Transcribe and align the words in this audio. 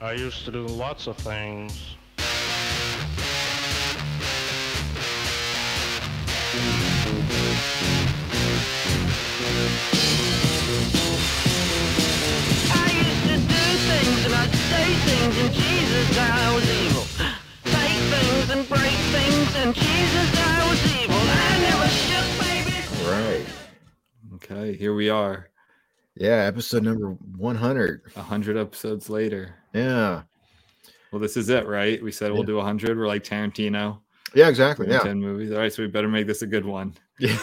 I 0.00 0.12
used 0.12 0.44
to 0.44 0.52
do 0.52 0.64
lots 0.64 1.08
of 1.08 1.16
things. 1.16 1.96
I 12.70 12.92
used 12.94 13.24
to 13.26 13.38
do 13.38 13.64
things 13.90 14.24
and 14.24 14.34
I'd 14.34 14.54
say 14.70 14.86
things 15.02 15.34
and 15.36 15.52
Jesus 15.52 16.16
I 16.16 16.54
was 16.54 16.70
evil. 16.70 17.06
Take 17.64 17.98
things 18.14 18.50
and 18.50 18.68
break 18.68 18.98
things 19.10 19.56
and 19.56 19.74
Jesus 19.74 20.30
I 20.36 20.68
was 20.70 20.80
evil. 21.02 21.18
I 21.18 21.58
never 21.58 21.88
shook 21.88 22.28
baby. 22.46 22.78
Right. 23.10 23.46
Okay, 24.34 24.76
here 24.76 24.94
we 24.94 25.10
are, 25.10 25.50
Yeah, 26.18 26.44
episode 26.44 26.82
number 26.82 27.10
100. 27.36 28.02
a 28.16 28.22
hundred 28.22 28.56
episodes 28.56 29.08
later. 29.08 29.54
Yeah. 29.72 30.22
Well, 31.12 31.20
this 31.20 31.36
is 31.36 31.48
it, 31.48 31.66
right? 31.66 32.02
We 32.02 32.10
said 32.12 32.32
we'll 32.32 32.42
do 32.42 32.58
a 32.58 32.62
hundred. 32.62 32.98
We're 32.98 33.06
like 33.06 33.22
Tarantino, 33.24 34.00
Yeah, 34.34 34.48
exactly. 34.48 34.86
doing 34.86 34.98
Yeah. 34.98 35.04
ten 35.04 35.20
movies. 35.20 35.52
All 35.52 35.58
right, 35.58 35.72
so 35.72 35.82
we 35.82 35.88
better 35.88 36.08
make 36.08 36.26
this 36.26 36.42
a 36.42 36.46
good 36.46 36.64
one. 36.66 36.94
Yeah. 37.20 37.36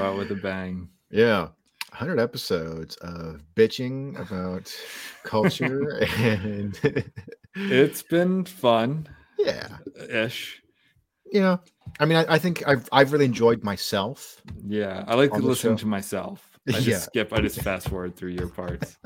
out 0.00 0.16
with 0.16 0.30
a 0.30 0.38
bang. 0.42 0.88
Yeah. 1.10 1.48
100 1.90 2.18
episodes 2.20 2.96
of 2.96 3.42
bitching 3.56 4.18
about 4.18 4.72
culture 5.24 5.98
and 6.18 6.78
It's 7.56 8.02
been 8.02 8.44
fun, 8.44 9.08
yeah. 9.38 9.68
ish. 10.08 10.62
You 11.32 11.40
know, 11.40 11.60
I 11.98 12.04
mean, 12.06 12.18
I, 12.18 12.34
I 12.34 12.38
think 12.38 12.66
I've 12.66 12.88
I've 12.92 13.12
really 13.12 13.24
enjoyed 13.24 13.62
myself. 13.64 14.40
Yeah, 14.66 15.04
I 15.06 15.14
like 15.14 15.32
to 15.32 15.38
listen 15.38 15.72
show. 15.72 15.80
to 15.80 15.86
myself. 15.86 16.49
I 16.68 16.72
just 16.72 16.86
Yeah. 16.86 16.98
skip. 16.98 17.32
I 17.32 17.40
just 17.40 17.60
fast 17.62 17.88
forward 17.88 18.16
through 18.16 18.30
your 18.30 18.48
parts. 18.48 18.98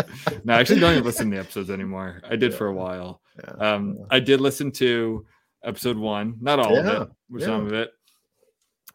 no, 0.45 0.55
I 0.55 0.61
actually 0.61 0.81
don't 0.81 0.93
even 0.93 1.05
listen 1.05 1.31
to 1.31 1.37
the 1.37 1.41
episodes 1.43 1.71
anymore. 1.71 2.21
I 2.29 2.37
did 2.37 2.53
for 2.55 2.67
a 2.67 2.73
while. 2.75 3.21
Yeah. 3.39 3.75
Um, 3.75 3.99
I 4.11 4.21
did 4.21 4.41
listen 4.41 4.71
to 4.73 5.25
episode 5.63 5.97
one, 5.97 6.37
not 6.41 6.59
all 6.59 6.77
of 6.77 6.85
it, 6.87 7.09
but 7.31 7.43
some 7.43 7.67
of 7.67 7.73
it. 7.73 7.91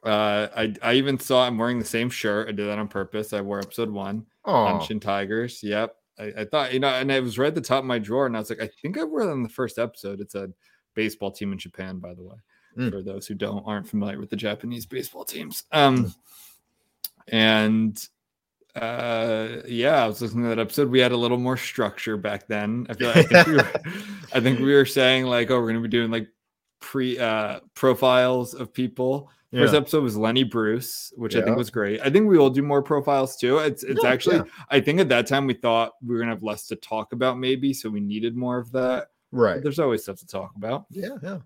Uh, 0.04 0.48
I 0.56 0.74
I 0.82 0.94
even 0.94 1.20
saw 1.20 1.46
I'm 1.46 1.58
wearing 1.58 1.80
the 1.80 1.86
same 1.86 2.10
shirt. 2.10 2.48
I 2.48 2.52
did 2.52 2.68
that 2.68 2.80
on 2.80 2.88
purpose. 2.88 3.34
I 3.34 3.42
wore 3.42 3.60
episode 3.60 3.90
one, 3.90 4.26
Oh, 4.46 4.52
Hanshin 4.54 5.02
Tigers. 5.02 5.62
Yep. 5.64 5.94
I, 6.18 6.24
I 6.38 6.46
thought 6.46 6.74
you 6.74 6.80
know, 6.80 6.88
and 6.90 7.12
it 7.12 7.22
was 7.24 7.38
right 7.38 7.48
at 7.48 7.56
the 7.56 7.62
top 7.62 7.80
of 7.80 7.86
my 7.86 8.00
drawer, 8.00 8.26
and 8.26 8.36
I 8.36 8.40
was 8.40 8.50
like, 8.50 8.62
I 8.62 8.70
think 8.82 8.98
I 8.98 9.04
wore 9.04 9.26
that 9.26 9.32
in 9.32 9.44
the 9.44 9.50
first 9.50 9.78
episode. 9.78 10.22
It's 10.22 10.36
a 10.36 10.50
baseball 10.96 11.32
team 11.32 11.52
in 11.52 11.58
Japan, 11.58 12.00
by 12.00 12.14
the 12.14 12.24
way, 12.24 12.36
Mm. 12.78 12.92
for 12.92 13.02
those 13.02 13.26
who 13.28 13.34
don't 13.36 13.64
aren't 13.66 13.88
familiar 13.90 14.20
with 14.20 14.30
the 14.30 14.36
Japanese 14.38 14.86
baseball 14.86 15.26
teams. 15.26 15.64
Um, 15.74 16.14
and 17.28 18.02
uh 18.82 19.62
yeah 19.68 20.04
i 20.04 20.08
was 20.08 20.22
listening 20.22 20.44
to 20.44 20.50
that 20.50 20.60
episode 20.60 20.90
we 20.90 21.00
had 21.00 21.12
a 21.12 21.18
little 21.18 21.38
more 21.38 21.58
structure 21.58 22.18
back 22.18 22.48
then 22.48 22.86
i 22.90 22.94
feel 22.94 23.10
like, 23.10 23.32
I 23.34 23.44
think 23.44 23.48
we 23.48 23.56
were 23.56 23.72
i 24.34 24.40
think 24.40 24.60
we 24.60 24.74
were 24.74 24.86
saying 24.86 25.26
like 25.26 25.52
oh 25.52 25.60
we're 25.60 25.68
gonna 25.68 25.82
be 25.82 25.88
doing 25.88 26.12
like 26.12 26.28
pre 26.80 27.20
uh 27.20 27.60
profiles 27.76 28.54
of 28.54 28.74
people 28.74 29.30
first 29.52 29.74
episode 29.74 30.04
was 30.04 30.16
lenny 30.16 30.44
bruce 30.44 31.12
which 31.18 31.36
i 31.36 31.42
think 31.42 31.58
was 31.58 31.72
great 31.72 32.00
i 32.02 32.10
think 32.10 32.28
we 32.30 32.38
will 32.38 32.52
do 32.52 32.62
more 32.62 32.84
profiles 32.84 33.36
too 33.36 33.58
it's 33.58 33.84
it's 33.84 34.04
Yeah, 34.04 34.10
actually 34.10 34.36
yeah. 34.38 34.44
i 34.70 34.80
think 34.80 35.00
at 35.00 35.10
that 35.10 35.26
time 35.26 35.48
we 35.48 35.56
thought 35.56 35.94
we 36.06 36.14
were 36.14 36.20
gonna 36.20 36.32
have 36.34 36.44
less 36.44 36.68
to 36.68 36.76
talk 36.76 37.14
about 37.14 37.40
maybe 37.40 37.74
so 37.74 37.90
we 37.90 38.00
needed 38.00 38.36
more 38.36 38.60
of 38.60 38.72
that 38.74 39.08
but 39.32 39.38
right. 39.38 39.64
there's 39.64 39.80
always 39.80 40.04
stuff 40.04 40.18
to 40.18 40.28
talk 40.28 40.52
about 40.56 40.86
Yeah, 40.90 41.18
yeah. 41.22 41.40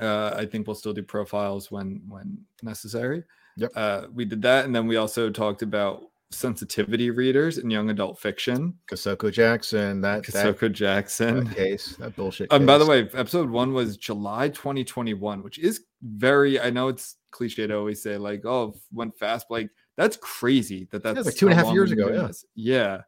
uh, 0.00 0.34
I 0.36 0.46
think 0.46 0.66
we'll 0.66 0.74
still 0.76 0.92
do 0.92 1.02
profiles 1.02 1.70
when 1.70 2.02
when 2.08 2.38
necessary. 2.62 3.24
Yep. 3.56 3.70
Uh, 3.76 4.06
we 4.12 4.24
did 4.24 4.42
that, 4.42 4.64
and 4.64 4.74
then 4.74 4.86
we 4.86 4.96
also 4.96 5.30
talked 5.30 5.62
about 5.62 6.02
sensitivity 6.34 7.10
readers 7.10 7.58
in 7.58 7.70
young 7.70 7.90
adult 7.90 8.18
fiction. 8.18 8.74
Kosoko 8.90 9.32
Jackson, 9.32 10.00
that, 10.00 10.26
that, 10.26 10.56
Kosoko 10.56 10.72
Jackson. 10.72 11.44
that 11.44 11.56
case, 11.56 11.96
that 11.96 12.16
bullshit. 12.16 12.52
And 12.52 12.66
by 12.66 12.78
the 12.78 12.86
way, 12.86 13.08
episode 13.14 13.50
one 13.50 13.72
was 13.72 13.96
July 13.96 14.48
2021, 14.48 15.42
which 15.42 15.58
is 15.58 15.84
very. 16.02 16.60
I 16.60 16.70
know 16.70 16.88
it's 16.88 17.16
cliche 17.30 17.66
to 17.66 17.76
always 17.76 18.02
say 18.02 18.16
like, 18.16 18.44
"Oh, 18.44 18.74
went 18.92 19.16
fast," 19.18 19.50
like 19.50 19.70
that's 19.96 20.16
crazy 20.16 20.88
that 20.90 21.02
that's 21.02 21.26
like 21.26 21.36
two 21.36 21.48
and 21.48 21.58
a 21.58 21.64
half 21.64 21.72
years 21.72 21.92
ago, 21.92 22.12
yeah. 22.12 22.30
yeah. 22.54 23.00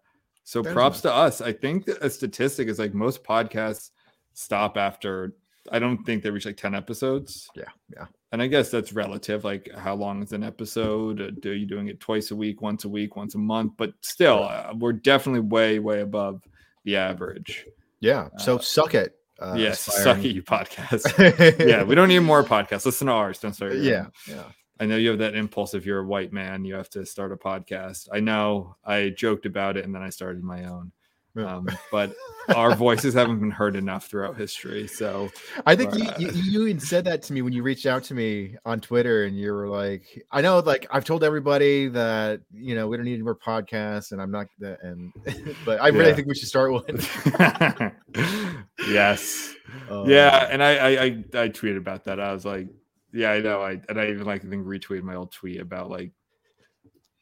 So 0.45 0.62
props 0.62 1.03
nuts. 1.03 1.03
to 1.03 1.12
us. 1.12 1.41
I 1.41 1.53
think 1.53 1.89
a 1.89 2.09
statistic 2.09 2.69
is 2.69 2.78
like 2.78 2.95
most 2.95 3.25
podcasts 3.25 3.91
stop 4.34 4.77
after. 4.77 5.34
I 5.72 5.81
don't 5.81 6.05
think 6.05 6.22
they 6.22 6.31
reach 6.31 6.47
like 6.47 6.56
10 6.56 6.77
episodes. 6.77 7.51
Yeah, 7.56 7.65
yeah. 7.93 8.06
And 8.33 8.43
I 8.43 8.49
guess 8.49 8.71
that's 8.71 8.93
relative. 8.93 9.45
Like, 9.45 9.71
how 9.77 9.95
long 9.95 10.23
is 10.23 10.33
an 10.33 10.43
episode? 10.43 11.21
Uh, 11.21 11.31
Do 11.41 11.53
you 11.53 11.65
doing 11.67 11.89
it 11.89 12.01
twice 12.01 12.33
a 12.33 12.37
week, 12.37 12.61
once 12.61 12.85
a 12.85 12.89
week, 12.89 13.17
once 13.17 13.35
a 13.35 13.39
month? 13.39 13.75
But 13.77 13.93
still, 14.01 14.43
uh, 14.45 14.73
we're 14.77 14.93
definitely 14.93 15.41
way, 15.41 15.79
way 15.79 16.01
above 16.01 16.43
the 16.85 16.97
average. 16.97 17.67
yeah. 18.01 18.29
So 18.39 18.57
uh, 18.57 18.61
suck 18.61 18.95
it. 18.95 19.15
Uh, 19.39 19.55
yes, 19.57 19.81
suck 19.81 20.19
it, 20.25 20.35
you 20.35 20.43
podcast. 20.43 21.59
yeah, 21.69 21.83
we 21.83 21.95
don't 21.95 22.09
need 22.09 22.21
more 22.21 22.43
podcasts. 22.43 22.87
Listen 22.87 23.07
to 23.09 23.13
ours. 23.13 23.39
Don't 23.39 23.53
start. 23.53 23.75
yeah, 23.77 24.07
own. 24.07 24.13
yeah. 24.27 24.43
I 24.81 24.87
know 24.87 24.97
you 24.97 25.11
have 25.11 25.19
that 25.19 25.35
impulse. 25.35 25.75
If 25.75 25.85
you're 25.87 26.01
a 26.01 26.07
white 26.07 26.33
man, 26.33 26.65
you 26.65 26.75
have 26.75 26.89
to 26.91 27.05
start 27.07 27.33
a 27.33 27.37
podcast. 27.37 28.09
I 28.13 28.21
know. 28.21 28.77
I 28.85 29.11
joked 29.11 29.45
about 29.47 29.77
it, 29.77 29.85
and 29.85 29.95
then 29.95 30.03
I 30.03 30.11
started 30.11 30.43
my 30.43 30.65
own. 30.65 30.91
Yeah. 31.37 31.57
Um, 31.57 31.69
but 31.93 32.15
our 32.49 32.75
voices 32.75 33.15
haven't 33.15 33.41
been 33.41 33.51
heard 33.51 33.77
enough 33.77 34.07
throughout 34.09 34.37
history. 34.37 34.87
So 34.87 35.29
I 35.67 35.75
think 35.77 35.95
you, 35.95 36.05
Uh, 36.05 36.15
you 36.19 36.31
you 36.33 36.67
even 36.67 36.81
said 36.81 37.05
that 37.07 37.23
to 37.25 37.33
me 37.33 37.43
when 37.43 37.53
you 37.53 37.63
reached 37.63 37.87
out 37.87 38.05
to 38.05 38.15
me 38.15 38.57
on 38.65 38.81
Twitter, 38.81 39.25
and 39.25 39.37
you 39.37 39.53
were 39.53 39.69
like, 39.69 40.25
"I 40.31 40.41
know, 40.41 40.61
like 40.61 40.87
I've 40.91 41.05
told 41.05 41.25
everybody 41.25 41.89
that 41.89 42.41
you 42.53 42.75
know 42.75 42.89
we 42.89 42.97
don't 42.97 43.05
need 43.05 43.15
any 43.15 43.23
more 43.23 43.37
podcasts, 43.37 44.13
and 44.13 44.23
I'm 44.23 44.31
not 44.31 44.47
that." 44.61 44.79
And 44.83 45.13
but 45.65 45.81
I 45.81 45.89
really 45.89 46.11
Yeah. 46.11 46.15
think 46.15 46.29
we 46.29 46.35
should 46.35 46.49
start 46.49 46.73
one. 46.73 47.93
yes, 48.89 49.55
Uh, 49.91 50.05
yeah, 50.07 50.49
and 50.51 50.63
I, 50.63 50.77
I 50.77 50.89
I 50.89 51.05
I 51.45 51.49
tweeted 51.49 51.77
about 51.79 52.05
that. 52.05 52.21
I 52.21 52.33
was 52.33 52.45
like, 52.45 52.69
yeah, 53.13 53.31
I 53.33 53.41
know. 53.41 53.63
I 53.63 53.81
and 53.89 54.01
I 54.01 54.09
even 54.09 54.25
like 54.25 54.45
I 54.45 54.49
think 54.49 54.65
retweeted 54.67 55.03
my 55.03 55.15
old 55.17 55.33
tweet 55.33 55.61
about 55.61 55.91
like 55.91 56.13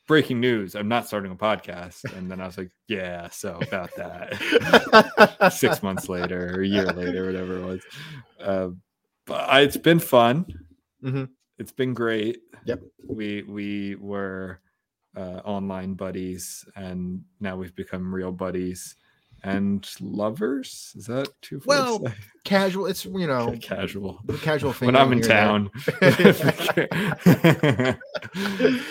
breaking 0.07 0.41
news. 0.41 0.75
I'm 0.75 0.89
not 0.89 1.07
starting 1.07 1.33
a 1.33 1.37
podcast, 1.37 2.05
and 2.17 2.31
then 2.31 2.41
I 2.41 2.47
was 2.47 2.59
like, 2.59 2.71
yeah, 2.89 3.29
so 3.31 3.59
about 3.63 3.91
that. 3.97 5.51
Six 5.53 5.83
months 5.83 6.09
later, 6.09 6.57
or 6.57 6.63
a 6.63 6.67
year 6.67 6.87
later, 6.87 7.27
whatever 7.27 7.59
it 7.59 7.65
was. 7.65 7.83
Uh, 8.41 8.69
but 9.27 9.49
I, 9.49 9.61
it's 9.61 9.77
been 9.77 9.99
fun. 10.01 10.47
Mhm. 11.03 11.29
It's 11.59 11.73
been 11.73 11.95
great. 11.95 12.39
Yep. 12.67 12.81
We 13.09 13.43
we 13.43 13.95
were 13.97 14.61
uh, 15.17 15.41
online 15.45 15.95
buddies, 15.95 16.65
and 16.77 17.23
now 17.41 17.57
we've 17.57 17.75
become 17.75 18.15
real 18.15 18.33
buddies 18.33 18.97
and 19.44 19.88
lovers. 20.00 20.93
Is 20.97 21.06
that 21.06 21.28
too 21.43 21.60
far 21.60 21.66
Well, 21.77 22.06
say? 22.06 22.15
casual. 22.44 22.87
It's 22.87 23.05
you 23.05 23.27
know 23.27 23.55
casual? 23.60 24.21
casual 24.41 24.72
thing. 24.72 24.87
When 24.93 24.97
I'm 24.97 25.12
in 25.12 25.21
town. 25.21 25.71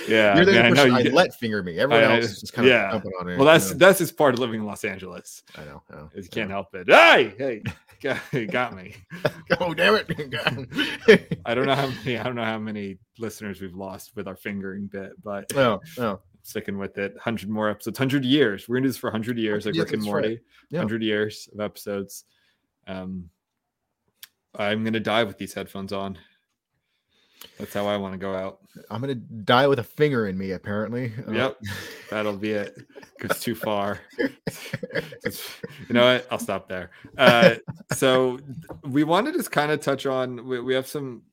yeah, 0.07 0.35
you're 0.35 0.45
the 0.45 0.51
I 0.51 0.53
mean, 0.53 0.55
I 0.55 0.67
only 0.67 0.69
know 0.69 0.83
person 0.83 0.93
I, 0.93 0.99
you- 1.01 1.11
let 1.11 1.33
finger 1.35 1.63
me. 1.63 1.79
Everyone 1.79 2.03
I- 2.03 2.15
else 2.15 2.25
is 2.25 2.39
just 2.41 2.53
kind 2.53 2.67
of 2.67 2.71
yeah. 2.73 2.91
jumping 2.91 3.11
on 3.19 3.29
it. 3.29 3.37
Well, 3.37 3.45
that's 3.45 3.69
you 3.69 3.73
know. 3.73 3.79
that's 3.79 3.99
just 3.99 4.17
part 4.17 4.33
of 4.33 4.39
living 4.39 4.59
in 4.61 4.65
Los 4.65 4.83
Angeles. 4.83 5.43
I 5.57 5.65
know. 5.65 5.81
I 5.91 5.95
know. 5.95 6.09
You 6.15 6.23
can't 6.23 6.51
help 6.51 6.73
it. 6.75 6.87
Hey, 6.87 7.33
hey, 7.37 7.63
got, 8.01 8.19
got 8.51 8.75
me. 8.75 8.95
Oh 9.59 9.73
damn 9.73 9.95
it! 9.95 11.39
I 11.45 11.53
don't 11.55 11.65
know 11.65 11.75
how 11.75 11.87
many. 11.87 12.17
I 12.17 12.23
don't 12.23 12.35
know 12.35 12.45
how 12.45 12.59
many 12.59 12.97
listeners 13.19 13.61
we've 13.61 13.75
lost 13.75 14.15
with 14.15 14.27
our 14.27 14.35
fingering 14.35 14.87
bit, 14.87 15.11
but 15.23 15.51
oh, 15.55 15.81
oh. 15.97 16.19
Sticking 16.43 16.77
with 16.77 16.97
it. 16.97 17.17
Hundred 17.19 17.49
more 17.49 17.69
episodes. 17.69 17.97
Hundred 17.97 18.23
years. 18.25 18.67
We're 18.69 18.75
gonna 18.75 18.83
do 18.83 18.89
this 18.89 18.97
for 18.97 19.09
hundred 19.11 19.37
years, 19.37 19.65
like 19.65 19.75
Yeah, 19.75 19.81
Rick 19.81 19.93
and 19.93 20.01
that's 20.03 20.11
right. 20.13 20.21
Morty. 20.21 20.39
Yeah. 20.69 20.79
Hundred 20.79 21.01
years 21.03 21.49
of 21.53 21.59
episodes. 21.59 22.25
Um, 22.87 23.29
I'm 24.55 24.83
gonna 24.83 24.99
die 24.99 25.23
with 25.23 25.37
these 25.37 25.53
headphones 25.53 25.91
on. 25.93 26.17
That's 27.59 27.73
how 27.73 27.87
I 27.87 27.97
want 27.97 28.13
to 28.13 28.17
go 28.17 28.33
out. 28.35 28.59
I'm 28.89 29.01
gonna 29.01 29.15
die 29.15 29.67
with 29.67 29.79
a 29.79 29.83
finger 29.83 30.27
in 30.27 30.37
me. 30.37 30.51
Apparently. 30.51 31.11
Uh, 31.27 31.31
Yep, 31.31 31.57
that'll 32.09 32.37
be 32.37 32.51
it. 32.51 32.77
It's 33.19 33.39
too 33.41 33.55
far. 33.55 33.99
It's- 34.17 35.50
you 35.88 35.94
know 35.94 36.06
what? 36.13 36.27
I'll 36.31 36.39
stop 36.39 36.69
there. 36.69 36.91
Uh, 37.18 37.56
so 37.94 38.39
we 38.83 39.03
wanted 39.03 39.31
to 39.33 39.39
just 39.39 39.51
kind 39.51 39.71
of 39.71 39.81
touch 39.81 40.06
on. 40.06 40.47
We, 40.47 40.59
we 40.62 40.73
have 40.73 40.88
some, 40.88 41.23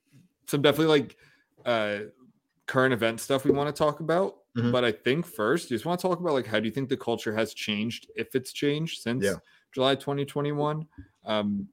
some 0.46 0.62
definitely 0.62 0.99
like 1.00 1.17
uh, 1.64 1.99
current 2.67 2.93
event 2.93 3.20
stuff 3.20 3.44
we 3.44 3.50
want 3.52 3.75
to 3.75 3.79
talk 3.79 4.00
about. 4.00 4.37
Mhm. 4.56 4.73
But 4.73 4.85
I 4.85 4.93
think 4.93 5.26
first, 5.26 5.70
you 5.70 5.76
just 5.76 5.87
want 5.87 6.00
to 6.00 6.08
talk 6.08 6.19
about 6.20 6.32
like 6.32 6.47
how 6.47 6.58
do 6.61 6.67
you 6.67 6.73
think 6.73 6.88
the 6.88 6.97
culture 6.97 7.35
has 7.35 7.55
changed, 7.55 8.11
if 8.17 8.35
it's 8.35 8.52
changed 8.52 9.00
since 9.02 9.25
Yeah. 9.25 9.35
July 9.73 9.94
2021. 9.94 10.87
Um, 11.25 11.69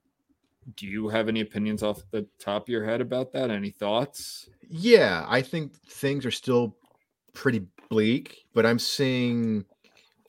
do 0.76 0.86
you 0.86 1.08
have 1.08 1.28
any 1.28 1.40
opinions 1.40 1.82
off 1.82 2.02
the 2.10 2.26
top 2.38 2.64
of 2.64 2.68
your 2.68 2.84
head 2.84 3.00
about 3.00 3.32
that? 3.32 3.50
Any 3.50 3.70
thoughts? 3.70 4.48
Yeah, 4.68 5.24
I 5.28 5.42
think 5.42 5.74
things 5.88 6.24
are 6.26 6.30
still 6.30 6.76
pretty 7.32 7.66
bleak, 7.90 8.44
but 8.54 8.66
I'm 8.66 8.78
seeing 8.78 9.64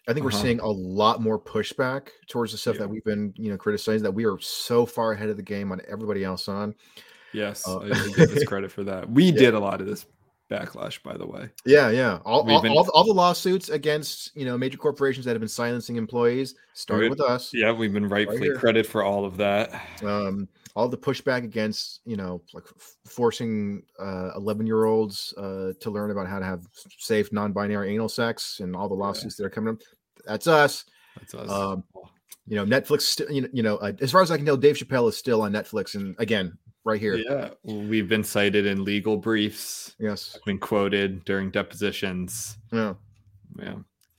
I 0.07 0.13
think 0.13 0.25
Uh-huh. 0.25 0.35
we're 0.35 0.41
seeing 0.43 0.59
a 0.61 0.67
lot 0.67 1.21
more 1.21 1.39
pushback 1.39 2.09
towards 2.27 2.51
the 2.51 2.57
stuff 2.57 2.75
Yeah. 2.75 2.79
that 2.79 2.89
we've 2.89 3.03
been, 3.03 3.31
you 3.37 3.51
know, 3.51 3.57
criticizing 3.57 4.01
that 4.03 4.11
we 4.13 4.25
are 4.25 4.39
so 4.39 4.83
far 4.87 5.11
ahead 5.11 5.29
of 5.29 5.37
the 5.37 5.43
game 5.43 5.71
on 5.71 5.81
everybody 5.87 6.23
else 6.23 6.47
on. 6.47 6.73
Yes, 7.31 7.67
Uh, 7.67 7.77
I 7.81 7.85
I 7.91 8.07
give 8.15 8.31
us 8.31 8.43
credit 8.45 8.71
for 8.71 8.83
that. 8.85 9.07
We 9.07 9.25
Yeah. 9.31 9.31
did 9.39 9.53
a 9.53 9.59
lot 9.59 9.81
of 9.81 9.87
this 9.87 10.07
backlash, 10.49 11.01
by 11.03 11.15
the 11.17 11.25
way. 11.25 11.49
Yeah, 11.65 11.89
yeah. 11.89 12.19
All, 12.25 12.49
all, 12.49 12.61
been- 12.61 12.71
all, 12.71 12.89
all 12.93 13.03
the 13.03 13.13
lawsuits 13.13 13.69
against 13.69 14.35
you 14.35 14.45
know 14.45 14.57
major 14.57 14.77
corporations 14.77 15.25
that 15.25 15.31
have 15.31 15.39
been 15.41 15.47
silencing 15.47 15.95
employees 15.95 16.55
started 16.73 17.09
with 17.09 17.21
us. 17.21 17.51
Yeah, 17.53 17.71
we've 17.71 17.93
been 17.93 18.07
rightfully 18.09 18.41
here. 18.41 18.55
credit 18.55 18.85
for 18.85 19.03
all 19.03 19.25
of 19.25 19.37
that. 19.37 19.71
Um, 20.03 20.47
all 20.75 20.87
the 20.87 20.97
pushback 20.97 21.43
against 21.43 22.01
you 22.05 22.15
know 22.15 22.41
like 22.53 22.63
f- 22.77 22.95
forcing 23.05 23.83
uh 23.99 24.31
11 24.35 24.65
year 24.67 24.85
olds 24.85 25.33
uh 25.37 25.73
to 25.81 25.89
learn 25.89 26.11
about 26.11 26.27
how 26.27 26.39
to 26.39 26.45
have 26.45 26.63
safe 26.97 27.33
non-binary 27.33 27.93
anal 27.93 28.07
sex 28.07 28.59
and 28.61 28.75
all 28.75 28.87
the 28.87 28.95
lawsuits 28.95 29.35
that 29.35 29.45
are 29.45 29.49
coming 29.49 29.73
up. 29.73 29.81
That's 30.25 30.47
us. 30.47 30.85
That's 31.17 31.33
us. 31.33 31.49
Um, 31.49 31.83
You 32.47 32.55
know, 32.55 32.65
Netflix. 32.65 33.19
You 33.31 33.41
know, 33.41 33.47
you 33.51 33.63
know 33.63 33.77
uh, 33.77 33.93
as 34.01 34.11
far 34.11 34.21
as 34.21 34.31
I 34.31 34.37
can 34.37 34.45
tell, 34.45 34.57
Dave 34.57 34.75
Chappelle 34.75 35.07
is 35.09 35.17
still 35.17 35.41
on 35.43 35.51
Netflix, 35.51 35.95
and 35.95 36.15
again, 36.17 36.57
right 36.85 36.99
here. 36.99 37.15
yeah, 37.15 37.49
we've 37.63 38.07
been 38.07 38.23
cited 38.23 38.65
in 38.65 38.83
legal 38.83 39.17
briefs, 39.17 39.95
Yes. 39.99 40.37
been 40.45 40.57
quoted 40.59 41.23
during 41.25 41.51
depositions. 41.51 42.57
Yeah. 42.71 42.93
Yeah. 43.57 43.75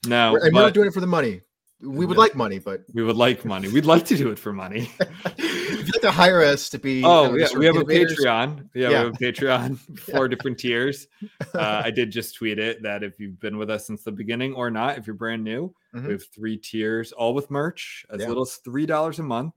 No, 0.07 0.35
and 0.35 0.53
we're 0.53 0.61
not 0.61 0.73
doing 0.73 0.87
it 0.87 0.93
for 0.93 1.01
the 1.01 1.07
money. 1.07 1.41
We 1.83 2.05
would 2.05 2.15
Yeah. 2.15 2.21
like 2.21 2.35
money, 2.35 2.59
but 2.59 2.81
we 2.93 3.01
would 3.03 3.15
like 3.15 3.43
money. 3.43 3.67
We'd 3.67 3.85
like 3.85 4.05
to 4.05 4.15
do 4.15 4.29
it 4.29 4.37
for 4.37 4.53
money. 4.53 4.91
if 5.25 5.69
you'd 5.87 5.93
like 5.95 6.01
to 6.03 6.11
hire 6.11 6.41
us 6.43 6.69
to 6.69 6.77
be, 6.77 7.01
Oh 7.03 7.33
yeah, 7.35 7.47
we 7.57 7.65
have 7.65 7.75
a 7.75 7.83
Patreon. 7.83 8.69
Yeah, 8.75 8.81
Yeah. 8.81 8.87
we 8.89 8.93
have 9.05 9.07
a 9.07 9.17
Patreon, 9.17 9.99
four 9.99 10.27
different 10.27 10.59
tiers. 10.59 11.07
Uh, 11.55 11.81
I 11.85 11.89
did 11.89 12.11
just 12.11 12.35
tweet 12.35 12.59
it 12.59 12.83
that 12.83 13.01
if 13.03 13.19
you've 13.19 13.39
been 13.39 13.57
with 13.57 13.71
us 13.71 13.87
since 13.87 14.03
the 14.03 14.11
beginning 14.11 14.53
or 14.53 14.69
not, 14.69 14.99
if 14.99 15.07
you're 15.07 15.15
brand 15.15 15.43
new, 15.43 15.73
Mhm. 15.95 16.05
we 16.05 16.11
have 16.13 16.23
three 16.27 16.57
tiers, 16.57 17.11
all 17.13 17.33
with 17.33 17.49
merch, 17.49 18.05
as 18.11 18.19
little 18.19 18.43
as 18.43 18.57
three 18.57 18.85
dollars 18.85 19.17
a 19.17 19.23
month, 19.23 19.53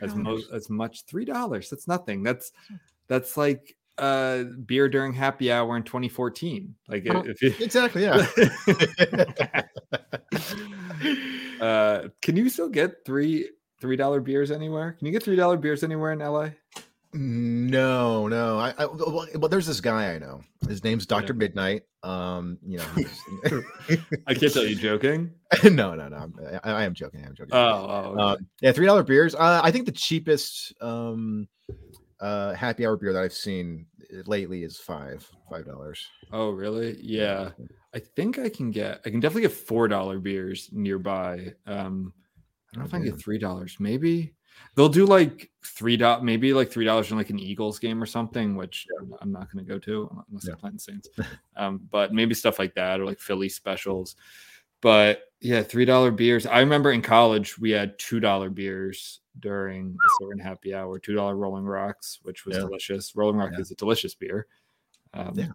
as 0.00 0.12
$3. 0.14 0.22
most 0.22 0.50
as 0.52 0.70
much 0.70 1.04
three 1.04 1.24
dollars. 1.24 1.68
That's 1.70 1.86
nothing. 1.88 2.22
That's 2.22 2.52
that's 3.08 3.36
like 3.36 3.76
uh 3.98 4.44
beer 4.64 4.88
during 4.88 5.12
happy 5.12 5.52
hour 5.52 5.76
in 5.76 5.82
2014. 5.82 6.74
Like 6.88 7.06
Uh-huh. 7.08 7.22
if 7.26 7.42
you 7.42 7.52
Exactly. 7.60 8.02
Yeah. 8.04 8.26
uh 11.60 12.08
can 12.20 12.36
you 12.36 12.48
still 12.48 12.68
get 12.68 13.04
three 13.04 13.50
three 13.80 13.96
dollar 13.96 14.20
beers 14.20 14.50
anywhere? 14.50 14.92
Can 14.92 15.06
you 15.06 15.12
get 15.12 15.22
three 15.22 15.36
dollar 15.36 15.56
beers 15.56 15.82
anywhere 15.84 16.12
in 16.12 16.20
LA? 16.20 16.50
No, 17.14 18.26
no. 18.28 18.58
I, 18.58 18.74
I 18.78 18.86
well, 18.86 19.26
well, 19.36 19.48
there's 19.48 19.66
this 19.66 19.80
guy 19.80 20.14
I 20.14 20.18
know. 20.18 20.40
His 20.68 20.82
name's 20.82 21.06
Doctor 21.06 21.32
Yeah. 21.32 21.38
Midnight. 21.38 21.82
Um, 22.02 22.58
you 22.66 22.78
know. 22.78 22.86
I 24.26 24.34
can't 24.34 24.52
tell 24.52 24.64
you 24.64 24.74
joking. 24.76 25.30
no, 25.64 25.94
no, 25.94 26.08
no. 26.08 26.32
I, 26.64 26.70
I 26.72 26.84
am 26.84 26.94
joking. 26.94 27.22
I 27.24 27.28
am 27.28 27.34
joking. 27.34 27.54
Oh, 27.54 28.14
oh 28.16 28.28
okay. 28.32 28.44
yeah, 28.60 28.72
three 28.72 28.86
dollar 28.86 29.02
beers. 29.02 29.34
Uh, 29.34 29.60
I 29.62 29.70
think 29.70 29.86
the 29.86 29.92
cheapest 29.92 30.72
um 30.80 31.48
uh 32.20 32.54
happy 32.54 32.86
hour 32.86 32.96
beer 32.96 33.12
that 33.12 33.22
I've 33.22 33.32
seen 33.32 33.86
lately 34.26 34.62
is 34.62 34.78
five 34.78 35.28
five 35.50 35.66
dollars. 35.66 36.06
oh 36.32 36.50
really? 36.50 36.96
Yeah. 37.00 37.50
I 37.94 37.98
think 37.98 38.38
I 38.38 38.48
can 38.48 38.70
get 38.70 39.00
I 39.04 39.10
can 39.10 39.20
definitely 39.20 39.42
get 39.42 39.52
four 39.52 39.86
dollar 39.88 40.18
beers 40.18 40.70
nearby. 40.72 41.52
Um 41.66 42.12
I 42.74 42.78
don't 42.78 42.78
know 42.78 42.82
Oh, 42.82 42.84
if 42.86 42.94
I 42.94 42.98
can 42.98 43.04
get 43.04 43.20
three 43.20 43.38
dollars. 43.38 43.76
Maybe 43.78 44.34
they'll 44.74 44.88
do 44.88 45.04
like 45.06 45.50
three 45.64 45.96
dot 45.96 46.24
maybe 46.24 46.52
like 46.52 46.70
three 46.70 46.84
dollars 46.84 47.10
in 47.10 47.16
like 47.16 47.30
an 47.30 47.38
Eagles 47.38 47.78
game 47.78 48.02
or 48.02 48.06
something, 48.06 48.56
which 48.56 48.86
I'm- 48.98 49.14
I'm 49.20 49.32
not 49.32 49.50
gonna 49.52 49.64
go 49.64 49.78
to 49.78 50.24
unless 50.28 50.46
Yeah. 50.46 50.52
I'm 50.52 50.58
playing 50.58 50.74
the 50.74 50.80
Saints. 50.80 51.08
Um, 51.56 51.80
but 51.90 52.12
maybe 52.12 52.34
stuff 52.34 52.58
like 52.58 52.74
that 52.74 53.00
or 53.00 53.04
like 53.04 53.20
Philly 53.20 53.48
specials. 53.48 54.16
But 54.80 55.30
yeah, 55.40 55.62
three 55.62 55.84
dollar 55.84 56.10
beers. 56.10 56.46
I 56.46 56.60
remember 56.60 56.90
in 56.92 57.02
college 57.02 57.58
we 57.58 57.70
had 57.70 57.98
two 57.98 58.20
dollar 58.20 58.50
beers 58.50 59.20
during 59.40 59.96
a 60.04 60.08
certain 60.24 60.38
happy 60.40 60.74
hour, 60.74 60.98
two 60.98 61.14
dollar 61.14 61.36
Rolling 61.36 61.64
Rocks, 61.64 62.18
which 62.22 62.44
was 62.44 62.56
Yeah. 62.56 62.64
delicious. 62.64 63.14
Rolling 63.16 63.36
Rock 63.36 63.52
Yeah. 63.54 63.60
is 63.60 63.70
a 63.70 63.76
delicious 63.76 64.14
beer. 64.14 64.46
Um, 65.14 65.32
Yeah. 65.34 65.52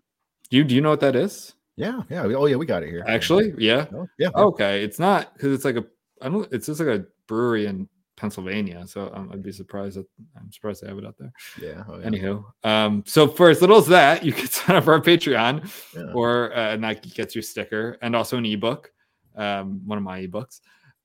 Do 0.50 0.58
you 0.58 0.64
do 0.64 0.76
you 0.76 0.82
know 0.82 0.90
what 0.92 1.02
that 1.02 1.16
is? 1.16 1.54
Yeah, 1.76 2.02
yeah. 2.10 2.24
Oh 2.24 2.46
yeah, 2.46 2.56
we 2.56 2.66
got 2.66 2.84
it 2.84 2.90
here. 2.90 3.04
Actually, 3.06 3.54
yeah. 3.58 3.86
Oh, 3.94 4.08
yeah. 4.18 4.30
Okay, 4.34 4.84
it's 4.84 4.98
not 4.98 5.34
because 5.34 5.54
it's 5.54 5.66
like 5.66 5.76
a 5.76 5.86
I 6.22 6.30
don't. 6.30 6.52
It's 6.52 6.66
just 6.68 6.80
like 6.80 6.90
a 7.00 7.06
brewery 7.28 7.66
in 7.68 7.88
Pennsylvania, 8.18 8.86
so 8.88 9.10
um, 9.14 9.30
I'd 9.32 9.44
be 9.44 9.52
surprised. 9.54 9.98
That, 9.98 10.08
I'm 10.36 10.52
surprised 10.52 10.84
they 10.84 10.88
have 10.88 10.98
it 10.98 11.06
out 11.06 11.16
there. 11.18 11.32
Yeah. 11.62 11.84
Oh, 11.88 12.00
yeah. 12.00 12.06
Anywho, 12.08 12.44
um, 12.64 13.04
so 13.06 13.28
for 13.28 13.50
as 13.50 13.62
little 13.62 13.78
as 13.78 13.88
that, 13.88 14.26
you 14.26 14.34
can 14.34 14.48
sign 14.50 14.76
up 14.76 14.84
for 14.84 14.94
our 14.94 15.02
Patreon, 15.02 15.72
Yeah. 15.96 16.12
or 16.14 16.52
uh, 16.54 16.74
and 16.74 16.84
that 16.84 17.02
gets 17.14 17.36
you 17.36 17.40
a 17.40 17.44
sticker 17.44 17.98
and 18.02 18.16
also 18.16 18.38
an 18.38 18.46
ebook, 18.46 18.92
um, 19.36 19.82
one 19.86 19.98
of 19.98 20.04
my 20.04 20.26
ebooks. 20.28 20.60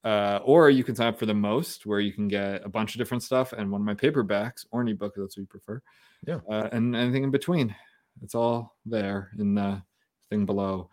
Uh, 0.04 0.40
or 0.42 0.68
you 0.68 0.82
can 0.82 0.96
sign 0.96 1.06
up 1.06 1.18
for 1.18 1.26
the 1.26 1.34
most, 1.34 1.86
where 1.86 2.00
you 2.00 2.12
can 2.12 2.26
get 2.26 2.64
a 2.64 2.68
bunch 2.68 2.92
of 2.94 2.98
different 2.98 3.22
stuff 3.22 3.52
and 3.52 3.70
one 3.70 3.80
of 3.80 3.84
my 3.84 3.94
paperbacks 3.94 4.66
or 4.72 4.80
an 4.80 4.88
ebook 4.88 5.12
if 5.16 5.20
that's 5.22 5.36
what 5.36 5.42
you 5.42 5.46
prefer. 5.46 5.80
Yeah. 6.26 6.40
Uh, 6.50 6.68
and 6.72 6.96
anything 6.96 7.22
in 7.22 7.30
between. 7.30 7.72
It's 8.20 8.34
all 8.34 8.74
there 8.84 9.30
in 9.38 9.54
the 9.54 9.80
thing 10.28 10.44
below. 10.44 10.90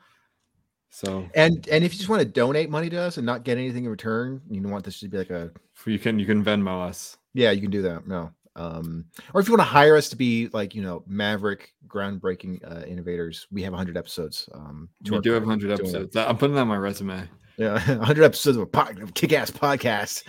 So 0.89 1.27
And 1.35 1.67
and 1.69 1.83
if 1.83 1.93
you 1.93 1.97
just 1.97 2.09
want 2.09 2.21
to 2.21 2.27
donate 2.27 2.69
money 2.69 2.89
to 2.89 2.99
us 2.99 3.17
and 3.17 3.25
not 3.25 3.43
get 3.43 3.57
anything 3.57 3.85
in 3.85 3.91
return, 3.91 4.41
you 4.49 4.61
want 4.61 4.83
this 4.83 4.99
to 4.99 5.07
be 5.07 5.17
like 5.17 5.29
a 5.29 5.51
you 5.85 5.99
can 5.99 6.19
you 6.19 6.25
can 6.25 6.43
Venmo 6.43 6.87
us. 6.87 7.17
yeah, 7.33 7.51
you 7.51 7.61
can 7.61 7.71
do 7.71 7.81
that. 7.83 8.07
No. 8.07 8.31
Um, 8.55 9.05
or 9.33 9.39
if 9.39 9.47
you 9.47 9.53
want 9.53 9.61
to 9.61 9.71
hire 9.71 9.95
us 9.95 10.09
to 10.09 10.17
be 10.17 10.49
like 10.51 10.75
you 10.75 10.81
know 10.81 11.03
maverick, 11.07 11.73
groundbreaking 11.87 12.59
uh, 12.69 12.85
innovators, 12.85 13.47
we 13.51 13.61
have 13.63 13.71
100 13.71 13.95
episodes. 13.95 14.49
Um, 14.53 14.89
We 15.03 15.19
do 15.21 15.31
have 15.31 15.43
credit 15.43 15.69
100 15.69 15.71
episodes. 15.71 16.15
I'm 16.15 16.37
putting 16.37 16.55
that 16.55 16.61
on 16.61 16.67
my 16.67 16.77
resume. 16.77 17.27
Yeah, 17.57 17.73
100 17.97 18.23
episodes 18.23 18.57
of 18.57 18.63
a 18.63 18.65
pod, 18.65 19.13
kick-ass 19.15 19.51
podcast. 19.51 20.23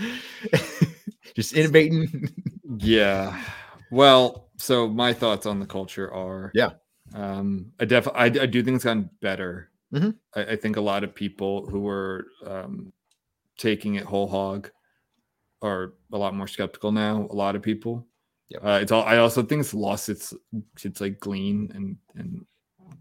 just 1.34 1.54
innovating. 1.54 2.28
Yeah. 2.78 3.42
Well, 3.90 4.48
so 4.56 4.88
my 4.88 5.12
thoughts 5.12 5.46
on 5.46 5.58
the 5.58 5.66
culture 5.66 6.12
are 6.12 6.52
Yeah. 6.54 6.70
Um, 7.14 7.72
I 7.80 7.84
def 7.86 8.06
I, 8.14 8.26
I 8.26 8.28
do 8.46 8.62
think 8.62 8.76
it's 8.76 8.84
gotten 8.84 9.10
better. 9.20 9.69
Mhm. 9.92 10.16
I, 10.34 10.40
I 10.44 10.56
think 10.56 10.76
a 10.76 10.80
lot 10.80 11.04
of 11.04 11.14
people 11.14 11.66
who 11.66 11.80
were 11.80 12.26
um, 12.46 12.92
taking 13.58 13.96
it 13.96 14.04
whole 14.04 14.28
hog 14.28 14.70
are 15.62 15.94
a 16.12 16.18
lot 16.18 16.34
more 16.34 16.46
skeptical 16.48 16.92
now. 16.92 17.26
A 17.30 17.34
lot 17.34 17.56
of 17.56 17.62
people. 17.62 18.06
Yep. 18.50 18.64
Uh, 18.64 18.78
it's 18.82 18.92
all. 18.92 19.04
I 19.04 19.18
also 19.18 19.42
think 19.42 19.60
it's 19.60 19.74
lost 19.74 20.08
its 20.08 20.34
its 20.82 21.00
like 21.00 21.20
glean 21.20 21.70
and 21.74 21.96
and 22.16 22.44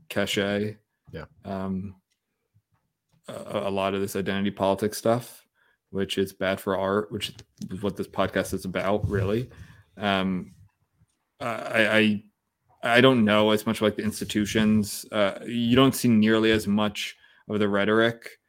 cachet. 0.10 0.78
Yeah. 1.12 1.26
Um. 1.46 1.96
A, 3.28 3.68
a 3.68 3.72
lot 3.72 3.94
of 3.94 4.02
this 4.02 4.16
identity 4.16 4.52
politics 4.52 4.98
stuff, 4.98 5.46
which 5.92 6.18
is 6.18 6.34
bad 6.34 6.60
for 6.60 6.78
art, 6.78 7.12
which 7.12 7.32
is 7.72 7.82
what 7.82 7.96
this 7.96 8.08
podcast 8.08 8.54
is 8.54 8.66
about, 8.66 9.08
really. 9.10 9.50
Um. 9.98 10.54
I 11.42 11.88
I 11.98 12.24
I 12.82 13.02
don't 13.02 13.26
know 13.26 13.52
as 13.52 13.66
much 13.66 13.82
like 13.82 13.96
the 13.96 14.04
institutions. 14.04 15.06
Uh, 15.12 15.40
you 15.46 15.76
don't 15.76 15.96
see 15.96 16.08
nearly 16.08 16.52
as 16.52 16.68
much 16.68 17.18
of 17.50 17.60
the 17.60 17.68
rhetoric 17.68 18.40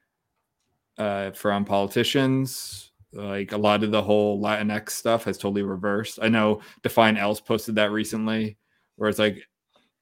uh, 0.99 1.33
from 1.33 1.65
politicians. 1.65 2.93
Like 3.13 3.51
a 3.53 3.57
lot 3.57 3.83
of 3.83 3.91
the 3.91 4.03
whole 4.03 4.41
Latinx 4.41 4.91
stuff 4.91 5.25
has 5.25 5.37
totally 5.37 5.63
reversed. 5.63 6.21
I 6.23 6.29
know 6.29 6.61
Defiant 6.83 7.19
L's 7.19 7.41
posted 7.41 7.75
that 7.75 7.91
recently, 7.91 8.57
where 8.97 9.11
it's 9.11 9.19
like, 9.19 9.39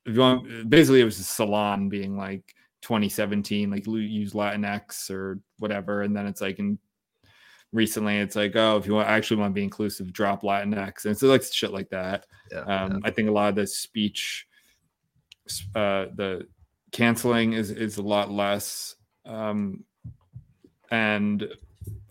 if 0.05 0.15
you 0.15 0.21
want, 0.21 0.69
basically 0.69 1.01
it 1.01 1.05
was 1.05 1.19
a 1.19 1.25
salon 1.25 1.89
being 1.89 2.19
like 2.19 2.55
2017, 2.83 3.71
like 3.71 3.87
use 3.87 4.35
Latinx 4.35 5.11
or 5.11 5.41
whatever, 5.59 6.03
and 6.03 6.15
then 6.15 6.27
it's 6.27 6.43
like 6.43 6.59
in 6.59 6.79
recently 7.73 8.19
it's 8.19 8.37
like, 8.37 8.57
oh, 8.57 8.77
if 8.77 8.87
you 8.87 8.95
want 8.95 9.09
actually 9.09 9.39
want 9.39 9.51
to 9.51 9.55
be 9.55 9.63
inclusive, 9.63 10.13
drop 10.13 10.43
Latinx, 10.43 11.05
and 11.05 11.17
so 11.17 11.29
like 11.29 11.43
shit 11.43 11.73
like 11.73 11.91
that. 11.91 12.27
Yeah, 12.51 12.61
Um, 12.61 13.01
I 13.05 13.11
think 13.11 13.29
a 13.29 13.33
lot 13.33 13.51
of 13.51 13.55
the 13.57 13.67
speech, 13.67 14.47
uh, 15.75 16.07
the 16.15 16.47
canceling 16.93 17.53
is 17.53 17.71
is 17.71 17.99
a 17.99 18.03
lot 18.03 18.31
less, 18.31 18.97
um, 19.27 19.85
and 20.91 21.47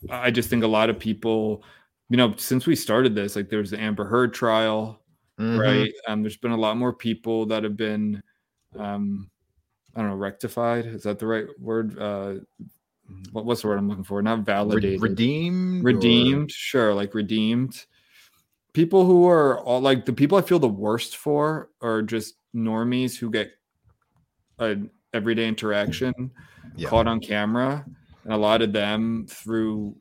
I 0.09 0.29
just 0.31 0.49
think 0.49 0.63
a 0.63 0.67
lot 0.67 0.89
of 0.89 0.99
people, 0.99 1.63
you 2.09 2.17
know, 2.17 2.35
since 2.37 2.67
we 2.67 2.75
started 2.75 3.15
this, 3.15 3.35
like 3.35 3.49
there 3.49 3.59
was 3.59 3.71
the 3.71 3.79
Amber 3.79 4.05
Heard 4.05 4.33
trial, 4.33 5.01
Mhm. 5.39 5.59
right? 5.59 5.93
Um, 6.07 6.21
there's 6.21 6.37
been 6.37 6.51
a 6.51 6.57
lot 6.57 6.77
more 6.77 6.93
people 6.93 7.45
that 7.47 7.63
have 7.63 7.75
been, 7.75 8.21
um, 8.77 9.29
I 9.95 10.01
don't 10.01 10.11
know, 10.11 10.15
rectified. 10.15 10.85
Is 10.85 11.03
that 11.03 11.17
the 11.19 11.25
right 11.27 11.45
word? 11.59 11.97
Uh, 11.97 12.35
what, 13.31 13.45
what's 13.45 13.61
the 13.61 13.67
word 13.67 13.77
I'm 13.79 13.87
looking 13.89 14.03
for? 14.03 14.21
Not 14.21 14.39
validated 14.39 15.01
redeemed. 15.01 15.81
or- 15.81 15.87
redeemed 15.87 16.51
sure 16.51 16.93
like 16.93 17.13
redeemed 17.13 17.85
people 18.73 19.05
who 19.05 19.27
are 19.27 19.59
all 19.61 19.81
like 19.81 20.05
the 20.05 20.13
people 20.13 20.37
i 20.37 20.41
feel 20.41 20.59
the 20.59 20.67
worst 20.67 21.17
for 21.17 21.69
are 21.81 22.01
just 22.03 22.35
normies 22.55 23.17
who 23.17 23.29
get 23.31 23.49
an 24.59 24.89
everyday 25.13 25.47
interaction 25.47 26.13
Yeah. 26.75 26.89
caught 26.89 27.07
on 27.07 27.19
camera 27.19 27.85
and 28.23 28.33
a 28.33 28.37
lot 28.37 28.61
of 28.61 28.73
them 28.73 29.25
through 29.29 29.95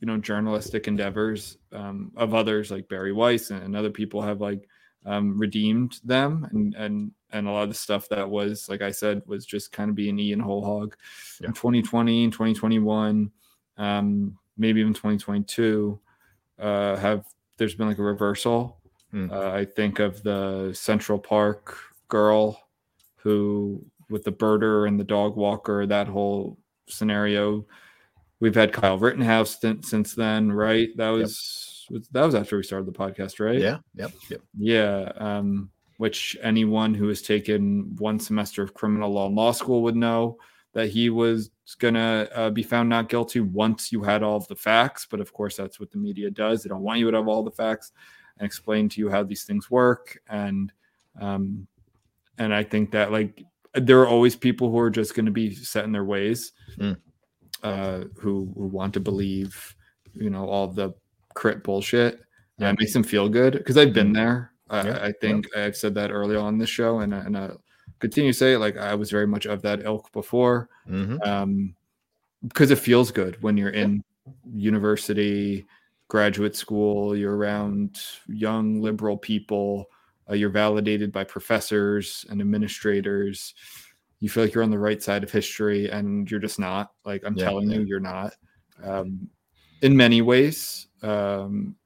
you 0.00 0.06
know 0.06 0.16
journalistic 0.18 0.88
endeavors 0.88 1.58
um, 1.72 2.12
of 2.16 2.34
others 2.34 2.70
like 2.70 2.88
barry 2.88 3.12
weiss 3.12 3.50
and, 3.50 3.62
and 3.62 3.76
other 3.76 3.90
people 3.90 4.20
have 4.22 4.40
like 4.40 4.68
um, 5.06 5.38
redeemed 5.38 6.00
them 6.04 6.46
and 6.50 6.74
and 6.74 7.12
and 7.30 7.46
a 7.46 7.50
lot 7.50 7.62
of 7.64 7.68
the 7.68 7.74
stuff 7.74 8.08
that 8.08 8.28
was 8.28 8.68
like 8.68 8.82
i 8.82 8.90
said 8.90 9.22
was 9.26 9.44
just 9.46 9.70
kind 9.72 9.88
of 9.90 9.96
being 9.96 10.18
eaten 10.18 10.40
whole 10.40 10.64
hog 10.64 10.96
Yeah. 11.40 11.48
in 11.48 11.52
2020 11.52 12.24
and 12.24 12.32
2021 12.32 13.30
um, 13.76 14.38
maybe 14.56 14.80
even 14.80 14.92
2022 14.94 15.98
uh, 16.58 16.96
have 16.96 17.24
there's 17.56 17.74
been 17.74 17.88
like 17.88 17.98
a 17.98 18.02
reversal 18.02 18.76
Hmm. 19.10 19.30
uh, 19.32 19.50
i 19.52 19.64
think 19.64 20.00
of 20.00 20.22
the 20.22 20.70
central 20.74 21.18
park 21.18 21.78
girl 22.08 22.60
who 23.16 23.82
with 24.10 24.24
the 24.24 24.32
birder 24.32 24.88
and 24.88 24.98
the 24.98 25.04
dog 25.04 25.36
walker, 25.36 25.84
that 25.84 26.08
whole 26.08 26.56
scenario. 26.86 27.66
We've 28.40 28.54
had 28.54 28.72
Kyle 28.72 28.96
Rittenhouse 28.96 29.58
st- 29.60 29.84
since 29.84 30.14
then, 30.14 30.50
right? 30.50 30.88
That 30.96 31.10
was 31.10 31.22
was- 31.22 31.77
that 31.90 32.24
was 32.24 32.34
after 32.34 32.56
we 32.56 32.62
started 32.62 32.86
the 32.86 32.98
podcast, 32.98 33.40
right? 33.44 33.58
Yeah. 33.60 33.78
Yep. 33.94 34.12
Yep. 34.30 34.40
Yeah. 34.58 35.12
Um, 35.16 35.70
which 35.98 36.36
anyone 36.42 36.94
who 36.94 37.08
has 37.08 37.22
taken 37.22 37.96
one 37.96 38.20
semester 38.20 38.62
of 38.62 38.72
criminal 38.74 39.10
law 39.10 39.26
in 39.26 39.34
law 39.34 39.50
school 39.52 39.82
would 39.82 39.96
know 39.96 40.38
that 40.72 40.88
he 40.88 41.10
was 41.10 41.50
going 41.78 41.94
to 41.94 42.30
uh, 42.34 42.50
be 42.50 42.62
found 42.62 42.88
not 42.88 43.08
guilty 43.08 43.40
once 43.40 43.90
you 43.90 44.02
had 44.02 44.22
all 44.22 44.36
of 44.36 44.46
the 44.48 44.54
facts. 44.54 45.06
But 45.10 45.20
of 45.20 45.32
course, 45.32 45.56
that's 45.56 45.80
what 45.80 45.90
the 45.90 45.98
media 45.98 46.30
does. 46.30 46.62
They 46.62 46.68
don't 46.68 46.82
want 46.82 47.00
you 47.00 47.10
to 47.10 47.16
have 47.16 47.26
all 47.26 47.42
the 47.42 47.50
facts 47.50 47.90
and 48.38 48.46
explain 48.46 48.88
to 48.90 49.00
you 49.00 49.08
how 49.10 49.24
these 49.24 49.42
things 49.44 49.70
work. 49.70 50.18
And, 50.28 50.72
um, 51.20 51.66
and 52.38 52.54
I 52.54 52.62
think 52.62 52.92
that 52.92 53.10
like 53.10 53.42
there 53.74 54.00
are 54.00 54.06
always 54.06 54.36
people 54.36 54.70
who 54.70 54.78
are 54.78 54.90
just 54.90 55.16
going 55.16 55.26
to 55.26 55.32
be 55.32 55.52
set 55.54 55.84
in 55.84 55.92
their 55.92 56.04
ways, 56.04 56.52
Mm. 56.78 56.96
uh, 57.64 58.04
who, 58.20 58.52
who 58.54 58.66
want 58.66 58.94
to 58.94 59.00
believe, 59.00 59.74
you 60.14 60.30
know, 60.30 60.46
all 60.46 60.68
the 60.68 60.92
crit 61.38 61.62
bullshit. 61.62 62.20
Yeah, 62.58 62.70
it 62.70 62.78
makes 62.80 62.92
them 62.92 63.04
feel 63.04 63.28
good 63.28 63.52
because 63.52 63.76
I've 63.76 63.92
been 63.94 64.12
there. 64.12 64.50
I, 64.68 64.84
Yeah, 64.84 64.98
I 65.00 65.12
think 65.20 65.46
I've 65.56 65.76
said 65.76 65.94
that 65.94 66.10
earlier 66.10 66.40
on 66.40 66.58
this 66.58 66.68
show, 66.68 66.98
and 66.98 67.14
I- 67.14 67.24
and 67.24 67.38
I 67.38 67.52
continue 68.00 68.32
to 68.32 68.38
say 68.38 68.54
it. 68.54 68.58
Like 68.58 68.76
I 68.76 68.94
was 68.96 69.10
very 69.12 69.26
much 69.26 69.46
of 69.46 69.62
that 69.62 69.84
ilk 69.84 70.10
before, 70.12 70.68
Mhm. 70.88 71.24
um, 71.24 71.76
because 72.42 72.72
it 72.72 72.78
feels 72.80 73.12
good 73.12 73.40
when 73.40 73.56
you're 73.56 73.70
in 73.70 74.02
university, 74.52 75.64
graduate 76.08 76.56
school. 76.56 77.16
You're 77.16 77.36
around 77.36 78.00
young 78.26 78.80
liberal 78.82 79.16
people. 79.16 79.86
Uh, 80.28 80.34
you're 80.34 80.50
validated 80.50 81.12
by 81.12 81.22
professors 81.24 82.26
and 82.28 82.40
administrators. 82.40 83.54
You 84.18 84.28
feel 84.28 84.42
like 84.42 84.52
you're 84.54 84.64
on 84.64 84.70
the 84.70 84.78
right 84.78 85.00
side 85.00 85.22
of 85.22 85.30
history, 85.30 85.88
and 85.88 86.28
you're 86.28 86.40
just 86.40 86.58
not. 86.58 86.90
Like 87.04 87.22
I'm 87.24 87.36
Yeah, 87.36 87.44
telling 87.44 87.70
yeah. 87.70 87.78
you, 87.78 87.84
you're 87.84 88.00
not. 88.00 88.34
Um, 88.82 89.30
in 89.82 89.96
many 89.96 90.20
ways, 90.22 90.87
um, 91.02 91.76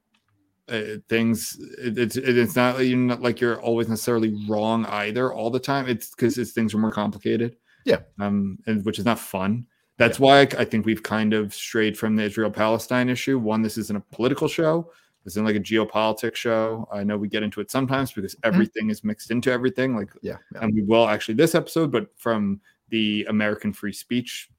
uh, 0.69 0.95
things 1.09 1.59
it, 1.79 1.97
it's 1.97 2.15
it, 2.15 2.37
it's 2.37 2.55
not 2.55 2.79
you're 2.79 2.97
not 2.97 3.21
like 3.21 3.41
you're 3.41 3.59
always 3.61 3.89
necessarily 3.89 4.33
wrong 4.47 4.85
either 4.85 5.33
all 5.33 5.49
the 5.49 5.59
time. 5.59 5.87
It's 5.87 6.09
because 6.11 6.37
it's 6.37 6.51
things 6.51 6.73
are 6.73 6.77
more 6.77 6.91
complicated. 6.91 7.57
Yeah. 7.85 7.99
um 8.19 8.57
and 8.65 8.83
which 8.85 8.99
is 8.99 9.05
not 9.05 9.19
fun. 9.19 9.65
That's 9.97 10.19
why 10.19 10.39
I, 10.39 10.47
I 10.59 10.65
think 10.65 10.85
we've 10.85 11.03
kind 11.03 11.33
of 11.33 11.53
strayed 11.53 11.97
from 11.97 12.15
the 12.15 12.23
israel 12.23 12.49
palestine 12.49 13.09
issue. 13.09 13.37
One 13.37 13.61
this 13.61 13.77
isn't 13.77 13.95
a 13.95 13.99
political 14.15 14.47
show. 14.47 14.89
This 15.25 15.33
isn't 15.33 15.45
like 15.45 15.55
a 15.55 15.59
geopolitics 15.59 16.35
show. 16.35 16.87
I 16.91 17.03
know 17.03 17.17
we 17.17 17.27
get 17.27 17.43
into 17.43 17.61
it 17.61 17.69
sometimes 17.71 18.11
because 18.11 18.35
everything 18.43 18.89
is 18.89 19.03
mixed 19.03 19.31
into 19.31 19.51
everything 19.51 19.95
like 19.95 20.11
Yeah. 20.21 20.37
yeah. 20.53 20.61
and 20.63 20.73
we 20.73 20.81
will 20.81 21.07
actually 21.07 21.35
this 21.35 21.55
episode, 21.55 21.91
but 21.91 22.07
from 22.17 22.61
the 22.89 23.25
American 23.29 23.73
free 23.73 23.93
speech 23.93 24.49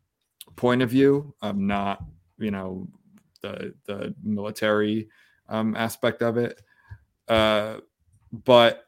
point 0.57 0.83
of 0.83 0.91
view, 0.91 1.35
i'm 1.41 1.67
not 1.67 2.05
you 2.39 2.51
know 2.51 2.87
the 3.45 3.75
the 3.85 4.15
military 4.23 5.09
um, 5.49 5.77
aspect 5.77 6.23
of 6.23 6.37
it. 6.37 6.63
Uh, 7.29 7.77
but 8.45 8.87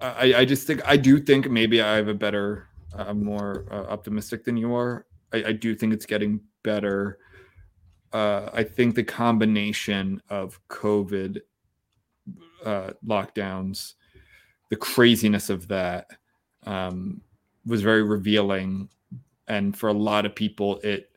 I, 0.00 0.34
I 0.38 0.44
just 0.44 0.66
think 0.66 0.80
I 0.86 0.96
do 0.96 1.18
think 1.18 1.50
maybe 1.50 1.82
I 1.82 1.96
have 1.96 2.08
a 2.08 2.14
better, 2.14 2.68
uh, 2.94 3.14
more 3.14 3.66
uh, 3.70 3.92
optimistic 3.92 4.44
than 4.44 4.56
you 4.56 4.74
are. 4.74 5.06
I, 5.32 5.44
I 5.48 5.52
do 5.52 5.74
think 5.74 5.92
it's 5.92 6.06
getting 6.06 6.40
better. 6.62 7.18
Uh, 8.12 8.50
I 8.52 8.64
think 8.64 8.94
the 8.94 9.04
combination 9.04 10.20
of 10.28 10.60
COVID 10.68 11.40
uh, 12.64 12.90
lockdowns, 13.06 13.94
the 14.68 14.76
craziness 14.76 15.50
of 15.50 15.68
that, 15.68 16.06
um, 16.66 17.20
was 17.66 17.82
very 17.82 18.02
revealing, 18.02 18.88
and 19.48 19.76
for 19.76 19.88
a 19.88 19.92
lot 20.08 20.26
of 20.26 20.34
people, 20.34 20.80
it 20.82 21.09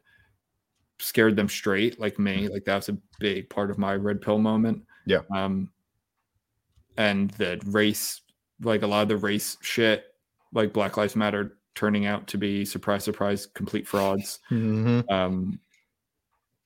scared 1.03 1.35
them 1.35 1.49
straight, 1.49 1.99
like 1.99 2.17
me. 2.19 2.47
Like 2.47 2.63
that 2.65 2.75
was 2.75 2.89
a 2.89 2.97
big 3.19 3.49
part 3.49 3.69
of 3.71 3.77
my 3.77 3.95
red 3.95 4.21
pill 4.21 4.37
moment. 4.39 4.83
Yeah. 5.05 5.19
Um, 5.35 5.69
and 6.97 7.31
the 7.31 7.61
race, 7.65 8.21
like 8.61 8.83
a 8.83 8.87
lot 8.87 9.01
of 9.03 9.07
the 9.09 9.17
race 9.17 9.57
shit, 9.61 10.05
like 10.53 10.73
Black 10.73 10.95
Lives 10.97 11.15
Matter, 11.15 11.57
turning 11.75 12.05
out 12.05 12.27
to 12.27 12.37
be 12.37 12.63
surprise, 12.65 13.03
surprise, 13.03 13.47
complete 13.47 13.87
frauds 13.87 14.39
Mhm. 14.51 15.09
um, 15.11 15.59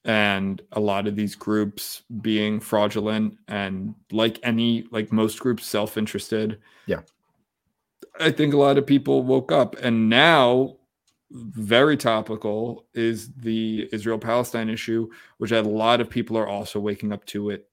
and 0.06 0.62
a 0.74 0.79
lot 0.79 1.08
of 1.08 1.15
these 1.15 1.36
groups 1.36 2.03
being 2.22 2.60
fraudulent 2.60 3.38
and 3.48 3.94
like 4.12 4.39
any 4.44 4.86
like 4.91 5.12
most 5.12 5.39
groups 5.39 5.65
self-interested 5.65 6.60
Yeah. 6.86 7.01
i 8.20 8.32
think 8.32 8.53
a 8.53 8.58
lot 8.58 8.77
of 8.77 8.86
people 8.86 9.24
woke 9.24 9.51
up 9.51 9.75
and 9.82 10.10
now 10.10 10.77
very 11.31 11.98
topical 11.98 12.88
is 12.93 13.34
the 13.34 13.89
israel 13.91 14.17
palestine 14.17 14.69
issue 14.69 15.10
which 15.39 15.51
a 15.51 15.62
lot 15.62 16.00
of 16.00 16.10
people 16.10 16.38
are 16.38 16.48
also 16.48 16.79
waking 16.79 17.12
up 17.12 17.25
to 17.25 17.50
it 17.50 17.69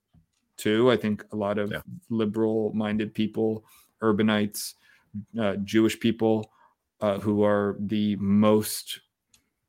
too 0.57 0.91
i 0.91 0.97
think 0.97 1.25
a 1.33 1.37
lot 1.37 1.57
of 1.59 1.71
Yeah. 1.71 1.81
liberal 2.11 2.73
minded 2.75 3.15
people 3.15 3.65
urbanites 4.03 4.75
uh, 5.39 5.57
jewish 5.63 5.99
people 6.01 6.51
uh, 7.01 7.19
who 7.21 7.45
are 7.45 7.77
the 7.81 8.17
most 8.17 9.01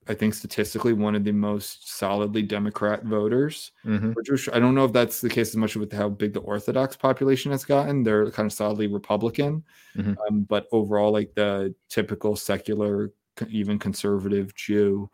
I 0.08 0.14
think 0.14 0.36
statistically 0.36 0.94
one 0.94 1.16
of 1.16 1.24
the 1.24 1.32
most 1.32 1.90
solidly 1.98 2.44
Democrat 2.44 3.04
voters. 3.06 3.72
Mhm. 3.84 4.14
Which 4.16 4.30
was- 4.30 4.48
I 4.54 4.60
don't 4.60 4.76
know 4.76 4.86
if 4.86 4.94
that's 4.94 5.20
the 5.20 5.30
case 5.30 5.50
as 5.50 5.56
much 5.56 5.76
with 5.76 5.92
how 5.92 6.10
big 6.10 6.34
the 6.34 6.42
Orthodox 6.42 6.96
population 6.96 7.52
has 7.52 7.66
gotten. 7.66 8.04
They're 8.04 8.30
kind 8.30 8.46
of 8.46 8.54
solidly 8.54 8.86
Republican, 8.86 9.64
Mhm. 9.98 10.16
um, 10.30 10.42
but 10.44 10.68
overall, 10.72 11.12
like 11.12 11.34
the 11.34 11.74
typical 11.90 12.36
secular, 12.36 13.14
even 13.50 13.80
conservative 13.80 14.54
Jew, 14.56 15.10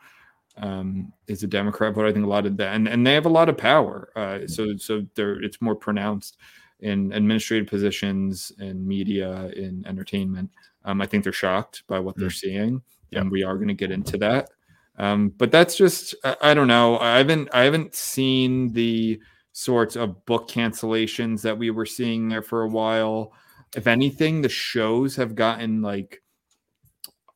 um, 0.58 1.14
is 1.28 1.44
a 1.44 1.48
Democrat 1.48 1.96
but 1.96 2.06
I 2.06 2.12
think 2.12 2.26
a 2.26 2.30
lot 2.30 2.46
of 2.46 2.58
that, 2.58 2.76
and, 2.76 2.88
and 2.88 3.06
they 3.08 3.14
have 3.14 3.26
a 3.26 3.30
lot 3.30 3.50
of 3.50 3.58
power. 3.58 4.12
Uh, 4.16 4.48
so 4.48 4.76
so 4.78 5.06
they're 5.16 5.42
it's 5.42 5.62
more 5.62 5.76
pronounced 5.76 6.38
in 6.82 7.12
administrative 7.14 7.68
positions, 7.70 8.52
in 8.60 8.86
media, 8.88 9.50
in 9.56 9.86
entertainment. 9.88 10.50
Um, 10.84 11.00
I 11.02 11.06
think 11.06 11.24
they're 11.24 11.32
shocked 11.34 11.84
by 11.88 12.00
what 12.00 12.18
they're 12.18 12.30
seeing, 12.32 12.82
Yeah. 13.12 13.22
and 13.22 13.32
we 13.32 13.44
are 13.44 13.56
going 13.56 13.68
to 13.68 13.74
get 13.76 13.92
into 13.92 14.18
that. 14.18 14.50
Um, 14.98 15.30
but 15.38 15.52
that's 15.52 15.78
just 15.78 16.16
I, 16.24 16.36
I 16.42 16.54
don't 16.54 16.68
know. 16.68 16.98
I 17.00 17.18
haven't 17.18 17.50
I 17.54 17.64
haven't 17.64 17.96
seen 17.96 18.74
the 18.74 19.20
sorts 19.54 19.96
of 19.96 20.26
book 20.26 20.50
cancellations 20.50 21.42
that 21.42 21.58
we 21.58 21.72
were 21.72 21.86
seeing 21.86 22.30
there 22.30 22.42
for 22.42 22.64
a 22.64 22.68
while. 22.68 23.34
If 23.76 23.88
anything, 23.88 24.42
the 24.42 24.50
shows 24.50 25.16
have 25.16 25.36
gotten 25.36 25.82
like 25.82 26.21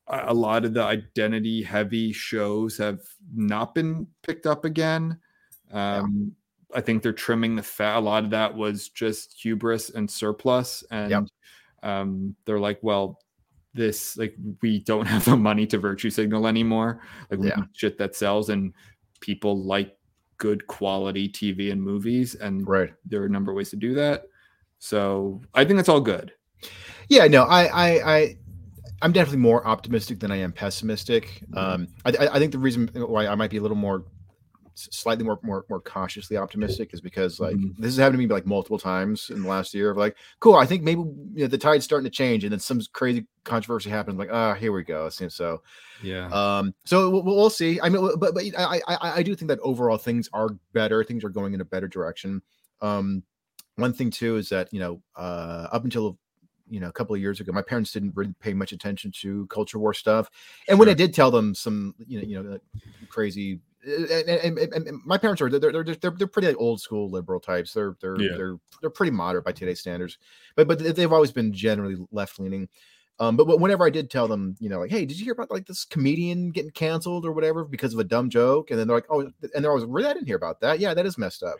a 0.08 0.32
lot 0.34 0.64
of 0.64 0.72
the 0.74 0.82
identity 0.82 1.62
heavy 1.62 2.12
shows 2.12 2.76
have 2.78 3.00
not 3.34 3.74
been 3.74 4.06
picked 4.22 4.46
up 4.46 4.64
again. 4.64 5.18
Um, 5.72 6.32
I 6.74 6.80
think 6.80 7.02
they're 7.02 7.12
trimming 7.12 7.56
the 7.56 7.62
fat. 7.62 7.98
A 7.98 8.00
lot 8.00 8.24
of 8.24 8.30
that 8.30 8.54
was 8.54 8.88
just 8.88 9.40
hubris 9.40 9.90
and 9.90 10.10
surplus, 10.10 10.84
and 10.90 11.28
um, 11.82 12.36
they're 12.44 12.60
like, 12.60 12.78
well, 12.82 13.18
this 13.74 14.16
like 14.16 14.34
we 14.62 14.80
don't 14.80 15.06
have 15.14 15.24
the 15.24 15.36
money 15.36 15.66
to 15.66 15.78
virtue 15.78 16.10
signal 16.10 16.46
anymore. 16.46 17.00
Like 17.30 17.40
we 17.40 17.48
Yeah. 17.48 17.62
shit 17.72 17.98
that 17.98 18.14
sells, 18.14 18.48
and 18.50 18.72
people 19.20 19.62
like 19.62 19.96
good 20.38 20.66
quality 20.66 21.28
TV 21.28 21.72
and 21.72 21.82
movies, 21.82 22.34
and 22.34 22.66
Right. 22.68 22.92
there 23.04 23.22
are 23.22 23.26
a 23.26 23.30
number 23.30 23.50
of 23.52 23.56
ways 23.56 23.70
to 23.70 23.76
do 23.76 23.94
that. 23.94 24.24
So 24.78 25.40
I 25.54 25.64
think 25.64 25.78
that's 25.78 25.88
all 25.88 26.00
good. 26.00 26.32
Yeah, 27.08 27.26
no, 27.26 27.44
I, 27.44 27.64
I, 27.66 28.16
I, 28.16 28.36
I'm 29.02 29.12
definitely 29.12 29.38
more 29.40 29.66
optimistic 29.66 30.20
than 30.20 30.30
I 30.30 30.36
am 30.36 30.52
pessimistic. 30.52 31.42
Um, 31.54 31.86
I, 32.04 32.10
I- 32.32 32.38
think 32.38 32.52
the 32.52 32.58
reason 32.58 32.88
why 32.94 33.26
I 33.26 33.34
might 33.34 33.50
be 33.50 33.58
a 33.58 33.62
little 33.62 33.76
more, 33.76 34.04
slightly 34.74 35.24
more, 35.24 35.38
more, 35.42 35.64
more 35.70 35.80
cautiously 35.80 36.36
optimistic 36.36 36.92
is 36.92 37.00
because 37.00 37.40
like 37.40 37.56
Mhm. 37.56 37.76
this 37.78 37.86
has 37.94 37.96
happened 37.96 38.18
to 38.20 38.26
me 38.26 38.26
like 38.26 38.46
multiple 38.46 38.78
times 38.78 39.30
in 39.30 39.42
the 39.42 39.48
last 39.48 39.72
year 39.74 39.90
of 39.90 39.96
like, 39.96 40.16
cool, 40.40 40.54
I 40.54 40.66
think 40.66 40.82
maybe 40.82 41.00
you 41.00 41.42
know, 41.44 41.46
the 41.46 41.56
tide's 41.58 41.84
starting 41.84 42.04
to 42.04 42.10
change, 42.14 42.44
and 42.44 42.52
then 42.52 42.60
some 42.60 42.80
crazy 42.92 43.26
controversy 43.44 43.88
happens. 43.90 44.18
Like, 44.18 44.28
ah, 44.32 44.54
here 44.54 44.72
we 44.72 44.82
go. 44.82 45.06
It 45.06 45.12
seems 45.12 45.34
so. 45.34 45.62
Yeah. 46.02 46.26
Um, 46.28 46.74
so 46.84 47.08
we'll, 47.10 47.22
we'll 47.22 47.50
see. 47.50 47.80
I 47.80 47.88
mean, 47.88 48.06
but 48.18 48.34
but 48.34 48.44
I, 48.58 48.80
I 48.86 48.96
I 49.18 49.22
do 49.22 49.34
think 49.34 49.48
that 49.48 49.60
overall 49.60 49.96
things 49.98 50.28
are 50.34 50.50
better. 50.74 51.02
Things 51.04 51.24
are 51.24 51.30
going 51.30 51.54
in 51.54 51.60
a 51.62 51.64
better 51.64 51.88
direction. 51.88 52.42
Um, 52.82 53.22
one 53.76 53.92
thing 53.94 54.10
too 54.10 54.36
is 54.36 54.48
that 54.50 54.72
you 54.72 54.80
know, 54.80 55.02
uh, 55.16 55.68
up 55.72 55.84
until 55.84 56.18
you 56.68 56.80
know 56.80 56.88
a 56.88 56.92
couple 56.92 57.14
of 57.14 57.20
years 57.20 57.40
ago, 57.40 57.52
my 57.52 57.62
parents 57.62 57.92
didn't 57.92 58.14
really 58.16 58.34
pay 58.40 58.54
much 58.54 58.72
attention 58.72 59.12
to 59.22 59.46
culture 59.46 59.78
war 59.78 59.94
stuff, 59.94 60.30
and 60.68 60.78
when 60.78 60.88
I 60.88 60.94
did 60.94 61.14
tell 61.14 61.30
them 61.30 61.54
some, 61.54 61.94
you 62.06 62.20
know, 62.20 62.26
you 62.26 62.42
know, 62.42 62.58
crazy. 63.08 63.60
And, 63.84 64.10
and, 64.28 64.58
and- 64.58 64.72
and 64.88 65.00
my 65.04 65.16
parents 65.16 65.40
are 65.40 65.48
they're 65.48 65.70
they're 65.70 65.84
they're, 65.84 66.10
they're 66.10 66.26
pretty 66.26 66.48
like 66.48 66.56
old 66.58 66.80
school 66.80 67.08
liberal 67.08 67.38
types. 67.38 67.72
They're 67.72 67.96
they're 68.00 68.20
Yeah. 68.20 68.36
they're 68.36 68.56
they're 68.80 68.90
pretty 68.90 69.12
moderate 69.12 69.44
by 69.44 69.52
today's 69.52 69.78
standards, 69.80 70.18
but 70.56 70.66
but 70.66 70.80
they've 70.96 71.12
always 71.12 71.30
been 71.30 71.52
generally 71.52 71.96
left 72.10 72.40
leaning. 72.40 72.68
Um, 73.20 73.36
but 73.36 73.44
wh- 73.46 73.60
whenever 73.60 73.86
I 73.86 73.90
did 73.90 74.10
tell 74.10 74.26
them, 74.28 74.56
you 74.58 74.68
know, 74.68 74.80
like, 74.80 74.90
hey, 74.90 75.06
did 75.06 75.18
you 75.18 75.24
hear 75.24 75.32
about 75.34 75.50
like 75.52 75.66
this 75.66 75.84
comedian 75.84 76.50
getting 76.50 76.72
canceled 76.72 77.24
or 77.24 77.32
whatever 77.32 77.64
because 77.64 77.94
of 77.94 78.00
a 78.00 78.04
dumb 78.04 78.28
joke? 78.28 78.70
And 78.70 78.78
then 78.78 78.88
they're 78.88 78.96
like, 78.96 79.06
oh, 79.08 79.20
and 79.54 79.64
they're 79.64 79.70
always, 79.70 79.86
really, 79.86 80.06
I 80.08 80.12
didn't 80.12 80.26
hear 80.26 80.36
about 80.36 80.60
that. 80.60 80.80
Yeah, 80.80 80.92
that 80.92 81.06
is 81.06 81.16
messed 81.16 81.42
up. 81.42 81.56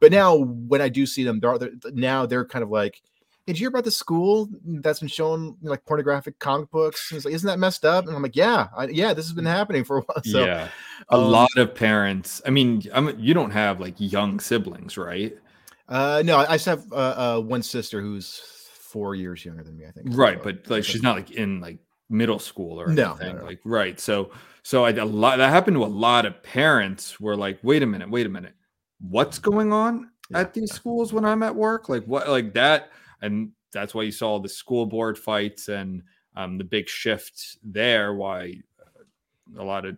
But 0.00 0.12
now 0.12 0.36
when 0.36 0.82
I 0.82 0.90
do 0.90 1.06
see 1.06 1.24
them, 1.24 1.40
they're, 1.40 1.56
they're 1.58 1.70
now 1.94 2.26
they're 2.26 2.44
kind 2.44 2.62
of 2.62 2.68
like, 2.68 3.00
did 3.48 3.58
you 3.58 3.64
hear 3.64 3.70
about 3.70 3.84
the 3.84 3.90
school 3.90 4.46
that's 4.62 5.00
been 5.00 5.08
showing 5.08 5.56
like 5.62 5.82
pornographic 5.86 6.38
comic 6.38 6.70
books? 6.70 7.10
And 7.10 7.24
like, 7.24 7.32
isn't 7.32 7.46
that 7.46 7.58
messed 7.58 7.82
up? 7.82 8.06
And 8.06 8.14
I'm 8.14 8.20
like, 8.22 8.36
yeah, 8.36 8.68
I, 8.76 8.88
yeah, 8.88 9.14
this 9.14 9.24
has 9.24 9.32
been 9.32 9.46
happening 9.46 9.84
for 9.84 9.98
a 9.98 10.00
while. 10.02 10.22
So, 10.24 10.44
yeah, 10.44 10.68
a 11.08 11.16
um, 11.16 11.30
lot 11.30 11.56
of 11.56 11.74
parents. 11.74 12.42
I 12.46 12.50
mean, 12.50 12.82
I'm, 12.92 13.18
you 13.18 13.32
don't 13.32 13.52
have 13.52 13.80
like 13.80 13.94
young 13.96 14.38
siblings, 14.38 14.98
right? 14.98 15.34
Uh, 15.88 16.22
no, 16.26 16.36
I 16.36 16.56
just 16.56 16.66
have 16.66 16.84
uh, 16.92 17.36
uh, 17.38 17.40
one 17.40 17.62
sister 17.62 18.02
who's 18.02 18.38
four 18.74 19.14
years 19.14 19.42
younger 19.46 19.64
than 19.64 19.78
me. 19.78 19.86
I 19.86 19.92
think. 19.92 20.12
Right, 20.12 20.36
So, 20.36 20.44
but 20.44 20.68
like 20.68 20.84
she's 20.84 21.02
not 21.02 21.16
like 21.16 21.30
in 21.30 21.62
like 21.62 21.78
middle 22.10 22.38
school 22.38 22.78
or 22.78 22.90
No, 22.90 23.14
anything. 23.14 23.36
no, 23.36 23.40
no. 23.40 23.44
Like 23.46 23.60
right. 23.64 23.98
So 23.98 24.30
so 24.62 24.84
I, 24.84 24.90
a 24.90 25.06
lot 25.06 25.38
that 25.38 25.48
happened 25.48 25.76
to 25.76 25.84
a 25.84 25.86
lot 25.86 26.26
of 26.26 26.42
parents 26.42 27.18
were 27.18 27.34
like, 27.34 27.58
wait 27.62 27.82
a 27.82 27.86
minute, 27.86 28.10
wait 28.10 28.26
a 28.26 28.28
minute. 28.28 28.52
What's 29.00 29.38
going 29.38 29.72
on 29.72 30.10
Yeah, 30.28 30.40
at 30.40 30.52
these 30.52 30.74
schools 30.74 31.14
when 31.14 31.24
I'm 31.24 31.42
at 31.42 31.54
work? 31.54 31.88
Like 31.88 32.04
what 32.04 32.28
like 32.28 32.52
that 32.52 32.90
and 33.22 33.50
that's 33.72 33.94
why 33.94 34.02
you 34.02 34.12
saw 34.12 34.38
the 34.38 34.48
school 34.48 34.86
board 34.86 35.18
fights 35.18 35.68
and 35.68 36.02
um, 36.36 36.58
the 36.58 36.64
big 36.64 36.88
shift 36.88 37.58
there 37.62 38.14
why 38.14 38.54
uh, 38.80 39.62
a 39.62 39.64
lot 39.64 39.84
of 39.84 39.96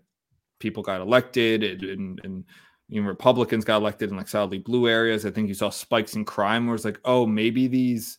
people 0.59 0.83
got 0.83 1.01
elected 1.01 1.63
and, 1.63 1.83
and, 1.83 2.21
and 2.25 2.45
you 2.89 3.03
Republicans 3.03 3.65
got 3.65 3.77
elected 3.77 4.11
in 4.11 4.17
like 4.17 4.29
solidly 4.29 4.59
blue 4.59 4.89
areas. 4.89 5.25
I 5.25 5.31
think 5.31 5.49
you 5.49 5.55
saw 5.55 5.71
spikes 5.71 6.17
in 6.17 6.25
crime 6.25 6.67
where 6.67 6.75
it's 6.75 6.85
like, 6.85 7.01
oh, 7.05 7.25
maybe 7.25 7.69
these 7.69 8.19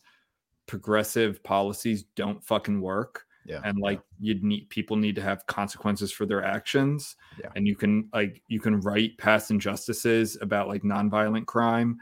progressive 0.66 1.42
policies 1.44 2.04
don't 2.16 2.42
fucking 2.42 2.80
work. 2.80 3.26
Yeah, 3.44 3.60
And 3.64 3.78
yeah. 3.78 3.84
like 3.84 4.00
you'd 4.20 4.42
need 4.44 4.70
people 4.70 4.96
need 4.96 5.16
to 5.16 5.22
have 5.22 5.46
consequences 5.46 6.12
for 6.12 6.26
their 6.26 6.42
actions. 6.44 7.16
Yeah. 7.40 7.50
And 7.54 7.66
you 7.66 7.76
can 7.76 8.08
like 8.14 8.40
you 8.48 8.60
can 8.60 8.80
write 8.80 9.18
past 9.18 9.50
injustices 9.50 10.38
about 10.40 10.68
like 10.68 10.82
nonviolent 10.82 11.46
crime 11.46 11.98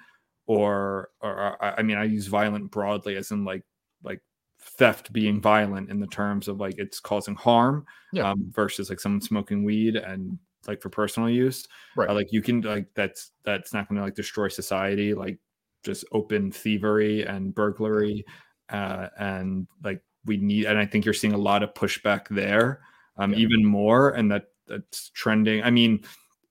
or 0.50 1.10
or 1.20 1.62
I 1.62 1.82
mean 1.82 1.96
I 1.96 2.04
use 2.04 2.26
violent 2.26 2.72
broadly 2.72 3.14
as 3.14 3.30
in 3.30 3.44
like 3.44 3.62
like 4.02 4.20
theft 4.60 5.12
being 5.12 5.40
violent 5.40 5.90
in 5.90 6.00
the 6.00 6.08
terms 6.08 6.48
of 6.48 6.58
like 6.58 6.74
it's 6.76 6.98
causing 6.98 7.36
harm 7.36 7.86
Yeah. 8.12 8.30
um, 8.30 8.50
versus 8.50 8.90
like 8.90 8.98
someone 8.98 9.20
smoking 9.20 9.62
weed 9.62 9.94
and 9.94 10.38
like 10.66 10.82
for 10.82 10.90
personal 10.90 11.30
use 11.30 11.68
Right. 11.96 12.10
uh, 12.10 12.14
like 12.14 12.32
you 12.32 12.42
can 12.42 12.62
like 12.62 12.88
that's 12.94 13.30
that's 13.44 13.72
not 13.72 13.88
going 13.88 13.98
to 13.98 14.02
like 14.04 14.16
destroy 14.16 14.48
society 14.48 15.14
like 15.14 15.38
just 15.84 16.04
open 16.10 16.50
thievery 16.50 17.22
and 17.24 17.54
burglary 17.54 18.24
uh 18.70 19.06
and 19.18 19.68
like 19.84 20.02
we 20.26 20.36
need 20.36 20.66
and 20.66 20.78
i 20.78 20.84
think 20.84 21.04
you're 21.04 21.14
seeing 21.14 21.32
a 21.32 21.38
lot 21.38 21.62
of 21.62 21.72
pushback 21.74 22.26
there 22.28 22.80
um 23.18 23.32
Yeah. 23.32 23.38
even 23.38 23.64
more 23.64 24.10
and 24.10 24.30
that 24.32 24.46
that's 24.66 25.10
trending 25.10 25.62
i 25.62 25.70
mean 25.70 26.00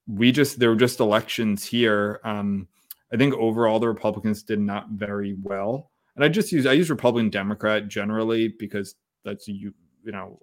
we 0.08 0.32
just 0.32 0.58
there 0.58 0.70
were 0.70 0.76
just 0.88 1.00
elections 1.02 1.66
here 1.66 2.22
um 2.24 2.68
i 3.14 3.18
think 3.18 3.34
overall 3.36 3.80
the 3.80 3.88
republicans 3.88 4.44
did 4.44 4.60
not 4.60 4.90
very 4.90 5.34
well 5.42 5.92
and 6.16 6.24
i 6.24 6.28
just 6.30 6.52
use 6.52 6.66
i 6.66 6.74
use 6.74 6.90
republican 6.90 7.30
democrat 7.30 7.88
generally 7.88 8.48
because 8.48 8.96
that's 9.24 9.48
you 9.48 9.74
you 10.04 10.12
know 10.12 10.40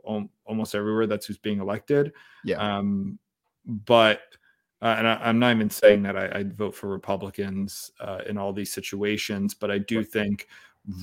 almost 0.47 0.75
everywhere 0.75 1.07
that's 1.07 1.27
who's 1.27 1.39
being 1.39 1.61
elected 1.61 2.13
Yeah. 2.45 2.57
um 2.83 3.19
but 3.65 4.21
uh, 4.83 4.95
and 4.99 5.09
I, 5.09 5.15
I'm 5.17 5.39
not 5.39 5.55
even 5.57 5.71
saying 5.71 6.03
that 6.03 6.17
I, 6.19 6.39
I'd 6.39 6.55
vote 6.57 6.75
for 6.75 6.89
Republicans 6.89 7.91
uh, 7.99 8.21
in 8.27 8.37
all 8.37 8.53
these 8.53 8.71
situations, 8.73 9.55
but 9.55 9.71
I 9.71 9.79
do 9.79 10.05
think 10.05 10.49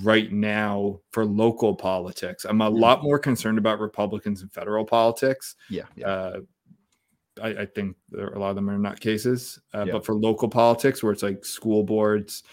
right 0.03 0.31
now 0.31 1.01
for 1.11 1.25
local 1.25 1.75
politics, 1.75 2.45
I'm 2.45 2.61
a 2.61 2.69
Mhm. 2.69 2.79
lot 2.79 3.03
more 3.03 3.17
concerned 3.17 3.57
about 3.57 3.79
Republicans 3.79 4.43
in 4.43 4.49
federal 4.49 4.85
politics. 4.85 5.55
yeah, 5.67 5.83
yeah, 5.95 6.07
Uh, 6.07 6.39
I, 7.41 7.49
I 7.49 7.65
think 7.65 7.95
there, 8.09 8.27
a 8.27 8.39
lot 8.39 8.49
of 8.49 8.55
them 8.55 8.69
are 8.69 8.77
not 8.77 8.99
cases, 8.99 9.59
uh, 9.73 9.85
Yeah. 9.85 9.93
but 9.93 10.05
for 10.05 10.15
local 10.15 10.49
politics, 10.49 11.01
where 11.01 11.11
it's 11.11 11.23
like 11.23 11.45
school 11.45 11.83
boards, 11.83 12.43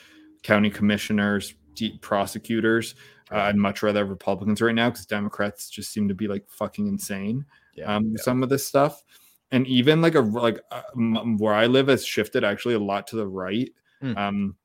county 0.43 0.71
commissioners, 0.71 1.55
prosecutors, 2.01 2.95
uh, 3.33 3.37
I'd 3.37 3.57
much 3.57 3.83
rather 3.83 4.01
have 4.01 4.11
Republicans 4.11 4.61
right 4.61 4.75
now 4.75 4.91
because 4.91 5.07
Democrats 5.07 5.71
just 5.71 5.93
seem 5.93 6.09
to 6.09 6.15
be 6.15 6.27
like 6.29 6.45
fucking 6.49 6.87
insane 6.87 7.45
yeah. 7.75 7.97
um, 7.97 8.13
yeah. 8.17 8.23
some 8.23 8.43
of 8.43 8.49
this 8.49 8.67
stuff, 8.67 9.03
and 9.51 9.67
even 9.67 10.01
like 10.01 10.15
a 10.15 10.21
like 10.21 10.61
uh, 10.71 10.83
m- 10.97 11.39
where 11.39 11.55
I 11.55 11.67
live 11.67 11.89
has 11.89 12.05
shifted 12.05 12.45
actually 12.45 12.75
a 12.75 12.81
lot 12.81 13.07
to 13.09 13.17
the 13.17 13.27
right. 13.27 13.71
Hmm. 14.01 14.17
Um, 14.17 14.57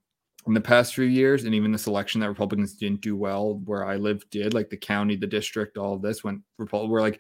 in 0.47 0.53
the 0.53 0.61
past 0.61 0.93
few 0.93 1.05
years, 1.05 1.43
and 1.43 1.55
even 1.55 1.71
this 1.71 1.87
election 1.87 2.21
that 2.21 2.29
Republicans 2.29 2.75
didn't 2.75 3.01
do 3.01 3.15
well, 3.15 3.55
where 3.65 3.83
I 3.83 3.95
live 3.95 4.29
did, 4.29 4.53
like 4.53 4.69
the 4.69 4.77
county, 4.77 5.15
the 5.15 5.25
district, 5.25 5.75
all 5.75 5.95
of 5.95 6.03
this 6.03 6.23
went 6.23 6.41
Republican. 6.59 6.91
Where 6.91 7.01
like 7.01 7.19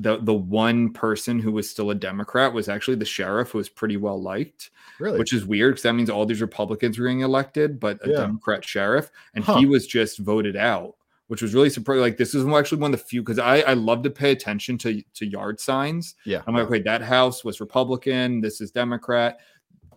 the 0.00 0.18
the 0.18 0.34
one 0.34 0.92
person 0.92 1.38
who 1.40 1.50
was 1.50 1.68
still 1.68 1.90
a 1.90 1.94
Democrat 1.94 2.52
was 2.52 2.68
actually 2.68 2.96
the 2.96 3.04
sheriff, 3.04 3.50
who 3.50 3.58
was 3.58 3.68
pretty 3.68 3.96
well 3.96 4.20
liked, 4.22 4.70
really, 5.00 5.18
which 5.18 5.32
is 5.32 5.44
weird 5.44 5.72
because 5.72 5.82
that 5.82 5.94
means 5.94 6.08
all 6.10 6.24
these 6.26 6.40
Republicans 6.40 6.98
were 6.98 7.06
getting 7.06 7.20
elected, 7.20 7.80
but 7.80 7.98
a 8.06 8.10
Yeah. 8.10 8.16
Democrat 8.18 8.64
sheriff, 8.64 9.10
and 9.34 9.42
Huh. 9.44 9.58
he 9.58 9.66
was 9.66 9.86
just 9.86 10.18
voted 10.18 10.54
out, 10.56 10.94
which 11.26 11.42
was 11.42 11.52
really 11.52 11.70
surprising. 11.70 12.02
Like 12.02 12.16
this 12.16 12.34
is 12.34 12.46
actually 12.46 12.80
one 12.80 12.94
of 12.94 13.00
the 13.00 13.04
few 13.06 13.22
because 13.22 13.38
I 13.40 13.60
I 13.62 13.74
love 13.74 14.02
to 14.04 14.10
pay 14.10 14.30
attention 14.30 14.78
to 14.78 15.02
to 15.14 15.26
yard 15.26 15.58
signs. 15.58 16.14
yeah. 16.24 16.42
I'm 16.46 16.54
like, 16.54 16.70
wait, 16.70 16.84
that 16.84 17.02
house 17.02 17.44
was 17.44 17.58
Republican, 17.60 18.40
this 18.40 18.60
is 18.60 18.70
Democrat. 18.70 19.40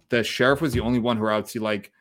The 0.09 0.23
sheriff 0.23 0.61
was 0.61 0.73
the 0.73 0.79
only 0.81 0.99
one 0.99 1.17
who 1.17 1.27
I 1.27 1.35
would 1.35 1.47
see 1.47 1.59
like 1.59 1.91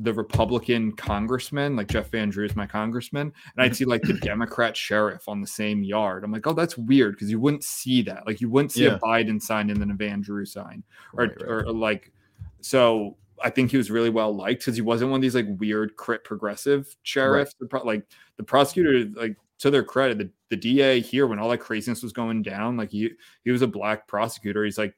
the 0.00 0.12
Republican 0.14 0.92
congressman, 0.92 1.74
like 1.74 1.88
Jeff 1.88 2.10
Van 2.10 2.30
Drew 2.30 2.44
is 2.46 2.54
my 2.54 2.66
congressman, 2.66 3.32
and 3.56 3.64
I'd 3.64 3.74
see 3.74 3.84
like 3.84 4.02
the 4.02 4.12
Democrat 4.22 4.76
sheriff 4.76 5.28
on 5.28 5.40
the 5.40 5.46
same 5.46 5.82
yard. 5.82 6.22
I'm 6.22 6.30
like, 6.30 6.46
oh, 6.46 6.52
that's 6.52 6.78
weird 6.78 7.14
because 7.14 7.30
you 7.30 7.40
wouldn't 7.40 7.64
see 7.64 8.02
that. 8.02 8.26
Like 8.26 8.40
you 8.40 8.48
wouldn't 8.48 8.72
see 8.72 8.84
Yeah. 8.84 8.94
a 8.94 8.98
Biden 9.00 9.42
sign 9.42 9.70
and 9.70 9.80
then 9.80 9.90
a 9.90 9.94
Van 9.94 10.20
Drew 10.20 10.46
sign 10.46 10.84
or, 11.14 11.24
Right, 11.24 11.30
right, 11.40 11.48
or, 11.50 11.72
like 11.72 12.12
so 12.60 13.16
I 13.42 13.50
think 13.50 13.70
he 13.70 13.76
was 13.76 13.90
really 13.90 14.10
well 14.10 14.34
liked 14.34 14.60
because 14.60 14.76
he 14.76 14.82
wasn't 14.82 15.10
one 15.10 15.18
of 15.18 15.22
these 15.22 15.34
like 15.34 15.46
weird 15.58 15.96
crit 15.96 16.24
progressive 16.24 16.94
sheriffs. 17.02 17.54
The 17.58 17.66
pro- 17.66 17.84
like 17.84 18.04
the 18.36 18.42
prosecutor, 18.44 19.04
like 19.20 19.36
to 19.58 19.70
their 19.70 19.82
credit, 19.84 20.18
the, 20.18 20.30
the 20.50 20.56
DA 20.56 21.00
here 21.00 21.26
when 21.26 21.38
all 21.40 21.48
that 21.48 21.58
craziness 21.58 22.02
was 22.02 22.12
going 22.12 22.42
down, 22.42 22.76
like 22.76 22.90
he 22.90 23.10
he 23.44 23.50
was 23.50 23.62
a 23.62 23.66
black 23.66 24.06
prosecutor. 24.06 24.64
He's 24.64 24.78
like, 24.78 24.94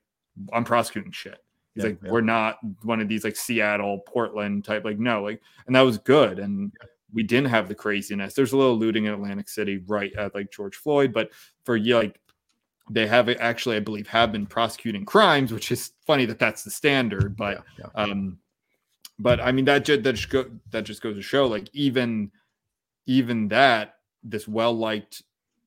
I'm 0.53 0.65
prosecuting 0.65 1.13
shit. 1.13 1.39
He's 1.75 1.85
Yeah, 1.85 1.91
like, 1.91 1.99
yeah. 2.03 2.11
we're 2.11 2.21
not 2.21 2.59
one 2.83 3.01
of 3.01 3.09
these 3.09 3.25
like 3.25 3.37
Seattle, 3.37 4.01
Portland 4.07 4.65
type. 4.65 4.85
Like, 4.85 4.99
no, 4.99 5.23
like, 5.23 5.41
and 5.67 5.77
that 5.77 5.83
was 5.83 5.99
good. 5.99 6.39
And 6.39 6.73
we 7.13 7.23
didn't 7.23 7.51
have 7.51 7.69
the 7.69 7.75
craziness. 7.75 8.35
There's 8.35 8.53
a 8.53 8.57
little 8.57 8.77
looting 8.77 9.07
in 9.07 9.13
Atlantic 9.15 9.49
City, 9.49 9.83
right 9.87 10.13
at 10.15 10.35
like 10.35 10.51
George 10.51 10.77
Floyd, 10.77 11.13
but 11.13 11.31
for 11.65 11.77
yeah, 11.77 11.97
like 11.97 12.21
they 12.91 13.07
have 13.07 13.29
actually, 13.29 13.77
I 13.77 13.81
believe, 13.81 14.09
have 14.09 14.33
been 14.33 14.47
prosecuting 14.47 15.05
crimes, 15.05 15.53
which 15.53 15.71
is 15.71 15.93
funny 16.07 16.27
that 16.27 16.39
that's 16.39 16.65
the 16.65 16.71
standard. 16.71 17.37
But 17.37 17.65
yeah, 17.79 17.87
yeah. 17.95 18.03
um, 18.03 18.39
but 19.19 19.41
I 19.41 19.53
mean 19.53 19.65
that 19.67 19.85
ju- 19.85 20.01
that 20.01 20.13
just 20.15 20.31
go, 20.31 20.47
that 20.71 20.85
just 20.85 21.03
goes 21.03 21.17
to 21.17 21.23
show, 21.23 21.47
like 21.47 21.69
even 21.73 22.31
even 23.07 23.49
that 23.49 23.97
this 24.23 24.47
well 24.47 24.73
liked 24.73 25.23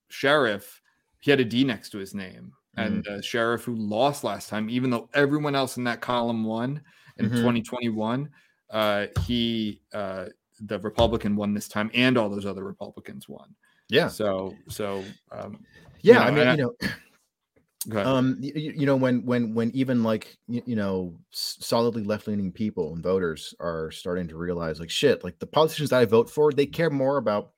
sheriff, 0.08 0.80
he 1.20 1.30
had 1.30 1.40
a 1.40 1.44
D 1.44 1.64
next 1.64 1.90
to 1.90 1.98
his 1.98 2.14
name, 2.14 2.52
and 2.76 3.00
Mm-hmm. 3.00 3.04
the 3.04 3.22
sheriff 3.22 3.64
who 3.64 3.74
lost 3.76 4.24
last 4.24 4.48
time, 4.48 4.68
even 4.70 4.90
though 4.90 5.08
everyone 5.14 5.54
else 5.54 5.76
in 5.76 5.84
that 5.84 6.00
column 6.00 6.44
won 6.44 6.82
in 7.18 7.30
Mhm. 7.30 7.32
2021, 7.32 8.30
uh, 8.70 9.06
he 9.16 9.82
uh, 9.92 10.28
the 10.60 10.78
Republican 10.80 11.36
won 11.36 11.54
this 11.54 11.68
time, 11.68 11.90
and 11.94 12.16
all 12.18 12.28
those 12.30 12.46
other 12.46 12.64
Republicans 12.64 13.28
won. 13.28 13.54
yeah, 13.88 14.14
So 14.14 14.62
so 14.68 15.16
um, 15.32 15.66
yeah. 16.02 16.20
know, 16.20 16.24
I 16.24 16.30
mean, 16.30 16.50
you 16.50 16.58
know, 16.58 16.76
um, 18.02 18.36
you, 18.40 18.52
you 18.76 18.86
know, 18.86 18.96
when 18.96 19.24
when 19.24 19.54
when 19.54 19.70
even 19.74 20.02
like 20.02 20.36
you, 20.46 20.62
you 20.66 20.76
know 20.76 21.18
solidly 21.30 22.04
left 22.04 22.26
leaning 22.26 22.52
people 22.52 22.92
and 22.94 23.02
voters 23.02 23.54
are 23.60 23.90
starting 23.90 24.28
to 24.28 24.36
realize, 24.36 24.80
like, 24.80 24.90
shit, 24.90 25.24
like 25.24 25.38
the 25.38 25.46
politicians 25.46 25.90
that 25.90 26.00
I 26.00 26.04
vote 26.04 26.28
for, 26.28 26.52
they 26.52 26.66
care 26.66 26.90
more 26.90 27.16
about 27.16 27.52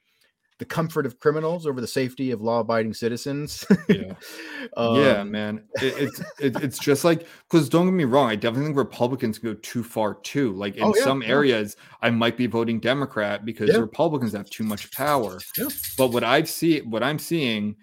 the 0.58 0.64
comfort 0.64 1.04
of 1.04 1.18
criminals 1.20 1.66
over 1.66 1.80
the 1.80 1.86
safety 1.86 2.30
of 2.30 2.40
law 2.40 2.60
abiding 2.60 2.94
citizens. 2.94 3.64
yeah. 3.88 4.14
yeah, 4.78 5.20
Um, 5.20 5.30
man. 5.30 5.64
It, 5.82 5.94
it's 5.98 6.20
it, 6.40 6.56
it's 6.62 6.78
just 6.78 7.04
like 7.04 7.26
because 7.48 7.68
don't 7.68 7.86
get 7.86 7.92
me 7.92 8.04
wrong, 8.04 8.30
I 8.30 8.36
definitely 8.36 8.66
think 8.68 8.78
Republicans 8.78 9.38
go 9.38 9.54
too 9.54 9.82
far 9.82 10.14
too. 10.22 10.52
Like 10.52 10.76
in 10.76 10.84
Oh, 10.84 10.94
yeah, 10.96 11.04
some 11.04 11.22
yeah. 11.22 11.28
areas, 11.28 11.76
I 12.00 12.10
might 12.10 12.36
be 12.36 12.46
voting 12.46 12.80
Democrat 12.80 13.44
because 13.44 13.68
Yeah. 13.70 13.78
Republicans 13.78 14.32
have 14.32 14.48
too 14.48 14.64
much 14.64 14.90
power. 14.92 15.38
Yeah. 15.58 15.68
But 15.98 16.08
what 16.12 16.24
I've 16.24 16.48
seen, 16.48 16.90
what 16.90 17.02
I'm 17.02 17.18
seeing 17.18 17.76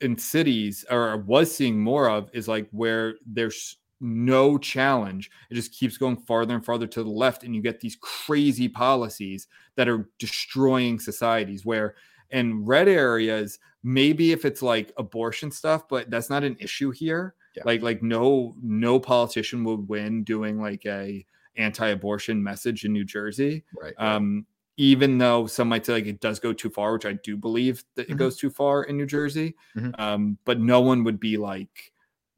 in 0.00 0.18
cities, 0.18 0.84
or 0.90 1.16
was 1.18 1.54
seeing 1.54 1.80
more 1.80 2.08
of, 2.10 2.28
is 2.34 2.48
like 2.48 2.68
where 2.72 3.14
there's 3.24 3.78
no 4.02 4.58
challenge. 4.58 5.30
It 5.50 5.54
just 5.54 5.72
keeps 5.72 5.96
going 5.96 6.16
farther 6.18 6.54
and 6.54 6.64
farther 6.64 6.86
to 6.88 7.02
the 7.02 7.10
left, 7.10 7.44
and 7.44 7.54
you 7.56 7.62
get 7.62 7.80
these 7.80 7.96
crazy 8.00 8.68
policies 8.68 9.46
that 9.76 9.88
are 9.88 10.10
destroying 10.18 10.98
societies. 10.98 11.64
Where 11.64 11.94
in 12.30 12.64
red 12.64 12.88
areas, 12.88 13.58
maybe 13.82 14.32
if 14.32 14.44
it's 14.44 14.62
like 14.62 14.92
abortion 14.98 15.50
stuff, 15.50 15.88
but 15.88 16.10
that's 16.10 16.30
not 16.30 16.44
an 16.44 16.56
issue 16.60 16.90
here. 16.90 17.34
Yeah. 17.56 17.62
Like 17.66 17.82
like 17.82 18.02
no 18.02 18.54
no 18.62 18.98
politician 19.00 19.64
would 19.64 19.88
win 19.88 20.24
doing 20.24 20.60
like 20.60 20.84
a 20.86 21.24
anti-abortion 21.56 22.42
message 22.42 22.84
in 22.84 22.92
New 22.92 23.04
Jersey. 23.04 23.64
right. 23.80 23.94
Um, 23.98 24.46
even 24.78 25.18
though 25.18 25.46
some 25.46 25.68
might 25.68 25.84
say 25.84 25.92
like 25.92 26.06
it 26.06 26.18
does 26.20 26.40
go 26.40 26.54
too 26.54 26.70
far, 26.70 26.94
which 26.94 27.04
I 27.04 27.12
do 27.12 27.36
believe 27.36 27.84
that 27.94 28.08
it 28.08 28.14
Mhm. 28.14 28.18
goes 28.18 28.38
too 28.38 28.48
far 28.48 28.84
in 28.84 28.96
New 28.96 29.04
Jersey. 29.06 29.54
Mhm. 29.76 29.98
Um, 30.00 30.38
but 30.46 30.60
no 30.60 30.80
one 30.80 31.04
would 31.04 31.20
be 31.20 31.36
like, 31.36 31.91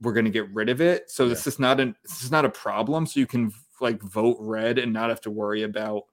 we're 0.05 0.13
gonna 0.13 0.31
get 0.31 0.49
rid 0.51 0.69
of 0.69 0.81
it. 0.81 1.11
So 1.11 1.29
this 1.29 1.47
is 1.47 1.59
not 1.59 1.81
an 1.81 1.97
this 2.03 2.23
is 2.23 2.31
not 2.31 2.45
a 2.45 2.51
problem. 2.51 3.07
So 3.07 3.21
you 3.21 3.27
can 3.27 3.53
like 3.81 4.01
vote 4.03 4.37
red 4.41 4.79
and 4.79 4.93
not 4.93 5.09
have 5.09 5.21
to 5.23 5.31
worry 5.31 5.63
about 5.63 6.05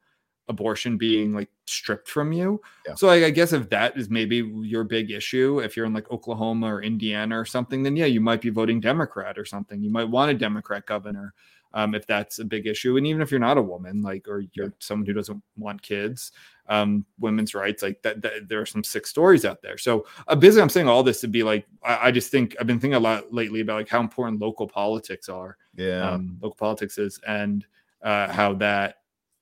abortion 0.47 0.97
being 0.97 1.34
like 1.34 1.49
stripped 1.65 2.10
from 2.10 2.32
you. 2.32 2.62
Yeah. 2.86 2.95
So 2.95 3.08
like, 3.08 3.23
I 3.23 3.30
guess 3.30 3.54
if 3.54 3.69
that 3.69 3.97
is 3.97 4.10
maybe 4.10 4.38
your 4.62 4.84
big 4.84 5.12
issue, 5.12 5.60
if 5.60 5.75
you're 5.75 5.86
in 5.86 5.93
like 5.93 6.12
Oklahoma 6.12 6.67
or 6.67 6.82
Indiana 6.82 7.39
or 7.39 7.45
something, 7.45 7.84
then 7.84 7.95
yeah, 7.95 8.06
you 8.06 8.21
might 8.21 8.41
be 8.41 8.49
voting 8.49 8.80
Democrat 8.80 9.38
or 9.38 9.45
something. 9.45 9.82
You 9.82 9.89
might 9.89 10.10
want 10.10 10.32
a 10.32 10.34
Democrat 10.36 10.86
governor 10.86 11.34
um, 11.73 11.95
if 11.95 12.05
that's 12.05 12.39
a 12.39 12.45
big 12.45 12.67
issue. 12.67 12.97
And 12.97 13.07
even 13.07 13.21
if 13.21 13.31
you're 13.31 13.39
not 13.39 13.57
a 13.57 13.62
woman, 13.62 14.01
like 14.01 14.27
or 14.27 14.43
you're 14.53 14.73
someone 14.79 15.05
who 15.05 15.13
doesn't 15.13 15.41
want 15.57 15.81
kids, 15.81 16.31
um, 16.67 17.05
women's 17.19 17.53
rights, 17.55 17.81
like 17.84 18.01
that, 18.01 18.21
that, 18.21 18.49
there 18.49 18.60
are 18.62 18.65
some 18.65 18.84
sick 18.84 19.07
stories 19.07 19.45
out 19.45 19.62
there. 19.62 19.77
So 19.77 20.05
uh, 20.27 20.36
basically, 20.36 20.62
I'm 20.63 20.69
saying 20.69 20.88
all 20.88 21.03
this 21.03 21.21
to 21.21 21.27
be 21.27 21.43
like, 21.43 21.65
I, 21.84 22.07
I 22.07 22.12
just 22.12 22.31
think 22.31 22.55
I've 22.60 22.67
been 22.67 22.79
thinking 22.79 22.95
a 22.95 22.99
lot 22.99 23.34
lately 23.34 23.62
about 23.62 23.77
like 23.77 23.89
how 23.89 23.99
important 23.99 24.39
local 24.41 24.67
politics 24.67 25.29
are 25.29 25.57
Yeah. 25.75 26.12
um, 26.12 26.38
local 26.41 26.55
politics 26.57 26.97
is 26.97 27.19
and 27.27 27.65
uh, 28.01 28.31
how 28.31 28.53
that 28.55 28.97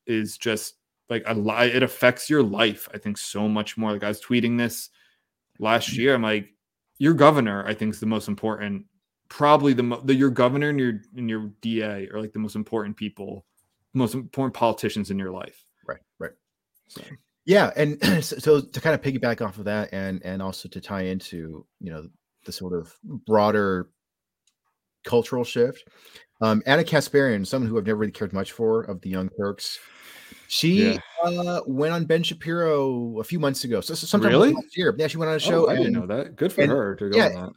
is 0.06 0.38
just 0.38 0.76
like 1.10 1.24
a 1.26 1.34
lie. 1.34 1.66
It 1.66 1.82
affects 1.84 2.30
your 2.30 2.44
life, 2.44 2.88
I 2.94 2.98
think, 3.00 3.18
so 3.18 3.48
much 3.48 3.78
more. 3.78 3.92
Like 3.92 4.04
I 4.04 4.10
was 4.10 4.22
tweeting 4.22 4.58
this 4.58 4.90
last 5.60 5.96
year. 5.98 6.14
I'm 6.14 6.22
like, 6.22 6.54
your 7.00 7.14
governor, 7.14 7.66
I 7.66 7.74
think, 7.74 7.94
is 7.94 8.00
the 8.00 8.06
most 8.06 8.28
important. 8.28 8.86
Probably 9.30 9.74
the, 9.74 9.84
mo- 9.84 10.02
the 10.04 10.16
your 10.16 10.30
governor 10.32 10.70
and 10.70 10.80
your 10.80 11.02
and 11.16 11.30
your 11.30 11.52
DA 11.62 12.08
are 12.10 12.20
like 12.20 12.34
the 12.34 12.40
most 12.40 12.56
important 12.56 12.98
people, 12.98 13.46
most 13.94 14.16
important 14.16 14.54
politicians 14.56 15.12
in 15.12 15.20
your 15.20 15.32
life. 15.32 15.64
right. 15.88 16.00
Right. 16.18 16.32
So 16.88 17.02
Yeah, 17.46 17.72
and 17.76 18.02
so, 18.24 18.38
so 18.38 18.62
to 18.62 18.82
kind 18.82 18.96
of 18.96 19.02
piggyback 19.02 19.46
off 19.46 19.58
of 19.60 19.66
that, 19.66 19.90
and 19.94 20.22
and 20.26 20.42
also 20.42 20.68
to 20.70 20.82
tie 20.82 21.04
into 21.04 21.66
you 21.80 21.92
know 21.92 22.08
the 22.46 22.52
sort 22.52 22.74
of 22.74 22.94
broader 23.04 23.90
cultural 25.06 25.44
shift, 25.44 25.84
um, 26.42 26.62
Ana 26.66 26.84
Kasparian, 26.84 27.46
someone 27.46 27.70
who 27.70 27.78
I've 27.78 27.86
never 27.86 28.00
really 28.00 28.12
cared 28.12 28.34
much 28.34 28.52
for 28.52 28.82
of 28.82 29.00
the 29.02 29.10
Young 29.10 29.30
Turks, 29.40 29.78
she 30.48 30.94
Yeah. 30.94 30.98
uh, 31.24 31.62
went 31.68 31.94
on 31.94 32.06
Ben 32.06 32.24
Shapiro 32.24 33.20
a 33.20 33.24
few 33.24 33.40
months 33.40 33.64
ago. 33.64 33.82
So, 33.82 33.94
so 33.94 34.08
sometime 34.08 34.32
Really? 34.32 34.54
last 34.54 34.76
year, 34.78 34.94
yeah, 34.98 35.08
she 35.08 35.18
went 35.18 35.30
on 35.30 35.36
a 35.38 35.40
show. 35.40 35.68
oh, 35.68 35.70
I 35.70 35.76
didn't 35.76 35.94
know 35.94 36.08
that. 36.08 36.36
Good 36.36 36.52
for 36.52 36.62
and- 36.62 36.72
her 36.72 36.96
to 36.96 37.10
go 37.10 37.18
yeah, 37.18 37.26
on 37.28 37.34
that. 37.34 37.52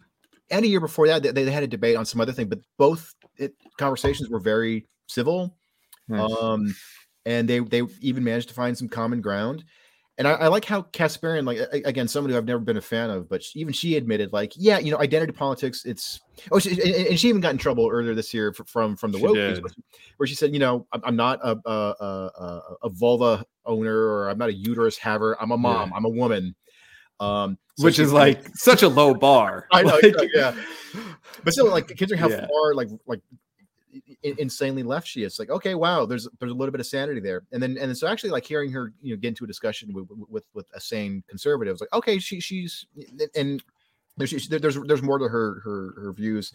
And 0.53 0.65
a 0.65 0.69
year 0.69 0.79
before 0.81 1.09
that, 1.09 1.23
they, 1.25 1.33
they 1.33 1.51
had 1.51 1.65
a 1.65 1.67
debate 1.67 1.97
on 1.97 2.05
some 2.07 2.21
other 2.21 2.33
thing, 2.33 2.49
but 2.49 2.61
both 2.79 3.13
it, 3.37 3.55
conversations 3.79 4.29
were 4.31 4.39
very 4.39 4.87
civil. 5.09 5.57
Nice. 6.07 6.31
Um, 6.41 6.75
and 7.27 7.49
they 7.49 7.59
they 7.59 7.83
even 8.01 8.23
managed 8.23 8.49
to 8.49 8.55
find 8.55 8.77
some 8.79 8.89
common 8.89 9.21
ground. 9.21 9.65
And 10.19 10.29
I, 10.29 10.33
I 10.33 10.49
like 10.49 10.67
how 10.67 10.83
Kasparian, 10.83 11.47
like 11.47 11.59
again, 11.73 12.07
somebody 12.07 12.35
who 12.35 12.39
I've 12.39 12.45
never 12.45 12.61
been 12.61 12.77
a 12.77 12.83
fan 12.83 13.09
of, 13.09 13.31
but 13.31 13.43
she- 13.43 13.61
even 13.61 13.73
she 13.73 13.97
admitted, 13.97 14.31
like, 14.31 14.53
yeah, 14.57 14.79
you 14.79 14.93
know, 14.93 14.99
identity 14.99 15.33
politics. 15.33 15.87
It's 15.87 16.21
oh, 16.51 16.59
she, 16.59 16.71
and- 16.73 17.07
and 17.09 17.19
she 17.19 17.29
even 17.31 17.41
got 17.41 17.53
in 17.53 17.59
trouble 17.59 17.89
earlier 17.91 18.15
this 18.15 18.35
year 18.35 18.53
from 18.53 18.95
from 18.97 19.11
the 19.11 19.19
She 19.19 19.25
woke, 19.25 19.35
did. 19.37 19.65
where 20.19 20.27
she 20.27 20.35
said, 20.35 20.53
you 20.53 20.59
know, 20.59 20.87
I'm, 20.93 21.01
I'm 21.05 21.17
not 21.17 21.41
a 21.43 21.57
a, 21.65 21.95
a 21.99 22.31
a 22.39 22.63
a 22.85 22.89
vulva 22.91 23.45
owner 23.65 23.97
or 23.97 24.29
I'm 24.29 24.37
not 24.39 24.51
a 24.51 24.55
uterus 24.55 24.99
haver. 24.99 25.41
I'm 25.41 25.51
a 25.51 25.57
mom. 25.57 25.91
Yeah. 25.91 25.97
I'm 25.97 26.05
a 26.05 26.11
woman. 26.11 26.55
Um, 27.19 27.57
so 27.77 27.85
Which 27.85 27.99
is 27.99 28.13
like 28.13 28.47
such 28.55 28.83
a 28.83 28.89
low 28.89 29.15
bar. 29.15 29.67
I 29.73 29.83
know, 29.83 29.99
Like- 30.03 30.15
yeah. 30.35 30.55
but 31.45 31.53
still, 31.53 31.71
like 31.71 31.89
considering 31.89 32.21
how 32.21 32.29
Yeah. 32.29 32.47
far, 32.47 32.75
like, 32.75 32.89
like 33.07 33.21
insanely 34.23 34.83
left 34.83 35.07
she 35.07 35.23
is, 35.23 35.39
like, 35.39 35.51
okay, 35.51 35.75
wow, 35.75 36.07
there's 36.07 36.29
there's 36.39 36.53
a 36.53 36.55
little 36.55 36.73
bit 36.73 36.81
of 36.81 36.87
sanity 36.87 37.21
there, 37.21 37.43
and 37.53 37.63
then 37.63 37.71
and 37.73 37.89
then 37.89 37.95
so 37.95 38.07
actually, 38.07 38.31
like 38.31 38.45
hearing 38.45 38.71
her, 38.73 38.93
you 39.03 39.15
know, 39.15 39.21
get 39.21 39.29
into 39.29 39.45
a 39.45 39.47
discussion 39.47 39.93
with 39.93 40.09
with, 40.29 40.45
with 40.55 40.67
a 40.75 40.81
sane 40.81 41.23
conservative, 41.29 41.81
like, 41.81 41.93
okay, 41.93 42.19
she 42.19 42.41
she's 42.41 42.87
and 43.35 43.63
there's 44.17 44.49
there's 44.49 44.79
there's 44.87 45.03
more 45.03 45.19
to 45.19 45.29
her 45.29 45.61
her 45.65 45.95
her 46.01 46.13
views. 46.13 46.53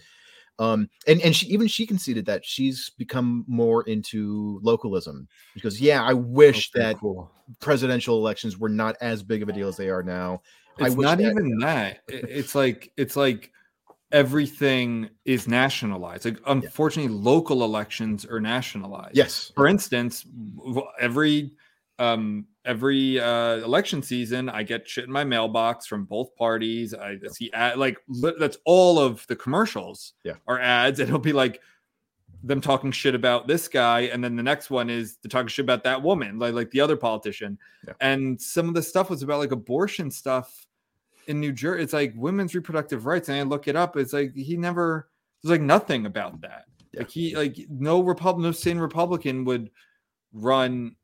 Um, 0.60 0.90
and 1.06 1.22
and 1.22 1.36
she 1.36 1.46
even 1.48 1.68
she 1.68 1.86
conceded 1.86 2.26
that 2.26 2.44
she's 2.44 2.90
become 2.98 3.46
more 3.48 3.84
into 3.84 4.60
localism 4.64 5.28
because 5.54 5.80
yeah, 5.80 6.04
I 6.04 6.14
wish 6.14 6.72
Okay, 6.76 6.84
that 6.84 6.98
cool. 7.00 7.32
presidential 7.60 8.18
elections 8.18 8.58
were 8.58 8.70
not 8.70 8.96
as 9.00 9.22
big 9.22 9.44
of 9.44 9.50
a 9.50 9.54
deal 9.54 9.68
as 9.68 9.78
they 9.78 9.90
are 9.90 10.02
now. 10.02 10.42
It's 10.80 10.96
not 10.96 11.18
that- 11.18 11.32
even 11.32 11.58
that. 11.60 12.00
It's 12.08 12.56
like 12.56 12.92
it's 12.98 13.16
like 13.16 13.52
everything 14.12 15.10
is 15.26 15.48
nationalized. 15.48 16.26
Like 16.26 16.40
unfortunately, 16.48 17.14
local 17.14 17.64
elections 17.64 18.26
are 18.26 18.40
nationalized. 18.40 19.16
Yes, 19.18 19.52
For 19.56 19.68
instance, 19.68 20.26
every 21.00 21.52
um 22.00 22.46
every 22.64 23.20
uh 23.20 23.56
election 23.58 24.04
season 24.04 24.50
i 24.50 24.62
get 24.62 24.88
shit 24.88 25.06
in 25.06 25.12
my 25.12 25.24
mailbox 25.24 25.88
from 25.88 26.04
both 26.06 26.36
parties 26.36 26.94
i 26.94 27.18
see 27.32 27.50
ad, 27.54 27.76
like 27.80 27.98
that's 28.38 28.58
all 28.66 29.00
of 29.00 29.26
the 29.26 29.36
commercials 29.36 30.14
Yeah. 30.24 30.34
are 30.48 30.60
ads 30.60 31.00
and 31.00 31.10
it'll 31.10 31.18
be 31.20 31.34
like 31.34 31.60
them 32.44 32.62
talking 32.62 32.92
shit 32.92 33.16
about 33.16 33.48
this 33.48 33.68
guy 33.68 34.02
and 34.02 34.24
then 34.24 34.36
the 34.36 34.44
next 34.44 34.70
one 34.70 34.92
is 34.92 35.18
the 35.24 35.28
talking 35.28 35.48
shit 35.48 35.64
about 35.66 35.84
that 35.86 36.04
woman 36.04 36.38
like 36.38 36.54
like 36.54 36.70
the 36.70 36.82
other 36.82 36.98
politician 36.98 37.58
Yeah. 37.88 37.94
and 38.00 38.40
some 38.40 38.68
of 38.68 38.76
the 38.76 38.84
stuff 38.84 39.10
was 39.10 39.24
about 39.24 39.40
like 39.40 39.52
abortion 39.52 40.12
stuff 40.12 40.67
in 41.28 41.40
new 41.40 41.52
jersey 41.52 41.84
it's 41.84 41.94
like 41.94 42.14
women's 42.16 42.56
reproductive 42.56 43.06
rights 43.06 43.30
and 43.30 43.38
i 43.38 43.44
look 43.44 43.68
it 43.68 43.76
up 43.76 43.96
it's 43.98 44.14
like 44.14 44.34
he 44.36 44.58
never 44.58 45.10
there's 45.44 45.52
like 45.52 45.62
nothing 45.62 46.06
about 46.06 46.40
that 46.42 46.66
Yeah. 46.94 47.02
like 47.02 47.10
he 47.10 47.36
like 47.36 47.58
no 47.70 48.02
republican 48.02 48.44
no 48.44 48.52
sane 48.52 48.80
republican 48.80 49.46
would 49.46 49.70
run 50.34 50.96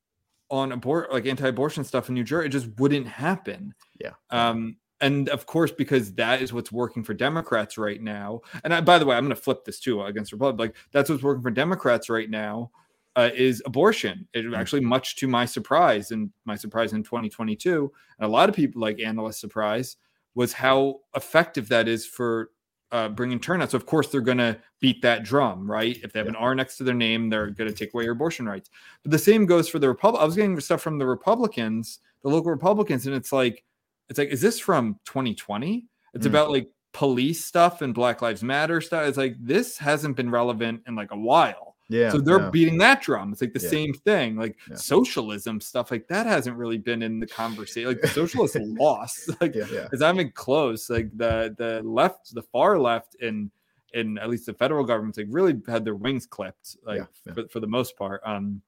on 0.49 0.71
abort 0.71 1.11
like 1.11 1.25
anti-abortion 1.25 1.83
stuff 1.83 2.09
in 2.09 2.15
New 2.15 2.23
Jersey. 2.23 2.45
It 2.45 2.49
just 2.49 2.67
wouldn't 2.77 3.07
happen. 3.07 3.73
Yeah. 3.99 4.11
Um, 4.29 4.77
and 5.01 5.27
of 5.29 5.47
course, 5.47 5.71
because 5.71 6.13
that 6.15 6.43
is 6.43 6.53
what's 6.53 6.71
working 6.71 7.03
for 7.03 7.15
Democrats 7.15 7.75
right 7.77 7.99
now. 7.99 8.41
And 8.63 8.71
I, 8.73 8.81
by 8.81 8.99
the 8.99 9.05
way, 9.05 9.15
I'm 9.15 9.23
going 9.25 9.35
to 9.35 9.41
flip 9.41 9.65
this 9.65 9.79
too 9.79 10.03
against 10.03 10.31
Republicans. 10.31 10.59
Like 10.59 10.75
that's 10.91 11.09
what's 11.09 11.23
working 11.23 11.41
for 11.41 11.49
Democrats 11.49 12.07
right 12.07 12.29
now 12.29 12.69
uh, 13.15 13.29
is 13.33 13.63
abortion. 13.65 14.27
It 14.33 14.45
Mm. 14.45 14.55
actually, 14.55 14.81
much 14.81 15.15
to 15.17 15.27
my 15.27 15.45
surprise, 15.45 16.11
and 16.11 16.29
my 16.45 16.55
surprise 16.55 16.93
in 16.93 17.01
2022, 17.01 17.91
and 18.19 18.25
a 18.27 18.31
lot 18.31 18.47
of 18.47 18.53
people 18.55 18.79
like 18.81 18.99
analysts' 18.99 19.39
surprise 19.41 19.97
was 20.35 20.53
how 20.53 20.99
effective 21.15 21.69
that 21.69 21.87
is 21.87 22.05
for 22.05 22.49
uh, 22.91 23.09
bringing 23.09 23.39
turnout. 23.39 23.71
So 23.71 23.75
of 23.75 23.85
course 23.85 24.09
they're 24.09 24.21
going 24.21 24.37
to 24.37 24.57
beat 24.79 25.01
that 25.01 25.23
drum, 25.23 25.69
right? 25.69 25.97
If 26.03 26.13
they 26.13 26.19
have 26.19 26.27
an 26.27 26.35
R 26.35 26.53
next 26.53 26.77
to 26.77 26.83
their 26.83 26.93
name, 26.93 27.29
they're 27.29 27.49
going 27.49 27.69
to 27.69 27.75
take 27.75 27.93
away 27.93 28.03
your 28.03 28.13
abortion 28.13 28.45
rights. 28.45 28.69
But 29.01 29.11
the 29.11 29.17
same 29.19 29.45
goes 29.45 29.67
for 29.67 29.79
the 29.79 29.87
Republic. 29.87 30.21
I 30.21 30.25
was 30.25 30.35
getting 30.35 30.59
stuff 30.59 30.81
from 30.81 30.99
the 30.99 31.05
Republicans, 31.07 31.99
the 32.21 32.29
local 32.29 32.51
Republicans, 32.51 33.07
and 33.07 33.15
it's 33.15 33.31
like, 33.31 33.63
it's 34.09 34.19
like, 34.19 34.29
is 34.29 34.41
this 34.41 34.59
from 34.59 34.99
2020? 35.05 35.87
It's 36.13 36.25
Mm. 36.25 36.29
about 36.29 36.51
like 36.51 36.69
police 36.93 37.43
stuff 37.43 37.81
and 37.81 37.93
Black 37.95 38.21
Lives 38.21 38.43
Matter 38.43 38.79
stuff. 38.79 39.07
It's 39.07 39.17
like 39.17 39.35
this 39.39 39.77
hasn't 39.79 40.15
been 40.15 40.29
relevant 40.29 40.83
in 40.87 40.95
like 40.95 41.11
a 41.11 41.17
while. 41.17 41.72
Yeah. 41.93 42.11
so 42.11 42.19
they're 42.19 42.39
yeah. 42.39 42.49
beating 42.49 42.77
that 42.79 43.01
drum. 43.01 43.31
It's 43.31 43.41
like 43.41 43.53
the 43.53 43.59
Yeah. 43.61 43.69
same 43.69 43.93
thing. 43.93 44.35
Like 44.35 44.57
Yeah. 44.69 44.75
socialism 44.75 45.61
stuff, 45.61 45.91
like 45.91 46.07
that 46.07 46.25
hasn't 46.25 46.57
really 46.57 46.77
been 46.77 47.01
in 47.01 47.19
the 47.19 47.27
conversation. 47.27 47.89
Like 47.89 48.01
the 48.01 48.07
socialists 48.21 48.57
lost. 48.59 49.29
Like 49.41 49.55
yeah, 49.55 49.65
yeah. 49.71 49.87
it's 49.91 50.01
not 50.01 50.15
even 50.15 50.31
close. 50.31 50.89
Like 50.89 51.09
the 51.17 51.53
the 51.57 51.81
left, 51.83 52.33
the 52.33 52.43
far 52.43 52.79
left, 52.79 53.15
in 53.15 53.51
in 53.93 54.17
at 54.17 54.29
least 54.29 54.45
the 54.47 54.53
federal 54.53 54.83
government's 54.83 55.17
like 55.17 55.27
really 55.29 55.61
had 55.67 55.85
their 55.85 55.95
wings 55.95 56.25
clipped, 56.25 56.77
like. 56.85 57.05
For, 57.33 57.47
for 57.49 57.59
the 57.59 57.67
most 57.67 57.95
part. 57.95 58.21
Um, 58.25 58.61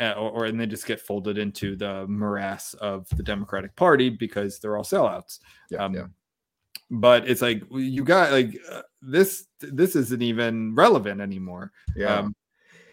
or, 0.00 0.30
or 0.30 0.44
and 0.46 0.58
they 0.58 0.66
just 0.66 0.86
get 0.86 1.00
folded 1.00 1.36
into 1.38 1.76
the 1.76 2.06
morass 2.08 2.74
of 2.74 3.06
the 3.10 3.22
Democratic 3.22 3.76
Party 3.76 4.08
because 4.08 4.58
they're 4.58 4.76
all 4.76 4.84
sellouts. 4.84 5.40
Yeah, 5.70 5.84
um, 5.84 5.94
yeah. 5.94 6.06
But 6.90 7.28
it's 7.28 7.42
like 7.42 7.62
you 7.70 8.02
got 8.02 8.32
like 8.32 8.58
uh, 8.70 8.82
this. 9.02 9.46
This 9.60 9.94
isn't 9.94 10.22
even 10.22 10.74
relevant 10.74 11.20
anymore. 11.20 11.70
yeah. 11.94 12.16
Um, 12.16 12.34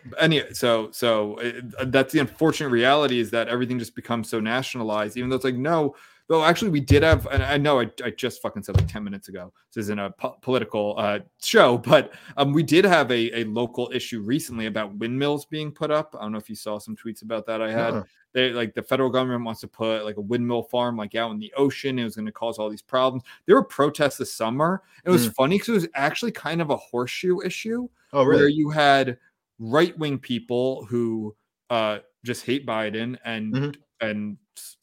but 0.09 0.21
anyway, 0.21 0.53
so 0.53 0.89
so 0.91 1.39
uh, 1.39 1.85
that's 1.87 2.13
the 2.13 2.19
unfortunate 2.19 2.69
reality 2.69 3.19
is 3.19 3.31
that 3.31 3.47
everything 3.47 3.79
just 3.79 3.95
becomes 3.95 4.29
so 4.29 4.39
nationalized. 4.39 5.17
Even 5.17 5.29
though 5.29 5.35
it's 5.35 5.45
like 5.45 5.55
no, 5.55 5.95
though 6.27 6.43
actually 6.43 6.71
we 6.71 6.79
did 6.79 7.03
have, 7.03 7.25
and 7.27 7.43
I 7.43 7.57
know 7.57 7.79
I, 7.79 7.89
I 8.03 8.09
just 8.11 8.41
fucking 8.41 8.63
said 8.63 8.75
like 8.77 8.87
ten 8.87 9.03
minutes 9.03 9.29
ago. 9.29 9.53
This 9.73 9.83
isn't 9.83 9.99
a 9.99 10.11
po- 10.11 10.37
political 10.41 10.95
uh, 10.97 11.19
show, 11.41 11.77
but 11.77 12.13
um, 12.37 12.53
we 12.53 12.63
did 12.63 12.85
have 12.85 13.11
a, 13.11 13.41
a 13.41 13.43
local 13.45 13.89
issue 13.93 14.21
recently 14.21 14.65
about 14.65 14.95
windmills 14.95 15.45
being 15.45 15.71
put 15.71 15.91
up. 15.91 16.15
I 16.17 16.23
don't 16.23 16.31
know 16.31 16.37
if 16.37 16.49
you 16.49 16.55
saw 16.55 16.79
some 16.79 16.95
tweets 16.95 17.21
about 17.21 17.45
that. 17.47 17.61
I 17.61 17.71
had 17.71 17.93
Uh-uh. 17.93 18.03
they 18.33 18.51
like 18.51 18.73
the 18.73 18.83
federal 18.83 19.09
government 19.09 19.45
wants 19.45 19.61
to 19.61 19.67
put 19.67 20.03
like 20.03 20.17
a 20.17 20.21
windmill 20.21 20.63
farm 20.63 20.97
like 20.97 21.15
out 21.15 21.31
in 21.31 21.39
the 21.39 21.53
ocean. 21.55 21.97
It 21.99 22.03
was 22.03 22.15
going 22.15 22.25
to 22.25 22.31
cause 22.31 22.59
all 22.59 22.69
these 22.69 22.81
problems. 22.81 23.23
There 23.45 23.55
were 23.55 23.63
protests 23.63 24.17
this 24.17 24.33
summer. 24.33 24.81
It 25.05 25.09
was 25.09 25.27
funny 25.27 25.55
because 25.57 25.69
it 25.69 25.73
was 25.73 25.87
actually 25.95 26.31
kind 26.31 26.61
of 26.61 26.69
a 26.69 26.77
horseshoe 26.77 27.39
issue 27.41 27.87
oh, 28.11 28.25
where 28.25 28.49
you 28.49 28.69
had 28.69 29.17
right 29.59 29.97
wing 29.97 30.19
people 30.19 30.85
who 30.85 31.35
uh, 31.69 31.99
just 32.23 32.45
hate 32.45 32.65
Biden 32.65 33.17
and 33.25 33.53
Mhm. 33.55 33.75
and 34.01 34.37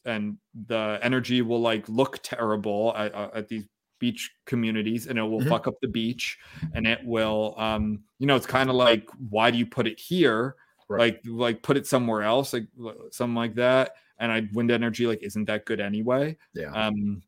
and 0.05 0.37
the 0.67 0.99
energy 1.01 1.41
will 1.41 1.59
like 1.61 1.87
look 1.89 2.19
terrible 2.23 2.93
at, 2.95 3.13
uh, 3.15 3.29
at 3.33 3.47
these 3.47 3.65
beach 3.99 4.31
communities 4.45 5.07
and 5.07 5.17
it 5.19 5.23
will 5.23 5.41
Mhm. 5.41 5.49
fuck 5.49 5.67
up 5.67 5.75
the 5.81 5.87
beach 5.87 6.37
and 6.73 6.85
it 6.87 6.99
will 7.05 7.55
um 7.57 8.03
you 8.19 8.27
know 8.27 8.35
it's 8.35 8.45
kind 8.45 8.69
of 8.69 8.75
like 8.75 9.09
why 9.29 9.49
do 9.51 9.57
you 9.57 9.65
put 9.65 9.87
it 9.87 9.99
here 9.99 10.55
Right. 10.89 10.99
like 10.99 11.21
like 11.25 11.63
put 11.63 11.77
it 11.77 11.87
somewhere 11.87 12.21
else 12.23 12.53
like 12.53 12.67
something 13.11 13.35
like 13.35 13.55
that 13.55 13.95
and 14.19 14.31
i 14.31 14.47
wind 14.53 14.69
energy 14.71 15.07
like 15.07 15.23
isn't 15.23 15.45
that 15.45 15.65
good 15.65 15.79
anyway 15.79 16.37
Yeah. 16.53 16.71
um 16.73 17.21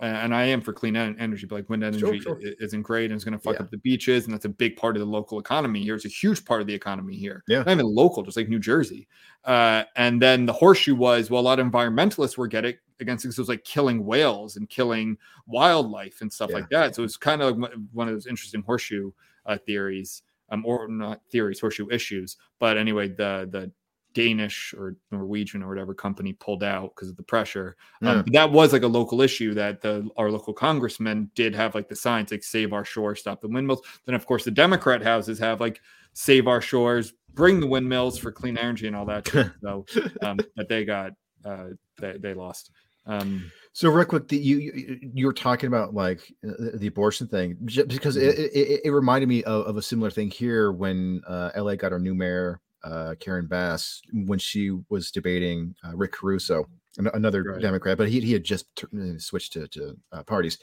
and 0.00 0.34
I 0.34 0.44
am 0.44 0.60
for 0.60 0.72
clean 0.74 0.94
energy, 0.94 1.46
but 1.46 1.54
like 1.56 1.70
wind 1.70 1.82
energy 1.82 2.00
Sure, 2.00 2.20
sure. 2.20 2.38
isn't 2.60 2.82
great 2.82 3.06
and 3.10 3.14
it's 3.14 3.24
going 3.24 3.32
to 3.32 3.38
fuck 3.38 3.54
Yeah. 3.54 3.62
up 3.62 3.70
the 3.70 3.78
beaches, 3.78 4.24
and 4.26 4.34
that's 4.34 4.44
a 4.44 4.48
big 4.50 4.76
part 4.76 4.94
of 4.96 5.00
the 5.00 5.06
local 5.06 5.38
economy 5.38 5.82
here. 5.82 5.94
It's 5.94 6.04
a 6.04 6.08
huge 6.08 6.44
part 6.44 6.60
of 6.60 6.66
the 6.66 6.74
economy 6.74 7.16
here. 7.16 7.42
Yeah. 7.48 7.58
not 7.58 7.68
even 7.70 7.86
local, 7.86 8.22
just 8.22 8.36
like 8.36 8.48
New 8.48 8.58
Jersey. 8.58 9.08
Uh, 9.44 9.84
and 9.96 10.20
then 10.20 10.44
the 10.44 10.52
horseshoe 10.52 10.94
was 10.94 11.30
well, 11.30 11.40
a 11.40 11.42
lot 11.42 11.58
of 11.60 11.66
environmentalists 11.66 12.36
were 12.36 12.46
getting 12.48 12.74
against 13.00 13.24
it 13.24 13.28
because 13.28 13.38
it 13.38 13.42
was 13.42 13.48
like 13.48 13.64
killing 13.64 14.04
whales 14.04 14.56
and 14.56 14.68
killing 14.68 15.16
wildlife 15.46 16.20
and 16.20 16.32
stuff 16.32 16.50
Yeah. 16.50 16.56
like 16.56 16.68
that. 16.70 16.94
So 16.94 17.02
it's 17.02 17.16
kind 17.16 17.40
of 17.42 17.56
like 17.58 17.70
one- 17.72 17.88
one 17.92 18.08
of 18.08 18.14
those 18.14 18.26
interesting 18.26 18.62
horseshoe 18.62 19.12
uh, 19.46 19.56
theories, 19.64 20.22
um, 20.50 20.66
or 20.66 20.88
not 20.88 21.20
theories, 21.30 21.60
horseshoe 21.60 21.88
issues. 21.90 22.36
But 22.58 22.76
anyway, 22.76 23.08
the 23.08 23.48
the 23.50 23.70
Danish 24.16 24.72
or 24.72 24.96
Norwegian 25.12 25.62
or 25.62 25.68
whatever 25.68 25.92
company 25.92 26.32
pulled 26.32 26.64
out 26.64 26.94
because 26.94 27.10
of 27.10 27.16
the 27.18 27.22
pressure. 27.22 27.76
Um, 28.00 28.24
that 28.32 28.50
was 28.50 28.72
like 28.72 28.82
a 28.82 28.86
local 28.86 29.20
issue 29.20 29.52
that 29.52 29.82
the 29.82 30.08
our 30.16 30.30
local 30.30 30.54
congressmen 30.54 31.30
did 31.34 31.54
have 31.54 31.74
like 31.74 31.88
the 31.88 31.96
signs 31.96 32.30
like 32.30 32.42
save 32.42 32.72
our 32.72 32.84
Shore, 32.84 33.14
stop 33.14 33.42
the 33.42 33.48
windmills. 33.48 33.82
Then 34.06 34.14
of 34.14 34.24
course 34.24 34.42
the 34.42 34.50
Democrat 34.50 35.02
houses 35.02 35.38
have 35.40 35.60
like 35.60 35.82
save 36.14 36.48
our 36.48 36.62
shores, 36.62 37.12
bring 37.34 37.60
the 37.60 37.66
windmills 37.66 38.16
for 38.16 38.32
clean 38.32 38.56
energy 38.56 38.86
and 38.86 38.96
all 38.96 39.04
that. 39.04 39.28
shit. 39.32 39.52
so 39.60 39.84
um, 40.22 40.38
that 40.56 40.70
they 40.70 40.86
got 40.86 41.12
uh, 41.44 41.66
they, 42.00 42.16
they 42.16 42.32
lost. 42.32 42.70
Um, 43.04 43.52
So 43.74 43.90
real 43.90 44.06
quick, 44.06 44.28
the, 44.28 44.38
you 44.38 44.98
you 45.12 45.26
were 45.26 45.34
talking 45.34 45.66
about 45.66 45.92
like 45.92 46.32
the 46.42 46.78
the 46.78 46.86
abortion 46.86 47.26
thing 47.26 47.58
because 47.86 48.16
it, 48.16 48.38
it, 48.38 48.80
it 48.86 48.90
reminded 48.90 49.28
me 49.28 49.44
of, 49.44 49.66
of 49.66 49.76
a 49.76 49.82
similar 49.82 50.10
thing 50.10 50.30
here 50.30 50.72
when 50.72 51.20
uh, 51.28 51.50
LA 51.54 51.74
got 51.74 51.92
our 51.92 51.98
new 51.98 52.14
mayor 52.14 52.62
uh, 52.86 53.14
Karen 53.18 53.46
Bass 53.46 54.00
when 54.12 54.38
she 54.38 54.70
was 54.88 55.10
debating 55.10 55.74
uh, 55.84 55.96
Rick 55.96 56.12
Caruso, 56.12 56.68
an- 56.98 57.10
another 57.14 57.42
Right. 57.42 57.60
Democrat, 57.60 57.98
but 57.98 58.08
he 58.08 58.20
he 58.20 58.32
had 58.32 58.44
just 58.44 58.64
tur- 58.76 58.88
uh, 58.96 59.18
switched 59.18 59.52
to 59.54 59.66
to 59.68 59.96
uh, 60.12 60.22
parties. 60.22 60.58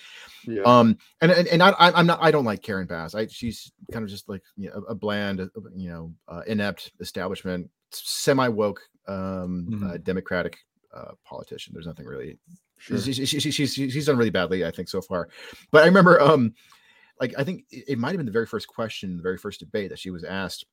yeah. 0.48 0.62
Um, 0.64 0.98
and 1.22 1.32
and, 1.32 1.48
and 1.50 1.62
I, 1.62 1.70
I- 1.72 1.98
I'm 2.00 2.08
not 2.08 2.20
I 2.22 2.32
don't 2.32 2.46
like 2.46 2.62
Karen 2.62 2.88
Bass. 2.88 3.14
I 3.14 3.28
she's 3.28 3.72
kind 3.92 4.04
of 4.04 4.10
just 4.10 4.30
like 4.30 4.42
you 4.56 4.70
know, 4.70 4.84
a, 4.88 4.96
bland, 4.96 5.42
uh, 5.42 5.48
you 5.76 5.90
know, 5.90 6.14
uh, 6.28 6.42
inept 6.48 6.92
establishment, 7.00 7.70
semi 7.92 8.48
woke, 8.48 8.82
um, 9.08 9.68
Mhm. 9.70 9.84
uh, 9.94 9.98
Democratic 9.98 10.58
uh, 10.96 11.12
politician. 11.26 11.74
There's 11.74 11.88
nothing 11.88 12.06
really 12.06 12.38
Sure. 12.80 12.98
she, 13.00 13.14
she, 13.14 13.26
she, 13.26 13.40
she- 13.40 13.52
she's 13.52 13.74
she's 13.94 14.06
done 14.08 14.18
really 14.18 14.30
badly, 14.30 14.64
I 14.66 14.72
think, 14.72 14.88
so 14.90 15.02
far. 15.02 15.30
But 15.72 15.84
I 15.84 15.88
remember, 15.88 16.20
um, 16.22 16.54
like 17.22 17.34
I 17.38 17.44
think 17.44 17.64
it, 17.72 17.84
it 17.94 17.98
might 17.98 18.10
have 18.14 18.18
been 18.18 18.26
the 18.26 18.40
very 18.40 18.46
first 18.48 18.68
question, 18.68 19.18
the 19.18 19.24
very 19.24 19.38
first 19.38 19.60
debate 19.60 19.90
that 19.92 20.00
she 20.00 20.10
was 20.10 20.24
asked. 20.24 20.66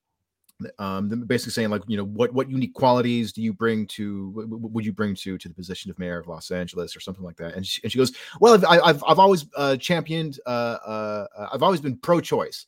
Um, 0.78 1.08
basically 1.26 1.52
saying 1.52 1.70
like, 1.70 1.82
you 1.86 1.96
know, 1.96 2.04
what 2.04 2.32
what 2.34 2.50
unique 2.50 2.74
qualities 2.74 3.32
do 3.32 3.40
you 3.42 3.52
bring 3.52 3.86
to 3.88 4.32
w- 4.34 4.58
would 4.68 4.84
you 4.84 4.92
bring 4.92 5.14
to 5.16 5.38
to 5.38 5.48
the 5.48 5.54
position 5.54 5.90
of 5.90 5.98
mayor 5.98 6.18
of 6.18 6.28
Los 6.28 6.50
Angeles 6.50 6.94
or 6.94 7.00
something 7.00 7.24
like 7.24 7.36
that? 7.36 7.54
And 7.54 7.66
she, 7.66 7.80
and 7.82 7.90
she 7.90 7.98
goes, 7.98 8.12
well, 8.40 8.54
I've 8.54 8.64
I- 8.64 8.80
I've, 8.88 9.04
I've 9.06 9.18
always 9.18 9.46
uh, 9.56 9.76
championed, 9.76 10.38
uh, 10.46 10.48
uh, 10.48 11.26
I've 11.52 11.62
always 11.62 11.80
been 11.80 11.96
pro-choice. 11.96 12.66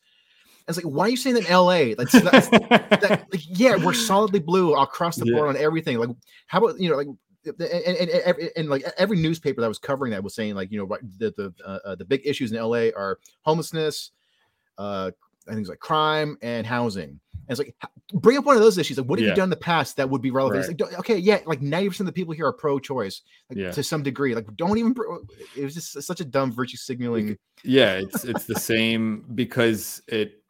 And 0.67 0.77
it's 0.77 0.85
like, 0.85 0.93
why 0.95 1.07
are 1.07 1.09
you 1.09 1.17
saying 1.17 1.35
that 1.35 1.45
in 1.47 1.51
L.A.? 1.51 1.95
Like, 1.97 2.09
so 2.09 2.21
that's, 2.21 2.49
that, 2.49 3.27
like, 3.33 3.43
yeah, 3.49 3.77
we're 3.77 3.93
solidly 3.93 4.39
blue 4.39 4.75
across 4.75 5.17
the 5.17 5.27
Yeah. 5.27 5.35
board 5.35 5.49
on 5.49 5.57
everything. 5.57 5.99
Like, 5.99 6.11
how 6.47 6.59
about 6.65 6.79
you 6.79 6.89
know, 6.89 6.97
like, 6.97 7.09
and, 7.45 7.61
and, 7.61 7.97
and, 7.97 8.11
every- 8.11 8.51
and 8.57 8.69
like 8.71 8.85
every 8.97 9.17
newspaper 9.17 9.61
that 9.61 9.67
was 9.69 9.79
covering 9.81 10.13
that 10.13 10.23
was 10.23 10.35
saying 10.35 10.55
like, 10.55 10.71
you 10.71 10.79
know, 10.79 10.97
the 11.19 11.33
the 11.37 11.53
uh, 11.67 11.79
uh, 11.85 11.95
the 11.97 12.05
big 12.05 12.23
issues 12.25 12.53
in 12.53 12.59
LA 12.59 12.91
are 12.97 13.19
homelessness, 13.43 14.13
uh, 14.79 15.11
I 15.49 15.53
think 15.53 15.61
it's 15.63 15.71
like 15.71 15.79
crime 15.81 16.37
and 16.43 16.67
housing. 16.67 17.19
And 17.49 17.51
it's 17.51 17.59
like, 17.59 17.75
bring 18.15 18.39
up 18.39 18.45
one 18.45 18.55
of 18.57 18.63
those 18.63 18.79
issues. 18.79 18.99
Like, 18.99 19.09
what 19.09 19.19
have 19.19 19.25
Yeah. 19.27 19.33
you 19.33 19.37
done 19.37 19.45
in 19.45 19.51
the 19.51 19.57
past 19.57 19.97
that 19.97 20.09
would 20.09 20.23
be 20.23 20.31
relevant? 20.31 20.61
It's 20.61 20.69
Right. 20.69 20.81
like, 20.93 20.99
okay, 21.01 21.17
yeah, 21.19 21.41
like 21.45 21.61
ninety 21.61 21.89
percent 21.89 22.09
of 22.09 22.15
the 22.15 22.19
people 22.21 22.35
here 22.35 22.47
are 22.47 22.53
pro-choice, 22.53 23.23
like, 23.51 23.59
Yeah. 23.59 23.71
to 23.73 23.83
some 23.83 24.03
degree. 24.03 24.35
Like, 24.35 24.47
don't 24.57 24.79
even. 24.79 24.95
It 25.57 25.65
was 25.65 25.75
just 25.75 26.01
such 26.03 26.21
a 26.21 26.25
dumb 26.25 26.53
virtue 26.53 26.77
signaling. 26.77 27.37
yeah 27.65 27.95
it's 27.95 28.25
it's 28.25 28.45
the 28.47 28.55
same 28.59 29.25
because 29.35 30.03
it 30.09 30.43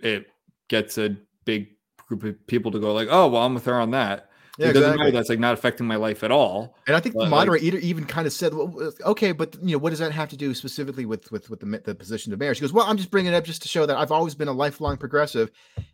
it 0.00 0.26
gets 0.68 0.98
a 0.98 1.16
big 1.44 1.68
group 2.08 2.24
of 2.24 2.46
people 2.46 2.70
to 2.72 2.78
go 2.80 2.92
like 2.94 3.08
oh 3.10 3.28
well 3.28 3.42
i'm 3.42 3.54
with 3.54 3.64
her 3.64 3.78
on 3.80 3.90
that 3.92 4.27
Yeah, 4.58 4.70
it 4.70 4.72
doesn't 4.72 4.82
exactly. 4.82 4.98
matter 4.98 5.10
that's 5.12 5.28
like 5.28 5.38
not 5.38 5.54
affecting 5.54 5.86
my 5.86 5.94
life 5.96 6.24
at 6.24 6.32
all 6.32 6.76
And 6.88 6.96
I 6.96 7.00
think 7.00 7.14
the 7.14 7.26
But, 7.30 7.48
like- 7.48 7.62
even 7.62 8.04
kind 8.04 8.26
of 8.26 8.32
said, 8.32 8.52
well, 8.54 8.74
uh, 8.82 9.10
"Okay, 9.10 9.30
but 9.32 9.54
you 9.62 9.72
know, 9.72 9.78
what 9.78 9.90
does 9.90 10.00
that 10.00 10.10
have 10.12 10.28
to 10.30 10.36
do 10.36 10.52
specifically 10.52 11.06
with 11.06 11.30
with 11.30 11.48
with 11.48 11.60
the, 11.60 11.80
the 11.84 11.94
position 11.94 12.32
of 12.32 12.40
mayor?" 12.40 12.54
She 12.54 12.60
goes, 12.62 12.72
"Well, 12.72 12.84
I'm 12.86 12.96
just 12.96 13.10
bringing 13.10 13.32
it 13.32 13.36
up 13.36 13.44
just 13.44 13.62
to 13.62 13.68
show 13.68 13.86
that 13.86 13.96
I've 13.96 14.10
always 14.10 14.34
been 14.34 14.48
a 14.48 14.52
lifelong 14.52 14.96
progressive." 14.96 15.50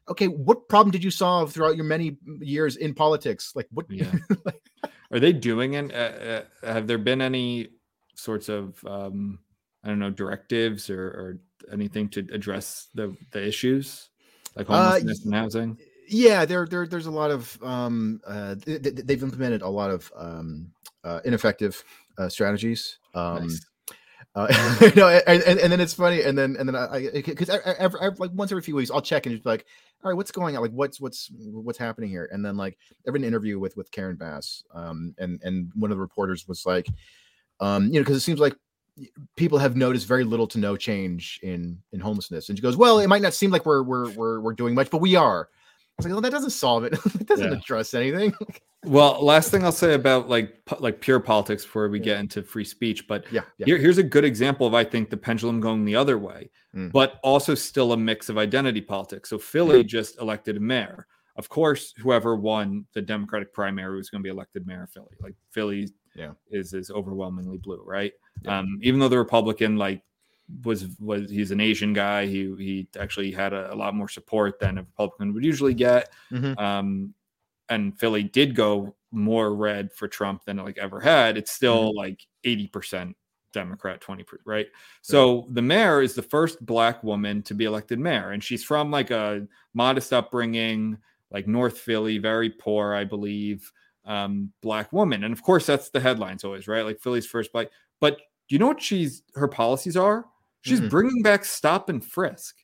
Okay, 0.09 0.29
what 0.29 0.69
problem 0.69 0.91
did 0.93 1.05
you 1.05 1.11
solve 1.11 1.53
throughout 1.53 1.77
your 1.77 1.85
many 1.85 2.17
years 2.41 2.77
in 2.77 2.95
politics? 2.95 3.53
Like, 3.55 3.69
what? 3.71 3.87
Yeah. 3.91 4.13
are 5.11 5.21
they 5.21 5.33
doing 5.33 5.75
it 5.75 5.93
uh, 5.93 6.43
uh, 6.67 6.73
have 6.73 6.87
there 6.87 6.99
been 6.99 7.21
any 7.21 7.69
sorts 8.17 8.49
of 8.49 8.83
um 8.87 9.39
i 9.85 9.89
don't 9.89 9.99
know 9.99 10.11
directives 10.11 10.91
or, 10.91 11.07
or 11.07 11.39
anything 11.71 12.09
to 12.09 12.21
address 12.33 12.89
the 12.95 13.15
the 13.31 13.47
issues 13.47 14.09
like 14.57 14.69
Uh, 14.69 14.75
homelessness 14.75 15.25
and 15.25 15.35
housing 15.35 15.79
yeah, 16.09 16.45
there, 16.45 16.67
there, 16.67 16.87
there's 16.87 17.07
a 17.07 17.11
lot 17.11 17.31
of 17.31 17.59
um, 17.63 18.21
uh, 18.27 18.55
th- 18.57 18.83
th- 18.83 18.95
they've 18.97 19.23
implemented 19.23 19.63
a 19.63 19.69
lot 19.69 19.91
of 19.91 20.13
um, 20.17 20.71
uh, 21.03 21.21
ineffective 21.25 21.83
uh, 22.19 22.29
strategies. 22.29 22.99
Um, 23.15 23.49
Nice. 23.49 23.67
Uh, 24.37 24.77
you 24.81 24.95
know, 24.97 25.09
and, 25.09 25.43
and, 25.45 25.61
and 25.61 25.73
then 25.73 25.81
it's 25.81 25.95
funny, 25.95 26.23
and 26.23 26.37
then 26.37 26.57
and 26.59 26.69
then 26.69 26.75
I 26.75 27.09
because 27.13 27.49
I, 27.49 27.57
I, 27.57 27.85
I, 27.85 28.09
like 28.19 28.33
once 28.33 28.51
every 28.51 28.63
few 28.63 28.75
weeks 28.75 28.91
I'll 28.91 29.01
check 29.01 29.27
and 29.27 29.35
just 29.35 29.45
be 29.45 29.51
like, 29.51 29.65
all 30.03 30.11
right, 30.11 30.17
what's 30.17 30.33
going 30.33 30.57
on? 30.57 30.63
Like, 30.63 30.73
what's 30.73 31.01
what's 31.01 31.31
what's 31.39 31.79
happening 31.79 32.11
here? 32.11 32.29
And 32.33 32.45
then 32.45 32.57
like 32.57 32.77
every 33.07 33.25
interview 33.25 33.61
with 33.61 33.77
with 33.77 33.93
Karen 33.93 34.17
Bass, 34.17 34.65
um, 34.75 35.15
and 35.19 35.41
and 35.45 35.71
one 35.77 35.93
of 35.93 35.97
the 35.97 36.01
reporters 36.01 36.49
was 36.49 36.67
like, 36.67 36.89
um, 37.61 37.87
you 37.87 37.95
know, 37.95 38.01
because 38.01 38.17
it 38.17 38.21
seems 38.21 38.41
like 38.41 38.57
people 39.37 39.59
have 39.59 39.77
noticed 39.77 40.07
very 40.07 40.25
little 40.25 40.49
to 40.49 40.59
no 40.59 40.77
change 40.77 41.39
in 41.45 41.79
in 41.93 42.01
homelessness, 42.01 42.49
and 42.49 42.59
she 42.59 42.63
goes, 42.63 42.77
well, 42.77 42.99
it 42.99 43.07
might 43.07 43.23
not 43.23 43.35
seem 43.35 43.53
like 43.53 43.65
we're 43.65 43.85
we're 43.85 44.11
we're, 44.11 44.41
we're 44.41 44.53
doing 44.53 44.75
much, 44.75 44.91
but 44.91 44.99
we 44.99 45.15
are. 45.15 45.49
It's 45.99 46.07
like, 46.07 46.13
well, 46.13 46.21
that 46.23 46.31
doesn't 46.33 46.51
solve 46.51 46.85
it. 46.85 46.93
it 47.21 47.27
doesn't 47.27 47.53
Yeah. 47.53 47.59
address 47.59 47.95
anything. 47.95 48.35
well 48.87 49.25
last 49.25 49.51
thing 49.51 49.65
i'll 49.65 49.73
say 49.73 49.95
about 49.95 50.29
like 50.29 50.61
like 50.79 51.01
pure 51.01 51.19
politics 51.19 51.65
before 51.65 51.89
we 51.89 51.99
Yeah. 52.01 52.05
get 52.05 52.21
into 52.21 52.43
free 52.43 52.67
speech 52.67 53.09
but 53.09 53.25
yeah, 53.33 53.41
yeah. 53.57 53.65
Here, 53.65 53.79
here's 53.79 53.97
a 53.97 54.03
good 54.03 54.25
example 54.27 54.67
of 54.67 54.75
I 54.75 54.85
think 54.85 55.09
the 55.09 55.17
pendulum 55.17 55.59
going 55.59 55.87
the 55.87 55.97
other 55.97 56.19
way, 56.19 56.51
Mm. 56.77 56.93
but 56.93 57.19
also 57.23 57.55
still 57.55 57.93
a 57.93 57.97
mix 57.97 58.29
of 58.29 58.37
identity 58.37 58.83
politics. 58.83 59.31
So 59.31 59.39
Philly 59.39 59.85
just 59.85 60.21
elected 60.21 60.57
a 60.59 60.61
mayor. 60.61 61.07
Of 61.37 61.49
course, 61.49 61.95
whoever 61.97 62.37
won 62.37 62.85
the 62.93 63.01
Democratic 63.01 63.53
primary 63.55 63.97
was 63.97 64.11
going 64.11 64.23
to 64.23 64.27
be 64.27 64.31
elected 64.31 64.67
mayor 64.67 64.83
of 64.83 64.91
Philly. 64.91 65.15
Like 65.23 65.35
Philly 65.51 65.89
Yeah. 66.15 66.33
is 66.51 66.75
is 66.75 66.91
overwhelmingly 66.91 67.57
blue, 67.59 67.83
right? 67.87 68.13
Um, 68.47 68.79
even 68.83 69.01
though 69.01 69.09
the 69.09 69.19
Republican 69.19 69.77
like 69.79 70.03
was 70.63 70.87
was 71.01 71.31
he's 71.31 71.51
an 71.51 71.61
Asian 71.61 71.93
guy, 71.93 72.27
he 72.27 72.55
he 72.59 72.89
actually 72.99 73.33
had 73.33 73.53
a, 73.53 73.73
a 73.73 73.77
lot 73.77 73.95
more 73.95 74.09
support 74.09 74.59
than 74.61 74.79
a 74.79 74.83
Republican 74.83 75.33
would 75.35 75.45
usually 75.45 75.75
get. 75.75 76.11
Mhm. 76.31 76.59
Um, 76.61 77.15
and 77.71 77.99
Philly 77.99 78.23
did 78.25 78.55
go 78.55 78.95
more 79.11 79.55
red 79.55 79.91
for 79.93 80.07
Trump 80.07 80.45
than 80.45 80.59
it 80.59 80.63
like 80.65 80.77
ever 80.79 81.01
had. 81.01 81.37
It's 81.39 81.51
still 81.53 81.93
Mm-hmm. 81.93 81.97
like 81.97 82.27
80% 82.45 83.15
Democrat, 83.55 84.01
20%, 84.03 84.25
right? 84.45 84.67
So 85.01 85.47
the 85.51 85.63
mayor 85.63 86.03
is 86.03 86.15
the 86.15 86.23
first 86.23 86.65
black 86.67 87.03
woman 87.05 87.41
to 87.45 87.55
be 87.55 87.65
elected 87.65 87.99
mayor, 87.99 88.33
and 88.33 88.43
she's 88.45 88.63
from 88.65 88.91
like 88.91 89.11
a 89.11 89.47
modest 89.73 90.13
upbringing, 90.13 90.99
like 91.31 91.47
North 91.47 91.79
Philly, 91.79 92.19
very 92.19 92.51
poor, 92.51 92.93
I 92.95 93.05
believe, 93.05 93.71
um, 94.05 94.53
black 94.61 94.93
woman. 94.93 95.25
And 95.25 95.33
of 95.33 95.43
course, 95.43 95.65
that's 95.67 95.89
the 95.89 96.01
headlines 96.01 96.45
always, 96.45 96.69
right? 96.69 96.85
Like 96.85 97.01
Philly's 97.01 97.27
first 97.27 97.51
black. 97.53 97.69
But 98.01 98.19
do 98.19 98.55
you 98.55 98.59
know 98.59 98.67
what 98.69 98.83
she's 98.83 99.23
her 99.37 99.49
policies 99.49 99.97
are? 99.97 100.27
She's 100.65 100.81
Mm. 100.81 100.91
bringing 100.91 101.23
back 101.23 101.45
stop 101.45 101.89
and 101.91 102.05
frisk 102.05 102.57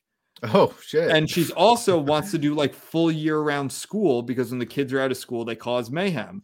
Oh 0.43 0.73
shit. 0.83 1.11
and 1.11 1.29
she's 1.29 1.51
also 1.51 1.99
wants 1.99 2.31
to 2.31 2.37
do 2.39 2.55
like 2.55 2.73
full 2.73 3.11
year 3.11 3.39
round 3.39 3.71
school 3.71 4.23
because 4.23 4.49
when 4.49 4.57
the 4.59 4.65
kids 4.65 4.91
are 4.91 4.99
out 4.99 5.11
of 5.11 5.17
school 5.17 5.45
they 5.45 5.55
cause 5.55 5.91
mayhem 5.91 6.41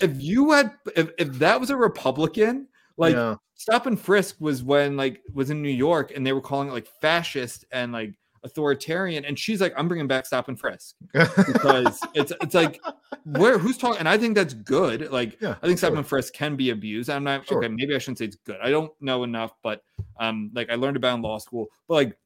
if 0.00 0.22
you 0.22 0.50
had 0.52 0.72
if, 0.96 1.10
if 1.18 1.28
that 1.34 1.60
was 1.60 1.68
a 1.68 1.76
republican 1.76 2.66
like 2.96 3.14
yeah. 3.14 3.34
stop 3.54 3.84
and 3.84 4.00
frisk 4.00 4.36
was 4.40 4.62
when 4.62 4.96
like 4.96 5.20
was 5.34 5.50
in 5.50 5.60
new 5.60 5.68
york 5.68 6.10
and 6.16 6.26
they 6.26 6.32
were 6.32 6.40
calling 6.40 6.68
it 6.68 6.72
like 6.72 6.86
fascist 7.02 7.66
and 7.70 7.92
like 7.92 8.14
authoritarian 8.44 9.24
and 9.24 9.38
she's 9.38 9.60
like 9.60 9.72
i'm 9.76 9.88
bringing 9.88 10.06
back 10.06 10.26
stop 10.26 10.48
and 10.48 10.60
frisk 10.60 10.94
because 11.12 11.98
it's 12.14 12.32
it's 12.42 12.54
like 12.54 12.80
where 13.24 13.58
who's 13.58 13.78
talking 13.78 13.98
and 13.98 14.08
i 14.08 14.18
think 14.18 14.34
that's 14.34 14.52
good 14.54 15.10
like 15.10 15.38
Yeah, 15.40 15.54
i 15.62 15.66
think 15.66 15.78
stop 15.78 15.94
and 15.94 16.06
frisk 16.06 16.34
can 16.34 16.54
be 16.54 16.70
abused 16.70 17.08
i'm 17.10 17.24
not 17.24 17.46
Sure. 17.46 17.58
okay 17.58 17.68
maybe 17.68 17.94
i 17.94 17.98
shouldn't 17.98 18.18
say 18.18 18.26
it's 18.26 18.36
good 18.36 18.58
i 18.62 18.70
don't 18.70 18.92
know 19.00 19.24
enough 19.24 19.52
but 19.62 19.82
um 20.20 20.50
like 20.54 20.68
i 20.70 20.74
learned 20.74 20.96
about 20.96 21.14
in 21.16 21.22
law 21.22 21.38
school 21.38 21.68
but 21.88 21.94
like 21.94 22.18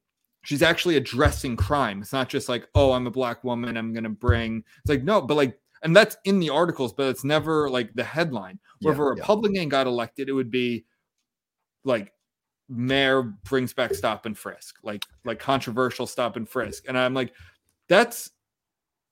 she's 0.43 0.61
actually 0.61 0.97
addressing 0.97 1.55
crime 1.55 2.01
it's 2.01 2.13
not 2.13 2.27
just 2.29 2.49
like 2.49 2.67
oh 2.75 2.91
i'm 2.91 3.07
a 3.07 3.11
black 3.11 3.43
woman 3.43 3.77
i'm 3.77 3.93
gonna 3.93 4.09
bring 4.09 4.63
it's 4.83 4.89
like 4.89 5.03
no 5.03 5.21
but 5.21 5.35
like 5.35 5.57
and 5.83 5.95
that's 5.95 6.17
in 6.25 6.39
the 6.39 6.49
articles 6.49 6.91
but 6.91 7.07
it's 7.07 7.23
never 7.23 7.69
like 7.69 7.93
the 7.95 8.03
headline 8.03 8.59
where 8.81 8.93
if 8.93 8.99
a 8.99 9.01
Yeah, 9.03 9.07
yeah. 9.15 9.21
republican 9.21 9.69
got 9.69 9.87
elected 9.87 10.27
it 10.27 10.33
would 10.33 10.51
be 10.51 10.85
like 11.85 12.11
mayor 12.69 13.23
brings 13.45 13.73
back 13.73 13.93
stop 13.95 14.25
and 14.27 14.37
frisk 14.37 14.75
like 14.83 15.03
like 15.25 15.39
controversial 15.39 16.05
stop 16.05 16.35
and 16.37 16.47
frisk 16.47 16.85
and 16.87 16.97
i'm 16.97 17.13
like 17.15 17.33
that's 17.87 18.29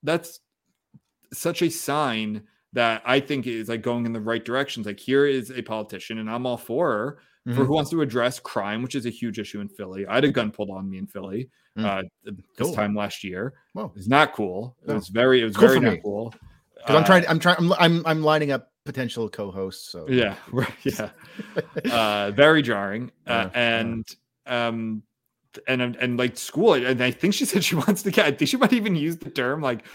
that's 0.03 0.39
such 1.33 1.61
a 1.63 1.69
sign 1.69 2.43
that 2.73 3.01
i 3.05 3.19
think 3.19 3.47
is 3.47 3.67
like 3.69 3.81
going 3.81 4.05
in 4.05 4.13
the 4.13 4.21
right 4.21 4.45
directions 4.45 4.85
like 4.85 4.99
here 4.99 5.25
is 5.25 5.49
a 5.51 5.61
politician 5.63 6.19
and 6.19 6.29
i'm 6.29 6.45
all 6.45 6.57
for 6.57 6.91
her 6.91 7.17
for 7.45 7.51
Mhm. 7.63 7.65
who 7.67 7.73
wants 7.73 7.89
to 7.91 8.01
address 8.01 8.41
crime, 8.41 8.81
which 8.83 8.93
is 8.93 9.05
a 9.05 9.09
huge 9.09 9.39
issue 9.39 9.61
in 9.61 9.69
Philly. 9.69 10.05
I 10.05 10.15
had 10.15 10.25
a 10.25 10.31
gun 10.33 10.51
pulled 10.51 10.69
on 10.69 10.89
me 10.89 10.97
in 10.97 11.07
Philly 11.07 11.49
Mm. 11.77 11.85
uh, 11.85 12.03
this 12.25 12.35
Cool. 12.59 12.73
time 12.73 12.93
last 12.93 13.23
year. 13.23 13.53
Whoa. 13.71 13.93
It's 13.95 14.09
not 14.09 14.33
cool. 14.33 14.75
It 14.83 14.89
No. 14.89 14.95
was 14.95 15.07
very, 15.07 15.39
it 15.39 15.45
was 15.45 15.55
Cool 15.55 15.69
very 15.69 15.79
not 15.79 15.99
cool. 16.03 16.33
Because 16.75 16.95
I'm 16.97 17.03
Uh, 17.03 17.05
trying. 17.05 17.25
I'm 17.29 17.39
trying. 17.39 17.55
I'm, 17.59 17.73
I'm. 17.79 18.05
I'm 18.05 18.21
lining 18.21 18.51
up 18.51 18.73
potential 18.87 19.29
co-hosts. 19.29 19.91
So 19.91 20.07
yeah, 20.09 20.35
right, 20.51 20.73
yeah. 20.83 21.09
uh, 21.91 22.31
very 22.31 22.61
jarring. 22.63 23.11
Uh, 23.27 23.31
Yeah, 23.31 23.43
yeah. 23.43 23.79
and 23.79 24.15
um, 24.47 25.03
and 25.67 25.81
and 25.81 25.95
and 25.97 26.17
like 26.17 26.37
school, 26.37 26.73
and 26.73 27.03
I 27.03 27.11
think 27.11 27.33
she 27.33 27.45
said 27.51 27.63
she 27.63 27.75
wants 27.75 28.01
to 28.03 28.11
get. 28.11 28.25
I 28.25 28.31
think 28.31 28.49
she 28.49 28.57
might 28.57 28.73
even 28.73 28.95
use 28.95 29.17
the 29.17 29.29
term 29.29 29.61
like 29.61 29.85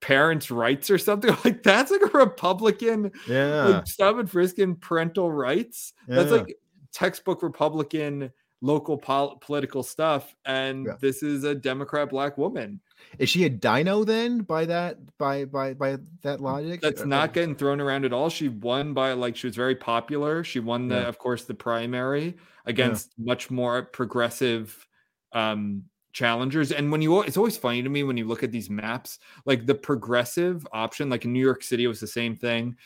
parents' 0.00 0.50
rights 0.50 0.90
or 0.90 0.98
something 0.98 1.34
like 1.44 1.62
that's 1.62 1.90
like 1.90 2.02
a 2.02 2.18
Republican 2.18 3.10
yeah. 3.28 3.64
like 3.66 3.86
stop 3.86 4.16
and 4.18 4.30
frisk 4.30 4.58
and 4.58 4.80
parental 4.80 5.30
rights. 5.30 5.92
That's 6.06 6.30
like 6.30 6.56
textbook 6.92 7.42
Republican 7.42 8.30
local 8.62 8.96
pol- 8.98 9.36
political 9.38 9.82
stuff, 9.82 10.34
and 10.44 10.86
Yeah. 10.86 10.92
this 11.00 11.22
is 11.22 11.44
a 11.44 11.54
Democrat 11.54 12.08
black 12.10 12.38
woman. 12.38 12.80
Is 13.18 13.28
she 13.28 13.44
a 13.44 13.50
dino 13.50 14.04
then? 14.04 14.38
By 14.40 14.64
that, 14.66 14.98
by 15.18 15.44
by 15.44 15.74
by 15.74 15.98
that 16.22 16.40
logic, 16.40 16.80
That's 16.80 17.02
Uh, 17.02 17.06
not 17.06 17.32
getting 17.34 17.54
thrown 17.54 17.80
around 17.80 18.04
at 18.04 18.12
all. 18.12 18.30
She 18.30 18.48
won 18.48 18.94
by 18.94 19.12
like 19.12 19.36
she 19.36 19.46
was 19.46 19.56
very 19.56 19.76
popular. 19.76 20.42
She 20.44 20.60
won 20.60 20.88
the, 20.88 20.96
Yeah. 20.96 21.08
of 21.08 21.18
course, 21.18 21.44
the 21.44 21.54
primary 21.54 22.36
against 22.64 23.12
much 23.18 23.50
more 23.50 23.82
progressive 23.82 24.86
um 25.32 25.84
challengers. 26.14 26.72
And 26.72 26.90
when 26.90 27.02
you 27.02 27.20
it's 27.22 27.36
always 27.36 27.58
funny 27.58 27.82
to 27.82 27.90
me 27.90 28.02
when 28.02 28.16
you 28.16 28.24
look 28.26 28.42
at 28.42 28.50
these 28.50 28.70
maps, 28.70 29.18
like 29.44 29.66
the 29.66 29.74
progressive 29.74 30.66
option, 30.72 31.10
like 31.10 31.26
in 31.26 31.32
New 31.34 31.44
York 31.44 31.62
City, 31.62 31.84
it 31.84 31.88
was 31.88 32.00
the 32.00 32.06
same 32.06 32.34
thing. 32.34 32.76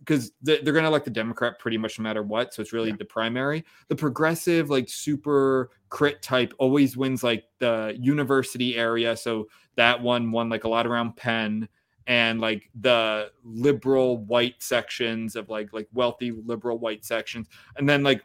Because 0.00 0.32
they're 0.42 0.60
going 0.62 0.82
to 0.82 0.86
elect 0.88 1.04
the 1.04 1.10
Democrat 1.10 1.58
pretty 1.58 1.78
much 1.78 1.98
no 1.98 2.02
matter 2.02 2.22
what. 2.22 2.52
So 2.52 2.60
it's 2.60 2.72
really 2.72 2.90
Yeah. 2.90 2.96
the 2.96 3.04
primary. 3.04 3.64
The 3.88 3.96
progressive, 3.96 4.68
like 4.68 4.88
super 4.88 5.70
crit 5.90 6.22
type, 6.22 6.52
always 6.58 6.96
wins 6.96 7.22
like 7.22 7.44
the 7.58 7.96
university 7.98 8.76
area. 8.76 9.16
So 9.16 9.48
that 9.76 10.02
one 10.02 10.32
won 10.32 10.48
like 10.48 10.64
a 10.64 10.68
lot 10.68 10.86
around 10.86 11.16
Penn 11.16 11.68
and 12.06 12.40
like 12.40 12.68
the 12.80 13.30
liberal 13.44 14.18
white 14.24 14.60
sections 14.62 15.36
of 15.36 15.48
like 15.48 15.72
like 15.72 15.86
wealthy 15.92 16.32
liberal 16.32 16.78
white 16.78 17.04
sections 17.04 17.46
and 17.76 17.88
then 17.88 18.02
like 18.02 18.24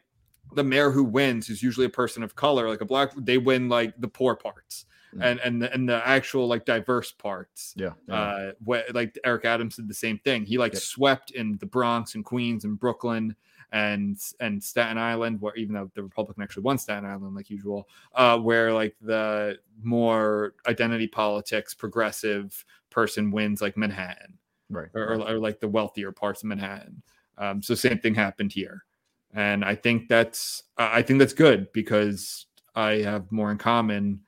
the 0.53 0.63
mayor 0.63 0.89
who 0.89 1.03
wins 1.03 1.49
is 1.49 1.61
usually 1.61 1.85
a 1.85 1.89
person 1.89 2.23
of 2.23 2.35
color 2.35 2.69
like 2.69 2.81
a 2.81 2.85
black 2.85 3.11
they 3.17 3.37
win 3.37 3.69
like 3.69 3.93
the 3.99 4.07
poor 4.07 4.35
parts. 4.35 4.85
And 5.21 5.39
and 5.39 5.61
the, 5.61 5.73
and 5.73 5.87
the 5.89 6.07
actual 6.07 6.47
like 6.47 6.65
diverse 6.65 7.11
parts 7.11 7.73
Yeah. 7.77 7.93
yeah. 8.07 8.15
uh 8.15 8.51
where 8.63 8.83
like 8.93 9.17
eric 9.23 9.45
adams 9.45 9.75
did 9.75 9.87
the 9.87 9.93
same 9.93 10.17
thing 10.19 10.45
he 10.45 10.57
like 10.57 10.73
Yep. 10.73 10.81
swept 10.81 11.31
in 11.31 11.57
the 11.57 11.65
bronx 11.65 12.15
and 12.15 12.23
queens 12.23 12.65
and 12.65 12.79
brooklyn 12.79 13.35
and 13.71 14.17
and 14.39 14.63
staten 14.63 14.97
island 14.97 15.41
where 15.41 15.55
even 15.55 15.75
though 15.75 15.91
the 15.93 16.03
republican 16.03 16.41
actually 16.41 16.63
won 16.63 16.77
staten 16.77 17.05
island 17.09 17.35
like 17.35 17.49
usual 17.49 17.87
uh 18.15 18.37
where 18.37 18.71
like 18.73 18.95
the 19.01 19.57
more 19.83 20.53
identity 20.67 21.07
politics 21.07 21.73
progressive 21.73 22.63
person 22.89 23.29
wins 23.31 23.61
like 23.61 23.75
manhattan 23.75 24.37
right. 24.69 24.87
or, 24.93 25.13
or, 25.15 25.29
or, 25.31 25.37
like 25.39 25.59
the 25.59 25.67
wealthier 25.67 26.11
parts 26.11 26.43
of 26.43 26.47
manhattan 26.49 27.01
um 27.37 27.61
so 27.61 27.75
same 27.75 27.99
thing 27.99 28.15
happened 28.15 28.53
here 28.53 28.85
and 29.33 29.65
i 29.65 29.75
think 29.75 30.07
that's 30.07 30.63
i 30.77 31.01
think 31.01 31.19
that's 31.19 31.33
good 31.33 31.71
because 31.73 32.45
i 32.75 32.93
have 32.93 33.29
more 33.31 33.51
in 33.51 33.57
common 33.57 34.21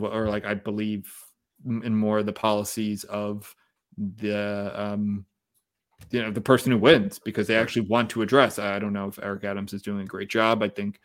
or 0.00 0.26
like 0.28 0.44
i 0.44 0.54
believe 0.54 1.12
in 1.66 1.94
more 1.94 2.18
of 2.18 2.26
the 2.26 2.32
policies 2.32 3.04
of 3.04 3.54
the 3.96 4.72
um 4.74 5.24
you 6.10 6.22
know 6.22 6.30
the 6.30 6.40
person 6.40 6.72
who 6.72 6.78
wins 6.78 7.18
because 7.18 7.46
they 7.46 7.56
actually 7.56 7.86
want 7.86 8.08
to 8.10 8.22
address 8.22 8.58
i 8.58 8.78
don't 8.78 8.92
know 8.92 9.08
if 9.08 9.18
eric 9.22 9.44
adams 9.44 9.72
is 9.72 9.82
doing 9.82 10.00
a 10.00 10.06
great 10.06 10.28
job 10.28 10.62
i 10.62 10.68
think 10.68 11.00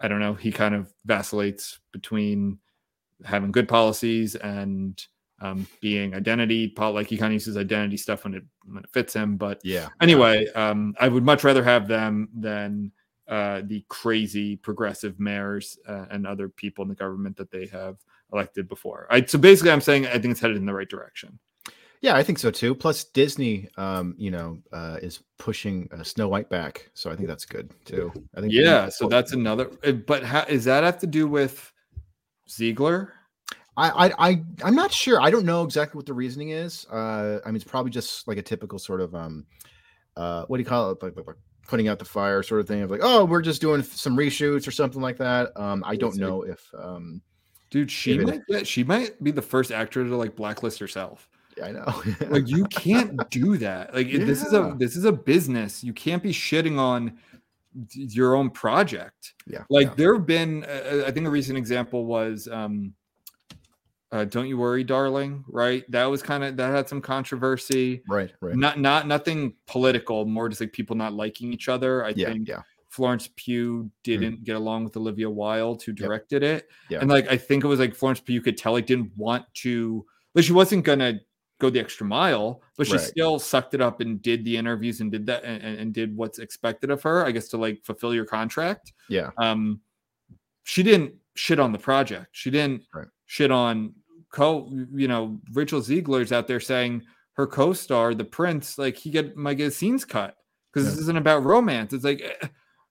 i 0.00 0.08
don't 0.08 0.20
know 0.20 0.34
he 0.34 0.52
kind 0.52 0.74
of 0.74 0.92
vacillates 1.04 1.80
between 1.92 2.58
having 3.24 3.50
good 3.50 3.68
policies 3.68 4.34
and 4.36 5.06
um 5.40 5.66
being 5.80 6.14
identity 6.14 6.72
like 6.78 7.06
he 7.06 7.16
kind 7.16 7.30
of 7.30 7.34
uses 7.34 7.56
identity 7.56 7.96
stuff 7.96 8.24
when 8.24 8.34
it 8.34 8.44
when 8.64 8.82
it 8.82 8.90
fits 8.92 9.14
him 9.14 9.36
but 9.36 9.60
Yeah. 9.64 9.88
anyway 10.00 10.46
um 10.54 10.94
i 11.00 11.08
would 11.08 11.24
much 11.24 11.44
rather 11.44 11.64
have 11.64 11.88
them 11.88 12.28
than 12.34 12.92
uh 13.28 13.62
the 13.64 13.84
crazy 13.88 14.56
progressive 14.56 15.18
mayors 15.18 15.78
uh, 15.88 16.06
and 16.10 16.26
other 16.26 16.48
people 16.48 16.82
in 16.82 16.88
the 16.88 16.94
government 16.94 17.36
that 17.36 17.50
they 17.50 17.66
have 17.66 17.96
elected 18.32 18.68
before 18.68 19.06
I, 19.10 19.24
so 19.24 19.38
basically 19.38 19.70
i'm 19.70 19.80
saying 19.80 20.06
i 20.06 20.18
think 20.18 20.26
it's 20.32 20.40
headed 20.40 20.56
in 20.56 20.66
the 20.66 20.74
right 20.74 20.88
direction 20.88 21.38
Yeah, 22.02 22.14
I 22.14 22.22
think 22.22 22.38
so 22.38 22.50
too. 22.50 22.74
Plus, 22.74 23.04
Disney, 23.04 23.68
um, 23.78 24.14
you 24.18 24.30
know, 24.30 24.58
uh, 24.70 24.98
is 25.00 25.24
pushing 25.38 25.88
uh, 25.90 26.02
Snow 26.04 26.28
White 26.28 26.50
back, 26.50 26.90
so 26.92 27.10
I 27.10 27.16
think 27.16 27.26
that's 27.26 27.46
good 27.46 27.72
too. 27.84 28.12
I 28.36 28.40
think. 28.40 28.52
yeah 28.52 28.90
so 28.90 29.08
that's 29.08 29.32
another 29.32 29.70
uh, 29.82 29.92
but 29.92 30.22
how 30.22 30.44
does 30.44 30.64
that 30.64 30.84
have 30.84 30.98
to 30.98 31.06
do 31.06 31.26
with 31.26 31.72
zegler 32.48 33.08
I, 33.76 34.06
I, 34.06 34.28
I, 34.28 34.42
I'm 34.64 34.74
not 34.74 34.92
sure. 34.92 35.20
I 35.20 35.30
don't 35.30 35.44
know 35.44 35.62
exactly 35.62 35.98
what 35.98 36.06
the 36.06 36.14
reasoning 36.14 36.50
is. 36.50 36.86
Uh, 36.90 37.40
I 37.44 37.48
mean, 37.48 37.56
it's 37.56 37.64
probably 37.64 37.90
just 37.90 38.26
like 38.26 38.38
a 38.38 38.42
typical 38.42 38.78
sort 38.78 39.02
of, 39.02 39.14
um, 39.14 39.44
uh, 40.16 40.44
what 40.46 40.56
do 40.56 40.62
you 40.62 40.68
call 40.68 40.92
it? 40.92 41.02
Like, 41.02 41.14
like, 41.14 41.26
like 41.26 41.36
putting 41.68 41.88
out 41.88 41.98
the 41.98 42.04
fire 42.06 42.42
sort 42.42 42.62
of 42.62 42.68
thing 42.68 42.82
of 42.82 42.90
like, 42.90 43.00
oh, 43.02 43.26
we're 43.26 43.42
just 43.42 43.60
doing 43.60 43.82
some 43.82 44.16
reshoots 44.16 44.66
or 44.66 44.70
something 44.70 45.02
like 45.02 45.18
that. 45.18 45.52
Um, 45.60 45.84
I 45.86 45.96
don't 45.96 46.16
know 46.16 46.42
if, 46.42 46.66
um, 46.78 47.20
dude 47.70 47.90
she 47.90 48.12
David- 48.16 48.26
might 48.26 48.46
get, 48.46 48.66
she 48.66 48.84
might 48.84 49.22
be 49.22 49.30
the 49.30 49.42
first 49.42 49.72
actor 49.72 50.04
to 50.04 50.16
like 50.16 50.36
blacklist 50.36 50.78
herself. 50.78 51.28
Yeah, 51.56 51.66
I 51.66 51.72
know. 51.72 52.02
like 52.28 52.48
you 52.48 52.64
can't 52.66 53.28
do 53.30 53.56
that. 53.58 53.94
Like 53.94 54.08
it- 54.08 54.26
this 54.26 54.44
is 54.44 54.52
a 54.52 54.74
this 54.78 54.96
is 54.96 55.04
a 55.04 55.12
business. 55.12 55.82
You 55.82 55.92
can't 55.92 56.22
be 56.22 56.32
shitting 56.32 56.78
on 56.78 57.16
your 57.92 58.34
own 58.34 58.50
project. 58.50 59.34
Yeah, 59.46 59.64
like 59.70 59.88
yeah. 59.88 59.94
there 59.96 60.14
have 60.14 60.26
been 60.26 60.64
uh, 60.64 61.04
i 61.06 61.10
think 61.10 61.26
a 61.26 61.30
recent 61.30 61.58
example 61.58 62.06
was 62.06 62.48
um 62.48 62.94
uh, 64.12 64.24
don't 64.24 64.46
you 64.46 64.56
worry 64.56 64.84
darling 64.84 65.44
right? 65.48 65.84
That 65.90 66.04
was 66.06 66.22
kind 66.22 66.44
of 66.44 66.56
that 66.56 66.70
had 66.72 66.88
some 66.88 67.00
controversy. 67.02 68.02
Right, 68.08 68.32
right. 68.40 68.54
not 68.54 68.78
not 68.80 69.06
nothing 69.06 69.54
political 69.66 70.24
more 70.24 70.48
just 70.48 70.60
like 70.60 70.72
people 70.72 70.94
not 70.96 71.12
liking 71.12 71.52
each 71.52 71.68
other 71.68 72.04
i 72.04 72.10
Yeah, 72.16 72.28
think. 72.32 72.48
yeah, 72.48 72.62
florence 72.96 73.28
pugh 73.36 73.90
didn't 74.02 74.42
get 74.44 74.56
along 74.56 74.82
with 74.84 74.96
olivia 74.96 75.28
wilde 75.28 75.82
who 75.82 75.92
directed 75.92 76.42
it. 76.42 76.68
Yeah. 76.88 77.00
and 77.00 77.10
like 77.10 77.28
i 77.30 77.36
think 77.36 77.62
it 77.62 77.66
was 77.68 77.78
like 77.80 77.94
florence 77.94 78.20
pugh 78.20 78.40
could 78.40 78.56
tell 78.56 78.72
like 78.72 78.86
didn't 78.86 79.12
want 79.16 79.44
to 79.64 80.04
like 80.34 80.44
she 80.44 80.52
wasn't 80.52 80.84
gonna 80.84 81.20
go 81.58 81.68
the 81.70 81.80
extra 81.80 82.06
mile 82.06 82.62
but 82.76 82.86
she 82.86 82.94
Right. 82.94 83.00
still 83.02 83.38
sucked 83.38 83.74
it 83.74 83.80
up 83.80 84.00
and 84.00 84.20
did 84.22 84.44
the 84.44 84.56
interviews 84.56 85.00
and 85.00 85.10
did 85.12 85.26
that 85.26 85.44
and, 85.44 85.62
and 85.62 85.92
did 85.94 86.16
what's 86.16 86.38
expected 86.38 86.90
of 86.90 87.02
her 87.02 87.24
i 87.26 87.30
guess 87.30 87.48
to 87.48 87.56
like 87.58 87.84
fulfill 87.84 88.14
your 88.14 88.24
contract. 88.26 88.92
Yeah, 89.08 89.30
um 89.38 89.80
she 90.64 90.82
didn't 90.82 91.14
shit 91.34 91.60
on 91.60 91.70
the 91.72 91.78
project. 91.78 92.28
She 92.32 92.50
didn't 92.50 92.82
Right. 92.94 93.08
shit 93.26 93.50
on 93.50 93.94
co 94.30 94.70
you 94.94 95.08
know 95.08 95.38
rachel 95.52 95.80
zegler's 95.80 96.32
out 96.32 96.46
there 96.48 96.60
saying 96.60 97.02
her 97.34 97.46
co-star 97.46 98.14
the 98.14 98.24
prince 98.24 98.76
like 98.78 98.96
he 98.96 99.10
get 99.10 99.36
might 99.36 99.54
get 99.54 99.72
scenes 99.72 100.04
cut 100.04 100.34
because 100.72 100.84
this 100.90 100.98
isn't 101.04 101.16
about 101.18 101.44
romance. 101.44 101.92
It's 101.94 102.04
like 102.04 102.20
eh, 102.22 102.48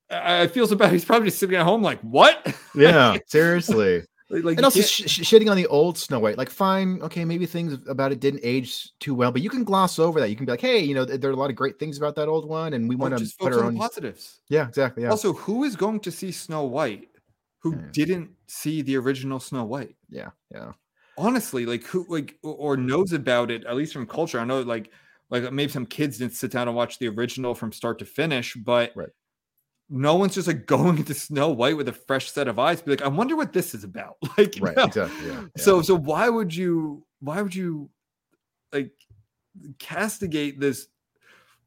i 0.10 0.48
feel 0.48 0.68
so 0.68 0.76
bad 0.76 0.92
he's 0.94 1.06
probably 1.06 1.28
just 1.28 1.40
sitting 1.40 1.56
at 1.56 1.64
home 1.64 1.82
like 1.82 2.00
what 2.02 2.54
yeah. 2.76 3.18
Seriously. 3.28 4.04
like, 4.30 4.44
like 4.44 4.58
and 4.58 4.66
also 4.66 4.82
sh- 4.82 5.04
sh- 5.08 5.22
shitting 5.22 5.50
on 5.50 5.56
the 5.58 5.68
old 5.68 5.98
Snow 5.98 6.20
White. 6.20 6.38
Like, 6.38 6.50
fine, 6.50 7.00
okay, 7.04 7.24
maybe 7.24 7.46
things 7.46 7.78
about 7.88 8.12
it 8.12 8.20
didn't 8.20 8.40
age 8.44 8.90
too 9.00 9.14
well, 9.14 9.32
but 9.32 9.42
you 9.44 9.50
can 9.52 9.64
gloss 9.64 10.00
over 10.00 10.20
that. 10.20 10.30
You 10.30 10.36
can 10.36 10.46
be 10.46 10.52
like, 10.52 10.62
hey, 10.62 10.80
you 10.80 10.96
know, 10.96 11.06
th- 11.06 11.22
there 11.22 11.30
are 11.30 11.34
a 11.34 11.38
lot 11.38 11.52
of 11.52 11.56
great 11.56 11.78
things 11.80 11.98
about 11.98 12.16
that 12.16 12.28
old 12.28 12.50
one, 12.50 12.74
and 12.74 12.90
we 12.90 12.96
want 12.96 13.16
to 13.16 13.24
just 13.24 13.38
put 13.40 13.54
our 13.54 13.64
own. 13.64 13.78
positives 13.78 14.42
Yeah, 14.50 14.68
exactly. 14.68 15.04
Yeah, 15.04 15.10
also 15.12 15.34
who 15.34 15.64
is 15.64 15.76
going 15.76 16.00
to 16.02 16.12
see 16.12 16.32
snow 16.32 16.64
white 16.64 17.08
who 17.60 17.76
Yeah. 17.76 17.82
didn't 17.92 18.30
see 18.48 18.82
the 18.82 18.96
original 18.98 19.40
snow 19.40 19.64
white 19.64 19.96
yeah, 20.10 20.30
yeah. 20.52 20.72
honestly 21.18 21.66
like 21.66 21.84
who 21.84 22.06
like 22.10 22.38
or- 22.44 22.56
or 22.56 22.78
knows 22.78 23.14
about 23.14 23.50
it 23.52 23.64
at 23.66 23.76
least 23.76 23.94
from 23.94 24.06
culture 24.06 24.40
i 24.40 24.44
know 24.44 24.62
like 24.62 24.92
like 25.32 25.52
maybe 25.52 25.72
some 25.72 25.86
kids 25.86 26.20
didn't 26.20 26.34
sit 26.34 26.52
down 26.52 26.68
and 26.68 26.76
watch 26.78 27.00
the 27.00 27.08
original 27.08 27.56
from 27.56 27.72
start 27.72 27.98
to 28.00 28.06
finish 28.06 28.56
but 28.56 28.92
Right. 28.96 29.10
No 29.90 30.16
one's 30.16 30.36
just 30.36 30.48
like 30.48 30.66
going 30.68 30.98
into 30.98 31.14
snow 31.14 31.50
white 31.50 31.78
with 31.78 31.88
a 31.88 31.94
fresh 31.94 32.32
set 32.32 32.48
of 32.48 32.60
eyes 32.60 32.82
be 32.82 32.92
like 32.92 33.02
i 33.02 33.08
wonder 33.08 33.36
what 33.36 33.54
this 33.54 33.74
is 33.74 33.84
about 33.84 34.16
like 34.38 34.56
Right, 34.60 34.78
exactly. 34.78 35.28
Yeah, 35.28 35.42
yeah. 35.42 35.48
so 35.58 35.82
so 35.82 35.96
why 35.96 36.30
would 36.30 36.56
you 36.56 37.06
why 37.20 37.42
would 37.42 37.56
you 37.56 37.90
like 38.74 38.92
castigate 39.80 40.60
this 40.60 40.88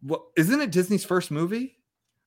what 0.00 0.22
isn't 0.36 0.60
it 0.60 0.70
disney's 0.70 1.04
first 1.04 1.30
movie 1.30 1.76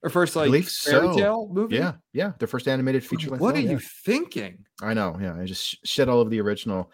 or 0.02 0.10
first 0.10 0.34
like 0.34 0.50
fairy 0.50 0.66
so. 0.66 1.16
tale 1.16 1.48
movie 1.52 1.76
yeah, 1.76 1.92
yeah, 2.12 2.32
the 2.40 2.46
first 2.46 2.66
animated 2.66 3.04
feature. 3.04 3.30
what 3.36 3.54
are 3.54 3.60
yeah. 3.60 3.70
you 3.70 3.78
thinking 3.78 4.64
I 4.82 4.94
know. 4.94 5.16
Yeah, 5.20 5.36
I 5.36 5.44
just 5.44 5.64
sh- 5.64 5.76
shed 5.84 6.08
all 6.08 6.20
of 6.20 6.28
the 6.30 6.40
original. 6.40 6.90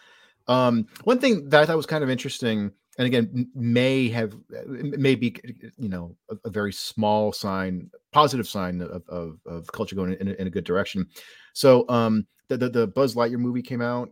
Um, 0.47 0.87
one 1.05 1.19
thing 1.19 1.49
that 1.49 1.63
I 1.63 1.67
thought 1.67 1.77
was 1.77 1.87
kind 1.87 2.05
of 2.05 2.11
interesting, 2.11 2.73
and 2.99 3.07
again, 3.07 3.49
may 3.55 4.09
have 4.09 4.35
uh, 4.35 4.63
may 4.67 5.15
be 5.15 5.37
you 5.79 5.89
know 5.89 6.17
a, 6.31 6.37
a 6.45 6.51
very 6.51 6.73
small 6.73 7.33
sign, 7.33 7.91
positive 8.13 8.49
sign 8.49 8.81
of 8.81 9.03
of, 9.09 9.39
of 9.47 9.73
culture 9.73 9.97
going 9.97 10.15
in, 10.15 10.29
a, 10.29 10.33
in 10.33 10.47
a 10.49 10.51
good 10.51 10.65
direction. 10.65 11.07
So, 11.53 11.85
um, 11.89 12.27
the, 12.49 12.57
the 12.57 12.69
the 12.69 12.87
Buzz 12.89 13.15
Lightyear 13.15 13.39
movie 13.39 13.63
came 13.63 13.81
out. 13.81 14.11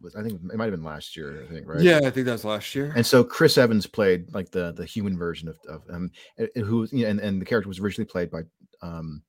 Was 0.00 0.16
I 0.16 0.22
think 0.22 0.34
it 0.34 0.56
might 0.56 0.64
have 0.64 0.72
been 0.72 0.84
last 0.84 1.16
year. 1.16 1.44
I 1.44 1.52
think 1.52 1.66
right. 1.68 1.80
yeah 1.80 1.98
i 2.04 2.10
think 2.10 2.26
that 2.26 2.32
was 2.32 2.44
last 2.44 2.72
year 2.72 2.92
And 2.94 3.04
so 3.04 3.24
Chris 3.24 3.58
Evans 3.58 3.84
played 3.84 4.32
like 4.32 4.48
the 4.50 4.72
the 4.72 4.84
human 4.86 5.18
version 5.18 5.48
of, 5.48 5.58
of 5.68 5.82
um 5.90 6.10
who 6.54 6.86
you 6.92 7.02
know, 7.02 7.10
and, 7.10 7.18
and 7.18 7.40
the 7.40 7.44
character 7.44 7.68
was 7.68 7.80
originally 7.80 8.06
played 8.06 8.30
by 8.30 8.42
um 8.80 9.22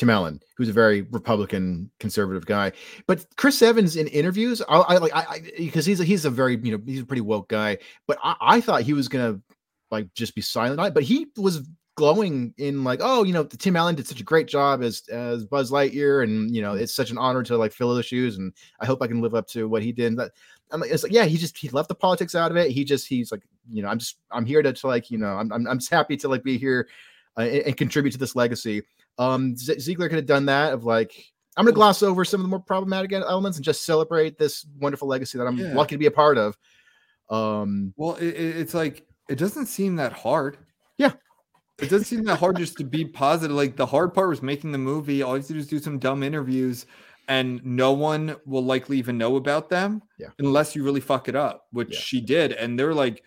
Tim 0.00 0.08
Allen, 0.08 0.40
who's 0.56 0.70
a 0.70 0.72
very 0.72 1.02
Republican 1.02 1.90
conservative 2.00 2.46
guy. 2.46 2.72
But 3.06 3.26
Chris 3.36 3.60
Evans 3.60 3.96
in 3.96 4.06
interviews, 4.06 4.62
I, 4.66 4.78
I 4.78 4.96
like 4.96 5.14
I 5.14 5.42
because 5.58 5.84
he's 5.84 6.00
a, 6.00 6.04
he's 6.04 6.24
a 6.24 6.30
very 6.30 6.56
you 6.56 6.72
know 6.72 6.82
he's 6.86 7.02
a 7.02 7.04
pretty 7.04 7.20
woke 7.20 7.50
guy. 7.50 7.76
But 8.06 8.16
I, 8.24 8.34
I 8.40 8.60
thought 8.62 8.80
he 8.80 8.94
was 8.94 9.08
gonna 9.08 9.38
like 9.90 10.12
just 10.14 10.34
be 10.34 10.40
silent. 10.40 10.94
But 10.94 11.02
he 11.02 11.26
was 11.36 11.68
glowing 11.96 12.54
in 12.56 12.82
like, 12.82 13.00
oh, 13.02 13.24
you 13.24 13.34
know, 13.34 13.44
Tim 13.44 13.76
Allen 13.76 13.94
did 13.94 14.08
such 14.08 14.22
a 14.22 14.24
great 14.24 14.48
job 14.48 14.82
as 14.82 15.02
as 15.12 15.44
Buzz 15.44 15.70
Lightyear, 15.70 16.24
and 16.24 16.54
you 16.54 16.62
know, 16.62 16.72
it's 16.72 16.94
such 16.94 17.10
an 17.10 17.18
honor 17.18 17.42
to 17.42 17.58
like 17.58 17.74
fill 17.74 17.94
those 17.94 18.06
shoes, 18.06 18.38
and 18.38 18.54
I 18.80 18.86
hope 18.86 19.02
I 19.02 19.06
can 19.06 19.20
live 19.20 19.34
up 19.34 19.48
to 19.48 19.68
what 19.68 19.82
he 19.82 19.92
did. 19.92 20.16
That 20.16 20.30
I'm 20.70 20.80
like, 20.80 20.90
it's 20.90 21.02
like, 21.02 21.12
yeah, 21.12 21.26
he 21.26 21.36
just 21.36 21.58
he 21.58 21.68
left 21.68 21.90
the 21.90 21.94
politics 21.94 22.34
out 22.34 22.50
of 22.50 22.56
it. 22.56 22.70
He 22.70 22.84
just 22.84 23.06
he's 23.06 23.30
like, 23.30 23.42
you 23.70 23.82
know, 23.82 23.90
I'm 23.90 23.98
just 23.98 24.16
I'm 24.30 24.46
here 24.46 24.62
to, 24.62 24.72
to 24.72 24.86
like, 24.86 25.10
you 25.10 25.18
know, 25.18 25.34
I'm 25.34 25.52
I'm, 25.52 25.66
I'm 25.66 25.78
just 25.78 25.90
happy 25.90 26.16
to 26.16 26.28
like 26.28 26.42
be 26.42 26.56
here 26.56 26.88
uh, 27.36 27.42
and, 27.42 27.62
and 27.66 27.76
contribute 27.76 28.12
to 28.12 28.18
this 28.18 28.34
legacy. 28.34 28.82
Um, 29.20 29.56
Z- 29.56 29.76
Zegler 29.76 30.08
could 30.08 30.12
have 30.18 30.26
done 30.26 30.46
that 30.46 30.72
of 30.72 30.84
like. 30.84 31.12
I'm 31.56 31.64
gonna 31.66 31.74
gloss 31.74 32.02
over 32.02 32.24
some 32.24 32.40
of 32.40 32.44
the 32.44 32.48
more 32.48 32.60
problematic 32.60 33.12
elements 33.12 33.58
and 33.58 33.64
just 33.64 33.84
celebrate 33.84 34.38
this 34.38 34.64
wonderful 34.80 35.06
legacy 35.08 35.36
that 35.36 35.46
I'm 35.46 35.58
Yeah. 35.58 35.74
lucky 35.74 35.94
to 35.96 35.98
be 35.98 36.06
a 36.06 36.10
part 36.10 36.38
of. 36.38 36.56
Um, 37.28 37.92
Well, 37.96 38.14
it, 38.16 38.28
it- 38.28 38.56
it's 38.56 38.72
like 38.74 39.06
it 39.28 39.36
doesn't 39.36 39.66
seem 39.66 39.96
that 39.96 40.12
hard. 40.12 40.56
Yeah. 40.98 41.12
It 41.80 41.88
doesn't 41.90 42.04
seem 42.06 42.24
that 42.24 42.36
hard 42.36 42.56
just 42.56 42.76
to 42.78 42.84
be 42.84 43.04
positive. 43.04 43.54
Like 43.56 43.76
the 43.76 43.86
hard 43.86 44.14
part 44.14 44.28
was 44.28 44.42
making 44.42 44.72
the 44.72 44.78
movie. 44.78 45.22
All 45.22 45.32
you 45.32 45.38
have 45.40 45.46
to 45.48 45.52
do 45.52 45.58
is 45.58 45.66
do 45.66 45.78
some 45.78 45.98
dumb 45.98 46.22
interviews, 46.22 46.86
and 47.28 47.64
no 47.64 47.92
one 47.92 48.36
will 48.46 48.64
likely 48.64 48.98
even 48.98 49.18
know 49.18 49.36
about 49.36 49.68
them 49.68 50.02
Yeah. 50.18 50.28
unless 50.38 50.74
you 50.74 50.82
really 50.84 51.00
fuck 51.00 51.28
it 51.28 51.36
up, 51.36 51.66
which 51.72 51.92
Yeah. 51.94 52.00
she 52.00 52.20
did. 52.20 52.52
And 52.52 52.78
they're 52.78 52.94
like 52.94 53.22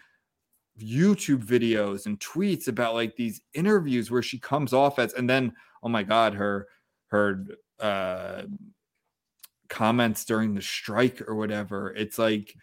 YouTube 0.81 1.43
videos 1.45 2.05
and 2.07 2.19
tweets 2.19 2.67
about 2.67 2.95
like 2.95 3.15
these 3.15 3.41
interviews 3.53 4.09
where 4.09 4.23
she 4.23 4.39
comes 4.39 4.73
off 4.73 4.97
as, 4.97 5.13
and 5.13 5.29
then 5.29 5.53
oh 5.83 5.89
my 5.89 6.03
god, 6.03 6.33
her 6.33 6.67
her 7.07 7.45
uh 7.79 8.43
comments 9.69 10.25
during 10.25 10.53
the 10.53 10.61
strike 10.61 11.21
or 11.27 11.35
whatever. 11.35 11.93
It's 11.95 12.17
like 12.19 12.55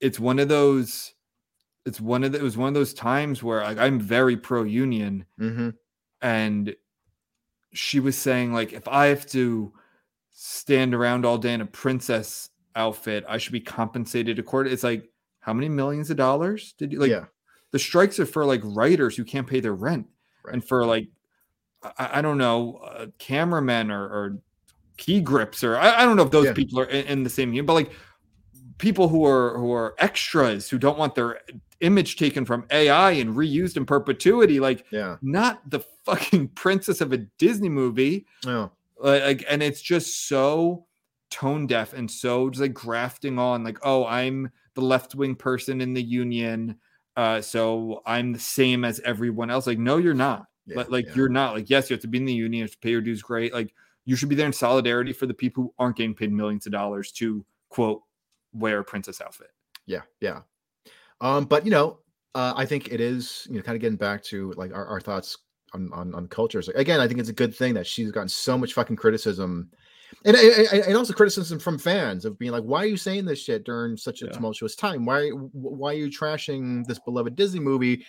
it's 0.00 0.18
one 0.20 0.38
of 0.38 0.48
those 0.48 1.14
it's 1.84 2.00
one 2.00 2.24
of 2.24 2.32
the, 2.32 2.38
it 2.38 2.42
was 2.42 2.56
one 2.56 2.68
of 2.68 2.74
those 2.74 2.92
times 2.94 3.42
where 3.42 3.62
like 3.62 3.78
I'm 3.78 4.00
very 4.00 4.36
pro 4.36 4.64
union 4.64 5.24
mhm. 5.40 5.74
and 6.20 6.74
she 7.72 8.00
was 8.00 8.16
saying 8.18 8.52
like 8.52 8.72
if 8.72 8.88
I 8.88 9.06
have 9.06 9.26
to 9.26 9.72
stand 10.32 10.94
around 10.94 11.24
all 11.24 11.38
day 11.38 11.54
in 11.54 11.60
a 11.60 11.66
princess 11.66 12.50
outfit, 12.74 13.24
I 13.28 13.38
should 13.38 13.52
be 13.52 13.60
compensated 13.60 14.38
accordingly. 14.38 14.74
It's 14.74 14.82
like 14.82 15.08
how 15.40 15.52
many 15.52 15.68
millions 15.68 16.10
of 16.10 16.16
dollars 16.16 16.74
did 16.76 16.92
you 16.92 16.98
like 16.98 17.10
yeah, 17.10 17.26
the 17.70 17.78
strikes 17.78 18.18
are 18.18 18.26
for 18.26 18.44
like 18.44 18.60
writers 18.64 19.16
who 19.16 19.24
can't 19.24 19.46
pay 19.46 19.60
their 19.60 19.74
rent 19.74 20.06
Right. 20.44 20.54
and 20.54 20.64
for 20.64 20.84
like 20.84 21.08
I, 21.82 22.18
I 22.18 22.22
don't 22.22 22.38
know 22.38 22.76
uh, 22.76 23.06
cameramen 23.18 23.90
or, 23.90 24.02
or 24.04 24.38
key 24.96 25.20
grips 25.20 25.62
or 25.62 25.76
I, 25.76 26.02
I 26.02 26.04
don't 26.04 26.16
know 26.16 26.22
if 26.22 26.30
those 26.30 26.46
Yeah. 26.46 26.52
people 26.54 26.80
are 26.80 26.86
in, 26.86 27.06
in 27.06 27.22
the 27.22 27.30
same 27.30 27.48
union, 27.48 27.66
but 27.66 27.74
like 27.74 27.92
people 28.78 29.08
who 29.08 29.24
are 29.24 29.58
who 29.58 29.72
are 29.72 29.94
extras 29.98 30.68
who 30.68 30.78
don't 30.78 30.98
want 30.98 31.14
their 31.14 31.40
image 31.80 32.16
taken 32.16 32.44
from 32.44 32.66
AI 32.70 33.12
and 33.12 33.36
reused 33.36 33.76
in 33.76 33.86
perpetuity, 33.86 34.60
like 34.60 34.86
yeah, 34.90 35.16
not 35.22 35.68
the 35.70 35.80
fucking 36.04 36.48
princess 36.54 37.00
of 37.00 37.12
a 37.12 37.18
Disney 37.38 37.68
movie. 37.68 38.26
Like, 38.98 39.22
like, 39.22 39.44
and 39.48 39.62
it's 39.62 39.82
just 39.82 40.28
so 40.28 40.86
tone 41.30 41.66
deaf 41.66 41.92
and 41.92 42.10
so 42.10 42.48
just 42.48 42.62
like 42.62 42.72
grafting 42.72 43.38
on, 43.38 43.62
like, 43.64 43.78
oh, 43.82 44.06
I'm 44.06 44.50
the 44.74 44.80
left 44.80 45.14
wing 45.14 45.34
person 45.34 45.80
in 45.80 45.92
the 45.92 46.02
union. 46.02 46.76
Uh, 47.16 47.40
so 47.40 48.02
I'm 48.06 48.32
the 48.32 48.38
same 48.38 48.84
as 48.84 49.00
everyone 49.00 49.50
else. 49.50 49.66
Like, 49.66 49.78
no, 49.78 49.96
you're 49.98 50.14
not. 50.14 50.46
Yeah, 50.66 50.76
Like, 50.76 50.90
like 50.90 51.06
yeah. 51.06 51.12
you're 51.14 51.28
not. 51.28 51.54
Like, 51.54 51.70
yes, 51.70 51.88
you 51.90 51.94
have 51.94 52.02
to 52.02 52.08
be 52.08 52.18
in 52.18 52.24
the 52.24 52.32
union, 52.32 52.58
you 52.58 52.64
have 52.64 52.72
to 52.72 52.78
pay 52.78 52.90
your 52.90 53.00
dues. 53.00 53.22
Great. 53.22 53.52
Like, 53.54 53.72
you 54.04 54.14
should 54.16 54.28
be 54.28 54.34
there 54.34 54.46
in 54.46 54.52
solidarity 54.52 55.12
for 55.12 55.26
the 55.26 55.34
people 55.34 55.62
who 55.64 55.74
aren't 55.78 55.96
getting 55.96 56.14
paid 56.14 56.32
millions 56.32 56.66
of 56.66 56.72
dollars 56.72 57.10
to 57.12 57.44
quote 57.70 58.02
wear 58.52 58.78
a 58.78 58.84
princess 58.84 59.20
outfit. 59.20 59.50
yeah 59.86 60.00
yeah 60.20 60.40
um 61.20 61.44
but 61.44 61.64
you 61.64 61.70
know 61.70 61.98
uh 62.34 62.54
i 62.56 62.64
think 62.64 62.88
it 62.92 63.00
is 63.00 63.46
you 63.50 63.56
know 63.56 63.62
kind 63.62 63.74
of 63.76 63.80
getting 63.82 63.96
back 63.98 64.22
to 64.22 64.52
like 64.56 64.72
our, 64.72 64.86
our 64.86 65.00
thoughts 65.00 65.36
on, 65.74 65.90
on 65.92 66.14
on 66.14 66.26
cultures 66.28 66.68
like, 66.68 66.76
again 66.76 67.00
i 67.00 67.08
think 67.08 67.18
it's 67.20 67.28
a 67.28 67.34
good 67.34 67.54
thing 67.54 67.74
that 67.74 67.86
she's 67.86 68.10
gotten 68.12 68.28
so 68.28 68.56
much 68.56 68.72
fucking 68.72 68.96
criticism 68.96 69.68
and, 70.24 70.36
and, 70.36 70.68
and- 70.68 70.84
and 70.86 70.96
also 70.96 71.12
criticism 71.12 71.58
from 71.58 71.76
fans 71.78 72.24
of 72.24 72.38
being 72.38 72.52
like 72.52 72.62
why 72.62 72.82
are 72.82 72.86
you 72.86 72.96
saying 72.96 73.24
this 73.24 73.42
shit 73.42 73.64
during 73.64 73.96
such 73.96 74.22
a 74.22 74.26
Yeah. 74.26 74.32
tumultuous 74.32 74.76
time 74.76 75.04
why 75.04 75.28
why 75.30 75.90
are 75.90 75.94
you 75.98 76.08
trashing 76.08 76.86
this 76.86 77.00
beloved 77.00 77.34
disney 77.36 77.60
movie 77.60 78.06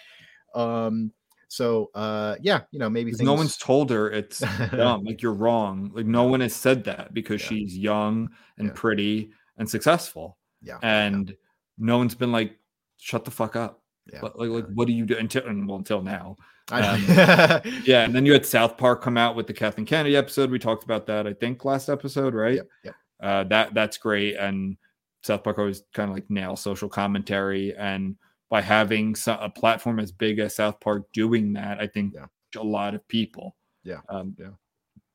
um 0.56 1.12
so 1.50 1.90
uh 1.96 2.36
yeah 2.42 2.62
you 2.72 2.80
know 2.80 2.90
maybe 2.90 3.12
things... 3.12 3.22
no 3.26 3.34
one's 3.34 3.58
told 3.58 3.90
her 3.90 4.10
it's 4.12 4.40
dumb. 4.72 5.04
Like 5.04 5.22
you're 5.22 5.34
wrong. 5.34 5.92
Like 5.94 6.06
no 6.06 6.24
one 6.26 6.42
has 6.42 6.54
said 6.56 6.84
that 6.86 7.14
because 7.14 7.42
Yeah. 7.44 7.48
she's 7.50 7.78
young 7.78 8.30
and 8.58 8.68
Yeah. 8.68 8.74
pretty 8.76 9.32
and 9.58 9.70
successful. 9.70 10.38
yeah 10.62 10.78
And 10.82 11.36
no 11.78 11.98
one's 11.98 12.16
been 12.16 12.32
like, 12.32 12.58
shut 12.98 13.24
the 13.26 13.32
fuck 13.32 13.56
up. 13.56 13.82
yeah, 14.12 14.22
Like, 14.22 14.36
like, 14.36 14.50
like, 14.50 14.66
what 14.74 14.88
do 14.88 14.94
you 14.94 15.06
do 15.06 15.16
until 15.18 15.46
and 15.46 15.68
well 15.68 15.78
until 15.78 16.02
now? 16.02 16.36
I- 16.70 17.62
Yeah. 17.86 18.04
And 18.04 18.14
then 18.14 18.26
you 18.26 18.34
had 18.34 18.46
South 18.46 18.78
Park 18.78 19.02
come 19.02 19.18
out 19.18 19.36
with 19.36 19.48
the 19.48 19.54
Kathleen 19.54 19.86
Kennedy 19.86 20.16
episode. 20.18 20.52
We 20.52 20.60
talked 20.60 20.84
about 20.84 21.06
that, 21.08 21.26
I 21.28 21.34
think, 21.34 21.64
last 21.66 21.88
episode, 21.90 22.34
right? 22.34 22.60
Yep. 22.84 22.96
Uh 23.22 23.44
that 23.46 23.74
that's 23.74 23.98
great. 23.98 24.36
And 24.36 24.78
South 25.24 25.44
Park 25.44 25.58
always 25.60 25.84
kind 25.94 26.10
of 26.10 26.16
like 26.16 26.30
nail 26.30 26.56
social 26.56 26.90
commentary. 26.90 27.74
And 27.76 28.16
by 28.50 28.62
having 28.62 29.16
a 29.28 29.50
platform 29.50 30.00
as 30.00 30.12
big 30.12 30.40
as 30.40 30.56
South 30.56 30.80
Park 30.80 31.04
doing 31.14 31.54
that, 31.54 31.80
I 31.80 31.88
think 31.88 32.14
Yeah. 32.16 32.28
a 32.56 32.64
lot 32.64 32.96
of 32.96 33.06
people. 33.08 33.56
Yeah, 33.84 34.02
Um, 34.10 34.36
yeah. 34.40 34.52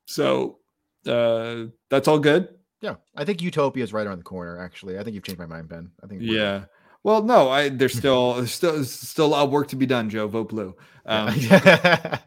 So 0.07 0.59
uh, 1.07 1.66
that's 1.91 2.09
all 2.09 2.18
good. 2.18 2.49
yeah 2.80 2.95
i 3.16 3.24
think 3.24 3.41
utopia 3.43 3.83
is 3.85 3.93
right 3.93 4.07
around 4.07 4.18
the 4.18 4.24
corner 4.24 4.59
actually 4.59 4.99
i 4.99 5.03
think 5.03 5.14
you've 5.14 5.24
changed 5.24 5.39
my 5.39 5.47
mind 5.47 5.68
ben 5.68 5.91
i 6.03 6.07
think 6.07 6.20
Yeah. 6.22 6.64
Well, 7.05 7.20
no, 7.22 7.49
I 7.51 7.68
there's 7.68 7.95
still 8.03 8.35
there's 8.35 8.53
still 8.53 8.74
there's 8.74 8.93
still 8.93 9.26
a 9.26 9.33
lot 9.35 9.45
of 9.45 9.51
work 9.51 9.66
to 9.68 9.76
be 9.76 9.87
done, 9.87 10.09
Joe. 10.09 10.28
Vote 10.28 10.51
blue. 10.51 10.76
Um, 11.05 11.35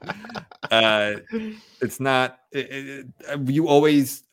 uh, 0.72 1.14
it's 1.82 2.00
not. 2.02 2.40
It, 2.52 3.06
it, 3.30 3.50
you 3.50 3.68
always. 3.70 4.24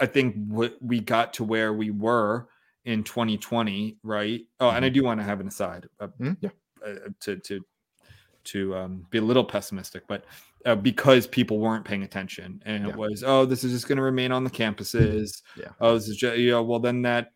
I 0.00 0.06
think 0.06 0.34
what 0.48 0.76
we 0.80 0.98
got 1.00 1.34
to 1.34 1.44
where 1.44 1.72
we 1.72 1.90
were 1.92 2.48
in 2.86 3.02
2020, 3.02 3.98
right? 4.02 4.40
Oh, 4.60 4.70
and 4.70 4.84
I 4.84 4.88
do 4.88 5.02
want 5.04 5.20
to 5.20 5.24
have 5.24 5.40
an 5.40 5.48
aside. 5.48 5.88
Uh, 6.00 6.08
Mhm, 6.18 6.36
yeah. 6.40 6.50
uh, 6.84 7.10
to 7.20 7.36
to 7.36 7.60
to 8.44 8.76
um, 8.76 9.06
be 9.10 9.18
a 9.18 9.22
little 9.22 9.44
pessimistic, 9.44 10.04
but 10.06 10.24
uh, 10.64 10.76
because 10.76 11.26
people 11.26 11.58
weren't 11.58 11.84
paying 11.84 12.04
attention, 12.04 12.62
and 12.64 12.86
it 12.86 12.96
was, 12.96 13.24
oh, 13.26 13.44
this 13.44 13.64
is 13.64 13.72
just 13.72 13.88
going 13.88 13.96
to 13.96 14.02
remain 14.02 14.30
on 14.30 14.44
the 14.44 14.50
campuses. 14.50 15.42
Yeah. 15.56 15.70
Oh, 15.80 15.94
this 15.94 16.08
is 16.08 16.16
just, 16.16 16.38
you 16.38 16.52
know, 16.52 16.62
well, 16.62 16.78
then 16.78 17.02
that 17.02 17.32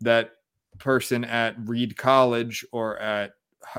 that 0.00 0.32
person 0.78 1.24
at 1.24 1.54
Reed 1.68 1.96
College 1.96 2.64
or 2.72 2.98
at 2.98 3.32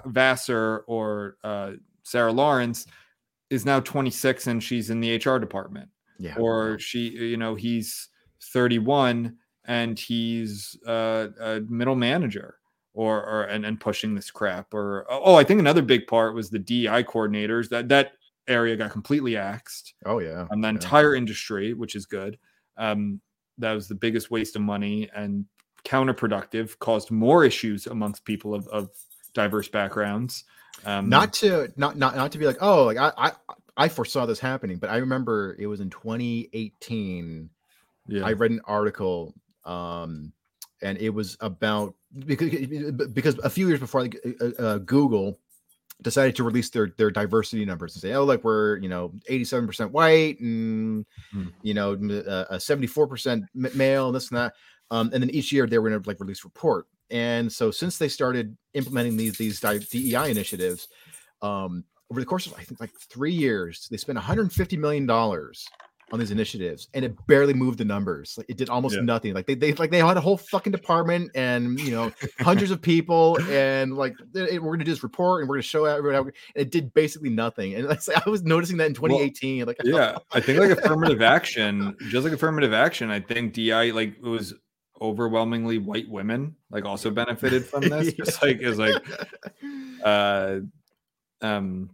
Vassar 0.05 0.83
or 0.87 1.37
uh, 1.43 1.73
Sarah 2.03 2.31
Lawrence 2.31 2.85
is 3.49 3.65
now 3.65 3.79
26 3.79 4.45
and 4.45 4.63
she's 4.63 4.91
in 4.91 4.99
the 4.99 5.15
HR 5.15 5.39
department, 5.39 5.89
yeah 6.19 6.35
or 6.37 6.77
she, 6.77 7.09
you 7.09 7.37
know, 7.37 7.55
he's 7.55 8.09
31 8.43 9.38
and 9.69 9.99
he's 9.99 10.75
uh, 10.87 11.27
a 11.39 11.61
middle 11.69 11.95
manager 11.95 12.55
or 12.93 13.23
or 13.23 13.43
and, 13.43 13.65
and 13.65 13.79
pushing 13.79 14.15
this 14.15 14.31
crap 14.31 14.73
or 14.73 15.05
oh 15.09 15.35
i 15.35 15.43
think 15.43 15.59
another 15.59 15.83
big 15.83 16.07
part 16.07 16.33
was 16.35 16.49
the 16.49 16.59
dei 16.59 17.03
coordinators. 17.03 17.69
That 17.69 17.87
that 17.89 18.13
area 18.47 18.75
got 18.75 18.91
completely 18.91 19.37
axed. 19.37 19.93
Oh 20.05 20.19
yeah. 20.19 20.47
And 20.49 20.63
the 20.63 20.67
yeah. 20.67 20.73
entire 20.73 21.15
industry 21.15 21.73
which 21.73 21.95
is 21.95 22.05
good. 22.05 22.37
Um 22.77 23.21
that 23.59 23.73
was 23.73 23.87
the 23.87 23.95
biggest 23.95 24.31
waste 24.31 24.55
of 24.55 24.63
money 24.63 25.09
and 25.15 25.45
counterproductive 25.85 26.77
caused 26.79 27.11
more 27.11 27.45
issues 27.45 27.85
amongst 27.87 28.25
people 28.25 28.55
of, 28.55 28.67
of 28.69 28.89
diverse 29.33 29.67
backgrounds. 29.67 30.45
Um 30.83 31.09
not 31.09 31.31
to 31.33 31.71
not 31.77 31.95
not 31.95 32.15
not 32.15 32.31
to 32.31 32.39
be 32.39 32.47
like 32.47 32.57
oh 32.59 32.85
like 32.85 32.97
I 32.97 33.11
I 33.17 33.31
I 33.77 33.87
foresaw 33.87 34.25
this 34.25 34.39
happening, 34.39 34.77
but 34.77 34.89
I 34.89 34.97
remember 34.97 35.55
it 35.57 35.67
was 35.67 35.79
in 35.79 35.89
2018. 35.89 37.49
yeah. 38.07 38.25
I 38.25 38.33
read 38.33 38.51
an 38.51 38.59
article, 38.65 39.33
um, 39.69 40.33
and 40.81 40.97
it 40.97 41.09
was 41.09 41.37
about 41.41 41.93
because 42.25 42.49
because 43.13 43.37
a 43.39 43.49
few 43.49 43.67
years 43.67 43.79
before, 43.79 44.07
uh, 44.41 44.45
uh, 44.57 44.77
Google 44.79 45.39
decided 46.01 46.35
to 46.37 46.43
release 46.43 46.69
their 46.69 46.91
their 46.97 47.11
diversity 47.11 47.65
numbers 47.65 47.95
and 47.95 48.01
say, 48.01 48.13
oh, 48.13 48.23
like 48.23 48.43
we're 48.43 48.77
you 48.77 48.89
know 48.89 49.13
87 49.27 49.67
percent 49.67 49.91
white 49.91 50.39
and 50.39 51.05
Hmm. 51.31 51.47
you 51.61 51.73
know 51.73 51.93
uh, 51.93 52.45
uh, 52.49 52.59
74 52.59 53.07
percent 53.07 53.43
male 53.53 54.07
and 54.07 54.15
this 54.15 54.29
and 54.31 54.37
that. 54.37 54.53
Um, 54.91 55.11
and 55.13 55.21
then 55.21 55.29
each 55.29 55.51
year 55.51 55.67
they 55.67 55.77
were 55.77 55.89
going 55.89 56.01
to 56.01 56.09
like 56.09 56.19
release 56.19 56.43
report. 56.43 56.87
And 57.11 57.51
so 57.51 57.69
since 57.69 57.97
they 57.97 58.07
started 58.07 58.57
implementing 58.73 59.17
these 59.17 59.37
these 59.37 59.59
DEI 59.59 60.31
initiatives, 60.31 60.87
um, 61.41 61.83
over 62.09 62.19
the 62.19 62.25
course 62.25 62.47
of 62.47 62.53
I 62.53 62.63
think 62.63 62.79
like 62.79 62.91
three 62.99 63.33
years, 63.33 63.87
they 63.91 63.97
spent 63.97 64.15
150 64.15 64.77
million 64.77 65.05
dollars 65.05 65.67
on 66.11 66.19
these 66.19 66.31
initiatives, 66.31 66.87
and 66.93 67.05
it 67.05 67.15
barely 67.27 67.53
moved 67.53 67.77
the 67.77 67.85
numbers. 67.85 68.35
Like 68.37 68.47
it 68.49 68.57
did 68.57 68.69
almost 68.69 68.95
Yeah. 68.95 69.01
nothing. 69.01 69.33
Like 69.33 69.45
they, 69.47 69.55
they 69.55 69.73
like 69.73 69.91
they 69.91 69.99
had 69.99 70.17
a 70.17 70.21
whole 70.21 70.37
fucking 70.37 70.71
department 70.71 71.31
and 71.35 71.79
you 71.79 71.91
know 71.91 72.11
hundreds 72.39 72.71
of 72.71 72.81
people, 72.81 73.37
and 73.49 73.95
like 73.95 74.15
they- 74.31 74.59
we're 74.59 74.73
gonna 74.73 74.85
do 74.85 74.91
this 74.91 75.03
report 75.03 75.41
and 75.41 75.49
we're 75.49 75.55
gonna 75.55 75.63
show 75.63 75.85
everyone. 75.85 76.15
How, 76.15 76.21
and 76.23 76.33
it 76.55 76.71
did 76.71 76.93
basically 76.93 77.29
nothing. 77.29 77.75
And 77.75 77.87
like, 77.87 78.01
I 78.25 78.29
was 78.29 78.43
noticing 78.43 78.77
that 78.77 78.87
in 78.87 78.93
2018. 78.93 79.65
like 79.65 79.77
yeah 79.83 80.17
i 80.31 80.39
think 80.39 80.59
like 80.59 80.71
affirmative 80.71 81.21
action 81.21 81.95
just 82.09 82.23
like 82.23 82.33
affirmative 82.33 82.73
action 82.73 83.09
i 83.09 83.19
think 83.19 83.53
di 83.53 83.91
like 83.91 84.15
it 84.17 84.21
was 84.23 84.53
overwhelmingly 85.01 85.77
white 85.77 86.09
women 86.09 86.55
like 86.71 86.85
also 86.85 87.09
benefited 87.09 87.65
from 87.65 87.81
this 87.81 88.13
just 88.23 88.41
like 88.43 88.59
is 88.61 88.77
like 88.77 89.01
uh 90.03 90.59
um 91.41 91.89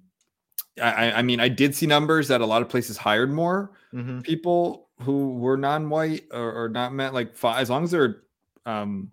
I, 0.82 1.12
I- 1.14 1.22
mean 1.22 1.40
i 1.40 1.48
did 1.50 1.74
see 1.76 1.86
numbers 1.88 2.28
that 2.28 2.42
a 2.42 2.46
lot 2.46 2.62
of 2.62 2.70
places 2.70 2.98
hired 2.98 3.32
more 3.32 3.72
Mhm. 3.94 4.24
people 4.24 4.90
who 5.02 5.34
were 5.38 5.58
non-white 5.58 6.24
or, 6.32 6.64
or 6.66 6.70
not 6.70 6.94
meant 6.94 7.14
like 7.14 7.36
fi- 7.36 7.60
as 7.62 7.70
long 7.70 7.84
as 7.86 7.92
they're 7.92 8.24
um 8.66 9.12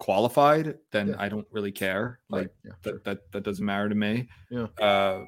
qualified 0.00 0.78
then 0.90 1.08
Yeah. 1.08 1.14
i 1.18 1.28
don't 1.28 1.46
really 1.52 1.72
care 1.72 2.20
like 2.28 2.48
Right, 2.48 2.50
yeah, 2.64 2.70
that, 2.82 2.90
sure. 2.90 3.00
that 3.04 3.32
that 3.32 3.42
doesn't 3.44 3.64
matter 3.64 3.88
to 3.88 3.94
me 3.94 4.28
Yeah. 4.50 4.66
uh 4.80 5.24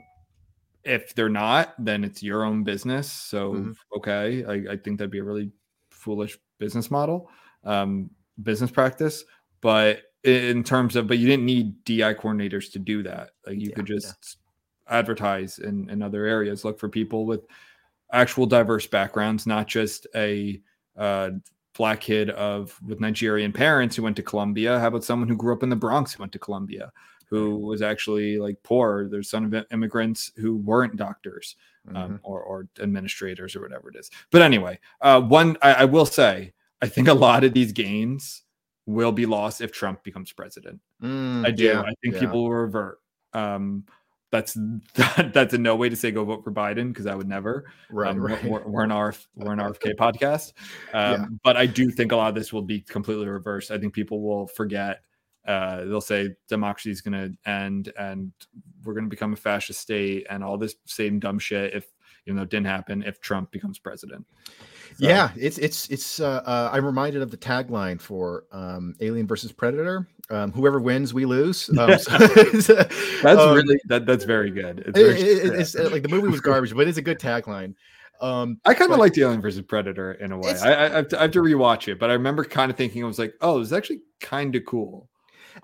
if 0.85 1.15
they're 1.15 1.29
not 1.29 1.75
then 1.79 2.05
it's 2.05 2.23
your 2.23 2.45
own 2.45 2.65
business 2.65 3.11
so 3.11 3.53
Mhm. 3.55 3.77
okay 3.97 4.45
I, 4.45 4.73
I 4.73 4.77
think 4.77 4.99
that'd 4.99 5.11
be 5.11 5.19
a 5.21 5.25
really 5.25 5.51
foolish 5.91 6.39
business 6.59 6.91
model 6.91 7.31
um 7.65 8.11
business 8.43 8.71
practice 8.71 9.25
but 9.61 10.03
in 10.25 10.65
terms 10.65 10.97
of 10.97 11.07
but 11.07 11.19
you 11.19 11.27
didn't 11.29 11.47
need 11.47 11.85
di 11.85 12.01
coordinators 12.15 12.73
to 12.73 12.79
do 12.81 13.03
that 13.05 13.31
like 13.47 13.61
you 13.61 13.69
Yeah, 13.71 13.77
could 13.77 13.87
just 13.87 14.39
advertise 14.89 15.59
in 15.59 15.89
in 15.91 16.03
other 16.03 16.25
areas 16.25 16.65
look 16.65 16.79
for 16.79 16.89
people 16.89 17.27
with 17.27 17.47
actual 18.13 18.47
diverse 18.47 18.87
backgrounds 18.87 19.47
not 19.47 19.67
just 19.67 20.07
a 20.15 20.61
uh 20.97 21.31
black 21.77 22.01
kid 22.01 22.31
of 22.31 22.79
with 22.87 23.01
nigerian 23.01 23.53
parents 23.53 23.97
who 23.97 24.03
went 24.03 24.17
to 24.17 24.23
columbia 24.23 24.79
how 24.79 24.87
about 24.89 25.05
someone 25.05 25.29
who 25.29 25.37
grew 25.37 25.53
up 25.53 25.63
in 25.63 25.69
the 25.69 25.77
bronx 25.77 26.15
who 26.15 26.23
went 26.23 26.33
to 26.33 26.39
columbia 26.39 26.91
who 27.29 27.59
was 27.59 27.83
actually 27.83 28.39
like 28.39 28.57
poor 28.63 29.09
there's 29.09 29.29
son 29.29 29.53
of 29.53 29.67
immigrants 29.73 30.31
who 30.37 30.57
weren't 30.57 30.97
doctors 30.97 31.57
um, 31.95 32.21
or, 32.23 32.41
or 32.41 32.69
administrators 32.81 33.55
or 33.55 33.61
whatever 33.61 33.89
it 33.91 33.97
is. 33.97 34.11
But 34.31 34.43
anyway, 34.43 34.79
uh, 35.01 35.21
one 35.21 35.57
I, 35.63 35.73
I 35.73 35.85
will 35.85 36.07
say, 36.07 36.53
I 36.83 36.89
think 36.89 37.09
a 37.09 37.15
lot 37.15 37.45
of 37.45 37.53
these 37.53 37.73
gains 37.73 38.43
will 38.87 39.13
be 39.13 39.27
lost 39.27 39.61
if 39.61 39.73
Trump 39.73 40.03
becomes 40.03 40.33
president. 40.33 40.81
Mm, 41.03 41.47
I 41.47 41.51
do. 41.51 41.65
yeah, 41.65 41.81
I 41.81 41.93
think 42.03 42.15
yeah. 42.15 42.21
people 42.21 42.45
will 42.45 42.53
revert. 42.53 42.99
Um, 43.33 43.85
that's 44.33 44.57
that's 45.33 45.55
in 45.55 45.63
no 45.63 45.77
way 45.77 45.89
to 45.89 45.97
say 45.97 46.11
go 46.11 46.25
vote 46.25 46.43
for 46.45 46.53
Biden 46.53 46.89
because 46.89 47.07
I 47.07 47.15
would 47.15 47.29
never. 47.29 47.65
right, 47.91 48.11
Um, 48.11 48.21
we're- 48.21 48.35
right. 48.35 48.45
We're, 48.45 48.67
we're 48.67 48.85
an 48.85 48.91
RF, 48.91 49.27
we're 49.37 49.53
an 49.53 49.59
RFK 49.61 49.95
podcast, 49.99 50.53
um, 50.93 51.13
Yeah. 51.13 51.25
but 51.45 51.57
I 51.57 51.67
do 51.67 51.91
think 51.91 52.13
a 52.13 52.17
lot 52.17 52.29
of 52.29 52.35
this 52.35 52.53
will 52.53 52.63
be 52.63 52.81
completely 52.81 53.27
reversed. 53.29 53.71
I 53.71 53.79
think 53.79 53.95
people 53.95 54.23
will 54.23 54.47
forget. 54.49 55.01
Uh, 55.47 55.85
they'll 55.85 56.01
say 56.01 56.31
democracy 56.49 56.91
is 56.91 57.01
going 57.01 57.13
to 57.13 57.51
end, 57.51 57.93
and 57.97 58.33
we're 58.85 58.95
going 58.95 59.05
to 59.05 59.11
become 59.11 59.33
a 59.33 59.37
fascist 59.37 59.81
state, 59.81 60.27
and 60.29 60.43
all 60.43 60.59
this 60.59 60.75
same 60.87 61.21
dumb 61.21 61.39
shit. 61.39 61.73
If 61.73 61.87
you 62.27 62.35
know, 62.35 62.43
it 62.43 62.51
didn't 62.51 62.67
happen 62.67 63.03
if 63.05 63.21
Trump 63.21 63.51
becomes 63.51 63.79
president. 63.79 64.27
So, 64.99 65.07
Yeah, 65.07 65.31
it's 65.37 65.59
it's 65.59 65.89
it's. 65.89 66.21
Uh, 66.21 66.43
uh, 66.45 66.71
I'm 66.73 66.85
reminded 66.85 67.23
of 67.23 67.31
the 67.31 67.37
tagline 67.37 68.01
for 68.01 68.45
um, 68.53 68.95
Alien 69.01 69.27
versus 69.27 69.53
Predator. 69.53 70.07
Um, 70.29 70.53
whoever 70.53 70.81
wins, 70.81 71.15
we 71.15 71.25
lose. 71.25 71.69
Um, 71.79 71.99
so- 71.99 72.19
that's 72.19 72.69
um, 73.25 73.55
really 73.55 73.79
that. 73.87 74.05
That's 74.07 74.25
very 74.25 74.51
good. 74.51 74.81
It's, 74.81 74.99
very 74.99 75.21
it- 75.21 75.47
true. 75.49 75.59
it's 75.59 75.77
uh, 75.77 75.89
like 75.91 76.03
the 76.03 76.09
movie 76.09 76.29
was 76.29 76.41
garbage, 76.43 76.75
but 76.75 76.89
it's 76.89 76.99
a 76.99 77.03
good 77.03 77.19
tagline. 77.19 77.75
Um, 78.21 78.59
I 78.65 78.73
kind 78.75 78.91
of 78.91 78.99
like 78.99 79.13
the 79.13 79.23
Alien 79.23 79.43
versus 79.43 79.61
Predator 79.63 80.13
in 80.13 80.33
a 80.33 80.39
way. 80.39 80.55
I, 80.63 80.73
I, 80.73 80.85
I, 80.87 80.89
have 80.89 81.09
to, 81.09 81.19
I 81.19 81.23
have 81.23 81.33
to 81.33 81.41
rewatch 81.43 81.89
it, 81.89 81.99
but 81.99 82.09
I 82.09 82.15
remember 82.15 82.45
kind 82.45 82.71
of 82.71 82.77
thinking, 82.77 83.05
I 83.05 83.07
was 83.07 83.19
like, 83.19 83.35
oh, 83.43 83.61
it's 83.61 83.73
actually 83.73 84.01
kind 84.21 84.57
of 84.57 84.65
cool. 84.65 85.11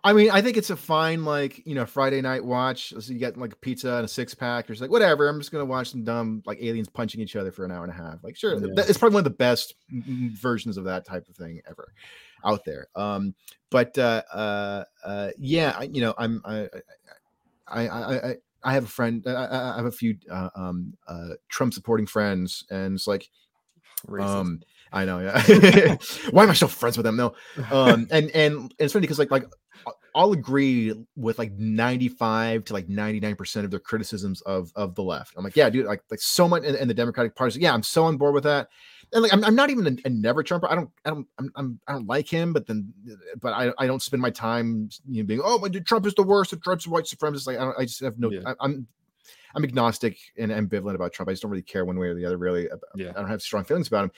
I 0.05 0.13
mean, 0.13 0.31
I 0.31 0.41
think 0.43 0.57
it's 0.57 0.71
a 0.71 0.77
fine 0.77 1.25
like 1.25 1.65
you 1.67 1.75
know 1.75 1.85
Friday 1.87 2.21
night 2.21 2.45
watch. 2.45 2.91
So 2.99 3.13
you 3.13 3.19
get 3.19 3.37
like 3.37 3.53
a 3.53 3.57
pizza 3.57 3.95
and 3.97 4.05
a 4.05 4.09
six 4.09 4.35
pack. 4.35 4.69
Or 4.69 4.73
it's 4.73 4.81
like 4.83 4.91
whatever. 4.91 5.29
I'm 5.29 5.39
just 5.39 5.53
gonna 5.53 5.65
watch 5.65 5.91
some 5.91 6.05
dumb 6.05 6.43
like 6.47 6.59
aliens 6.63 6.89
punching 6.89 7.21
each 7.21 7.37
other 7.37 7.53
for 7.53 7.65
an 7.65 7.71
hour 7.71 7.85
and 7.85 7.93
a 7.93 7.97
half. 7.97 8.23
Like 8.23 8.37
sure, 8.37 8.55
Yeah. 8.55 8.85
it's 8.89 8.99
probably 8.99 9.15
one 9.15 9.21
of 9.21 9.25
the 9.25 9.31
best 9.37 9.75
versions 9.91 10.77
of 10.77 10.85
that 10.85 11.05
type 11.05 11.29
of 11.29 11.37
thing 11.37 11.61
ever 11.69 11.93
out 12.45 12.65
there. 12.65 12.89
Um, 12.97 13.35
but 13.71 13.97
uh, 13.99 14.23
uh, 14.33 14.85
uh, 15.05 15.31
yeah, 15.39 15.75
I, 15.79 15.85
you 15.85 16.01
know, 16.01 16.15
I'm 16.19 16.43
I 16.45 16.69
I 17.67 17.89
I. 17.89 18.15
I 18.31 18.35
I 18.65 18.75
have 18.75 18.85
a 18.85 18.89
friend. 18.89 19.25
I- 19.27 19.33
I 19.33 19.73
I 19.73 19.77
have 19.77 19.87
a 19.87 19.91
few 19.91 20.17
uh, 20.31 20.49
um, 20.55 20.97
uh, 21.09 21.31
Trump 21.49 21.75
supporting 21.75 22.07
friends, 22.07 22.65
and 22.71 22.95
it's 22.95 23.09
like, 23.09 23.29
Racist. 24.07 24.25
um, 24.29 24.61
I 24.93 25.05
know, 25.05 25.21
yeah. 25.21 25.97
Why 26.31 26.43
am 26.45 26.51
I 26.51 26.55
still 26.55 26.69
friends 26.69 26.97
with 26.97 27.05
them? 27.05 27.17
though? 27.17 27.35
um, 27.71 28.07
and 28.11 28.31
and 28.31 28.75
it's 28.79 28.93
funny 28.93 29.03
because 29.03 29.19
like 29.19 29.31
like 29.31 29.47
I'll 30.15 30.33
agree 30.33 30.95
with 31.17 31.39
like 31.39 31.53
ninety 31.53 32.09
five 32.09 32.65
to 32.65 32.73
like 32.73 32.89
ninety 32.89 33.21
nine 33.21 33.37
percent 33.37 33.65
of 33.65 33.71
their 33.71 33.81
criticisms 33.81 34.41
of 34.43 34.71
of 34.77 34.95
the 34.95 35.03
left. 35.03 35.35
I'm 35.37 35.45
like, 35.45 35.57
yeah, 35.57 35.71
dude, 35.71 35.87
like 35.87 36.03
like 36.11 36.21
so 36.21 36.49
much 36.49 36.65
in, 36.65 36.77
in 36.77 36.89
the 36.89 36.95
Democratic 36.95 37.35
Party. 37.35 37.61
Yeah, 37.61 37.73
I'm 37.73 37.83
so 37.83 38.05
on 38.05 38.17
board 38.17 38.35
with 38.35 38.45
that. 38.45 38.69
And 39.15 39.23
like 39.23 39.33
I'm, 39.33 39.45
I'm 39.45 39.55
not 39.55 39.71
even 39.71 39.87
a, 39.87 40.09
a 40.09 40.11
never 40.11 40.43
Trumper. 40.43 40.71
I 40.71 40.75
don't 40.75 40.91
I 41.05 41.11
don't 41.11 41.27
I'm, 41.39 41.53
I'm 41.57 41.81
I 41.89 41.93
don't 41.93 42.07
like 42.07 42.29
him, 42.29 42.53
but 42.53 42.67
then 42.67 42.93
but 43.41 43.53
I 43.53 43.73
I 43.79 43.87
don't 43.87 44.03
spend 44.03 44.23
my 44.23 44.31
time 44.31 44.91
you 45.09 45.23
know 45.23 45.27
being 45.27 45.41
oh 45.43 45.59
my 45.59 45.69
dude 45.69 45.87
Trump 45.87 46.07
is 46.07 46.15
the 46.15 46.23
worst. 46.23 46.55
Trump's 46.63 46.87
white 46.87 47.05
supremacist. 47.05 47.47
Like 47.47 47.59
I 47.59 47.65
don't 47.65 47.79
I 47.79 47.85
just 47.85 48.01
have 48.01 48.19
no 48.19 48.31
Yeah. 48.31 48.41
I, 48.47 48.55
I'm 48.61 48.87
I'm 49.55 49.65
agnostic 49.65 50.19
and 50.39 50.51
ambivalent 50.51 50.95
about 50.95 51.13
Trump. 51.13 51.29
I 51.29 51.33
just 51.33 51.43
don't 51.43 51.51
really 51.51 51.63
care 51.63 51.85
one 51.85 51.99
way 51.99 52.09
or 52.09 52.15
the 52.15 52.25
other. 52.25 52.39
Really, 52.39 52.69
Yeah. 52.95 53.11
I 53.11 53.21
don't 53.21 53.29
have 53.29 53.43
strong 53.43 53.65
feelings 53.65 53.89
about 53.89 54.05
him. 54.05 54.13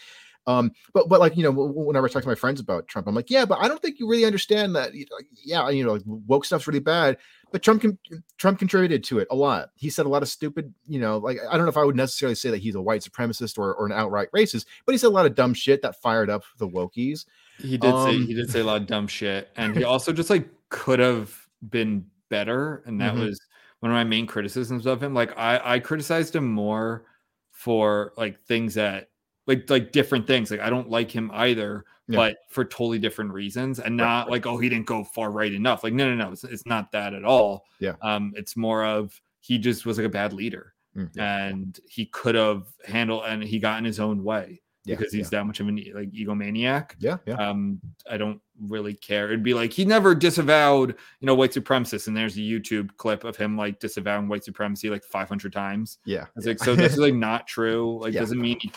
Um, 0.46 0.72
but 0.92 1.08
but 1.08 1.20
like 1.20 1.36
you 1.36 1.42
know, 1.42 1.50
whenever 1.52 2.06
I 2.06 2.10
talk 2.10 2.22
to 2.22 2.28
my 2.28 2.34
friends 2.34 2.60
about 2.60 2.86
Trump, 2.86 3.06
I'm 3.08 3.14
like, 3.14 3.30
yeah, 3.30 3.44
but 3.44 3.58
I 3.60 3.68
don't 3.68 3.80
think 3.80 3.98
you 3.98 4.08
really 4.08 4.24
understand 4.26 4.76
that. 4.76 4.94
you 4.94 5.06
know, 5.10 5.16
like, 5.16 5.26
Yeah, 5.44 5.68
you 5.70 5.84
know, 5.84 5.92
like 5.94 6.02
woke 6.04 6.44
stuff's 6.44 6.66
really 6.66 6.80
bad, 6.80 7.16
but 7.50 7.62
Trump 7.62 7.80
can 7.82 7.98
Trump 8.36 8.58
contributed 8.58 9.02
to 9.04 9.18
it 9.20 9.28
a 9.30 9.34
lot. 9.34 9.70
He 9.74 9.88
said 9.90 10.06
a 10.06 10.08
lot 10.10 10.22
of 10.22 10.28
stupid, 10.28 10.74
you 10.86 11.00
know, 11.00 11.18
like 11.18 11.38
I 11.48 11.56
don't 11.56 11.64
know 11.64 11.70
if 11.70 11.76
I 11.76 11.84
would 11.84 11.96
necessarily 11.96 12.34
say 12.34 12.50
that 12.50 12.58
he's 12.58 12.74
a 12.74 12.82
white 12.82 13.02
supremacist 13.02 13.58
or, 13.58 13.74
or 13.74 13.86
an 13.86 13.92
outright 13.92 14.28
racist, 14.32 14.66
but 14.84 14.92
he 14.92 14.98
said 14.98 15.08
a 15.08 15.10
lot 15.10 15.26
of 15.26 15.34
dumb 15.34 15.54
shit 15.54 15.82
that 15.82 16.00
fired 16.02 16.28
up 16.30 16.44
the 16.58 16.68
wokies. 16.68 17.24
He 17.58 17.78
did 17.78 17.98
say 17.98 18.18
Um, 18.18 18.26
he 18.26 18.34
did 18.34 18.50
say 18.50 18.60
a 18.60 18.64
lot 18.64 18.80
of 18.82 18.86
dumb 18.86 19.06
shit, 19.06 19.50
and 19.56 19.74
he 19.76 19.84
also 19.84 20.12
just 20.12 20.30
like 20.30 20.48
could 20.70 20.98
have 20.98 21.48
been 21.68 22.10
better, 22.28 22.82
and 22.86 23.00
that 23.00 23.14
Mhm. 23.14 23.20
was 23.20 23.40
one 23.80 23.92
of 23.92 23.94
my 23.94 24.04
main 24.04 24.26
criticisms 24.26 24.86
of 24.86 25.02
him. 25.02 25.14
Like 25.14 25.36
I 25.38 25.74
I 25.76 25.78
criticized 25.80 26.34
him 26.34 26.50
more 26.50 27.06
for 27.52 28.12
like 28.16 28.40
things 28.44 28.74
that 28.74 29.10
like 29.46 29.68
like 29.70 29.92
different 29.92 30.26
things. 30.26 30.50
Like 30.50 30.60
I 30.60 30.70
don't 30.70 30.88
like 30.90 31.10
him 31.10 31.30
either, 31.34 31.84
Yeah. 32.08 32.16
but 32.16 32.36
for 32.50 32.64
totally 32.64 32.98
different 32.98 33.32
reasons, 33.32 33.78
and 33.80 33.96
not 33.96 34.26
right. 34.26 34.32
like 34.32 34.46
oh 34.46 34.58
he 34.58 34.68
didn't 34.68 34.86
go 34.86 35.04
far 35.04 35.30
right 35.30 35.52
enough. 35.52 35.84
Like 35.84 35.92
no 35.92 36.08
no 36.08 36.14
no, 36.26 36.32
it's, 36.32 36.44
it's 36.44 36.66
not 36.66 36.90
that 36.92 37.14
at 37.14 37.24
all. 37.24 37.64
Yeah. 37.80 37.94
um, 38.02 38.32
it's 38.36 38.56
more 38.56 38.84
of 38.84 39.20
he 39.40 39.58
just 39.58 39.84
was 39.86 39.98
like 39.98 40.06
a 40.06 40.10
bad 40.10 40.32
leader, 40.32 40.72
Mm, 40.96 41.10
yeah, 41.14 41.46
and 41.46 41.80
he 41.88 42.06
could 42.06 42.36
have 42.36 42.66
handled 42.86 43.24
and 43.26 43.42
he 43.42 43.58
got 43.58 43.78
in 43.78 43.84
his 43.84 43.98
own 43.98 44.22
way 44.22 44.62
yeah, 44.84 44.94
because 44.94 45.12
he's 45.12 45.28
that 45.30 45.44
much 45.44 45.58
of 45.60 45.66
an 45.66 45.76
like 45.94 46.10
egomaniac. 46.12 46.92
yeah, 47.00 47.16
yeah, 47.26 47.34
yeah. 47.36 47.48
Um, 47.50 47.80
I 48.08 48.16
don't 48.16 48.40
really 48.68 48.94
care. 48.94 49.26
It'd 49.26 49.42
be 49.42 49.54
like 49.54 49.72
he 49.72 49.84
never 49.84 50.14
disavowed, 50.14 50.90
you 51.20 51.26
know, 51.26 51.34
white 51.34 51.50
supremacists, 51.52 52.06
and 52.06 52.16
there's 52.16 52.36
a 52.36 52.40
YouTube 52.40 52.90
clip 52.96 53.24
of 53.24 53.36
him 53.36 53.56
like 53.56 53.80
disavowing 53.80 54.28
white 54.28 54.44
supremacy 54.44 54.88
like 54.88 55.02
500 55.02 55.52
times. 55.52 55.98
yeah. 56.04 56.26
It's 56.36 56.46
like 56.46 56.58
so 56.60 56.76
this 56.76 56.92
is 56.92 56.98
like 56.98 57.14
not 57.28 57.46
true. 57.48 57.98
Like 58.00 58.12
Yeah. 58.14 58.20
doesn't 58.20 58.40
mean 58.40 58.58
he, 58.60 58.70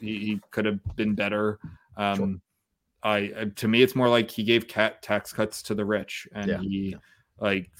he, 0.00 0.18
he 0.18 0.40
could 0.50 0.64
have 0.64 0.80
been 0.96 1.14
better. 1.14 1.58
Um, 1.96 2.40
I 3.02 3.16
I- 3.38 3.52
to 3.56 3.68
me 3.68 3.82
it's 3.82 3.94
more 3.94 4.08
like 4.08 4.30
he 4.30 4.42
gave 4.42 4.66
cat 4.68 5.02
tax 5.02 5.32
cuts 5.32 5.62
to 5.64 5.74
the 5.74 5.84
rich, 5.84 6.26
and 6.34 6.48
Yeah, 6.48 6.58
he 6.60 6.90
yeah. 6.92 6.96
like 7.40 7.70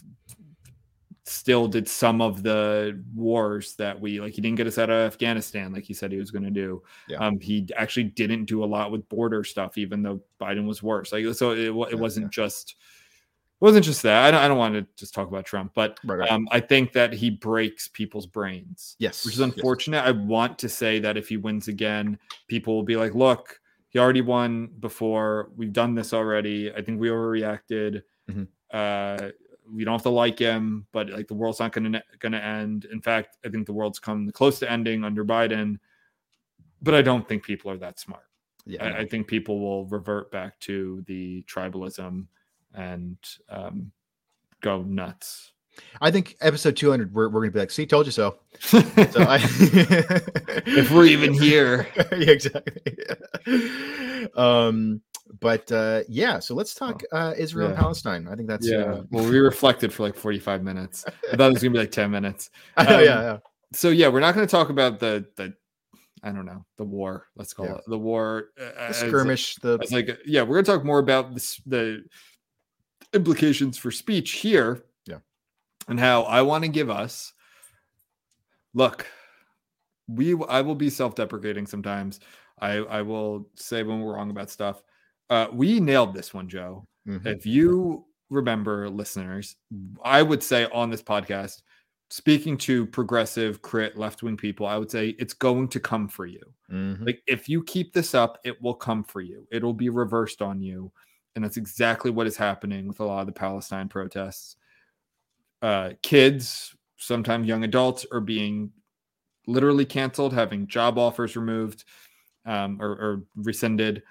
still 1.29 1.67
did 1.67 1.89
some 1.89 2.21
of 2.23 2.45
the 2.45 3.03
wars 3.13 3.75
that 3.75 4.01
we 4.01 4.21
like 4.21 4.33
he 4.33 4.41
didn't 4.41 4.57
get 4.57 4.67
us 4.69 4.79
out 4.79 4.89
of 4.91 4.97
afghanistan 5.13 5.73
like 5.73 5.83
he 5.83 5.93
said 5.93 6.13
he 6.13 6.19
was 6.19 6.31
going 6.31 6.45
to 6.45 6.53
do 6.53 6.81
Yeah. 7.09 7.19
um 7.19 7.41
he 7.41 7.67
actually 7.77 8.05
didn't 8.05 8.45
do 8.45 8.63
a 8.63 8.65
lot 8.65 8.93
with 8.93 9.09
border 9.09 9.43
stuff 9.43 9.77
even 9.77 10.03
though 10.03 10.21
biden 10.41 10.69
was 10.69 10.85
worse 10.85 11.11
like 11.13 11.27
so 11.35 11.51
it, 11.51 11.65
it 11.91 11.99
wasn't 11.99 12.27
yeah. 12.27 12.31
just 12.31 12.77
wasn't 13.61 13.85
just 13.85 14.03
that 14.03 14.25
I 14.25 14.31
don't, 14.31 14.41
I 14.41 14.49
don't 14.49 14.59
want 14.59 14.75
to 14.75 14.87
just 14.97 15.15
talk 15.15 15.29
about 15.29 15.45
trump 15.47 15.73
but 15.75 15.99
Right, 16.05 16.17
right. 16.19 16.31
um 16.31 16.47
i 16.51 16.61
think 16.61 16.93
that 16.93 17.13
he 17.13 17.31
breaks 17.31 17.89
people's 17.89 18.27
brains 18.27 18.97
yes, 18.99 19.25
which 19.25 19.35
is 19.35 19.41
yes. 19.41 19.53
unfortunate. 19.55 20.05
I 20.05 20.11
want 20.11 20.59
to 20.61 20.69
say 20.69 20.99
that 21.01 21.17
if 21.17 21.29
he 21.29 21.37
wins 21.37 21.69
again, 21.69 22.19
people 22.49 22.75
will 22.75 22.83
be 22.83 22.97
like, 22.97 23.15
look, 23.15 23.61
he 23.89 23.99
already 23.99 24.21
won 24.21 24.69
before. 24.81 25.51
We've 25.57 25.73
done 25.73 25.95
this 25.95 26.13
already. 26.13 26.73
I 26.73 26.83
think 26.83 27.01
we 27.01 27.09
overreacted. 27.09 28.03
Mhm. 28.31 28.49
Uh, 28.71 29.31
we 29.73 29.85
don't 29.85 29.95
have 29.95 30.03
to 30.03 30.11
like 30.11 30.39
him, 30.39 30.87
but 30.93 31.09
like 31.11 31.29
the 31.29 31.35
world's 31.35 31.61
not 31.61 31.73
going 31.73 31.93
to 31.93 32.03
going 32.19 32.33
to 32.33 32.45
end. 32.45 32.85
In 32.93 33.01
fact, 33.01 33.39
I 33.45 33.49
think 33.49 33.67
the 33.67 33.73
world's 33.73 33.99
come 33.99 34.31
close 34.31 34.59
to 34.61 34.71
ending 34.71 35.03
under 35.05 35.25
Biden. 35.25 35.79
But 36.83 36.95
I 36.95 37.03
don't 37.03 37.27
think 37.29 37.43
people 37.43 37.71
are 37.71 37.79
that 37.79 37.99
smart. 37.99 38.25
Yeah, 38.67 38.85
I. 38.85 38.99
I 39.01 39.07
think 39.07 39.27
people 39.29 39.61
will 39.61 39.87
revert 39.87 40.31
back 40.31 40.59
to 40.61 41.03
the 41.07 41.43
tribalism 41.49 42.27
and 42.77 43.17
um, 43.49 43.91
go 44.61 44.83
nuts. 44.83 45.53
I 46.01 46.11
think 46.11 46.37
episode 46.41 46.77
200, 46.77 47.15
we're, 47.15 47.29
we're 47.29 47.41
gonna 47.43 47.53
be 47.53 47.59
like, 47.59 47.71
see, 47.71 47.87
told 47.87 48.07
you 48.07 48.13
so. 48.13 48.39
So 48.61 48.79
I, 48.79 49.39
if 50.67 50.91
we're 50.91 51.05
even 51.05 51.35
here. 51.35 51.89
yeah, 52.13 52.31
exactly. 52.31 52.97
um, 54.37 55.03
but 55.41 55.71
uh, 55.73 56.03
yeah, 56.09 56.39
so 56.39 56.55
let's 56.55 56.75
talk 56.75 57.03
uh, 57.13 57.35
Israel 57.37 57.69
and 57.69 57.77
Palestine. 57.77 58.29
I 58.31 58.37
think 58.37 58.49
that's 58.49 58.67
yeah. 58.69 58.79
uh, 58.79 59.03
Well, 59.11 59.29
we 59.29 59.39
reflected 59.39 59.93
for 59.93 60.05
like 60.05 60.15
45 60.15 60.63
minutes. 60.63 61.05
I 61.31 61.37
thought 61.37 61.51
it 61.51 61.55
was 61.55 61.63
gonna 61.63 61.73
be 61.73 61.79
like 61.81 61.91
10 61.91 62.11
minutes. 62.11 62.51
Um, 62.77 62.87
yeah, 62.89 63.01
yeah. 63.01 63.39
So 63.73 63.91
yeah, 63.91 64.09
we're 64.09 64.21
not 64.21 64.35
gonna 64.35 64.47
talk 64.47 64.71
about 64.71 65.01
the 65.01 65.27
the 65.37 65.53
I 66.23 66.31
don't 66.33 66.47
know 66.47 66.65
the 66.79 66.85
war. 66.85 67.27
Let's 67.37 67.53
call 67.53 67.67
Yeah. 67.67 67.75
it 67.75 67.83
the 67.87 67.99
war. 67.99 68.51
uh, 68.59 68.89
The 68.89 68.95
skirmish, 68.95 69.57
the 69.57 69.79
like 69.91 70.19
yeah, 70.25 70.43
we're 70.43 70.63
gonna 70.63 70.77
talk 70.77 70.85
more 70.85 71.01
about 71.01 71.35
this, 71.35 71.61
the 71.67 72.05
implications 73.17 73.77
for 73.79 73.91
speech 73.91 74.33
here. 74.33 74.85
Yeah. 75.07 75.19
and 75.89 75.99
how 75.99 76.23
I 76.23 76.43
want 76.43 76.65
to 76.65 76.69
give 76.69 76.91
us. 76.91 77.33
Look, 78.75 79.07
we 80.09 80.37
I 80.49 80.61
will 80.61 80.75
be 80.75 80.91
self-deprecating 80.91 81.67
sometimes. 81.67 82.21
I 82.61 82.75
I 82.77 83.03
will 83.03 83.49
say 83.55 83.83
when 83.83 84.01
we're 84.01 84.15
wrong 84.15 84.31
about 84.31 84.51
stuff. 84.51 84.83
Uh, 85.31 85.49
we 85.53 85.81
nailed 85.81 86.15
this 86.15 86.33
one, 86.33 86.49
Joe. 86.49 86.87
Mhm. 87.09 87.27
If 87.27 87.45
you 87.47 88.05
remember, 88.31 88.89
listeners, 88.89 89.57
I 90.05 90.23
would 90.23 90.43
say 90.43 90.67
on 90.73 90.91
this 90.91 91.03
podcast, 91.03 91.63
speaking 92.11 92.57
to 92.59 92.87
progressive, 92.87 93.63
crit, 93.63 93.97
left-wing 93.97 94.37
people, 94.37 94.67
I 94.67 94.77
would 94.77 94.91
say 94.91 95.11
it's 95.19 95.35
going 95.35 95.69
to 95.69 95.81
come 95.81 96.09
for 96.09 96.27
you. 96.27 96.43
Mhm. 96.71 97.05
Like 97.07 97.23
if 97.27 97.49
you 97.49 97.63
keep 97.65 97.93
this 97.93 98.15
up, 98.15 98.39
it 98.45 98.61
will 98.63 98.75
come 98.75 99.03
for 99.05 99.21
you. 99.21 99.47
It'll 99.51 99.73
be 99.75 99.89
reversed 99.89 100.43
on 100.43 100.61
you. 100.61 100.93
And 101.37 101.45
that's 101.45 101.59
exactly 101.59 102.11
what 102.11 102.27
is 102.27 102.37
happening 102.37 102.89
with 102.89 102.99
a 103.01 103.05
lot 103.05 103.21
of 103.21 103.27
the 103.27 103.33
Palestine 103.33 103.89
protests. 103.89 104.57
Uh, 105.63 105.91
kids, 106.03 106.75
sometimes 106.97 107.47
young 107.47 107.63
adults, 107.63 108.07
are 108.11 108.21
being 108.21 108.73
literally 109.47 109.85
canceled, 109.85 110.33
having 110.33 110.67
job 110.67 110.99
offers 110.99 111.37
removed 111.37 111.85
um, 112.47 112.81
or, 112.81 112.89
or 112.89 113.23
rescinded, 113.37 114.03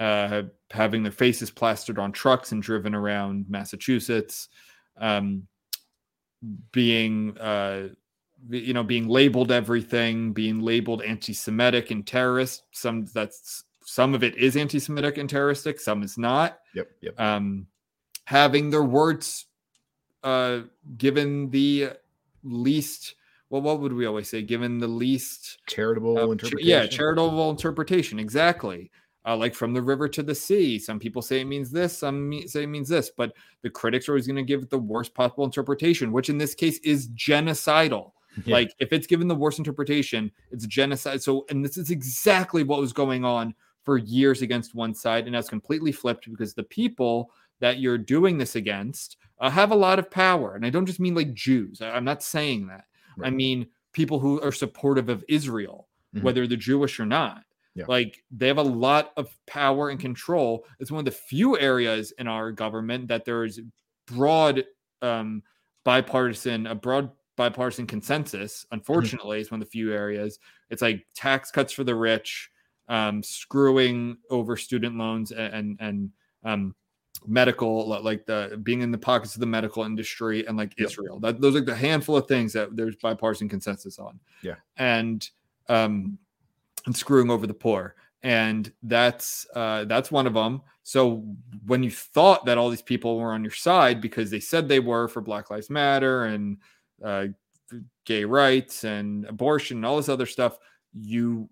uh, 0.00 0.42
having 0.70 1.02
their 1.02 1.12
faces 1.12 1.50
plastered 1.50 1.98
on 1.98 2.12
trucks 2.12 2.52
and 2.52 2.62
driven 2.62 2.94
around 2.94 3.44
Massachusetts, 3.48 4.48
um, 4.98 5.46
being 6.72 7.36
uh, 7.38 7.88
you 8.48 8.72
know 8.72 8.82
being 8.82 9.06
labeled 9.06 9.52
everything 9.52 10.32
being 10.32 10.60
labeled 10.60 11.02
anti-semitic 11.02 11.90
and 11.90 12.06
terrorist 12.06 12.62
some 12.70 13.04
that's 13.12 13.64
some 13.84 14.14
of 14.14 14.22
it 14.22 14.36
is 14.36 14.56
anti-semitic 14.56 15.18
and 15.18 15.28
terroristic 15.28 15.80
some 15.80 16.02
is 16.02 16.16
not 16.18 16.58
Yep, 16.74 16.88
yep. 17.00 17.20
um 17.20 17.66
having 18.24 18.70
their 18.70 18.84
words 18.84 19.46
uh 20.22 20.60
given 20.98 21.50
the 21.50 21.90
least 22.44 23.14
well 23.48 23.62
what 23.62 23.80
would 23.80 23.92
we 23.92 24.06
always 24.06 24.28
say 24.28 24.42
given 24.42 24.78
the 24.78 24.86
least 24.88 25.58
Charitable 25.66 26.18
uh, 26.18 26.28
interpretation. 26.30 26.68
yeah 26.68 26.86
charitable 26.86 27.50
interpretation 27.50 28.18
exactly 28.18 28.90
uh, 29.26 29.36
like 29.36 29.54
from 29.54 29.74
the 29.74 29.82
river 29.82 30.08
to 30.08 30.22
the 30.22 30.34
sea 30.34 30.78
some 30.78 30.98
people 30.98 31.20
say 31.20 31.40
it 31.40 31.44
means 31.46 31.70
this 31.70 31.96
some 31.98 32.28
me- 32.28 32.46
say 32.46 32.62
it 32.62 32.68
means 32.68 32.88
this 32.88 33.10
but 33.14 33.32
the 33.62 33.68
critics 33.70 34.08
are 34.08 34.12
always 34.12 34.26
going 34.26 34.36
to 34.36 34.42
give 34.42 34.62
it 34.62 34.70
the 34.70 34.78
worst 34.78 35.12
possible 35.14 35.44
interpretation 35.44 36.12
which 36.12 36.28
in 36.30 36.38
this 36.38 36.54
case 36.54 36.78
is 36.80 37.08
genocidal 37.10 38.12
Yeah. 38.44 38.54
like 38.54 38.74
if 38.78 38.92
it's 38.92 39.08
given 39.08 39.26
the 39.26 39.34
worst 39.34 39.58
interpretation 39.58 40.30
it's 40.52 40.64
genocide 40.64 41.20
so 41.20 41.44
and 41.50 41.64
this 41.64 41.76
is 41.76 41.90
exactly 41.90 42.62
what 42.62 42.78
was 42.80 42.92
going 42.92 43.24
on 43.24 43.54
for 43.84 43.98
years 43.98 44.42
against 44.42 44.74
one 44.74 44.94
side 44.94 45.26
and 45.26 45.34
has 45.34 45.48
completely 45.48 45.92
flipped 45.92 46.30
because 46.30 46.54
the 46.54 46.62
people 46.64 47.30
that 47.60 47.78
you're 47.78 47.98
doing 47.98 48.38
this 48.38 48.56
against 48.56 49.16
uh, 49.40 49.50
have 49.50 49.70
a 49.70 49.74
lot 49.74 49.98
of 49.98 50.10
power. 50.10 50.54
And 50.54 50.64
i 50.66 50.70
don't 50.70 50.86
just 50.86 51.00
mean 51.00 51.14
like 51.14 51.32
jews. 51.34 51.80
I- 51.82 51.90
i'm 51.90 52.04
not 52.04 52.22
saying 52.22 52.66
that. 52.68 52.84
I 53.22 53.30
mean 53.30 53.66
people 53.92 54.18
who 54.18 54.40
are 54.42 54.52
supportive 54.52 55.08
of 55.08 55.24
israel 55.28 55.88
Mhm. 56.14 56.22
whether 56.22 56.46
they're 56.46 56.56
jewish 56.56 56.98
or 57.00 57.06
not. 57.06 57.44
Yeah. 57.76 57.84
like 57.88 58.22
they 58.32 58.48
have 58.48 58.58
a 58.58 58.62
lot 58.62 59.12
of 59.16 59.32
power 59.46 59.90
and 59.90 60.00
control. 60.00 60.66
It's 60.80 60.90
one 60.90 60.98
of 60.98 61.04
the 61.04 61.12
few 61.12 61.56
areas 61.58 62.12
in 62.18 62.26
our 62.26 62.50
government 62.50 63.06
that 63.08 63.24
there 63.24 63.44
is 63.44 63.60
broad 64.06 64.64
um 65.02 65.42
bipartisan 65.84 66.66
a 66.66 66.74
broad 66.74 67.10
bipartisan 67.36 67.86
consensus. 67.86 68.66
Unfortunately 68.72 69.40
it's 69.40 69.50
one 69.50 69.62
of 69.62 69.66
the 69.66 69.70
few 69.70 69.92
areas. 69.94 70.38
It's 70.68 70.82
like 70.82 71.06
tax 71.14 71.50
cuts 71.50 71.72
for 71.72 71.84
the 71.84 71.94
rich 71.94 72.50
um 72.90 73.22
screwing 73.22 74.18
over 74.28 74.56
student 74.58 74.98
loans 74.98 75.32
and 75.32 75.78
and, 75.80 76.10
um 76.44 76.74
medical 77.26 77.86
like 78.02 78.24
the 78.26 78.58
being 78.62 78.80
in 78.80 78.90
the 78.90 78.96
pockets 78.98 79.34
of 79.34 79.40
the 79.40 79.46
medical 79.46 79.84
industry 79.84 80.46
and 80.46 80.56
like 80.56 80.72
Yep. 80.78 80.88
israel 80.88 81.20
that 81.20 81.38
those 81.40 81.54
are 81.54 81.60
the 81.60 81.74
handful 81.74 82.16
of 82.16 82.26
things 82.26 82.52
that 82.54 82.74
there's 82.76 82.96
bipartisan 82.96 83.46
consensus 83.48 83.98
on 83.98 84.18
Yeah. 84.42 84.54
and 84.78 85.28
um 85.68 86.18
and 86.86 86.96
screwing 86.96 87.30
over 87.30 87.46
the 87.46 87.52
poor 87.54 87.94
and 88.22 88.72
that's 88.84 89.46
uh 89.54 89.84
that's 89.84 90.10
one 90.10 90.26
of 90.26 90.32
them 90.34 90.62
so 90.82 91.22
when 91.66 91.82
you 91.82 91.90
thought 91.90 92.46
that 92.46 92.56
all 92.56 92.70
these 92.70 92.80
people 92.80 93.18
were 93.18 93.32
on 93.34 93.44
your 93.44 93.52
side 93.52 94.00
because 94.00 94.30
they 94.30 94.40
said 94.40 94.66
they 94.66 94.80
were 94.80 95.06
for 95.06 95.20
black 95.20 95.50
lives 95.50 95.68
matter 95.68 96.24
and 96.24 96.56
uh 97.04 97.26
gay 98.06 98.24
rights 98.24 98.84
and 98.84 99.26
abortion 99.26 99.76
and 99.78 99.84
all 99.86 99.98
this 99.98 100.08
other 100.08 100.26
stuff 100.26 100.58
you 100.94 101.48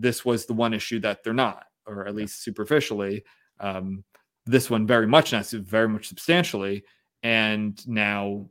this 0.00 0.24
was 0.24 0.46
the 0.46 0.54
one 0.54 0.72
issue 0.74 1.00
that 1.00 1.22
they're 1.24 1.34
not 1.34 1.64
or 1.86 2.06
at 2.06 2.14
least 2.14 2.42
superficially. 2.42 3.24
Um 3.60 4.04
this 4.46 4.70
one 4.70 4.86
very 4.86 5.06
much 5.06 5.32
not 5.32 5.46
very 5.50 5.88
much 5.88 6.06
substantially. 6.08 6.84
And 7.22 7.86
now 7.86 8.48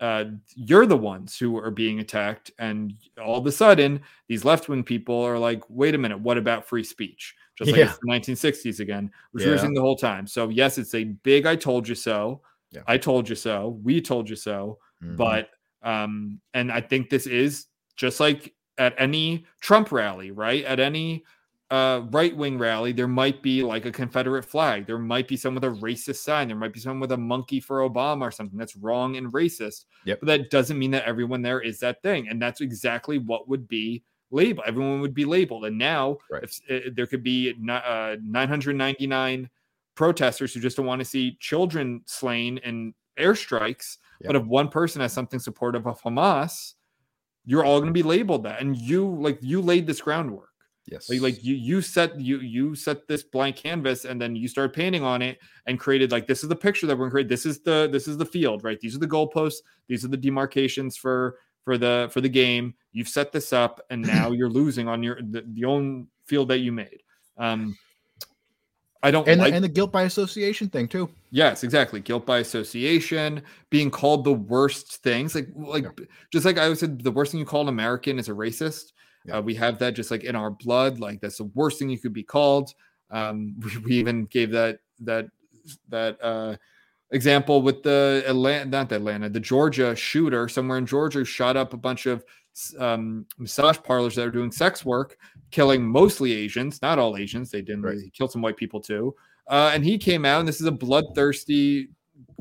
uh, 0.00 0.24
you're 0.54 0.84
the 0.86 0.96
ones 0.96 1.38
who 1.38 1.56
are 1.56 1.70
being 1.70 2.00
attacked 2.00 2.50
and 2.58 2.92
all 3.22 3.38
of 3.38 3.46
a 3.46 3.52
sudden 3.52 4.00
these 4.28 4.44
left-wing 4.44 4.84
people 4.84 5.18
are 5.22 5.38
like 5.38 5.62
wait 5.70 5.94
a 5.94 5.98
minute 5.98 6.20
what 6.20 6.36
about 6.36 6.66
free 6.68 6.84
speech? 6.84 7.34
Just 7.56 7.70
like 7.70 7.78
Yeah. 7.78 7.90
it's 7.90 7.98
the 7.98 8.06
1960s 8.08 8.80
again. 8.80 9.10
Which 9.32 9.44
Yeah. 9.44 9.52
the 9.74 9.80
whole 9.80 9.96
time. 9.96 10.26
So 10.26 10.48
yes 10.50 10.76
it's 10.78 10.94
a 10.94 11.04
big 11.04 11.46
i 11.46 11.56
told 11.56 11.88
you 11.88 11.94
so. 11.94 12.42
Yeah. 12.72 12.82
i 12.86 12.98
told 12.98 13.28
you 13.28 13.36
so. 13.36 13.78
We 13.82 14.00
told 14.00 14.28
you 14.28 14.36
so. 14.36 14.78
Mhm. 15.02 15.16
but 15.16 15.50
um 15.82 16.40
and 16.54 16.72
i 16.72 16.80
think 16.80 17.08
this 17.10 17.26
is 17.26 17.66
just 17.96 18.18
like 18.20 18.52
at 18.78 18.94
any 18.98 19.44
trump 19.60 19.90
rally 19.92 20.30
right? 20.30 20.64
At 20.64 20.80
any 20.80 21.24
uh 21.70 22.02
right-wing 22.12 22.58
rally 22.58 22.92
there 22.92 23.08
might 23.08 23.42
be 23.42 23.62
like 23.62 23.86
a 23.86 23.90
confederate 23.92 24.44
flag. 24.44 24.86
There 24.86 24.98
might 24.98 25.26
be 25.26 25.36
someone 25.36 25.60
with 25.60 25.78
a 25.78 25.80
racist 25.82 26.18
sign. 26.22 26.46
There 26.48 26.56
might 26.56 26.72
be 26.72 26.78
someone 26.80 27.00
with 27.00 27.12
a 27.12 27.16
monkey 27.16 27.58
for 27.60 27.78
obama 27.88 28.22
or 28.22 28.30
something 28.30 28.58
that's 28.58 28.76
wrong 28.76 29.16
and 29.16 29.32
racist. 29.32 29.86
Yep. 30.04 30.20
but 30.20 30.26
that 30.26 30.50
doesn't 30.50 30.78
mean 30.78 30.92
that 30.92 31.04
everyone 31.04 31.42
there 31.42 31.60
is 31.60 31.80
that 31.80 32.02
thing. 32.02 32.28
And 32.28 32.40
that's 32.40 32.60
exactly 32.60 33.18
what 33.18 33.48
would 33.48 33.66
be 33.66 34.04
labeled 34.30 34.66
everyone 34.66 35.00
would 35.00 35.14
be 35.14 35.24
labeled. 35.24 35.64
And 35.64 35.76
now 35.78 36.18
Right. 36.30 36.44
if 36.44 36.60
uh, 36.70 36.90
there 36.94 37.06
could 37.06 37.22
be 37.24 37.50
uh, 37.68 38.16
999 38.22 39.48
protesters 39.94 40.52
who 40.54 40.60
just 40.60 40.76
don't 40.76 40.86
want 40.86 41.00
to 41.00 41.04
see 41.04 41.36
children 41.40 42.02
slain 42.06 42.58
in 42.58 42.94
airstrikes. 43.18 43.96
Yeah. 44.20 44.28
but 44.28 44.36
if 44.36 44.44
one 44.44 44.68
person 44.68 45.00
has 45.02 45.12
something 45.12 45.38
supportive 45.40 45.86
of 45.86 46.00
hamas 46.02 46.74
you're 47.46 47.64
all 47.64 47.78
going 47.78 47.88
to 47.88 47.92
be 47.92 48.02
labeled 48.02 48.42
that 48.42 48.60
and 48.60 48.76
you 48.76 49.08
like 49.20 49.38
you 49.40 49.62
laid 49.62 49.86
this 49.86 50.00
groundwork. 50.00 50.50
Yes. 50.90 51.10
like, 51.10 51.20
like 51.20 51.44
you 51.44 51.54
you 51.54 51.80
set 51.80 52.20
you 52.20 52.38
you 52.38 52.74
set 52.76 53.08
this 53.08 53.22
blank 53.22 53.56
canvas 53.56 54.04
and 54.04 54.20
then 54.20 54.36
you 54.36 54.46
start 54.46 54.74
painting 54.74 55.02
on 55.02 55.20
it 55.20 55.38
and 55.66 55.80
created 55.80 56.12
like 56.12 56.28
this 56.28 56.44
is 56.44 56.48
the 56.48 56.56
picture 56.56 56.86
that 56.86 56.94
we're 56.94 57.08
going 57.08 57.10
to 57.10 57.14
create. 57.14 57.28
This 57.28 57.46
is 57.46 57.60
the 57.60 57.88
this 57.90 58.06
is 58.06 58.16
the 58.16 58.26
field 58.26 58.62
right? 58.62 58.78
These 58.78 58.94
are 58.94 59.00
the 59.00 59.08
goalposts. 59.08 59.58
These 59.88 60.04
are 60.04 60.08
the 60.08 60.16
demarcations 60.16 60.96
for 60.96 61.38
for 61.64 61.78
the 61.78 62.08
for 62.12 62.20
the 62.20 62.28
game. 62.28 62.74
You've 62.92 63.08
set 63.08 63.32
this 63.32 63.52
up 63.52 63.80
and 63.90 64.02
now 64.02 64.30
you're 64.32 64.50
losing 64.50 64.86
on 64.86 65.02
your 65.02 65.20
the, 65.22 65.44
the 65.54 65.64
own 65.64 66.08
field 66.26 66.48
that 66.48 66.58
you 66.58 66.72
made. 66.72 67.02
Um 67.36 67.76
i 69.02 69.10
don't 69.10 69.28
and 69.28 69.40
like 69.40 69.50
the, 69.50 69.56
and 69.56 69.64
the 69.64 69.68
guilt 69.68 69.92
by 69.92 70.02
association 70.02 70.68
thing 70.68 70.88
too. 70.88 71.08
Yes, 71.30 71.64
exactly. 71.64 72.00
Guilt 72.00 72.24
by 72.24 72.38
association, 72.38 73.42
being 73.70 73.90
called 73.90 74.24
the 74.24 74.32
worst 74.32 75.02
things, 75.02 75.34
like 75.34 75.48
like 75.54 75.84
Yeah. 75.84 76.06
just 76.32 76.46
like 76.46 76.58
I 76.58 76.64
always 76.64 76.80
said, 76.80 77.02
the 77.02 77.10
worst 77.10 77.32
thing 77.32 77.40
you 77.40 77.46
call 77.46 77.62
an 77.62 77.68
American 77.68 78.18
is 78.18 78.28
a 78.28 78.32
racist. 78.32 78.92
Yeah. 79.26 79.38
Uh, 79.38 79.42
we 79.42 79.54
have 79.56 79.78
that 79.80 79.94
just 79.94 80.10
like 80.10 80.24
in 80.24 80.34
our 80.36 80.50
blood. 80.50 80.98
Like 80.98 81.20
that's 81.20 81.38
the 81.38 81.50
worst 81.54 81.78
thing 81.78 81.90
you 81.90 81.98
could 81.98 82.12
be 82.14 82.22
called. 82.22 82.72
Um, 83.10 83.54
we, 83.62 83.78
we 83.78 83.92
even 83.96 84.24
gave 84.26 84.50
that 84.52 84.78
that 85.00 85.26
that 85.88 86.18
uh, 86.22 86.56
example 87.10 87.60
with 87.60 87.82
the 87.82 88.24
Atlanta, 88.26 88.64
not 88.70 88.88
the 88.88 88.96
Atlanta, 88.96 89.28
the 89.28 89.40
Georgia 89.40 89.94
shooter 89.94 90.48
somewhere 90.48 90.78
in 90.78 90.86
Georgia 90.86 91.18
who 91.18 91.24
shot 91.24 91.56
up 91.56 91.74
a 91.74 91.76
bunch 91.76 92.06
of 92.06 92.24
um, 92.78 93.26
massage 93.36 93.78
parlors 93.82 94.14
that 94.14 94.26
are 94.26 94.30
doing 94.30 94.50
sex 94.50 94.84
work, 94.84 95.18
killing 95.50 95.86
mostly 95.86 96.32
Asians, 96.32 96.82
not 96.82 96.98
all 96.98 97.16
Asians. 97.16 97.50
They 97.50 97.62
didn't. 97.62 97.82
Right. 97.82 97.98
He 97.98 98.10
killed 98.10 98.32
some 98.32 98.42
white 98.42 98.56
people 98.56 98.80
too. 98.80 99.14
Uh, 99.48 99.70
and 99.72 99.84
he 99.84 99.96
came 99.98 100.24
out, 100.24 100.40
and 100.40 100.48
this 100.48 100.60
is 100.60 100.66
a 100.66 100.72
bloodthirsty, 100.72 101.88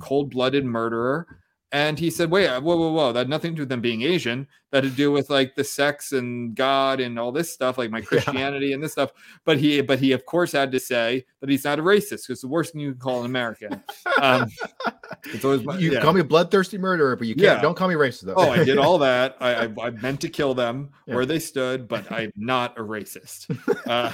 cold-blooded 0.01 0.65
murderer. 0.65 1.27
And 1.71 1.97
he 1.99 2.09
said, 2.09 2.31
"Wait, 2.31 2.47
whoa, 2.47 2.75
whoa, 2.77 2.91
whoa! 2.91 3.11
That 3.11 3.19
had 3.21 3.29
nothing 3.29 3.51
to 3.51 3.55
do 3.55 3.61
with 3.63 3.69
them 3.69 3.81
being 3.81 4.03
Asian. 4.03 4.47
That 4.71 4.83
had 4.83 4.91
to 4.91 4.95
do 4.97 5.11
with 5.11 5.29
like 5.29 5.55
the 5.55 5.63
sex 5.63 6.11
and 6.11 6.55
God 6.55 6.99
and 6.99 7.17
all 7.19 7.31
this 7.31 7.51
stuff, 7.53 7.77
like 7.77 7.91
my 7.91 8.01
Christianity 8.09 8.73
and 8.73 8.83
this 8.83 8.93
stuff." 8.93 9.11
But 9.45 9.57
he, 9.57 9.81
but 9.81 9.99
he, 9.99 10.11
of 10.11 10.25
course, 10.25 10.51
had 10.51 10.71
to 10.71 10.79
say 10.79 11.25
that 11.41 11.49
he's 11.49 11.63
not 11.65 11.79
a 11.79 11.81
racist 11.83 12.27
because 12.27 12.41
the 12.41 12.47
worst 12.47 12.71
thing 12.73 12.81
you 12.81 12.91
can 12.91 12.99
call 12.99 13.19
an 13.21 13.25
American. 13.25 13.83
Um, 14.21 14.47
it's 15.25 15.43
always 15.43 15.61
You 15.81 15.93
yeah. 15.93 16.01
call 16.01 16.13
me 16.13 16.21
a 16.21 16.25
bloodthirsty 16.25 16.77
murderer, 16.77 17.15
but 17.15 17.27
you 17.27 17.35
can't. 17.35 17.43
Yeah. 17.43 17.61
Don't 17.61 17.75
call 17.75 17.87
me 17.87 17.95
racist 17.95 18.21
though. 18.25 18.35
Oh, 18.37 18.51
I 18.51 18.63
did 18.63 18.77
all 18.77 18.97
that. 18.99 19.35
I, 19.39 19.65
I, 19.65 19.73
I 19.81 19.89
meant 19.89 20.21
to 20.21 20.29
kill 20.29 20.53
them 20.53 20.91
Yeah. 21.07 21.15
where 21.15 21.25
they 21.25 21.39
stood, 21.39 21.87
but 21.87 22.09
I'm 22.11 22.31
not 22.35 22.77
a 22.77 22.81
racist. 22.81 23.49
Uh, 23.87 24.11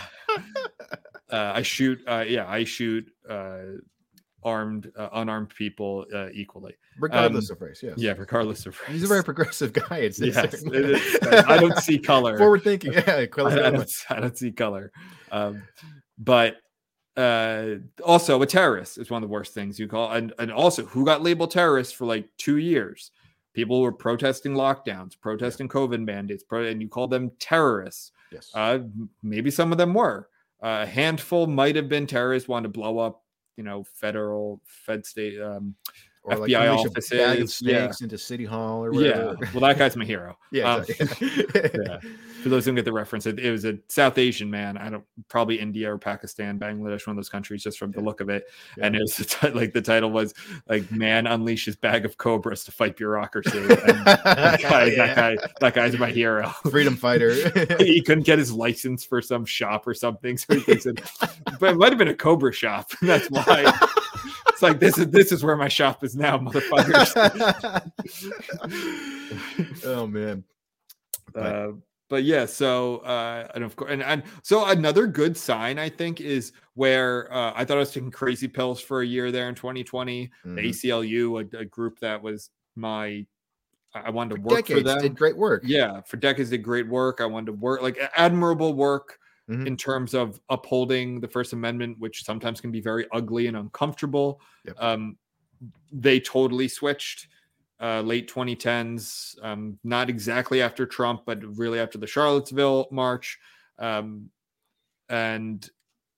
uh, 1.29 1.51
I 1.55 1.61
shoot. 1.61 2.01
Uh, 2.07 2.23
yeah, 2.27 2.47
I 2.49 2.63
shoot 2.63 3.09
uh, 3.29 3.59
armed, 4.43 4.91
uh, 4.97 5.09
unarmed 5.13 5.49
people 5.49 6.05
uh, 6.13 6.29
equally. 6.33 6.73
regardless 6.99 7.49
um, 7.49 7.55
of 7.55 7.61
race. 7.61 7.81
Yes. 7.83 7.93
Yeah, 7.97 8.13
regardless 8.17 8.65
of 8.65 8.79
race. 8.81 8.91
He's 8.91 9.03
a 9.03 9.07
very 9.07 9.23
progressive 9.23 9.73
guy. 9.73 9.97
It's, 9.97 10.19
yes. 10.19 10.63
it 10.63 10.73
is. 10.73 11.19
I 11.47 11.57
don't 11.57 11.77
see 11.77 11.99
color. 12.11 12.37
forward 12.37 12.63
thinking. 12.63 12.93
Yeah, 12.93 13.03
I, 13.07 13.21
I 13.21 13.69
don't, 13.69 13.91
I 14.09 14.19
don't 14.19 14.37
see 14.37 14.51
color. 14.51 14.91
Um, 15.31 15.63
but 16.17 16.57
uh, 17.17 17.75
also, 18.03 18.41
a 18.41 18.45
terrorist 18.45 18.97
is 18.97 19.09
one 19.09 19.23
of 19.23 19.29
the 19.29 19.33
worst 19.33 19.53
things 19.53 19.79
you 19.79 19.87
call. 19.87 20.11
And, 20.11 20.33
and 20.39 20.51
also, 20.51 20.85
who 20.85 21.05
got 21.05 21.21
labeled 21.21 21.51
terrorist 21.51 21.95
for 21.95 22.05
like 22.05 22.29
two 22.37 22.57
years? 22.57 23.11
People 23.53 23.77
who 23.77 23.83
were 23.83 23.91
protesting 23.91 24.53
lockdowns, 24.53 25.19
protesting 25.19 25.67
COVID 25.67 26.05
mandates, 26.05 26.43
pro- 26.43 26.63
and 26.63 26.81
you 26.81 26.87
call 26.87 27.07
them 27.07 27.31
terrorists. 27.39 28.11
yes. 28.31 28.49
Uh, 28.55 28.79
maybe 29.21 29.51
some 29.51 29.73
of 29.73 29.77
them 29.77 29.93
were. 29.93 30.29
A 30.61 30.85
handful 30.85 31.47
might 31.47 31.75
have 31.75 31.89
been 31.89 32.07
terrorists, 32.07 32.47
wanted 32.47 32.67
to 32.67 32.79
blow 32.79 32.99
up, 32.99 33.23
you 33.57 33.63
know, 33.63 33.83
federal, 33.83 34.61
Fed 34.65 35.05
state, 35.05 35.41
um, 35.41 35.75
or 36.23 36.37
like 36.37 36.51
FBI 36.51 36.69
unleash 36.69 36.85
a 36.85 37.15
bag 37.15 37.39
of 37.39 37.43
offices, 37.43 37.61
yeah. 37.61 37.81
snakes 37.81 38.01
into 38.01 38.17
city 38.17 38.45
hall 38.45 38.85
or 38.85 38.93
yeah. 38.93 39.25
whatever. 39.25 39.49
Well, 39.53 39.61
that 39.61 39.77
guy's 39.77 39.95
my 39.95 40.05
hero. 40.05 40.37
yeah. 40.51 40.75
Um, 40.75 40.85
yeah. 41.19 41.99
For 42.43 42.49
those 42.49 42.65
who 42.65 42.71
don't 42.71 42.75
get 42.75 42.85
the 42.85 42.93
reference, 42.93 43.25
it, 43.25 43.39
it 43.39 43.51
was 43.51 43.65
a 43.65 43.77
South 43.87 44.17
Asian 44.17 44.49
man. 44.49 44.77
I 44.77 44.89
don't 44.89 45.03
probably 45.29 45.59
India 45.59 45.91
or 45.91 45.97
Pakistan, 45.97 46.59
Bangladesh, 46.59 47.07
one 47.07 47.11
of 47.11 47.15
those 47.15 47.29
countries, 47.29 47.63
just 47.63 47.77
from 47.77 47.91
the 47.91 48.01
look 48.01 48.19
of 48.21 48.29
it. 48.29 48.45
Yeah. 48.77 48.87
And 48.87 48.95
it 48.95 49.01
was 49.01 49.15
ti- 49.15 49.49
like 49.49 49.73
the 49.73 49.81
title 49.81 50.11
was 50.11 50.33
like 50.67 50.91
"Man 50.91 51.25
unleashes 51.25 51.79
bag 51.79 52.05
of 52.05 52.17
cobras 52.17 52.63
to 52.65 52.71
fight 52.71 52.97
bureaucracy." 52.97 53.51
And 53.81 54.05
that, 54.05 54.61
guy, 54.61 54.85
Yeah. 54.85 55.05
that 55.05 55.15
guy, 55.15 55.47
that 55.59 55.73
guy's 55.73 55.97
my 55.97 56.11
hero. 56.11 56.49
Freedom 56.69 56.95
fighter. 56.95 57.33
he 57.79 58.01
couldn't 58.01 58.25
get 58.25 58.37
his 58.37 58.51
license 58.51 59.03
for 59.03 59.21
some 59.21 59.45
shop 59.45 59.87
or 59.87 59.93
something, 59.93 60.37
so 60.37 60.53
he 60.53 60.61
thinks 60.61 60.85
it, 60.85 61.01
but 61.59 61.71
it 61.71 61.77
might 61.77 61.89
have 61.89 61.97
been 61.97 62.07
a 62.07 62.15
cobra 62.15 62.53
shop. 62.53 62.91
That's 63.01 63.29
why. 63.29 63.71
It's 64.61 64.69
like 64.69 64.79
this 64.79 64.99
is 64.99 65.07
this 65.07 65.31
is 65.31 65.43
where 65.43 65.57
my 65.57 65.67
shop 65.67 66.03
is 66.03 66.15
now, 66.15 66.37
motherfuckers. 66.37 67.11
oh 69.85 70.05
man. 70.07 70.43
But- 71.33 71.39
uh, 71.45 71.71
but 72.09 72.23
yeah, 72.25 72.45
so 72.45 72.97
uh, 72.97 73.47
and 73.55 73.63
of 73.63 73.77
course, 73.77 73.89
and, 73.89 74.03
and 74.03 74.21
so 74.43 74.65
another 74.67 75.07
good 75.07 75.37
sign 75.37 75.79
I 75.79 75.87
think 75.87 76.19
is 76.19 76.51
where 76.73 77.31
uh, 77.33 77.53
I 77.55 77.63
thought 77.63 77.77
I 77.77 77.79
was 77.79 77.93
taking 77.93 78.11
crazy 78.11 78.49
pills 78.49 78.81
for 78.81 79.01
a 79.01 79.05
year 79.05 79.31
there 79.31 79.47
in 79.47 79.55
2020. 79.55 80.29
The 80.43 80.49
Mhm. 80.49 80.69
ACLU, 80.69 81.53
a, 81.53 81.59
a 81.59 81.63
group 81.65 81.99
that 82.01 82.21
was 82.21 82.49
my, 82.75 83.25
I 83.95 84.09
wanted 84.09 84.35
to 84.35 84.41
For 84.41 84.47
work 84.55 84.67
for 84.67 84.73
decades 84.73 84.87
them. 84.87 85.01
did 85.03 85.15
great 85.17 85.37
work. 85.37 85.63
Yeah, 85.65 86.01
for 86.01 86.17
decades 86.17 86.49
did 86.49 86.63
great 86.63 86.89
work. 86.89 87.21
I 87.21 87.25
wanted 87.25 87.45
to 87.45 87.53
work 87.53 87.81
like 87.81 87.97
admirable 88.17 88.73
work 88.73 89.17
Mhm. 89.51 89.67
in 89.67 89.77
terms 89.77 90.13
of 90.13 90.39
upholding 90.49 91.19
the 91.19 91.27
First 91.27 91.53
Amendment, 91.53 91.99
which 91.99 92.23
sometimes 92.23 92.61
can 92.61 92.71
be 92.71 92.79
very 92.81 93.05
ugly 93.11 93.47
and 93.47 93.57
uncomfortable. 93.57 94.39
Yep. 94.65 94.75
Um, 94.79 95.17
they 95.91 96.19
totally 96.19 96.67
switched 96.67 97.27
uh, 97.81 98.01
late 98.01 98.29
2010s, 98.29 99.35
um, 99.43 99.77
not 99.83 100.09
exactly 100.09 100.61
after 100.61 100.85
Trump, 100.85 101.23
but 101.25 101.43
really 101.57 101.79
after 101.79 101.97
the 101.97 102.07
Charlottesville 102.07 102.87
march. 102.91 103.39
Um, 103.79 104.29
and 105.09 105.67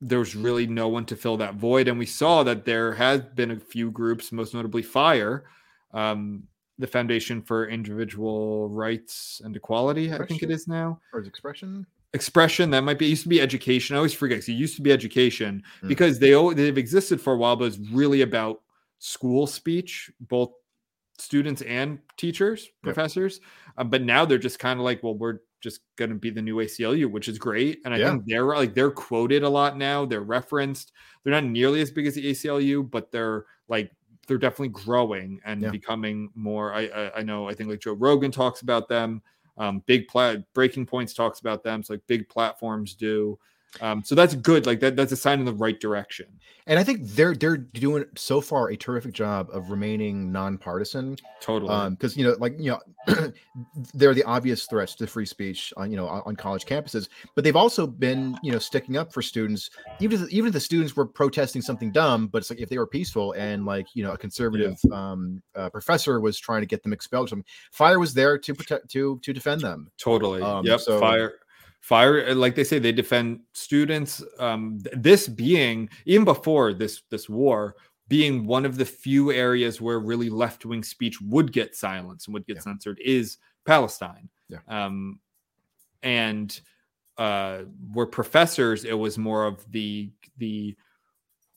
there 0.01 0.19
was 0.19 0.35
really 0.35 0.67
no 0.67 0.89
one 0.89 1.05
to 1.05 1.15
fill 1.15 1.37
that 1.37 1.55
void. 1.55 1.87
And 1.87 1.97
we 1.97 2.05
saw 2.05 2.43
that 2.43 2.65
there 2.65 2.93
has 2.93 3.21
been 3.21 3.51
a 3.51 3.59
few 3.59 3.89
groups, 3.91 4.31
most 4.33 4.53
notably 4.53 4.83
FIRE, 4.83 5.45
um, 5.93 6.43
the 6.77 6.87
Foundation 6.87 7.41
for 7.41 7.67
Individual 7.69 8.67
Rights 8.69 9.41
and 9.43 9.55
Equality, 9.55 10.11
I 10.11 10.25
think 10.25 10.43
it 10.43 10.51
is 10.51 10.67
now 10.67 10.99
Or 11.13 11.19
his 11.19 11.27
expression. 11.29 11.85
Expression 12.13 12.69
that 12.69 12.81
might 12.83 12.99
be 12.99 13.07
used 13.07 13.23
to 13.23 13.29
be 13.29 13.41
education 13.41 13.95
i 13.95 13.97
always 13.97 14.13
forget 14.13 14.39
'cause 14.39 14.49
it 14.49 14.53
used 14.53 14.75
to 14.75 14.81
be 14.83 14.91
education 14.91 15.63
Mm. 15.81 15.87
because 15.87 16.19
they 16.19 16.31
they've 16.53 16.77
existed 16.77 17.19
for 17.19 17.33
a 17.33 17.37
while 17.37 17.55
but 17.55 17.65
it's 17.65 17.79
really 17.91 18.21
about 18.21 18.61
school 18.99 19.47
speech 19.47 20.11
both 20.19 20.51
students 21.17 21.61
and 21.63 21.99
teachers 22.17 22.69
professors 22.83 23.39
uh, 23.77 23.83
but 23.83 24.01
now 24.03 24.25
they're 24.25 24.37
just 24.37 24.59
kind 24.59 24.79
of 24.79 24.83
like 24.85 25.01
well 25.03 25.15
we're 25.17 25.39
just 25.61 25.81
going 25.95 26.09
to 26.09 26.15
be 26.15 26.29
the 26.29 26.41
new 26.41 26.57
aclu 26.57 27.09
which 27.09 27.27
is 27.27 27.37
great 27.39 27.79
and 27.85 27.93
i 27.93 27.97
Yeah. 27.97 28.11
think 28.11 28.23
they're 28.27 28.45
like 28.45 28.73
they're 28.73 28.91
quoted 28.91 29.43
a 29.43 29.49
lot 29.49 29.77
now 29.77 30.05
they're 30.05 30.21
referenced 30.21 30.91
they're 31.23 31.31
not 31.33 31.45
nearly 31.45 31.81
as 31.81 31.91
big 31.91 32.05
as 32.07 32.15
the 32.15 32.25
aclu 32.31 32.89
but 32.89 33.11
they're 33.11 33.45
like 33.69 33.91
they're 34.27 34.37
definitely 34.37 34.69
growing 34.69 35.39
and 35.45 35.61
Yeah. 35.61 35.69
becoming 35.71 36.31
more 36.35 36.73
I, 36.73 36.81
I 36.87 37.19
i 37.19 37.23
know 37.23 37.47
i 37.49 37.53
think 37.53 37.69
like 37.69 37.79
joe 37.81 37.93
rogan 37.93 38.31
talks 38.31 38.61
about 38.61 38.87
them 38.89 39.21
um, 39.57 39.83
big 39.85 40.07
plat 40.07 40.41
breaking 40.53 40.85
points 40.85 41.13
talks 41.13 41.39
about 41.39 41.63
them 41.63 41.79
It's 41.79 41.89
like 41.89 42.05
big 42.07 42.27
platforms 42.29 42.95
do 42.95 43.37
um, 43.81 44.03
so 44.03 44.15
that's 44.15 44.35
good 44.35 44.65
like 44.65 44.79
that 44.79 44.95
that's 44.95 45.11
a 45.11 45.17
sign 45.17 45.39
in 45.39 45.45
the 45.45 45.53
right 45.53 45.79
direction 45.79 46.27
And 46.65 46.79
I 46.79 46.83
think 46.83 47.01
they're 47.03 47.35
they're 47.35 47.57
doing 47.57 48.05
so 48.15 48.39
far 48.39 48.69
a 48.69 48.77
terrific 48.77 49.11
job 49.11 49.49
of 49.51 49.69
remaining 49.69 50.31
nonpartisan. 50.31 51.17
totally 51.41 51.69
Um, 51.73 51.95
because 51.95 52.15
you 52.15 52.23
know, 52.23 52.35
like 52.39 52.55
you 52.57 52.71
know, 52.71 53.31
they're 53.93 54.13
the 54.13 54.23
obvious 54.23 54.65
threats 54.65 54.95
to 54.95 55.07
free 55.07 55.25
speech 55.25 55.73
on 55.75 55.91
you 55.91 55.97
know 55.97 56.07
on, 56.07 56.35
college 56.37 56.65
campuses, 56.65 57.09
but 57.35 57.43
they've 57.43 57.57
also 57.57 57.85
been 57.85 58.37
you 58.43 58.51
know 58.51 58.59
sticking 58.59 58.95
up 58.95 59.11
for 59.11 59.21
students, 59.21 59.69
even 59.99 60.23
if, 60.23 60.29
even 60.29 60.47
if 60.47 60.53
the 60.53 60.59
students 60.59 60.95
were 60.95 61.05
protesting 61.05 61.61
something 61.61 61.91
dumb, 61.91 62.27
but 62.27 62.37
it's 62.37 62.49
like 62.49 62.61
if 62.61 62.69
they 62.69 62.77
were 62.77 62.87
peaceful 62.87 63.33
and 63.33 63.65
like 63.65 63.87
you 63.93 64.03
know 64.03 64.13
a 64.13 64.17
conservative 64.17 64.77
um 64.91 65.41
uh, 65.55 65.69
professor 65.69 66.21
was 66.21 66.39
trying 66.39 66.61
to 66.61 66.67
get 66.67 66.81
them 66.81 66.93
expelled, 66.93 67.27
something, 67.27 67.45
fire 67.71 67.99
was 67.99 68.13
there 68.13 68.37
to 68.37 68.53
protect 68.53 68.89
to 68.89 69.19
to 69.21 69.33
defend 69.33 69.59
them. 69.59 69.91
totally 69.97 70.41
um, 70.41 70.65
yep 70.65 70.79
so- 70.79 70.99
fire 70.99 71.33
fire 71.83 72.25
uh, 72.29 72.33
like 72.35 72.55
they 72.55 72.63
say 72.63 72.79
they 72.79 72.93
defend 72.93 73.41
students 73.53 74.23
um 74.39 74.79
th- 74.83 74.95
this 74.97 75.27
being 75.27 75.89
even 76.05 76.23
before 76.23 76.73
this 76.73 77.01
this 77.09 77.27
war 77.27 77.75
being 78.07 78.45
one 78.47 78.65
of 78.65 78.77
the 78.77 78.85
few 78.85 79.31
areas 79.33 79.81
where 79.81 79.99
really 79.99 80.29
left-wing 80.29 80.81
speech 80.83 81.19
would 81.21 81.51
get 81.51 81.75
silenced 81.75 82.27
and 82.27 82.33
would 82.33 82.47
get 82.47 82.55
Yeah. 82.55 82.61
censored 82.61 82.99
is 83.03 83.37
palestine 83.65 84.29
Yeah. 84.47 84.59
um 84.69 85.19
and 86.03 86.59
uh 87.17 87.59
where 87.93 88.05
professors 88.05 88.85
it 88.85 88.97
was 88.97 89.17
more 89.17 89.45
of 89.45 89.69
the 89.71 90.09
the 90.37 90.75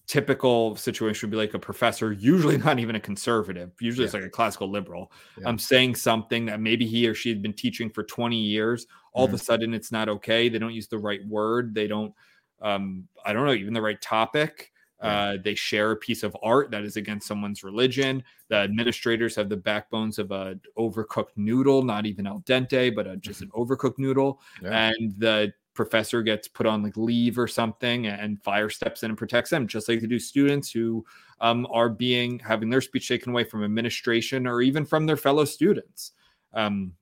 typical 0.07 0.76
situation 0.76 1.28
would 1.28 1.32
be 1.32 1.36
like 1.36 1.54
a 1.54 1.59
professor 1.59 2.12
usually 2.12 2.57
not 2.68 2.78
even 2.78 2.94
a 2.96 3.00
conservative 3.00 3.72
usually 3.80 4.04
it's 4.04 4.14
like 4.14 4.22
a 4.22 4.28
classical 4.28 4.70
liberal 4.70 5.11
Yeah. 5.38 5.48
i'm 5.48 5.59
saying 5.59 5.96
something 5.96 6.46
that 6.46 6.61
maybe 6.61 6.86
he 6.86 7.09
or 7.09 7.14
she 7.14 7.28
had 7.28 7.42
been 7.42 7.52
teaching 7.52 7.90
for 7.90 8.02
20 8.04 8.36
years 8.36 8.86
all 9.12 9.24
of 9.24 9.30
Mm-hmm. 9.30 9.34
a 9.36 9.38
sudden 9.38 9.74
it's 9.74 9.90
not 9.90 10.09
okay 10.09 10.48
they 10.48 10.59
don't 10.59 10.74
use 10.74 10.86
the 10.88 10.98
right 10.98 11.26
word 11.26 11.74
they 11.74 11.88
don't 11.88 12.14
um 12.62 13.09
i 13.24 13.32
don't 13.32 13.44
know 13.46 13.52
even 13.52 13.74
the 13.74 13.82
right 13.82 14.00
topic 14.00 14.72
Yeah. 15.02 15.09
uh 15.18 15.36
they 15.42 15.54
share 15.57 15.90
a 15.90 15.96
piece 15.96 16.22
of 16.22 16.36
art 16.42 16.70
that 16.70 16.84
is 16.84 16.96
against 16.96 17.26
someone's 17.26 17.64
religion 17.64 18.22
the 18.48 18.57
administrators 18.57 19.34
have 19.36 19.48
the 19.48 19.57
backbones 19.57 20.18
of 20.20 20.30
a 20.30 20.57
overcooked 20.78 21.36
noodle 21.36 21.82
not 21.82 22.07
even 22.07 22.26
al 22.28 22.40
dente 22.46 22.94
but 22.94 23.07
a, 23.09 23.16
just 23.16 23.42
an 23.42 23.50
overcooked 23.57 23.98
noodle 23.98 24.40
Yeah. 24.62 24.90
and 24.92 25.14
the 25.18 25.52
professor 25.77 26.22
gets 26.22 26.49
put 26.49 26.66
on 26.66 26.83
like 26.83 26.97
leave 26.97 27.39
or 27.39 27.47
something 27.47 28.07
and 28.07 28.43
fire 28.43 28.70
steps 28.70 29.03
in 29.03 29.11
and 29.11 29.18
protects 29.18 29.51
them 29.51 29.66
just 29.66 29.89
like 29.89 30.01
they 30.01 30.07
do 30.07 30.18
students 30.18 30.70
who 30.70 31.05
um, 31.41 31.66
are 31.70 31.89
being 31.89 32.39
having 32.41 32.70
their 32.70 32.81
speech 32.81 33.07
taken 33.07 33.31
away 33.31 33.45
from 33.45 33.62
administration 33.62 34.47
or 34.47 34.62
even 34.62 34.85
from 34.85 35.07
their 35.07 35.16
fellow 35.16 35.45
students 35.45 36.12
um, 36.55 36.93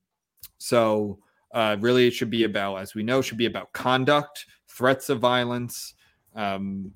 so 0.57 1.17
uh, 1.53 1.77
really 1.79 2.07
it 2.07 2.11
should 2.11 2.29
be 2.29 2.43
about 2.43 2.75
as 2.75 2.93
we 2.93 3.01
know 3.01 3.21
should 3.21 3.37
be 3.37 3.45
about 3.47 3.71
conduct 3.73 4.45
threats 4.67 5.09
of 5.09 5.19
violence 5.19 5.93
um, 6.35 6.91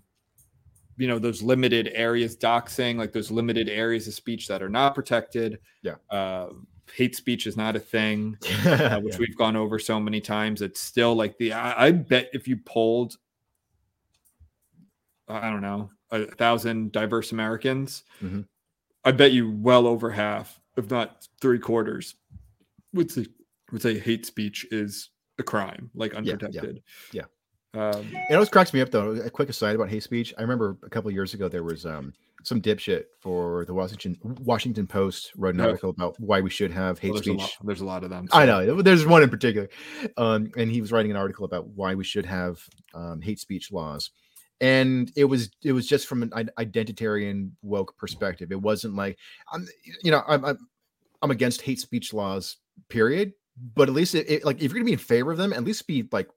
you 0.98 1.08
know 1.08 1.18
those 1.18 1.42
limited 1.42 1.90
areas 1.94 2.36
doxing 2.36 2.98
like 2.98 3.14
those 3.14 3.32
limited 3.32 3.70
areas 3.70 4.08
of 4.08 4.14
speech 4.14 4.48
that 4.48 4.62
are 4.62 4.70
not 4.70 4.94
protected 4.94 5.60
Yeah. 5.82 5.96
uh, 6.10 6.50
hate 6.96 7.16
speech 7.16 7.48
is 7.48 7.56
not 7.58 7.76
a 7.76 7.80
thing 7.80 8.38
uh, 8.66 9.00
which 9.00 9.14
Yeah. 9.14 9.20
we've 9.20 9.38
gone 9.38 9.56
over 9.56 9.80
so 9.80 10.00
many 10.00 10.20
times. 10.22 10.62
It's 10.62 10.80
still 10.80 11.16
like 11.16 11.38
the 11.38 11.54
I, 11.54 11.88
I 11.88 11.92
bet 11.92 12.30
if 12.34 12.48
you 12.48 12.58
polled, 12.58 13.18
I 15.28 15.50
don't 15.50 15.62
know, 15.62 15.90
a 16.12 16.26
thousand 16.26 16.92
diverse 16.92 17.32
Americans, 17.32 18.04
Mhm. 18.22 18.48
I 19.06 19.12
bet 19.12 19.32
you 19.32 19.52
well 19.52 19.88
over 19.88 20.10
half, 20.10 20.60
if 20.76 20.90
not 20.92 21.28
three 21.40 21.60
quarters, 21.60 22.16
would 22.94 23.12
say 23.12 23.26
would 23.72 23.82
say 23.82 23.98
hate 24.00 24.26
speech 24.26 24.66
is 24.72 25.10
a 25.38 25.44
crime, 25.44 25.92
like 25.94 26.14
yeah, 26.14 26.18
unprotected. 26.18 26.82
yeah. 27.12 27.24
Um, 27.76 28.10
It 28.30 28.34
always 28.34 28.50
cracks 28.50 28.74
me 28.74 28.82
up 28.82 28.90
though. 28.90 29.12
A 29.12 29.30
quick 29.30 29.48
aside 29.50 29.76
about 29.76 29.90
hate 29.90 30.02
speech. 30.04 30.34
I 30.38 30.42
remember 30.42 30.76
a 30.84 30.90
couple 30.90 31.08
of 31.10 31.14
years 31.14 31.36
ago 31.36 31.48
there 31.48 31.64
was 31.64 31.86
um 31.86 32.14
some 32.44 32.62
dipshit 32.62 33.06
for 33.20 33.66
the 33.66 33.74
Washington 33.74 34.18
Washington 34.42 34.88
Post 34.88 35.32
wrote 35.36 35.56
an 35.56 35.62
article 35.62 35.90
about 35.90 36.20
why 36.20 36.42
we 36.42 36.50
should 36.50 36.72
have 36.72 37.00
hate 37.00 37.12
Well, 37.12 37.22
there's, 37.22 37.28
a 37.28 37.32
speech. 37.32 37.40
lot, 37.40 37.52
there's 37.64 37.82
a 37.82 37.86
lot 37.86 38.04
of 38.04 38.10
them. 38.10 38.28
I 38.32 38.46
know 38.46 38.82
there's 38.82 39.06
one 39.06 39.24
in 39.24 39.30
particular, 39.30 39.70
um, 40.18 40.52
and 40.58 40.72
he 40.72 40.82
was 40.82 40.92
writing 40.92 41.12
an 41.12 41.18
article 41.18 41.46
about 41.46 41.68
why 41.68 41.96
we 41.96 42.04
should 42.04 42.26
have 42.26 42.62
um, 42.94 43.22
hate 43.22 43.40
speech 43.40 43.72
laws, 43.72 44.12
and 44.62 45.12
it 45.16 45.26
was 45.26 45.50
it 45.64 45.74
was 45.74 45.88
just 45.88 46.08
from 46.08 46.24
an 46.24 46.50
identitarian 46.58 47.52
woke 47.62 47.98
perspective. 47.98 48.52
It 48.52 48.62
wasn't 48.62 48.96
like 48.96 49.18
I'm 49.52 49.68
you 50.04 50.12
know 50.12 50.24
I'm 50.28 50.46
I'm, 50.46 50.58
I'm 51.22 51.32
against 51.32 51.62
hate 51.62 51.80
speech 51.80 52.14
laws, 52.14 52.58
period. 52.88 53.34
But 53.76 53.90
at 53.90 53.94
least 53.94 54.16
it, 54.16 54.30
it 54.30 54.46
like 54.46 54.58
if 54.58 54.72
you're 54.72 54.80
gonna 54.80 54.86
be 54.86 54.94
in 54.94 55.00
favor 55.00 55.32
of 55.32 55.38
them, 55.38 55.52
at 55.52 55.66
least 55.66 55.86
be 55.86 56.08
like 56.14 56.30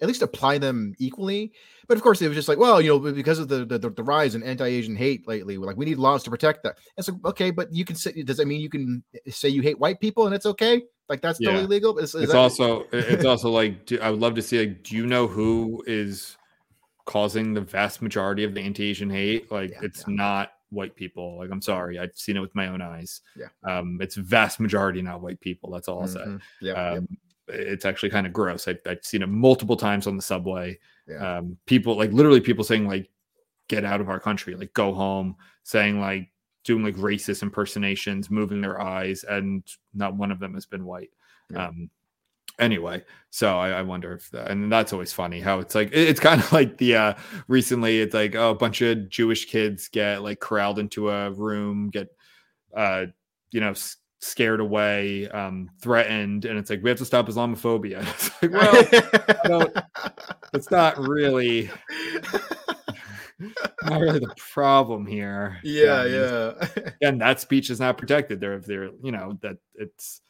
at 0.00 0.08
least 0.08 0.22
apply 0.22 0.58
them 0.58 0.94
equally. 0.98 1.52
But 1.86 1.96
of 1.96 2.02
course, 2.02 2.20
it 2.22 2.28
was 2.28 2.36
just 2.36 2.48
like, 2.48 2.58
well, 2.58 2.80
you 2.80 2.88
know, 2.88 2.98
because 3.12 3.38
of 3.38 3.48
the 3.48 3.64
the, 3.64 3.78
the 3.78 4.02
rise 4.02 4.34
in 4.34 4.42
anti-Asian 4.42 4.96
hate 4.96 5.26
lately, 5.28 5.56
like 5.58 5.76
we 5.76 5.84
need 5.84 5.98
laws 5.98 6.22
to 6.24 6.30
protect 6.30 6.62
that. 6.64 6.76
And 6.96 7.04
so, 7.04 7.18
okay, 7.26 7.50
but 7.50 7.72
you 7.72 7.84
can 7.84 7.94
say, 7.96 8.22
does 8.22 8.38
that 8.38 8.46
mean 8.46 8.60
you 8.60 8.70
can 8.70 9.02
say 9.28 9.48
you 9.48 9.62
hate 9.62 9.78
white 9.78 10.00
people 10.00 10.26
and 10.26 10.34
it's 10.34 10.46
okay? 10.46 10.82
Like 11.08 11.20
that's 11.20 11.38
Yeah. 11.40 11.50
totally 11.50 11.66
legal. 11.66 11.98
Is, 11.98 12.14
is 12.14 12.22
it's 12.22 12.32
that- 12.32 12.38
also 12.38 12.86
it's 12.92 13.24
also 13.24 13.50
like 13.50 13.84
do, 13.86 13.98
I 14.00 14.10
would 14.10 14.20
love 14.20 14.34
to 14.36 14.42
see 14.42 14.58
like 14.58 14.82
do 14.82 14.96
you 14.96 15.06
know 15.06 15.26
who 15.26 15.84
is 15.86 16.36
causing 17.04 17.52
the 17.52 17.60
vast 17.60 18.00
majority 18.00 18.44
of 18.44 18.54
the 18.54 18.60
anti-Asian 18.62 19.10
hate? 19.10 19.52
Like 19.52 19.70
Yeah, 19.72 19.80
it's 19.82 20.04
yeah. 20.08 20.14
not 20.14 20.52
white 20.70 20.96
people. 20.96 21.38
Like 21.38 21.50
I'm 21.52 21.60
sorry, 21.62 21.98
I've 21.98 22.16
seen 22.16 22.36
it 22.36 22.40
with 22.40 22.54
my 22.54 22.68
own 22.68 22.80
eyes. 22.80 23.20
Yeah. 23.36 23.48
Um, 23.70 23.98
it's 24.00 24.16
vast 24.16 24.58
majority 24.58 25.02
not 25.02 25.20
white 25.20 25.40
people. 25.40 25.70
That's 25.70 25.86
all 25.88 26.00
I'll 26.00 26.08
say. 26.08 26.20
Mhm. 26.20 26.40
Yeah, 26.62 26.72
yeah, 26.72 26.98
Um, 26.98 27.08
it's 27.48 27.84
actually 27.84 28.10
kind 28.10 28.26
of 28.26 28.32
gross. 28.32 28.66
I, 28.68 28.76
I've 28.86 29.04
seen 29.04 29.22
it 29.22 29.28
multiple 29.28 29.76
times 29.76 30.06
on 30.06 30.16
the 30.16 30.22
subway. 30.22 30.78
yeah. 31.08 31.38
Um, 31.38 31.56
people 31.66 31.96
like 31.96 32.12
literally 32.12 32.40
people 32.40 32.64
saying 32.64 32.86
like, 32.88 33.08
"Get 33.68 33.84
out 33.84 34.00
of 34.00 34.08
our 34.08 34.20
country," 34.20 34.54
like 34.54 34.72
go 34.74 34.92
home, 34.94 35.36
saying 35.62 36.00
like 36.00 36.30
doing 36.64 36.82
like 36.82 36.96
racist 36.96 37.42
impersonations, 37.42 38.30
moving 38.30 38.60
their 38.60 38.80
eyes, 38.80 39.24
and 39.24 39.62
not 39.92 40.16
one 40.16 40.30
of 40.30 40.38
them 40.40 40.54
has 40.54 40.64
been 40.66 40.84
white. 40.86 41.10
Yeah. 41.50 41.66
Um, 41.68 41.90
anyway, 42.58 43.04
so 43.30 43.58
I, 43.58 43.70
I 43.70 43.82
wonder 43.82 44.12
if 44.14 44.30
that, 44.30 44.50
and 44.50 44.72
that's 44.72 44.92
always 44.94 45.12
funny 45.12 45.40
how 45.40 45.58
it's 45.60 45.74
like 45.74 45.88
it- 45.88 46.08
it's 46.08 46.20
kind 46.20 46.40
of 46.40 46.50
like 46.58 46.78
the 46.78 46.96
uh 46.96 47.14
recently 47.48 48.00
it's 48.00 48.14
like 48.14 48.34
oh, 48.34 48.50
a 48.50 48.54
bunch 48.54 48.80
of 48.80 49.08
Jewish 49.10 49.44
kids 49.46 49.88
get 49.88 50.22
like 50.22 50.40
corralled 50.40 50.78
into 50.78 51.10
a 51.10 51.30
room, 51.30 51.90
get 51.90 52.08
uh 52.74 53.06
you 53.50 53.60
know 53.60 53.70
s- 53.70 53.96
scared 54.24 54.60
away, 54.60 55.28
um 55.28 55.70
threatened, 55.80 56.44
and 56.44 56.58
it's 56.58 56.70
like 56.70 56.82
we 56.82 56.90
have 56.90 56.98
to 56.98 57.04
stop 57.04 57.26
Islamophobia. 57.28 58.02
It's 58.14 58.42
like, 58.42 58.52
well, 58.52 59.34
don't- 59.44 59.76
it's 60.54 60.70
not 60.70 60.98
really 60.98 61.70
not 63.82 64.00
really 64.00 64.20
the 64.20 64.34
problem 64.52 65.06
here. 65.06 65.58
yeah, 65.62 66.00
Um, 66.00 66.10
yeah. 66.12 66.84
and 67.02 67.20
that 67.20 67.40
speech 67.40 67.70
is 67.70 67.80
not 67.80 67.98
protected. 67.98 68.40
They're 68.40 68.60
they're 68.60 68.90
you 69.02 69.12
know 69.12 69.38
that 69.42 69.56
it's 69.74 70.20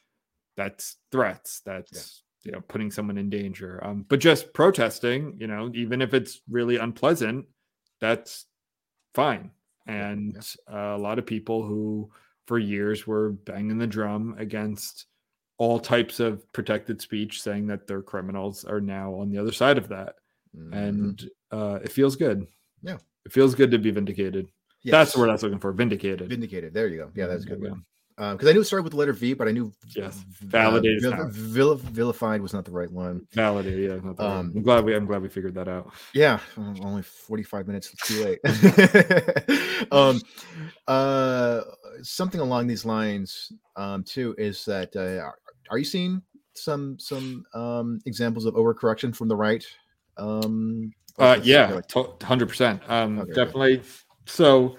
that's 0.57 0.97
threats. 1.12 1.61
That's 1.64 2.22
you 2.42 2.53
know 2.53 2.61
putting 2.62 2.90
someone 2.90 3.18
in 3.18 3.30
danger. 3.30 3.80
Um, 3.84 4.05
but 4.09 4.20
just 4.20 4.53
protesting, 4.55 5.36
you 5.38 5.47
know, 5.47 5.70
even 5.74 6.01
if 6.03 6.14
it's 6.14 6.40
really 6.51 6.76
unpleasant, 6.76 7.47
that's 8.01 8.47
fine. 9.14 9.51
And 9.86 10.36
uh, 10.72 10.95
a 10.97 10.99
lot 10.99 11.18
of 11.18 11.26
people 11.26 11.62
who 11.62 12.11
for 12.47 12.59
years 12.59 13.07
were 13.07 13.30
banging 13.32 13.78
the 13.78 13.86
drum 13.86 14.34
against 14.38 15.07
all 15.59 15.78
types 15.78 16.20
of 16.20 16.51
protected 16.53 17.01
speech, 17.01 17.40
saying 17.40 17.66
that 17.68 17.86
they're 17.86 18.03
criminals, 18.03 18.64
are 18.64 18.80
now 18.80 19.14
on 19.14 19.30
the 19.30 19.38
other 19.38 19.53
side 19.53 19.78
of 19.78 19.88
that, 19.88 20.16
Mhm. 20.57 20.72
and 20.74 21.30
uh, 21.53 21.78
it 21.82 21.92
feels 21.92 22.16
good. 22.16 22.47
Yeah. 22.82 22.99
it 23.24 23.32
feels 23.32 23.55
good 23.55 23.70
to 23.70 23.78
be 23.78 23.90
vindicated. 23.90 24.47
Yes. 24.82 24.92
That's 24.92 25.16
what 25.16 25.30
I 25.30 25.32
was 25.32 25.42
looking 25.42 25.59
for. 25.59 25.72
Vindicated. 25.72 26.28
Vindicated. 26.28 26.74
There 26.74 26.88
you 26.88 26.99
go. 26.99 27.11
Yeah, 27.14 27.26
that's 27.26 27.45
a 27.45 27.49
good. 27.49 27.62
One. 27.62 27.84
Because 28.17 28.47
I 28.47 28.53
knew 28.53 28.61
it 28.61 28.65
started 28.65 28.85
with 28.85 28.93
the 28.93 28.97
letter 28.99 29.12
V, 29.12 29.35
but 29.35 29.49
I 29.49 29.51
knew 29.51 29.73
Yes. 29.95 30.25
Validated 30.41 31.03
is 31.03 31.12
vil- 31.12 31.27
vil- 31.31 31.75
vilified 31.77 32.41
was 32.41 32.53
not 32.55 32.65
the 32.65 32.71
right 32.71 32.91
one. 32.91 33.27
Validated, 33.33 33.81
yeah. 33.91 33.97
not 33.97 34.17
the 34.17 34.23
right- 34.23 34.33
Um, 34.39 34.53
I'm 34.55 34.62
glad 34.62 34.85
we 34.85 34.95
I'm 34.95 35.05
glad 35.07 35.21
we 35.23 35.29
figured 35.29 35.55
that 35.57 35.67
out. 35.69 35.93
Yeah, 36.12 36.39
uh, 36.57 36.75
only 36.83 37.03
45 37.03 37.67
minutes 37.67 37.91
too 38.07 38.25
late. 38.25 38.39
um, 39.93 40.21
uh, 40.87 41.62
something 42.03 42.41
along 42.41 42.67
these 42.69 42.85
lines, 42.85 43.51
um, 43.77 44.05
too, 44.05 44.35
is 44.39 44.65
that 44.67 44.95
uh, 44.97 45.25
are- 45.71 45.79
you 45.79 45.85
seeing 45.85 46.23
some 46.55 46.97
some 47.01 47.45
um, 47.55 47.99
examples 48.07 48.45
of 48.45 48.55
overcorrection 48.55 49.15
from 49.15 49.27
the 49.29 49.35
right? 49.37 49.67
Um, 50.19 50.93
Uh, 51.19 51.41
yeah, 51.43 51.81
hundred 52.23 52.47
percent. 52.49 52.81
Um, 52.89 53.19
Okay, 53.19 53.33
okay. 53.33 53.45
definitely. 53.45 53.83
So 54.27 54.77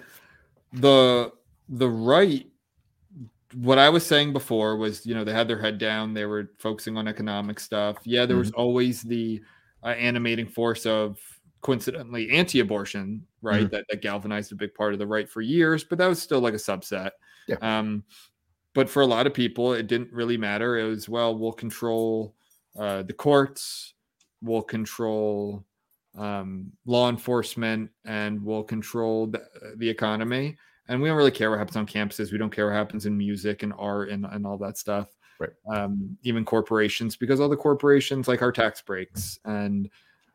the 0.72 1.32
the 1.70 1.90
right, 1.90 2.46
what 3.54 3.78
I 3.78 3.90
was 3.90 4.06
saying 4.06 4.34
before 4.34 4.76
was, 4.78 5.06
you 5.06 5.14
know, 5.14 5.24
they 5.24 5.34
had 5.34 5.48
their 5.48 5.60
head 5.60 5.78
down. 5.78 6.14
They 6.14 6.26
were 6.26 6.52
focusing 6.58 6.98
on 6.98 7.08
economic 7.08 7.60
stuff. 7.60 7.98
Yeah, 8.04 8.26
there 8.26 8.38
was 8.38 8.52
Mm-hmm. 8.52 8.60
always 8.60 9.02
the 9.04 9.42
uh, 9.84 9.90
animating 9.90 10.48
force 10.48 10.86
of 10.86 11.20
coincidentally 11.62 12.30
anti-abortion, 12.32 13.26
right? 13.42 13.62
Mm-hmm. 13.66 13.76
That 13.76 13.86
that 13.90 14.02
galvanized 14.02 14.52
a 14.52 14.56
big 14.56 14.74
part 14.74 14.94
of 14.94 15.00
the 15.00 15.08
right 15.08 15.30
for 15.30 15.42
years, 15.42 15.84
but 15.84 15.98
that 16.00 16.08
was 16.08 16.22
still 16.22 16.40
like 16.40 16.54
a 16.54 16.58
subset. 16.58 17.12
Yeah. 17.48 17.58
Um, 17.62 18.04
but 18.74 18.90
for 18.90 19.02
a 19.02 19.06
lot 19.08 19.26
of 19.26 19.34
people, 19.34 19.74
it 19.74 19.88
didn't 19.88 20.12
really 20.12 20.38
matter. 20.38 20.78
It 20.78 20.84
was 20.90 21.08
well, 21.08 21.38
we'll 21.38 21.54
control 21.54 22.36
uh, 22.78 23.04
the 23.04 23.14
courts, 23.14 23.94
we'll 24.42 24.64
control 24.64 25.64
um, 26.18 26.72
law 26.86 27.10
enforcement, 27.10 27.90
and 28.06 28.44
we'll 28.44 28.64
control 28.64 29.28
the, 29.28 29.44
the 29.78 29.90
economy. 29.90 30.58
And 30.88 31.02
we 31.02 31.10
don't 31.10 31.18
really 31.18 31.32
care 31.32 31.50
what 31.50 31.60
happens 31.60 31.78
on 31.78 31.88
campuses. 31.88 32.32
We 32.32 32.38
don't 32.38 32.54
care 32.54 32.68
what 32.68 32.76
happens 32.76 33.06
in 33.06 33.18
music 33.18 33.64
and 33.64 33.74
art 33.78 34.10
and, 34.10 34.26
and 34.26 34.46
all 34.46 34.58
that 34.60 34.78
stuff. 34.78 35.08
Right. 35.40 35.50
Um, 35.68 36.18
even 36.24 36.46
corporations, 36.46 37.16
because 37.16 37.40
all 37.40 37.50
the 37.50 37.58
corporations 37.58 38.28
like 38.28 38.42
our 38.42 38.52
tax 38.52 38.82
breaks. 38.82 39.40
And 39.46 39.90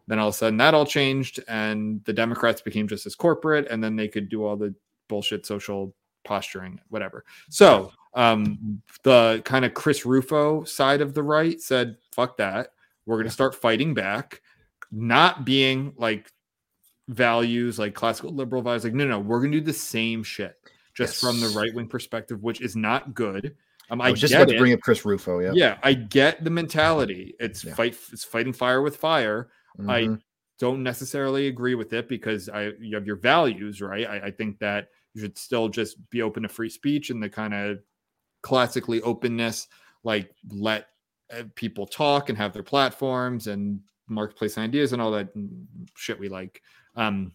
then 0.09 0.19
all 0.19 0.29
of 0.29 0.35
a 0.35 0.37
sudden 0.37 0.57
that 0.59 0.75
all 0.75 0.85
changed, 0.85 1.41
and 1.47 2.05
the 2.05 2.13
Democrats 2.13 2.61
became 2.61 2.89
just 2.89 3.07
as 3.07 3.15
corporate, 3.15 3.69
and 3.71 3.83
then 3.83 3.95
they 3.95 4.09
could 4.09 4.29
do 4.29 4.45
all 4.45 4.57
the 4.57 4.75
bullshit 5.09 5.47
social 5.47 5.95
posturing, 6.25 6.81
whatever. 6.89 7.25
So 7.49 7.93
um, 8.15 8.83
the 9.05 9.41
kind 9.45 9.65
of 9.65 9.73
Chris 9.73 10.05
Rufo 10.05 10.65
side 10.65 11.01
of 11.01 11.15
the 11.15 11.23
right 11.23 11.61
said, 11.61 11.97
fuck 12.13 12.37
that. 12.39 12.73
We're 13.07 13.17
going 13.17 13.29
to 13.29 13.33
start 13.33 13.55
fighting 13.55 13.95
back, 13.95 14.43
not 14.91 15.45
being 15.45 15.95
like 15.97 16.31
values, 17.11 17.79
like 17.79 17.95
classical 17.95 18.33
liberal 18.33 18.63
values. 18.63 18.85
Like, 18.85 18.95
no, 18.95 19.07
no, 19.07 19.19
we're 19.19 19.43
to 19.43 19.51
do 19.51 19.61
the 19.61 19.73
same 19.73 20.23
shit 20.23 20.57
just 20.95 21.21
from 21.21 21.41
the 21.41 21.49
right 21.49 21.73
wing 21.75 21.89
perspective, 21.89 22.43
which 22.43 22.61
is 22.61 22.77
not 22.77 23.15
good. 23.15 23.57
Um, 23.91 24.01
I 24.01 24.07
I, 24.09 24.13
just 24.13 24.33
about 24.33 24.49
to 24.49 24.59
bring 24.59 24.73
up 24.73 24.81
Chris 24.81 25.05
Rufo. 25.05 25.41
Yeah. 25.41 25.51
Yeah, 25.53 25.79
I 25.83 25.95
get 25.95 26.45
the 26.45 26.51
mentality. 26.51 27.35
It's 27.41 27.65
Yeah. 27.65 27.75
fight. 27.75 27.97
It's 28.13 28.25
fighting 28.25 28.53
fire 28.53 28.83
with 28.83 28.97
fire. 28.97 29.51
I 29.89 30.03
Mhm. 30.03 30.23
don't 30.59 30.83
necessarily 30.83 31.49
agree 31.49 31.75
with 31.75 31.93
it 31.93 32.09
because 32.09 32.49
I 32.49 32.73
you 32.81 32.95
have 32.95 33.07
your 33.07 33.17
values, 33.17 33.81
right? 33.81 34.07
I, 34.07 34.27
I 34.27 34.31
think 34.31 34.59
that 34.61 34.89
you 35.15 35.23
should 35.23 35.39
still 35.39 35.69
just 35.69 36.09
be 36.11 36.23
open 36.23 36.43
to 36.45 36.49
free 36.49 36.69
speech 36.69 37.11
and 37.11 37.23
the 37.23 37.29
kind 37.29 37.55
of 37.55 37.83
classically 38.43 39.01
openness, 39.03 39.69
like 40.05 40.33
let 40.51 40.89
uh, 41.33 41.45
people 41.55 41.87
talk 41.87 42.29
and 42.29 42.39
have 42.39 42.53
their 42.53 42.63
platforms 42.63 43.47
and 43.47 43.81
marketplace 44.09 44.59
ideas 44.59 44.93
and 44.93 45.01
all 45.01 45.11
that 45.13 45.35
mm, 45.37 45.65
shit 45.97 46.19
we 46.19 46.29
like. 46.29 46.63
Um, 47.01 47.33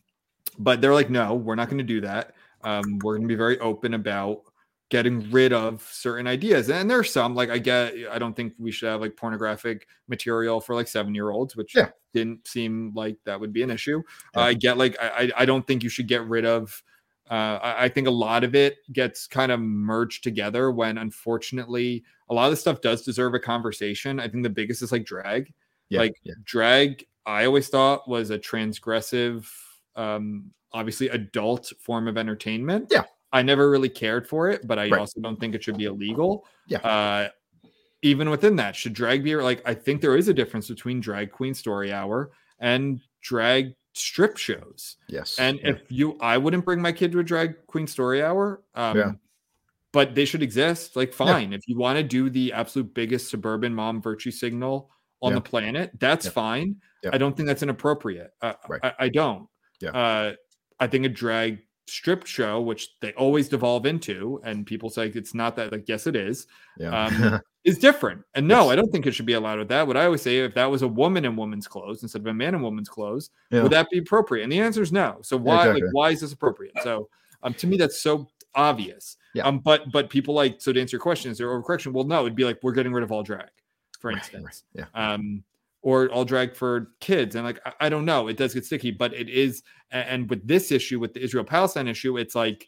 but 0.59 0.79
they're 0.81 0.93
like, 0.93 1.09
no, 1.09 1.33
we're 1.35 1.55
not 1.55 1.69
going 1.69 1.79
to 1.79 1.83
do 1.83 2.01
that. 2.01 2.33
Um, 2.63 2.99
we're 3.03 3.15
going 3.15 3.27
to 3.27 3.27
be 3.27 3.35
very 3.35 3.59
open 3.59 3.93
about 3.93 4.41
getting 4.89 5.29
rid 5.31 5.51
of 5.51 5.81
certain 5.91 6.27
ideas. 6.27 6.69
And 6.69 6.89
there's 6.89 7.11
some 7.11 7.35
like 7.35 7.49
I 7.49 7.57
get. 7.57 7.93
I 8.11 8.19
don't 8.19 8.35
think 8.35 8.53
we 8.57 8.71
should 8.71 8.87
have 8.87 9.01
like 9.01 9.17
pornographic 9.17 9.87
material 10.07 10.61
for 10.61 10.75
like 10.75 10.87
seven 10.87 11.13
year 11.15 11.31
olds, 11.31 11.55
which 11.55 11.75
Yeah. 11.75 11.89
didn't 12.13 12.47
seem 12.47 12.91
like 12.95 13.17
that 13.25 13.39
would 13.39 13.51
be 13.51 13.63
an 13.63 13.71
issue. 13.71 14.01
Yeah. 14.35 14.41
I 14.41 14.53
get 14.53 14.77
like 14.77 14.95
I 15.01 15.07
I 15.07 15.31
I 15.41 15.45
don't 15.45 15.65
think 15.65 15.83
you 15.83 15.89
should 15.89 16.07
get 16.07 16.23
rid 16.25 16.45
of. 16.45 16.81
Uh, 17.29 17.57
I, 17.61 17.85
I 17.85 17.89
think 17.89 18.07
a 18.07 18.11
lot 18.11 18.43
of 18.43 18.53
it 18.53 18.77
gets 18.93 19.25
kind 19.25 19.51
of 19.51 19.59
merged 19.59 20.23
together 20.23 20.69
when 20.69 20.99
unfortunately 20.99 22.03
a 22.29 22.35
lot 22.35 22.45
of 22.45 22.51
the 22.51 22.57
stuff 22.57 22.81
does 22.81 23.01
deserve 23.01 23.33
a 23.33 23.39
conversation. 23.39 24.19
I 24.19 24.27
think 24.27 24.43
the 24.43 24.49
biggest 24.51 24.83
is 24.83 24.91
like 24.91 25.05
drag. 25.05 25.51
Yeah. 25.89 26.01
Like 26.01 26.13
yeah. 26.23 26.35
drag, 26.43 27.03
I 27.25 27.45
always 27.45 27.67
thought 27.69 28.07
was 28.07 28.29
a 28.29 28.37
transgressive, 28.39 29.49
um, 29.95 30.51
obviously 30.73 31.09
adult 31.09 31.71
form 31.79 32.07
of 32.07 32.17
entertainment. 32.17 32.87
Yeah. 32.91 33.03
I 33.33 33.41
never 33.41 33.69
really 33.69 33.89
cared 33.89 34.27
for 34.27 34.49
it, 34.49 34.65
but 34.67 34.79
I 34.79 34.89
Right. 34.89 34.99
also 34.99 35.19
don't 35.19 35.39
think 35.39 35.55
it 35.55 35.63
should 35.63 35.77
be 35.77 35.85
illegal. 35.85 36.45
Yeah. 36.67 36.77
Uh, 36.79 37.29
even 38.01 38.29
within 38.29 38.55
that, 38.57 38.75
should 38.75 38.93
drag 38.93 39.23
be 39.23 39.35
like? 39.35 39.61
I 39.65 39.73
think 39.73 40.01
there 40.01 40.15
is 40.15 40.27
a 40.27 40.33
difference 40.33 40.67
between 40.67 40.99
drag 41.01 41.31
queen 41.31 41.53
story 41.53 41.91
hour 41.91 42.31
and 42.59 43.01
drag 43.21 43.73
strip 43.93 44.37
shows. 44.37 44.97
Yes. 45.07 45.39
And 45.39 45.59
yeah. 45.59 45.69
if 45.71 45.83
you, 45.89 46.17
I 46.21 46.37
wouldn't 46.37 46.65
bring 46.65 46.81
my 46.81 46.91
kid 46.91 47.11
to 47.13 47.19
a 47.19 47.23
drag 47.23 47.65
queen 47.67 47.87
story 47.87 48.21
hour. 48.21 48.61
Um, 48.75 48.97
Yeah. 48.97 49.11
But 49.91 50.13
they 50.13 50.25
should 50.25 50.43
exist. 50.43 50.97
Like, 50.97 51.13
fine. 51.13 51.53
If 51.53 51.67
you 51.69 51.77
want 51.77 51.97
to 51.97 52.03
do 52.03 52.29
the 52.29 52.51
absolute 52.51 52.93
biggest 52.93 53.29
suburban 53.29 53.73
mom 53.73 54.01
virtue 54.01 54.29
signal 54.29 54.91
on 55.21 55.31
Yeah. 55.31 55.35
the 55.35 55.41
planet, 55.41 55.91
that's 55.99 56.25
Yeah. 56.25 56.31
fine. 56.33 56.75
Yeah. 57.05 57.11
I 57.13 57.17
don't 57.17 57.35
think 57.37 57.47
that's 57.47 57.63
inappropriate. 57.63 58.31
Uh, 58.41 58.53
Right. 58.67 58.81
I, 58.83 58.93
I 58.99 59.09
don't. 59.09 59.47
Yeah. 59.79 59.91
Uh, 59.91 60.33
I 60.79 60.87
think 60.87 61.05
a 61.05 61.09
drag 61.09 61.59
strip 61.87 62.25
show, 62.25 62.59
which 62.61 62.89
they 62.99 63.13
always 63.13 63.47
devolve 63.47 63.85
into, 63.85 64.41
and 64.43 64.65
people 64.65 64.89
say 64.89 65.07
it's 65.07 65.33
not 65.33 65.55
that. 65.55 65.71
Like, 65.71 65.87
yes, 65.87 66.07
it 66.07 66.15
is. 66.15 66.47
Yeah. 66.77 67.05
Um, 67.05 67.39
is 67.63 67.77
different. 67.77 68.21
And 68.35 68.47
no, 68.47 68.63
Yes. 68.65 68.71
I 68.71 68.75
don't 68.75 68.91
think 68.91 69.05
it 69.07 69.11
should 69.13 69.25
be 69.25 69.33
allowed 69.33 69.59
with 69.59 69.69
that. 69.69 69.85
What 69.87 69.97
I 69.97 70.05
always 70.05 70.21
say, 70.21 70.39
if 70.39 70.53
that 70.55 70.69
was 70.69 70.81
a 70.81 70.87
woman 70.87 71.25
in 71.25 71.35
woman's 71.35 71.67
clothes 71.67 72.03
instead 72.03 72.21
of 72.21 72.27
a 72.27 72.33
man 72.33 72.53
in 72.55 72.61
woman's 72.61 72.89
clothes, 72.89 73.29
Yeah. 73.51 73.63
would 73.63 73.71
that 73.71 73.89
be 73.89 73.97
appropriate? 73.99 74.43
And 74.43 74.51
the 74.51 74.59
answer 74.59 74.81
is 74.81 74.91
no. 74.91 75.17
So 75.21 75.37
why, 75.37 75.59
exactly. 75.61 75.81
like, 75.83 75.93
why 75.93 76.09
is 76.11 76.21
this 76.21 76.33
appropriate? 76.33 76.73
So, 76.83 77.09
um, 77.43 77.53
to 77.55 77.67
me, 77.67 77.77
that's 77.77 77.99
so 78.01 78.27
obvious. 78.55 79.17
Yeah. 79.33 79.43
Um, 79.47 79.59
but 79.59 79.91
but 79.91 80.09
people 80.09 80.33
like 80.33 80.61
so 80.61 80.71
to 80.73 80.79
answer 80.81 80.95
your 80.95 81.01
question, 81.01 81.31
is 81.31 81.37
there 81.37 81.47
overcorrection? 81.47 81.91
Well, 81.91 82.05
no, 82.05 82.21
it'd 82.21 82.35
be 82.35 82.45
like 82.45 82.57
we're 82.63 82.71
getting 82.71 82.93
rid 82.93 83.03
of 83.03 83.11
all 83.11 83.21
drag, 83.23 83.49
for 83.99 84.09
Right, 84.09 84.15
right, 84.15 84.23
instance. 84.23 84.63
yeah. 84.73 84.85
Um, 84.95 85.43
or 85.85 86.09
all 86.09 86.25
drag 86.25 86.55
for 86.55 86.89
kids, 86.99 87.35
and 87.35 87.45
like 87.45 87.59
I, 87.63 87.73
I 87.81 87.89
don't 87.89 88.05
know, 88.05 88.27
it 88.27 88.37
does 88.37 88.55
get 88.55 88.65
sticky, 88.65 88.89
but 88.91 89.13
it 89.13 89.29
is. 89.29 89.61
And 89.91 90.27
with 90.29 90.45
this 90.45 90.71
issue, 90.71 90.99
with 90.99 91.13
the 91.13 91.23
Israel 91.23 91.45
Palestine 91.45 91.87
issue, 91.87 92.17
it's 92.17 92.33
like 92.33 92.67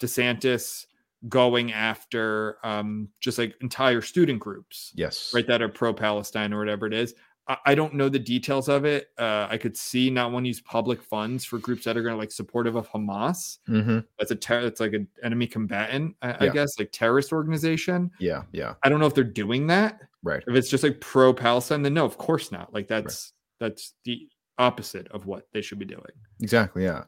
DeSantis 0.00 0.86
going 1.28 1.72
after 1.72 2.56
um 2.64 3.08
just 3.20 3.38
like 3.38 3.54
entire 3.60 4.00
student 4.00 4.40
groups 4.40 4.92
yes. 4.96 5.30
right 5.32 5.46
that 5.46 5.62
are 5.62 5.68
pro-palestine 5.68 6.52
or 6.52 6.58
whatever 6.58 6.84
it 6.84 6.92
is 6.92 7.14
I, 7.46 7.56
I 7.66 7.74
don't 7.76 7.94
know 7.94 8.08
the 8.08 8.18
details 8.18 8.68
of 8.68 8.84
it 8.84 9.10
uh 9.18 9.46
i 9.48 9.56
could 9.56 9.76
see 9.76 10.10
not 10.10 10.32
want 10.32 10.44
to 10.46 10.48
use 10.48 10.60
public 10.60 11.00
funds 11.00 11.44
for 11.44 11.60
groups 11.60 11.84
that 11.84 11.96
are 11.96 12.02
going 12.02 12.14
to 12.14 12.18
like 12.18 12.32
supportive 12.32 12.74
of 12.74 12.88
hamas 12.90 13.58
hmm 13.66 14.00
that's 14.18 14.32
a 14.32 14.34
ter- 14.34 14.62
that's 14.62 14.80
like 14.80 14.94
an 14.94 15.06
enemy 15.22 15.46
combatant 15.46 16.16
I, 16.22 16.46
I 16.46 16.48
guess 16.48 16.76
like 16.76 16.90
terrorist 16.90 17.32
organization 17.32 18.10
Yeah. 18.18 18.42
Yeah. 18.50 18.74
i 18.82 18.88
don't 18.88 18.98
know 18.98 19.06
if 19.06 19.14
they're 19.14 19.22
doing 19.22 19.68
that 19.68 20.00
Right. 20.22 20.42
if 20.46 20.54
it's 20.54 20.70
just 20.70 20.84
like 20.84 21.00
pro-palestine 21.00 21.82
then 21.82 21.94
no 21.94 22.04
of 22.04 22.16
course 22.18 22.52
not 22.52 22.72
like 22.72 22.88
that's 22.88 23.32
that's 23.60 23.94
the 24.04 24.28
opposite 24.58 25.08
of 25.08 25.26
what 25.26 25.46
they 25.52 25.62
should 25.62 25.78
be 25.78 25.84
doing 25.84 26.02
Exactly. 26.40 26.82
Yeah. 26.82 27.04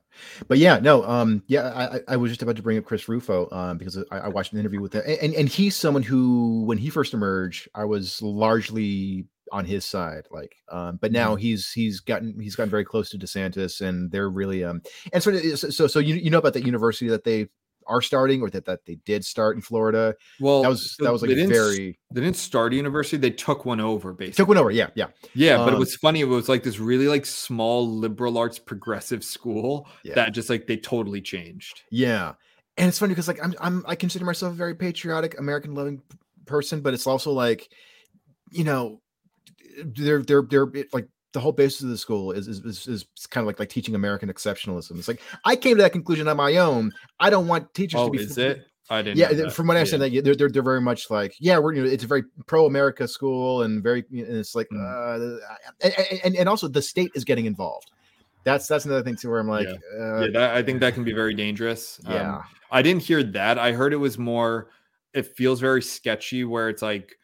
But 0.47 0.59
yeah, 0.59 0.79
no. 0.79 1.05
Um. 1.05 1.43
Yeah. 1.49 1.67
I, 1.75 2.01
I- 2.13 2.17
was 2.17 2.31
just 2.31 2.43
about 2.43 2.55
to 2.55 2.63
bring 2.63 2.79
up 2.79 2.85
Chris 2.85 3.09
Rufo. 3.09 3.49
Um. 3.51 3.79
Because 3.79 3.99
I, 4.13 4.19
I 4.19 4.29
watched 4.29 4.53
an 4.53 4.61
interview 4.61 4.81
with 4.81 4.93
him, 4.93 5.03
and 5.21 5.35
and 5.35 5.49
he's 5.49 5.75
someone 5.75 6.05
who, 6.05 6.63
when 6.67 6.79
he 6.79 6.89
first 6.89 7.15
emerged, 7.15 7.69
I 7.75 7.85
was 7.85 8.23
largely 8.23 9.27
on 9.51 9.65
his 9.65 9.85
side. 9.85 10.29
Like. 10.31 10.55
Um. 10.71 10.99
But 11.03 11.11
now 11.11 11.35
he's 11.35 11.73
he's 11.73 11.99
gotten 11.99 12.39
he's 12.39 12.55
gotten 12.55 12.71
very 12.71 12.85
close 12.85 13.11
to 13.11 13.19
DeSantis, 13.19 13.81
and 13.81 14.09
they're 14.13 14.31
really 14.31 14.63
um. 14.63 14.83
And 15.13 15.21
so 15.21 15.33
so 15.57 15.87
so 15.89 15.99
you 15.99 16.15
you 16.15 16.31
know 16.31 16.39
about 16.39 16.53
that 16.55 16.65
university 16.65 17.09
that 17.09 17.25
they 17.25 17.49
are 17.87 18.01
starting 18.03 18.43
or 18.43 18.51
that 18.51 18.65
that 18.67 18.85
they 18.87 18.97
did 19.05 19.25
start 19.25 19.57
in 19.57 19.63
Florida. 19.63 20.15
well 20.41 20.63
That 20.63 20.69
was 20.71 20.97
so 20.97 21.05
that 21.05 21.13
was 21.13 21.23
like 21.23 21.31
they 21.31 21.47
very 21.47 21.99
they 22.13 22.21
didn't 22.21 22.37
start 22.37 22.73
a 22.73 22.77
university 22.77 23.17
they 23.17 23.31
took 23.31 23.65
one 23.65 23.81
over 23.81 24.13
basically 24.13 24.37
took 24.43 24.49
one 24.49 24.59
over. 24.59 24.71
Yeah. 24.71 24.91
Yeah. 24.95 25.07
Yeah, 25.35 25.57
but 25.59 25.69
it 25.69 25.75
Um, 25.75 25.81
was 25.81 25.97
funny. 25.97 26.21
It 26.21 26.29
was 26.29 26.49
like 26.49 26.63
this 26.63 26.79
really 26.79 27.09
like 27.09 27.27
small 27.27 27.89
liberal 27.89 28.39
arts 28.39 28.59
progressive 28.59 29.25
school 29.25 29.89
Yeah. 30.05 30.15
that 30.17 30.31
just 30.33 30.51
like 30.51 30.67
they 30.67 30.77
totally 30.77 31.21
changed. 31.21 31.83
Yeah. 31.91 32.35
And 32.77 32.89
it's 32.89 32.99
funny 32.99 33.11
because 33.11 33.29
like 33.29 33.43
I'm 33.43 33.55
I'm 33.61 33.85
I 33.87 33.95
consider 33.95 34.25
myself 34.25 34.53
a 34.53 34.57
very 34.57 34.75
patriotic, 34.75 35.39
American 35.39 35.75
loving 35.75 36.03
person, 36.47 36.81
but 36.81 36.93
it's 36.95 37.07
also 37.07 37.31
like, 37.33 37.69
you 38.51 38.65
know, 38.65 39.01
they're 39.85 40.23
they're 40.23 40.43
they're 40.43 40.67
like 40.93 41.09
the 41.35 41.41
whole 41.41 41.53
basis 41.53 41.83
of 41.83 41.91
the 41.91 41.99
school 41.99 42.33
is 42.33 42.49
is, 42.49 42.61
is 42.65 42.87
is 42.87 43.05
kind 43.29 43.43
of 43.45 43.47
like 43.47 43.59
like 43.59 43.69
teaching 43.69 43.95
American 43.95 44.31
exceptionalism. 44.33 44.99
It's 44.99 45.09
like 45.09 45.21
I 45.45 45.57
came 45.57 45.77
to 45.77 45.83
that 45.83 45.93
conclusion 45.93 46.27
on 46.29 46.37
my 46.39 46.57
own. 46.57 46.93
I 47.21 47.29
don't 47.29 47.47
want 47.47 47.75
teachers 47.75 48.01
to 48.01 48.05
Oh, 48.07 48.11
be 48.11 48.19
is 48.19 48.39
it? 48.39 48.65
I 48.89 49.03
didn't. 49.03 49.19
yeah, 49.19 49.49
from 49.49 49.67
what 49.67 49.77
I 49.77 49.81
understand, 49.81 50.03
Yeah. 50.05 50.21
that 50.21 50.25
they're, 50.25 50.35
they're 50.35 50.49
they're 50.49 50.63
very 50.63 50.81
much 50.81 51.11
like 51.11 51.35
yeah, 51.41 51.59
we're 51.59 51.75
you 51.75 51.85
know 51.85 51.91
it's 51.91 52.05
a 52.05 52.07
very 52.07 52.23
pro 52.47 52.65
America 52.67 53.07
school 53.07 53.63
and 53.63 53.83
very 53.83 54.05
and 54.11 54.21
it's 54.29 54.55
like 54.55 54.69
Mm. 54.71 54.81
uh, 54.81 55.39
and, 55.83 56.21
and 56.25 56.37
and 56.37 56.49
also 56.49 56.69
the 56.69 56.81
state 56.83 57.11
is 57.15 57.25
getting 57.25 57.47
involved. 57.47 57.91
That's 58.45 58.67
that's 58.67 58.85
another 58.85 59.03
thing 59.03 59.17
too 59.17 59.31
where 59.31 59.41
I'm 59.41 59.49
like 59.49 59.67
uh, 59.69 60.21
yeah, 60.21 60.27
that, 60.35 60.55
I 60.55 60.63
think 60.63 60.81
that 60.81 60.95
can 60.95 61.05
be 61.05 61.13
very 61.13 61.35
dangerous. 61.35 62.01
Um, 62.07 62.13
yeah 62.15 62.43
I 62.71 62.83
didn't 62.83 63.03
hear 63.03 63.23
that. 63.23 63.59
I 63.59 63.73
heard 63.73 63.93
it 63.93 63.97
was 63.97 64.19
more. 64.19 64.69
It 65.13 65.27
feels 65.37 65.61
very 65.61 65.81
sketchy, 65.81 66.45
where 66.45 66.69
it's 66.69 66.83
like 66.83 67.17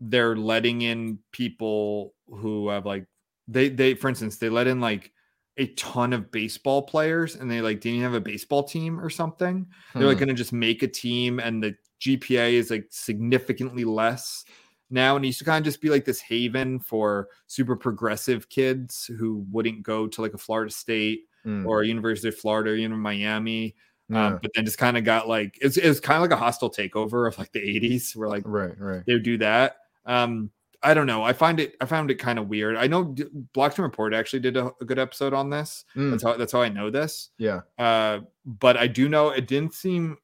they're 0.00 0.34
letting 0.34 0.80
in 0.82 1.18
people 1.32 2.14
who 2.26 2.68
have 2.70 2.86
like 2.86 3.04
they 3.50 3.68
they 3.68 3.94
for 3.94 4.08
instance 4.08 4.36
they 4.38 4.48
let 4.48 4.66
in 4.66 4.80
like 4.80 5.12
a 5.56 5.66
ton 5.74 6.12
of 6.12 6.30
baseball 6.30 6.82
players 6.82 7.34
and 7.36 7.50
they 7.50 7.60
like 7.60 7.80
didn't 7.80 7.96
even 7.98 8.04
have 8.12 8.14
a 8.14 8.20
baseball 8.20 8.62
team 8.62 8.98
or 8.98 9.10
something. 9.10 9.66
They're 9.94 10.06
like 10.06 10.16
Hmm. 10.16 10.20
going 10.24 10.28
to 10.28 10.34
just 10.34 10.52
make 10.52 10.82
a 10.82 10.88
team, 10.88 11.38
and 11.40 11.62
the 11.62 11.74
GPA 12.00 12.52
is 12.54 12.70
like 12.70 12.86
significantly 12.90 13.84
less 13.84 14.44
now. 14.88 15.16
And 15.16 15.24
it 15.24 15.28
used 15.28 15.40
to 15.40 15.44
kind 15.44 15.58
of 15.60 15.64
just 15.64 15.82
be 15.82 15.90
like 15.90 16.04
this 16.06 16.20
haven 16.20 16.78
for 16.80 17.28
super 17.46 17.76
progressive 17.76 18.48
kids 18.48 19.10
who 19.18 19.44
wouldn't 19.50 19.82
go 19.82 20.06
to 20.06 20.22
like 20.22 20.32
a 20.34 20.38
Florida 20.38 20.70
State 20.72 21.22
Hmm. 21.44 21.66
or 21.66 21.82
University 21.84 22.28
of 22.28 22.36
Florida, 22.38 22.70
or 22.70 22.74
even 22.76 22.98
Miami. 22.98 23.74
Yeah. 24.08 24.26
Um, 24.26 24.38
but 24.42 24.50
then 24.54 24.64
just 24.64 24.78
kind 24.78 24.96
of 24.98 25.04
got 25.04 25.28
like 25.28 25.58
it's 25.60 25.76
it 25.76 25.88
was 25.88 26.00
kind 26.00 26.16
of 26.16 26.22
like 26.22 26.38
a 26.38 26.42
hostile 26.42 26.70
takeover 26.70 27.26
of 27.28 27.38
like 27.38 27.52
the 27.52 27.60
80s 27.60 28.14
where 28.16 28.28
like 28.28 28.42
right 28.46 28.78
right 28.78 29.02
they 29.06 29.12
would 29.14 29.22
do 29.22 29.38
that. 29.38 29.76
Um, 30.06 30.50
I 30.82 30.94
don't 30.94 31.06
know. 31.06 31.22
I 31.22 31.32
find 31.34 31.60
it 31.60 31.76
I 31.80 31.84
found 31.86 32.10
it 32.10 32.14
kind 32.16 32.38
of 32.38 32.48
weird. 32.48 32.76
I 32.76 32.86
know 32.86 33.04
D- 33.04 33.24
Blocked 33.52 33.78
and 33.78 33.84
Reported 33.84 34.16
actually 34.16 34.40
did 34.40 34.56
a, 34.56 34.70
a 34.80 34.84
good 34.84 34.98
episode 34.98 35.34
on 35.34 35.50
this. 35.50 35.84
Mm. 35.96 36.10
That's 36.12 36.22
how 36.22 36.36
that's 36.36 36.52
how 36.52 36.62
I 36.62 36.68
know 36.70 36.90
this. 36.90 37.30
yeah 37.38 37.60
Uh, 37.78 38.20
but 38.46 38.76
I 38.76 38.86
do 38.86 39.08
know 39.08 39.28
it 39.30 39.46
didn't 39.46 39.74
seem 39.74 40.16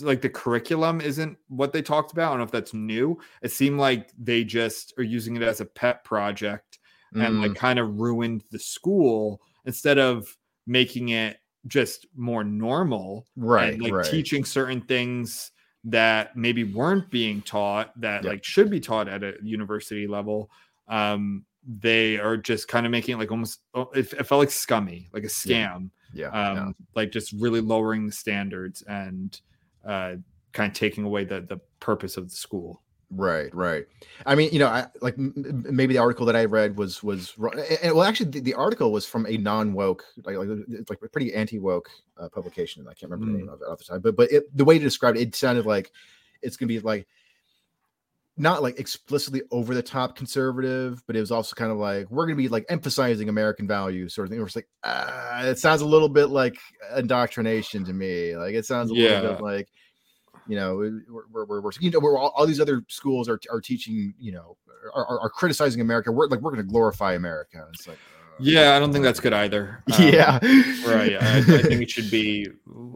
like 0.00 0.20
the 0.22 0.28
curriculum 0.30 1.00
isn't 1.00 1.36
what 1.48 1.72
they 1.72 1.82
talked 1.82 2.12
about. 2.12 2.26
I 2.26 2.30
don't 2.30 2.38
know 2.38 2.44
if 2.44 2.50
that's 2.52 2.72
new. 2.72 3.18
It 3.42 3.50
seemed 3.50 3.78
like 3.80 4.10
they 4.18 4.44
just 4.44 4.94
are 4.96 5.02
using 5.02 5.36
it 5.36 5.42
as 5.42 5.60
a 5.60 5.64
pet 5.66 6.04
project 6.04 6.78
and 7.14 7.22
Mm. 7.22 7.42
like 7.48 7.54
kind 7.54 7.78
of 7.78 7.98
ruined 8.00 8.44
the 8.50 8.58
school 8.58 9.40
instead 9.64 9.98
of 9.98 10.36
making 10.66 11.08
it 11.10 11.38
just 11.66 12.06
more 12.16 12.44
normal 12.44 13.26
right 13.36 13.74
and 13.74 13.82
like 13.82 13.92
right 13.92 14.06
teaching 14.10 14.44
certain 14.44 14.80
things 14.82 15.50
that 15.84 16.36
maybe 16.36 16.64
weren't 16.64 17.08
being 17.10 17.40
taught 17.42 17.98
that 18.00 18.24
Yeah. 18.24 18.30
like 18.30 18.44
should 18.44 18.70
be 18.70 18.80
taught 18.80 19.08
at 19.08 19.22
a 19.22 19.34
university 19.42 20.06
level 20.06 20.50
um 20.88 21.44
they 21.80 22.16
are 22.18 22.36
just 22.36 22.66
kind 22.68 22.86
of 22.86 22.92
making 22.92 23.14
it 23.14 23.18
like 23.18 23.30
almost 23.30 23.60
oh, 23.74 23.90
it, 23.94 24.12
it 24.12 24.24
felt 24.26 24.40
like 24.40 24.50
scummy 24.50 25.08
like 25.12 25.22
a 25.24 25.30
Yeah. 25.44 25.68
scam 25.72 25.90
yeah, 26.14 26.28
um 26.28 26.56
yeah. 26.56 26.70
like 26.94 27.12
just 27.12 27.32
really 27.32 27.60
lowering 27.60 28.06
the 28.06 28.12
standards 28.12 28.82
and 28.88 29.40
uh 29.86 30.14
kind 30.52 30.70
of 30.70 30.76
taking 30.76 31.04
away 31.04 31.24
the 31.24 31.42
the 31.42 31.58
purpose 31.80 32.16
of 32.16 32.28
the 32.28 32.34
school 32.36 32.82
right 33.10 33.54
right 33.54 33.86
i 34.26 34.34
mean 34.34 34.50
you 34.52 34.58
know 34.58 34.66
i 34.66 34.86
like 35.00 35.14
m- 35.16 35.64
maybe 35.70 35.94
the 35.94 35.98
article 35.98 36.26
that 36.26 36.36
i 36.36 36.44
read 36.44 36.76
was 36.76 37.02
was 37.02 37.34
and, 37.82 37.94
well 37.94 38.02
actually 38.02 38.28
the, 38.30 38.40
the 38.40 38.52
article 38.52 38.92
was 38.92 39.06
from 39.06 39.24
a 39.26 39.38
non-woke 39.38 40.04
like 40.24 40.36
like, 40.36 40.48
it's 40.68 40.90
like 40.90 40.98
a 41.02 41.08
pretty 41.08 41.32
anti-woke 41.32 41.88
uh, 42.18 42.28
publication 42.28 42.86
i 42.86 42.92
can't 42.92 43.10
remember 43.10 43.32
the 43.32 43.38
Mm. 43.38 43.40
name 43.46 43.48
of 43.48 43.62
it 43.62 43.68
at 43.70 43.78
the 43.78 43.84
time 43.84 44.00
but 44.02 44.14
but 44.14 44.30
it, 44.30 44.44
the 44.54 44.64
way 44.64 44.76
to 44.78 44.84
describe 44.84 45.16
it 45.16 45.22
it 45.22 45.34
sounded 45.34 45.64
like 45.64 45.90
it's 46.42 46.56
gonna 46.58 46.68
be 46.68 46.80
like 46.80 47.06
not 48.40 48.62
like 48.62 48.78
explicitly 48.78 49.42
over 49.50 49.74
the 49.74 49.82
top 49.82 50.14
conservative, 50.14 51.02
but 51.08 51.16
it 51.16 51.20
was 51.20 51.32
also 51.32 51.56
kind 51.56 51.72
of 51.72 51.78
like 51.78 52.08
we're 52.08 52.24
going 52.24 52.36
to 52.36 52.40
be 52.40 52.48
like 52.48 52.64
emphasizing 52.68 53.28
American 53.28 53.66
values, 53.66 54.14
sort 54.14 54.26
of 54.26 54.30
thing. 54.30 54.38
It 54.38 54.44
was 54.44 54.54
like 54.54 54.68
uh, 54.84 55.42
it 55.46 55.58
sounds 55.58 55.80
a 55.82 55.86
little 55.86 56.08
bit 56.08 56.26
like 56.26 56.56
indoctrination 56.96 57.84
to 57.84 57.92
me. 57.92 58.36
Like 58.36 58.54
it 58.54 58.64
sounds 58.64 58.90
a 58.90 58.94
little 58.94 59.10
Yeah. 59.10 59.34
bit 59.34 59.42
like 59.42 59.68
you 60.48 60.56
know 60.56 60.76
we're, 60.76 61.44
we're, 61.46 61.60
we're, 61.60 61.70
you 61.80 61.90
know 61.90 61.98
we're 62.00 62.18
all, 62.18 62.32
all 62.34 62.46
these 62.46 62.60
other 62.60 62.82
schools 62.88 63.28
are 63.28 63.40
are 63.50 63.60
teaching 63.60 64.14
you 64.18 64.32
know 64.32 64.56
are, 64.94 65.04
are, 65.06 65.20
are 65.20 65.30
criticizing 65.30 65.80
America. 65.80 66.10
We're 66.10 66.26
like 66.28 66.40
we're 66.40 66.50
going 66.52 66.64
to 66.64 66.70
glorify 66.70 67.14
America. 67.14 67.66
It's 67.74 67.86
like 67.86 67.96
uh, 67.98 68.34
yeah 68.40 68.76
i 68.76 68.78
don't 68.78 68.92
think 68.92 69.02
that's 69.04 69.18
good 69.18 69.32
either 69.32 69.82
Um, 69.98 70.08
yeah, 70.08 70.38
right 70.86 71.16
I, 71.20 71.38
I 71.38 71.42
think 71.42 71.82
it 71.82 71.90
should 71.90 72.08
be 72.08 72.46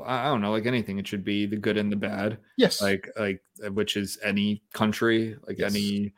i 0.07 0.25
don't 0.27 0.41
know 0.41 0.53
like 0.53 0.67
anything 0.67 0.99
it 1.01 1.07
should 1.09 1.25
be 1.25 1.47
the 1.47 1.57
good 1.57 1.77
and 1.77 1.91
the 1.91 1.97
bad 1.97 2.39
yes, 2.57 2.81
like 2.81 3.09
like 3.19 3.43
which 3.73 3.97
is 3.97 4.19
any 4.23 4.63
country 4.73 5.37
like 5.49 5.59
Yes. 5.59 5.75
any 5.75 6.13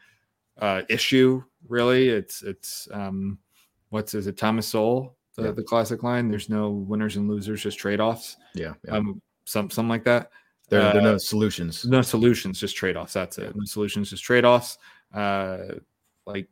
uh 0.60 0.82
issue 0.90 1.42
really 1.68 2.10
it's 2.10 2.42
it's 2.42 2.86
um 2.92 3.38
what's 3.88 4.12
is 4.12 4.26
it 4.26 4.36
thomas 4.36 4.68
sowell 4.68 5.16
the, 5.36 5.44
Yeah. 5.44 5.50
the 5.52 5.62
classic 5.62 6.02
line 6.02 6.28
there's 6.28 6.50
no 6.50 6.68
winners 6.70 7.16
and 7.16 7.26
losers 7.26 7.62
just 7.62 7.78
trade-offs 7.78 8.36
yeah, 8.54 8.74
yeah. 8.84 8.92
um 8.92 9.22
some 9.46 9.70
something 9.70 9.88
like 9.88 10.04
that 10.04 10.30
there, 10.68 10.80
there 10.80 10.96
are 10.96 11.00
uh, 11.00 11.12
no 11.12 11.18
solutions. 11.18 11.84
no 11.84 12.02
solutions 12.02 12.58
just 12.58 12.76
trade-offs 12.76 13.12
that's 13.12 13.38
it 13.38 13.54
no 13.54 13.64
solutions 13.64 14.10
just 14.10 14.22
trade-offs 14.24 14.78
uh 15.14 15.58
like 16.26 16.48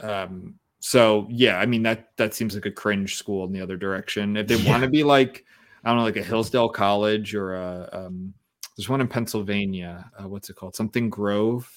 um 0.00 0.54
so 0.80 1.26
yeah 1.30 1.58
i 1.58 1.66
mean 1.66 1.82
that 1.82 2.16
that 2.16 2.34
seems 2.34 2.54
like 2.54 2.66
a 2.66 2.70
cringe 2.70 3.16
school 3.16 3.44
in 3.44 3.52
the 3.52 3.60
other 3.60 3.76
direction 3.76 4.36
if 4.36 4.46
they 4.48 4.56
Yeah. 4.56 4.70
want 4.70 4.82
to 4.82 4.88
be 4.88 5.04
like 5.04 5.44
i 5.84 5.88
don't 5.88 5.98
know 5.98 6.04
like 6.04 6.16
a 6.16 6.22
hillsdale 6.22 6.68
college 6.68 7.34
or 7.34 7.54
a 7.54 7.88
um 7.92 8.32
there's 8.76 8.88
one 8.88 9.00
in 9.00 9.08
pennsylvania 9.08 10.10
uh, 10.18 10.26
what's 10.28 10.48
it 10.50 10.56
called 10.56 10.74
something 10.74 11.10
grove 11.10 11.70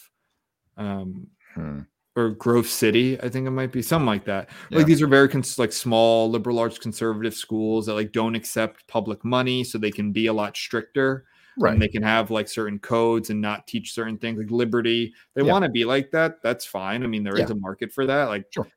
um 0.77 1.27
Hmm. 1.53 1.79
Or 2.16 2.30
grove 2.32 2.68
city 2.68 3.20
i 3.22 3.30
think 3.30 3.45
it 3.47 3.51
might 3.51 3.72
be 3.72 3.82
something 3.82 4.05
like 4.05 4.26
that 4.26 4.49
Yeah. 4.70 4.78
like 4.80 4.88
these 4.88 5.01
are 5.01 5.07
very 5.07 5.28
cons- 5.30 5.59
like 5.59 5.74
small 5.74 6.30
liberal 6.30 6.59
arts 6.59 6.78
conservative 6.78 7.34
schools 7.34 7.86
that 7.88 7.93
like 7.93 8.11
don't 8.11 8.36
accept 8.36 8.88
public 8.88 9.24
money 9.26 9.63
so 9.63 9.78
they 9.78 9.91
can 9.91 10.11
be 10.11 10.28
a 10.28 10.34
lot 10.34 10.55
stricter 10.55 11.26
Right. 11.57 11.72
and 11.74 11.82
they 11.82 11.88
can 11.88 12.03
have 12.03 12.32
like 12.32 12.49
certain 12.49 12.80
codes 12.80 13.30
and 13.30 13.39
not 13.39 13.66
teach 13.66 13.93
certain 13.93 14.18
things 14.18 14.38
like 14.38 14.51
liberty 14.51 15.13
they 15.34 15.43
Yeah. 15.43 15.51
want 15.53 15.63
to 15.63 15.70
be 15.72 15.86
like 15.86 16.11
that 16.11 16.41
that's 16.41 16.66
fine 16.66 17.03
i 17.03 17.07
mean 17.07 17.24
there 17.24 17.36
is 17.36 17.49
Yeah. 17.49 17.55
a 17.55 17.59
market 17.59 17.91
for 17.93 18.05
that 18.05 18.26
like 18.26 18.45
Sure. 18.51 18.68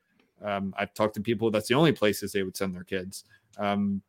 um, 0.42 0.72
i've 0.78 0.94
talked 0.94 1.14
to 1.14 1.20
people 1.20 1.50
that's 1.50 1.68
the 1.68 1.74
only 1.74 1.92
places 1.92 2.32
they 2.32 2.42
would 2.44 2.56
send 2.56 2.74
their 2.74 2.84
kids 2.84 3.24
um, 3.58 4.02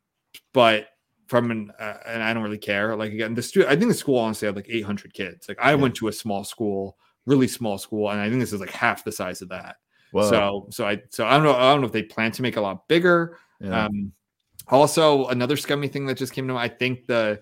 but 0.53 0.89
from 1.27 1.51
an 1.51 1.71
uh, 1.80 1.97
and 2.07 2.23
I 2.23 2.34
don't 2.34 2.41
really 2.41 2.57
care. 2.57 2.95
Like 2.95 3.11
again, 3.13 3.36
the 3.36 3.41
stu- 3.43 3.65
I 3.67 3.75
think 3.75 3.88
the 3.89 3.93
school 3.93 4.17
honestly 4.17 4.47
had 4.47 4.55
like 4.55 4.65
800 4.67 5.13
kids. 5.13 5.47
Like 5.47 5.59
I 5.59 5.75
went 5.75 5.93
to 5.97 6.07
a 6.07 6.11
small 6.11 6.43
school, 6.43 6.97
really 7.30 7.47
small 7.47 7.77
school, 7.77 8.09
and 8.09 8.19
I 8.19 8.27
think 8.30 8.39
this 8.41 8.51
is 8.53 8.59
like 8.59 8.71
half 8.71 9.03
the 9.03 9.11
size 9.11 9.41
of 9.41 9.49
that. 9.49 9.77
Whoa. 10.11 10.30
So 10.30 10.67
so 10.71 10.88
I 10.88 11.01
so 11.09 11.25
I 11.25 11.34
don't 11.36 11.43
know 11.43 11.55
I 11.55 11.71
don't 11.71 11.82
know 11.82 11.88
if 11.88 11.93
they 11.93 12.03
plan 12.03 12.32
to 12.34 12.41
make 12.41 12.57
a 12.57 12.61
lot 12.61 12.88
bigger. 12.88 13.38
yeah. 13.61 13.86
Um, 13.86 14.11
also, 14.67 15.27
another 15.27 15.57
scummy 15.57 15.88
thing 15.88 16.05
that 16.05 16.17
just 16.17 16.32
came 16.34 16.47
to 16.47 16.53
mind. 16.53 16.71
I 16.71 16.75
think 16.75 17.07
the 17.07 17.41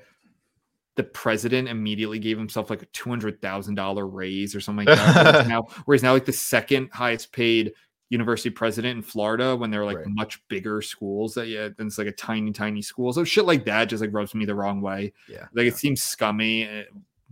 the 0.95 1.03
president 1.03 1.67
immediately 1.67 2.17
gave 2.19 2.37
himself 2.37 2.69
like 2.69 2.81
a 2.81 2.85
two 2.87 3.09
hundred 3.09 3.41
thousand 3.41 3.75
dollar 3.75 4.07
raise 4.07 4.55
or 4.55 4.61
something 4.61 4.85
like 4.87 4.97
that. 4.97 5.23
where 5.25 5.41
he's 5.41 5.49
now, 5.55 5.61
where 5.85 5.95
he's 5.95 6.03
now 6.03 6.13
like 6.13 6.25
the 6.25 6.33
second 6.33 6.89
highest 6.93 7.31
paid 7.31 7.73
university 8.09 8.49
president 8.49 8.95
in 8.95 9.01
Florida 9.03 9.53
when 9.55 9.69
they're 9.69 9.83
like 9.85 9.97
Right. 9.97 10.07
much 10.07 10.41
bigger 10.47 10.81
schools 10.81 11.33
that 11.33 11.47
yeah, 11.49 11.67
then 11.77 11.87
it's 11.87 11.97
like 11.97 12.07
a 12.07 12.11
tiny 12.13 12.51
tiny 12.53 12.81
school. 12.81 13.11
So 13.11 13.23
shit 13.25 13.43
like 13.45 13.65
that 13.65 13.85
just 13.89 13.99
like 14.01 14.13
rubs 14.13 14.33
me 14.33 14.45
the 14.45 14.55
wrong 14.55 14.79
way. 14.81 15.11
yeah. 15.29 15.47
Like 15.53 15.67
it 15.67 15.75
seems 15.75 16.01
scummy, 16.01 16.63
eh, 16.63 16.83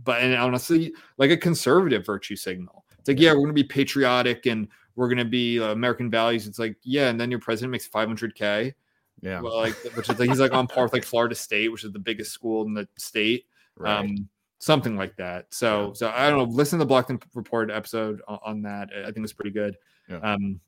but 0.04 0.22
and 0.22 0.36
honestly, 0.36 0.93
like 1.18 1.32
a 1.32 1.38
conservative 1.38 2.06
virtue 2.06 2.36
signal. 2.36 2.86
It's 3.00 3.08
like, 3.08 3.20
yeah, 3.20 3.34
we're 3.34 3.41
gonna 3.41 3.54
be 3.54 3.64
patriotic 3.64 4.46
and 4.46 4.68
we're 4.96 5.10
gonna 5.10 5.26
be 5.26 5.60
uh, 5.60 5.72
American 5.72 6.10
values. 6.10 6.48
It's 6.48 6.60
like, 6.60 6.76
yeah, 6.84 7.10
and 7.10 7.20
then 7.20 7.30
your 7.30 7.39
president 7.39 7.72
makes 7.72 7.88
500k. 7.88 8.74
Yeah. 9.22 9.41
Well, 9.41 9.58
like 9.58 9.74
which 9.96 10.10
is 10.10 10.20
like 10.20 10.30
he's 10.30 10.39
like 10.39 10.54
on 10.54 10.68
par 10.68 10.84
with 10.84 10.93
like 10.93 11.04
Florida 11.06 11.36
State, 11.36 11.70
which 11.72 11.84
is 11.84 11.91
the 11.91 12.00
biggest 12.00 12.32
school 12.32 12.66
in 12.66 12.74
the 12.74 12.88
state. 12.98 13.46
right. 13.78 14.00
Um, 14.00 14.30
something 14.60 14.96
like 14.96 15.16
that. 15.18 15.46
So, 15.54 15.88
Yeah. 15.88 15.93
so 15.93 16.10
I 16.16 16.30
don't 16.30 16.39
know. 16.39 16.46
Listen 16.56 16.80
to 16.80 16.86
the 16.86 16.91
Blockton 16.93 17.22
Report 17.34 17.70
episode 17.70 18.22
on, 18.28 18.39
on 18.43 18.62
that. 18.64 18.89
I 19.06 19.12
think 19.12 19.24
it's 19.24 19.34
pretty 19.34 19.52
good. 19.52 19.78
Yeah. 20.10 20.18
Um, 20.18 20.60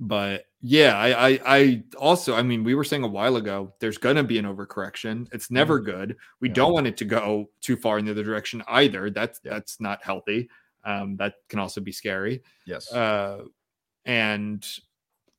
but 0.00 0.44
yeah, 0.60 0.96
I, 0.96 1.28
I, 1.28 1.40
I 1.46 1.82
also, 1.96 2.34
I 2.34 2.42
mean, 2.42 2.64
we 2.64 2.74
were 2.74 2.84
saying 2.84 3.04
a 3.04 3.08
while 3.08 3.36
ago, 3.36 3.72
there's 3.80 3.98
gonna 3.98 4.24
be 4.24 4.38
an 4.38 4.44
overcorrection. 4.44 5.28
It's 5.32 5.50
never 5.50 5.78
good. 5.80 6.16
We 6.40 6.48
Mm-hmm. 6.48 6.52
Yeah. 6.52 6.54
don't 6.54 6.72
want 6.72 6.86
it 6.86 6.96
to 6.98 7.04
go 7.04 7.50
too 7.60 7.76
far 7.76 7.98
in 7.98 8.04
the 8.04 8.10
other 8.12 8.24
direction 8.24 8.62
either. 8.68 9.10
That's 9.10 9.40
Yeah. 9.44 9.52
that's 9.54 9.80
not 9.80 10.02
healthy. 10.02 10.48
Um, 10.84 11.16
that 11.16 11.34
can 11.48 11.58
also 11.58 11.80
be 11.80 11.92
scary. 11.92 12.42
yes. 12.64 12.90
Uh, 12.92 13.44
and 14.04 14.66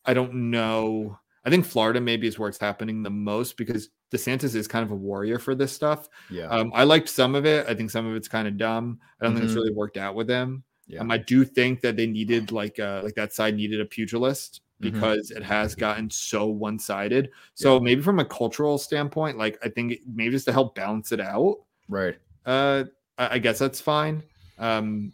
I 0.06 0.14
don't 0.14 0.34
know. 0.52 1.18
I 1.46 1.50
think 1.50 1.66
Florida 1.66 2.00
maybe 2.02 2.28
is 2.28 2.38
where 2.38 2.50
it's 2.50 2.58
happening 2.60 3.02
the 3.02 3.10
most 3.10 3.58
because 3.58 3.90
DeSantis 4.12 4.56
is 4.56 4.68
kind 4.68 4.84
of 4.84 4.92
a 4.92 4.96
warrior 4.96 5.40
for 5.40 5.56
this 5.56 5.72
stuff. 5.72 6.10
yeah. 6.30 6.48
Um, 6.48 6.72
I 6.76 6.84
liked 6.84 7.10
some 7.10 7.36
of 7.36 7.46
it. 7.46 7.66
I 7.68 7.74
think 7.76 7.92
some 7.92 8.06
of 8.06 8.16
it's 8.16 8.28
kind 8.28 8.48
of 8.48 8.58
dumb. 8.58 9.00
I 9.20 9.26
don't 9.26 9.34
think 9.34 9.46
it's 9.46 9.54
Mhm. 9.54 9.58
really 9.58 9.74
worked 9.74 9.98
out 9.98 10.16
with 10.16 10.30
him. 10.30 10.64
Yeah. 10.90 11.00
Um, 11.00 11.12
I 11.12 11.18
do 11.18 11.46
think 11.46 11.80
that 11.82 11.96
they 11.96 12.08
needed 12.08 12.52
like 12.52 12.80
uh 12.80 13.02
like 13.04 13.16
that 13.16 13.32
side 13.32 13.56
needed 13.56 13.80
a 13.80 13.86
pugilist 13.86 14.62
Mhm. 14.82 14.92
because 14.92 15.32
it 15.32 15.44
has 15.44 15.76
gotten 15.76 16.10
so 16.10 16.48
one 16.48 16.80
sided. 16.80 17.30
So 17.54 17.80
maybe 17.80 18.02
from 18.02 18.20
a 18.20 18.26
cultural 18.26 18.78
standpoint, 18.78 19.38
like 19.38 19.58
I 19.64 19.70
think 19.70 20.00
maybe 20.12 20.32
just 20.32 20.46
to 20.48 20.52
help 20.54 20.76
balance 20.76 21.12
it 21.12 21.20
out, 21.22 21.58
right. 21.90 22.18
uh, 22.46 22.86
I, 23.18 23.36
I 23.36 23.38
guess 23.40 23.60
that's 23.60 23.80
fine. 23.82 24.24
Um, 24.58 25.14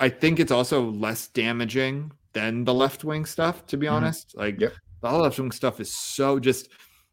I 0.00 0.08
think 0.08 0.38
it's 0.40 0.52
also 0.52 0.90
less 0.90 1.28
damaging 1.28 2.12
than 2.32 2.64
the 2.64 2.74
left 2.74 3.02
wing 3.04 3.24
stuff, 3.24 3.66
to 3.66 3.76
be 3.76 3.86
Mhm. 3.86 3.92
honest. 3.92 4.36
Like 4.36 4.60
Yep. 4.60 4.72
the 5.00 5.12
left 5.12 5.38
wing 5.38 5.52
stuff 5.52 5.80
is 5.80 5.92
so 5.96 6.38
just 6.38 6.68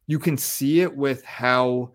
you 0.07 0.19
can 0.19 0.37
see 0.37 0.81
it 0.81 0.95
with 0.95 1.23
how 1.23 1.93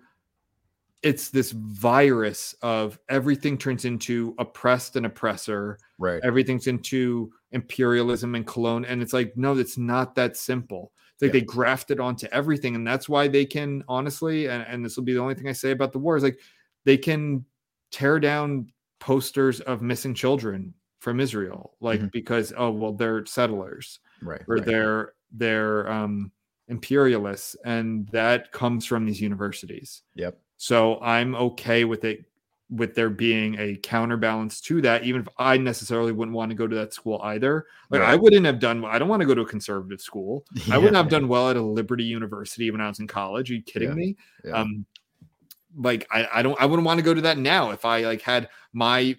it's 1.02 1.30
this 1.30 1.52
virus 1.52 2.54
of 2.62 2.98
everything 3.08 3.56
turns 3.56 3.84
into 3.86 4.34
oppressed 4.38 4.96
and 4.96 5.06
oppressor 5.06 5.78
Right. 5.98 6.20
everything's 6.22 6.66
into 6.66 7.30
imperialism 7.52 8.34
and 8.34 8.46
cologne 8.46 8.84
and 8.84 9.02
it's 9.02 9.12
like 9.12 9.36
no 9.36 9.56
it's 9.56 9.78
not 9.78 10.14
that 10.16 10.36
simple 10.36 10.92
it's 11.14 11.22
like 11.22 11.28
Yeah. 11.34 11.40
they 11.40 11.46
graft 11.46 11.90
it 11.90 12.00
onto 12.00 12.26
everything 12.32 12.74
and 12.74 12.86
that's 12.86 13.08
why 13.08 13.28
they 13.28 13.44
can 13.46 13.82
honestly 13.88 14.46
and, 14.48 14.62
and 14.68 14.84
this 14.84 14.96
will 14.96 15.04
be 15.04 15.12
the 15.14 15.20
only 15.20 15.34
thing 15.34 15.48
i 15.48 15.52
say 15.52 15.70
about 15.72 15.92
the 15.92 15.98
war 15.98 16.16
is 16.16 16.22
like 16.22 16.38
they 16.84 16.96
can 16.96 17.44
tear 17.90 18.18
down 18.20 18.70
posters 18.98 19.60
of 19.62 19.80
missing 19.82 20.14
children 20.14 20.74
from 21.00 21.18
israel 21.20 21.76
like 21.80 22.00
Mhm. 22.00 22.12
because 22.12 22.52
oh 22.56 22.70
well 22.70 22.92
they're 22.92 23.24
settlers 23.26 24.00
Right. 24.22 24.42
or 24.48 24.56
right. 24.56 24.64
they're 24.66 25.12
they're 25.32 25.90
um 25.90 26.30
imperialists 26.68 27.56
and 27.64 28.08
that 28.08 28.52
comes 28.52 28.84
from 28.86 29.04
these 29.06 29.20
universities 29.20 30.02
Yep. 30.14 30.38
So 30.62 31.00
I'm 31.00 31.34
okay 31.36 31.84
with 31.84 32.04
it, 32.04 32.26
with 32.68 32.94
there 32.94 33.08
being 33.08 33.58
a 33.58 33.76
counterbalance 33.76 34.60
to 34.60 34.82
that, 34.82 35.04
even 35.04 35.22
if 35.22 35.28
I 35.38 35.56
necessarily 35.56 36.12
wouldn't 36.12 36.36
want 36.36 36.50
to 36.50 36.54
go 36.54 36.66
to 36.66 36.76
that 36.76 36.92
school 36.92 37.18
either. 37.24 37.64
Like 37.88 38.02
I 38.02 38.14
wouldn't 38.14 38.44
have 38.44 38.58
done. 38.58 38.84
I 38.84 38.98
don't 38.98 39.08
want 39.08 39.20
to 39.22 39.26
go 39.26 39.34
to 39.34 39.40
a 39.40 39.46
conservative 39.46 40.02
school. 40.02 40.44
I 40.70 40.76
wouldn't 40.76 40.96
have 40.96 41.08
done 41.08 41.28
well 41.28 41.48
at 41.48 41.56
a 41.56 41.62
Liberty 41.62 42.04
University 42.04 42.70
when 42.70 42.82
I 42.82 42.88
was 42.88 43.00
in 43.00 43.06
college. 43.06 43.50
Are 43.50 43.54
you 43.54 43.62
kidding 43.62 43.88
Yeah, 43.88 43.94
me? 43.94 44.16
yeah. 44.44 44.52
Um, 44.52 44.84
like 45.78 46.06
I, 46.10 46.28
I 46.30 46.42
don't. 46.42 46.60
I 46.60 46.66
wouldn't 46.66 46.84
want 46.84 46.98
to 46.98 47.04
go 47.04 47.14
to 47.14 47.22
that 47.22 47.38
now 47.38 47.70
if 47.70 47.86
I 47.86 48.02
like 48.02 48.20
had 48.20 48.50
my 48.74 49.16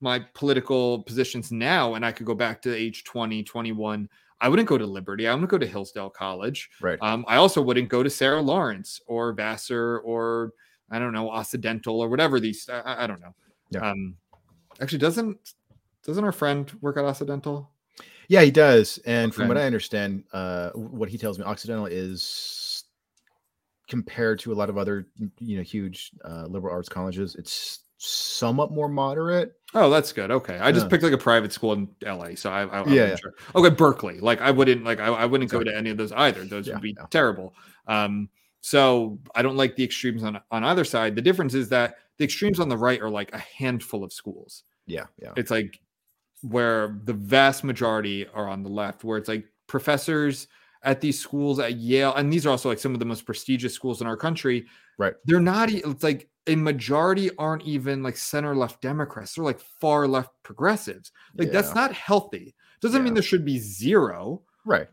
my 0.00 0.24
political 0.32 1.02
positions 1.02 1.52
now 1.52 1.92
and 1.92 2.06
I 2.06 2.12
could 2.12 2.24
go 2.24 2.34
back 2.34 2.62
to 2.62 2.74
age 2.74 3.04
20, 3.04 3.42
21. 3.42 4.08
I 4.40 4.48
wouldn't 4.48 4.66
go 4.66 4.78
to 4.78 4.86
Liberty. 4.86 5.28
I 5.28 5.34
wouldn't 5.34 5.50
go 5.50 5.58
to 5.58 5.66
Hillsdale 5.66 6.08
College. 6.08 6.70
Right. 6.80 6.98
Um, 7.02 7.24
I 7.28 7.36
also 7.36 7.60
wouldn't 7.60 7.90
go 7.90 8.02
to 8.02 8.08
Sarah 8.08 8.40
Lawrence 8.40 9.02
or 9.06 9.34
Vassar 9.34 9.98
or 9.98 10.52
I 10.90 10.98
don't 10.98 11.12
know 11.12 11.30
Occidental 11.30 12.00
or 12.00 12.08
whatever 12.08 12.40
these. 12.40 12.68
I- 12.68 13.04
I, 13.04 13.06
don't 13.06 13.20
know. 13.20 13.34
Yeah. 13.70 13.90
Um, 13.90 14.16
actually, 14.80 14.98
doesn't 14.98 15.38
doesn't 16.04 16.24
our 16.24 16.32
friend 16.32 16.70
work 16.80 16.96
at 16.96 17.04
Occidental? 17.04 17.70
Yeah, 18.28 18.42
he 18.42 18.50
does. 18.50 18.98
And 19.06 19.34
from 19.34 19.48
what 19.48 19.58
I 19.58 19.64
understand, 19.64 20.24
uh, 20.32 20.70
what 20.70 21.08
he 21.08 21.18
tells 21.18 21.38
me, 21.38 21.44
Occidental 21.44 21.86
is 21.86 22.84
compared 23.88 24.38
to 24.38 24.52
a 24.52 24.54
lot 24.54 24.70
of 24.70 24.78
other, 24.78 25.08
you 25.40 25.56
know, 25.56 25.62
huge 25.62 26.12
uh, 26.24 26.46
liberal 26.46 26.72
arts 26.72 26.88
colleges, 26.88 27.34
it's 27.34 27.80
somewhat 27.98 28.70
more 28.70 28.88
moderate. 28.88 29.54
Oh, 29.74 29.90
that's 29.90 30.12
good. 30.12 30.30
Okay, 30.30 30.56
I 30.58 30.70
just 30.72 30.86
Yeah. 30.86 30.90
picked 30.90 31.02
like 31.02 31.12
a 31.12 31.18
private 31.18 31.52
school 31.52 31.72
in 31.72 31.88
LA, 32.02 32.36
so 32.36 32.50
I, 32.50 32.62
I, 32.66 32.80
I 32.82 32.86
Yeah, 32.86 33.06
yeah. 33.08 33.16
sure. 33.16 33.34
Okay, 33.56 33.74
Berkeley. 33.74 34.20
Like 34.20 34.40
I 34.40 34.50
wouldn't 34.52 34.84
like 34.84 35.00
I, 35.00 35.08
I 35.08 35.26
wouldn't 35.26 35.50
go 35.50 35.62
to 35.62 35.76
any 35.76 35.90
of 35.90 35.96
those 35.96 36.12
either. 36.12 36.44
Those 36.44 36.68
Yeah, 36.68 36.74
would 36.74 36.82
be 36.82 36.94
yeah. 36.96 37.06
terrible. 37.10 37.54
Um, 37.86 38.28
so 38.60 39.18
I 39.34 39.42
don't 39.42 39.56
like 39.56 39.76
the 39.76 39.84
extremes 39.84 40.22
on 40.22 40.40
on 40.50 40.64
either 40.64 40.84
side. 40.84 41.14
The 41.14 41.22
difference 41.22 41.54
is 41.54 41.68
that 41.70 41.96
the 42.18 42.24
extremes 42.24 42.60
on 42.60 42.68
the 42.68 42.76
right 42.76 43.00
are 43.00 43.10
like 43.10 43.32
a 43.32 43.38
handful 43.38 44.04
of 44.04 44.12
schools. 44.12 44.64
Yeah, 44.86 45.06
yeah, 45.22 45.32
It's 45.36 45.50
like 45.50 45.80
where 46.42 46.98
the 47.04 47.12
vast 47.12 47.64
majority 47.64 48.26
are 48.28 48.48
on 48.48 48.62
the 48.62 48.68
left, 48.68 49.04
where 49.04 49.18
it's 49.18 49.28
like 49.28 49.46
professors 49.66 50.48
at 50.82 51.00
these 51.00 51.18
schools 51.18 51.58
at 51.60 51.76
Yale, 51.76 52.14
and 52.14 52.32
these 52.32 52.46
are 52.46 52.50
also 52.50 52.68
like 52.68 52.78
some 52.78 52.92
of 52.92 52.98
the 52.98 53.04
most 53.04 53.24
prestigious 53.24 53.72
schools 53.74 54.00
in 54.00 54.06
our 54.06 54.16
country. 54.16 54.66
Right. 54.98 55.14
They're 55.24 55.40
not. 55.40 55.70
It's 55.70 56.02
like 56.02 56.28
a 56.46 56.56
majority 56.56 57.30
aren't 57.38 57.62
even 57.62 58.02
like 58.02 58.16
center 58.16 58.56
left 58.56 58.80
Democrats. 58.82 59.34
They're 59.34 59.44
like 59.44 59.60
far 59.60 60.08
left 60.08 60.30
progressives. 60.42 61.12
Like 61.36 61.52
that's 61.52 61.74
not 61.74 61.92
healthy. 61.92 62.54
Doesn't 62.80 63.04
mean 63.04 63.14
there 63.14 63.22
should 63.22 63.44
be 63.44 63.58
zero. 63.58 64.42
right. 64.64 64.88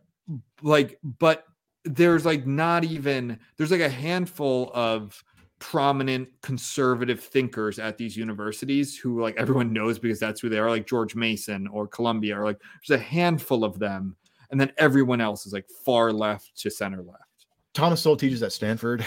Like, 0.61 0.99
but 1.19 1.45
there's 1.87 2.25
like 2.25 2.45
not 2.45 2.83
even 2.83 3.39
there's 3.57 3.71
like 3.71 3.81
a 3.81 3.89
handful 3.89 4.71
of 4.73 5.23
prominent 5.59 6.29
conservative 6.41 7.19
thinkers 7.19 7.79
at 7.79 7.97
these 7.97 8.15
universities 8.15 8.95
who 8.95 9.21
like 9.21 9.35
everyone 9.37 9.73
knows 9.73 9.97
because 9.97 10.19
that's 10.19 10.39
who 10.39 10.49
they 10.49 10.59
are 10.59 10.69
like 10.69 10.85
george 10.85 11.15
mason 11.15 11.67
or 11.67 11.87
columbia 11.87 12.37
or 12.37 12.43
like 12.45 12.59
there's 12.87 12.99
a 12.99 13.03
handful 13.03 13.63
of 13.63 13.79
them 13.79 14.15
and 14.51 14.61
then 14.61 14.71
everyone 14.77 15.19
else 15.19 15.45
is 15.47 15.53
like 15.53 15.65
far 15.83 16.11
left 16.13 16.55
to 16.57 16.69
center 16.69 17.01
left 17.01 17.23
Thomas 17.73 18.01
Sowell 18.01 18.17
teaches 18.17 18.41
at 18.41 18.51
Stanford. 18.51 19.05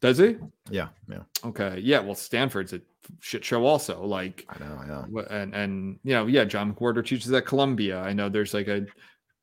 does 0.00 0.18
he 0.18 0.36
Yeah, 0.70 0.88
yeah. 1.10 1.22
okay 1.44 1.80
yeah 1.82 1.98
well 2.00 2.14
stanford's 2.14 2.72
a 2.72 2.80
shit 3.20 3.44
show 3.44 3.64
also 3.64 4.04
like 4.04 4.46
I 4.48 4.58
know, 4.58 4.78
I 4.80 4.86
know. 4.86 5.20
And 5.30 5.54
and 5.54 5.98
you 6.04 6.12
know 6.12 6.26
yeah 6.26 6.44
john 6.44 6.72
mcwhorter 6.74 7.04
teaches 7.04 7.32
at 7.32 7.46
columbia 7.46 8.00
i 8.00 8.12
know 8.12 8.28
there's 8.28 8.54
like 8.54 8.68
a 8.68 8.84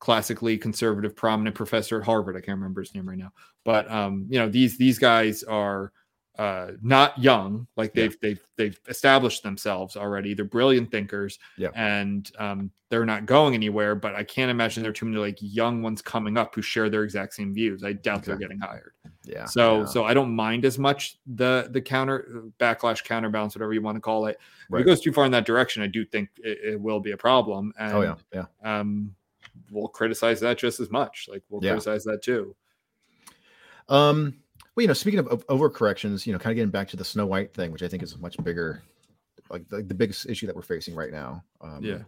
classically 0.06 0.56
conservative 0.56 1.16
prominent 1.16 1.56
professor 1.56 1.98
at 2.00 2.06
harvard 2.06 2.36
i 2.38 2.40
can't 2.40 2.60
remember 2.60 2.80
his 2.80 2.94
name 2.94 3.10
right 3.10 3.18
now 3.18 3.32
but 3.64 3.90
um 3.90 4.28
you 4.30 4.38
know 4.38 4.48
these 4.48 4.78
these 4.78 5.00
guys 5.00 5.42
are 5.42 5.92
uh 6.38 6.68
not 6.84 7.18
young 7.18 7.66
like 7.76 7.92
they've 7.96 8.16
they've 8.22 8.40
they've 8.56 8.80
established 8.88 9.42
themselves 9.42 9.98
already 9.98 10.36
they're 10.36 10.46
brilliant 10.46 10.92
thinkers 10.92 11.40
Yeah. 11.58 11.70
and 11.74 12.30
um 12.38 12.70
they're 12.90 13.04
not 13.06 13.26
going 13.26 13.56
anywhere 13.56 13.96
but 13.96 14.14
i 14.14 14.24
can't 14.24 14.52
imagine 14.52 14.84
there 14.84 14.92
are 14.92 14.94
too 14.94 15.08
many 15.08 15.18
like 15.18 15.40
young 15.42 15.82
ones 15.82 16.04
coming 16.04 16.38
up 16.38 16.54
who 16.54 16.62
share 16.62 16.88
their 16.88 17.04
exact 17.04 17.34
same 17.34 17.52
views 17.52 17.84
i 17.84 17.94
doubt 17.94 18.24
they're 18.26 18.36
getting 18.38 18.60
hired 18.60 18.92
Yeah. 19.24 19.46
so 19.46 19.80
yeah. 19.80 19.86
so 19.86 20.04
I 20.04 20.14
don't 20.14 20.36
mind 20.36 20.66
as 20.66 20.78
much 20.78 21.18
the 21.26 21.68
the 21.72 21.82
counter 21.82 22.44
backlash 22.60 23.04
counterbalance 23.04 23.56
whatever 23.56 23.74
you 23.74 23.82
want 23.82 23.96
to 23.96 24.02
call 24.02 24.28
it. 24.28 24.38
If 24.72 24.80
it 24.82 24.84
goes 24.84 25.02
too 25.02 25.12
far 25.14 25.26
in 25.26 25.32
that 25.32 25.46
direction, 25.48 25.82
I 25.82 25.88
do 25.88 26.06
think 26.06 26.30
it, 26.38 26.58
it 26.74 26.80
will 26.80 27.00
be 27.00 27.12
a 27.12 27.18
problem. 27.18 27.74
And 27.80 27.94
oh 27.94 28.02
yeah, 28.02 28.16
yeah. 28.34 28.46
um 28.80 29.16
we'll 29.72 29.88
criticize 29.88 30.40
that 30.42 30.58
just 30.58 30.80
as 30.80 30.90
much. 30.92 31.28
Like 31.32 31.44
we'll 31.50 31.64
Yeah. 31.64 31.72
criticize 31.72 32.04
that 32.06 32.22
too. 32.22 32.56
Um, 33.90 34.38
well, 34.76 34.82
you 34.82 34.88
know, 34.88 34.94
speaking 34.94 35.20
of, 35.20 35.28
of 35.28 35.46
overcorrections, 35.48 36.26
you 36.26 36.34
know, 36.34 36.40
kind 36.40 36.52
of 36.52 36.56
getting 36.56 36.72
back 36.72 36.88
to 36.90 36.98
the 36.98 37.06
Snow 37.06 37.26
White 37.26 37.54
thing, 37.54 37.72
which 37.72 37.84
I 37.84 37.88
think 37.88 38.04
is 38.04 38.14
a 38.14 38.18
much 38.18 38.36
bigger, 38.44 38.82
like 39.50 39.68
the, 39.70 39.84
the 39.84 39.94
biggest 39.94 40.28
issue 40.28 40.48
that 40.48 40.56
we're 40.56 40.62
facing 40.62 40.96
right 40.96 41.12
now. 41.12 41.44
Um, 41.62 41.84
Yeah. 41.84 42.00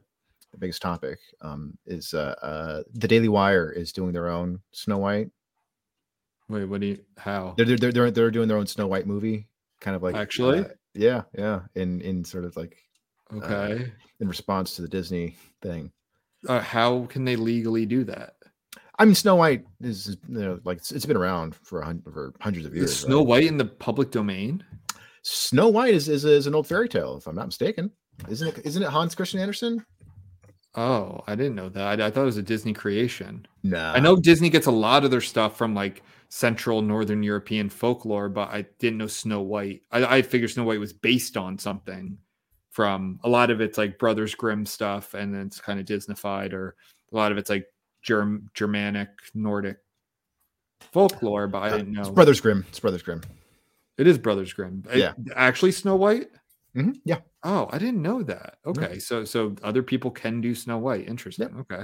The 0.53 0.57
biggest 0.59 0.81
topic 0.81 1.19
um, 1.41 1.77
is 1.85 2.13
uh, 2.13 2.33
uh, 2.41 2.83
the 2.93 3.07
Daily 3.07 3.27
Wire 3.27 3.69
is 3.69 3.91
doing 3.91 4.13
their 4.13 4.29
own 4.29 4.61
Snow 4.71 4.97
White 4.97 5.29
Wait, 6.49 6.63
what 6.63 6.79
do 6.79 6.87
you? 6.87 6.99
How? 7.17 7.53
They're 7.57 7.65
they're 7.65 7.91
they're, 7.91 8.11
they're 8.11 8.31
doing 8.31 8.47
their 8.47 8.57
own 8.57 8.67
Snow 8.67 8.87
White 8.87 9.05
movie, 9.05 9.47
kind 9.81 9.95
of 9.97 10.01
like 10.03 10.15
Actually? 10.15 10.59
uh, 10.59 10.67
yeah, 10.93 11.23
yeah, 11.37 11.63
in 11.75 11.99
in 11.99 12.23
sort 12.23 12.45
of 12.45 12.55
like 12.55 12.77
Okay. 13.33 13.91
in 14.21 14.27
response 14.29 14.75
to 14.77 14.81
the 14.81 14.87
Disney 14.87 15.35
thing. 15.61 15.91
Uh, 16.47 16.59
how 16.61 17.05
can 17.05 17.25
they 17.25 17.35
legally 17.35 17.85
do 17.85 18.03
that? 18.05 18.33
I 18.99 19.05
mean, 19.05 19.15
Snow 19.15 19.35
White 19.35 19.65
is 19.81 20.07
is, 20.07 20.17
you 20.27 20.39
know 20.39 20.59
like 20.63 20.77
it's, 20.77 20.91
it's 20.91 21.05
been 21.05 21.17
around 21.17 21.55
for 21.55 21.81
hun- 21.81 22.01
for 22.11 22.33
hundreds 22.41 22.65
of 22.65 22.73
Is 22.73 22.77
years. 22.77 22.99
Snow 22.99 23.19
right? 23.19 23.27
White 23.27 23.43
in 23.45 23.57
the 23.57 23.65
public 23.65 24.11
domain? 24.11 24.63
Snow 25.21 25.67
White 25.67 25.93
is, 25.93 26.09
is 26.09 26.25
is 26.25 26.47
an 26.47 26.55
old 26.55 26.67
fairy 26.67 26.89
tale, 26.89 27.17
if 27.17 27.27
I'm 27.27 27.35
not 27.35 27.47
mistaken. 27.47 27.91
Isn't 28.29 28.47
it? 28.47 28.65
Isn't 28.65 28.83
it 28.83 28.89
Hans 28.89 29.13
Christian 29.13 29.39
Andersen? 29.39 29.85
Oh, 30.75 31.21
I 31.27 31.35
didn't 31.35 31.55
know 31.55 31.69
that. 31.69 31.99
I, 31.99 32.07
I 32.07 32.11
thought 32.11 32.21
it 32.21 32.25
was 32.25 32.37
a 32.37 32.43
Disney 32.43 32.73
creation. 32.73 33.45
No, 33.63 33.91
I 33.93 33.99
know 33.99 34.15
Disney 34.15 34.49
gets 34.49 34.67
a 34.67 34.71
lot 34.71 35.03
of 35.03 35.11
their 35.11 35.21
stuff 35.21 35.57
from 35.57 35.75
like 35.75 36.03
Central 36.29 36.81
Northern 36.81 37.23
European 37.23 37.69
folklore, 37.69 38.29
but 38.29 38.49
I 38.49 38.65
didn't 38.79 38.97
know 38.97 39.07
Snow 39.07 39.41
White. 39.41 39.81
I, 39.91 40.17
I 40.17 40.21
figured 40.21 40.49
Snow 40.49 40.63
White 40.63 40.79
was 40.79 40.93
based 40.93 41.37
on 41.37 41.57
something 41.57 42.17
from 42.77 43.19
a 43.23 43.27
lot 43.29 43.49
of 43.49 43.59
it's 43.59 43.75
like 43.75 43.97
Brothers 43.97 44.35
Grimm 44.35 44.63
stuff, 44.63 45.15
and 45.15 45.33
then 45.33 45.47
it's 45.47 45.59
kind 45.59 45.79
of 45.79 45.85
Disneyfied, 45.87 46.53
or 46.53 46.75
a 47.11 47.15
lot 47.15 47.31
of 47.31 47.39
it's 47.39 47.49
like 47.49 47.65
Germ- 48.03 48.51
Germanic, 48.53 49.09
Nordic 49.33 49.77
folklore. 50.91 51.47
But 51.47 51.57
I 51.63 51.67
Uh, 51.69 51.77
didn't 51.77 51.97
It's 51.97 52.07
know 52.09 52.13
Brothers 52.13 52.39
Grimm. 52.39 52.63
It's 52.69 52.79
Brothers 52.79 53.01
Grimm. 53.01 53.21
it 53.97 54.05
is 54.05 54.19
Brothers 54.19 54.53
Grimm. 54.53 54.83
It- 54.91 54.99
Yeah. 54.99 55.13
actually 55.35 55.71
Snow 55.71 55.95
White. 55.95 56.29
hmm 56.75 56.91
Yeah, 57.03 57.21
Oh, 57.41 57.67
I 57.71 57.79
didn't 57.79 58.03
know 58.03 58.21
that. 58.21 58.59
Okay, 58.63 58.99
so 58.99 59.25
so 59.25 59.55
other 59.63 59.81
people 59.81 60.11
can 60.11 60.39
do 60.39 60.53
Snow 60.53 60.77
White. 60.77 61.07
Interesting. 61.07 61.49
Okay. 61.61 61.83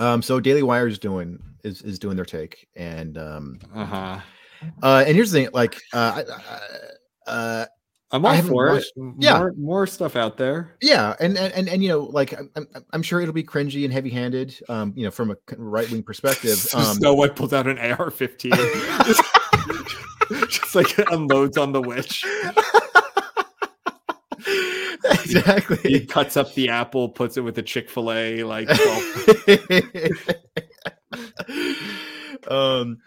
Um, 0.00 0.22
so 0.22 0.40
Daily 0.40 0.64
Wire 0.64 0.88
is 0.88 0.98
doing 0.98 1.38
is 1.62 1.82
is 1.82 2.00
doing 2.00 2.16
their 2.16 2.24
take, 2.24 2.66
and 2.74 3.16
um, 3.16 3.60
Uh 3.72 3.84
huh. 3.84 4.20
uh, 4.82 5.04
and 5.06 5.14
here's 5.14 5.30
the 5.30 5.42
thing, 5.44 5.50
like, 5.52 5.76
uh, 5.92 6.24
I- 6.26 6.32
I- 6.54 7.30
uh, 7.30 7.66
I'm 8.10 8.24
all 8.24 8.40
for 8.42 8.68
it. 8.68 8.72
watched- 8.72 8.92
Yeah. 9.18 9.38
More, 9.38 9.52
more 9.58 9.86
stuff 9.86 10.16
out 10.16 10.38
there. 10.38 10.74
yeah, 10.80 11.14
and 11.20 11.36
and 11.36 11.52
and, 11.52 11.68
and 11.68 11.82
you 11.82 11.90
know, 11.90 12.00
like, 12.04 12.32
I'm, 12.56 12.66
I'm, 12.92 13.02
sure 13.02 13.20
it'll 13.20 13.34
be 13.34 13.42
cringy 13.44 13.84
and 13.84 13.92
heavy 13.92 14.08
handed, 14.10 14.58
um, 14.70 14.94
you 14.96 15.04
know, 15.04 15.10
from 15.10 15.30
a 15.30 15.36
right 15.58 15.90
wing 15.90 16.02
perspective. 16.02 16.66
Um, 16.74 16.96
Snow 16.96 17.14
White 17.14 17.36
pulls 17.36 17.52
out 17.52 17.66
an 17.66 17.78
AR-15, 17.78 18.54
just, 19.06 19.22
just 20.62 20.74
like 20.74 20.96
unloads 21.10 21.58
on 21.58 21.72
the 21.72 21.82
witch. 21.82 22.24
Exactly. 25.04 25.76
He 25.82 25.96
exactly. 25.96 26.06
cuts 26.06 26.36
up 26.36 26.54
the 26.54 26.68
apple, 26.70 27.08
puts 27.10 27.36
it 27.36 27.40
with 27.42 27.58
a 27.58 27.62
Chick 27.62 27.90
Fil 27.90 28.12
A. 28.12 28.42
Like, 28.44 28.68
um 32.48 32.98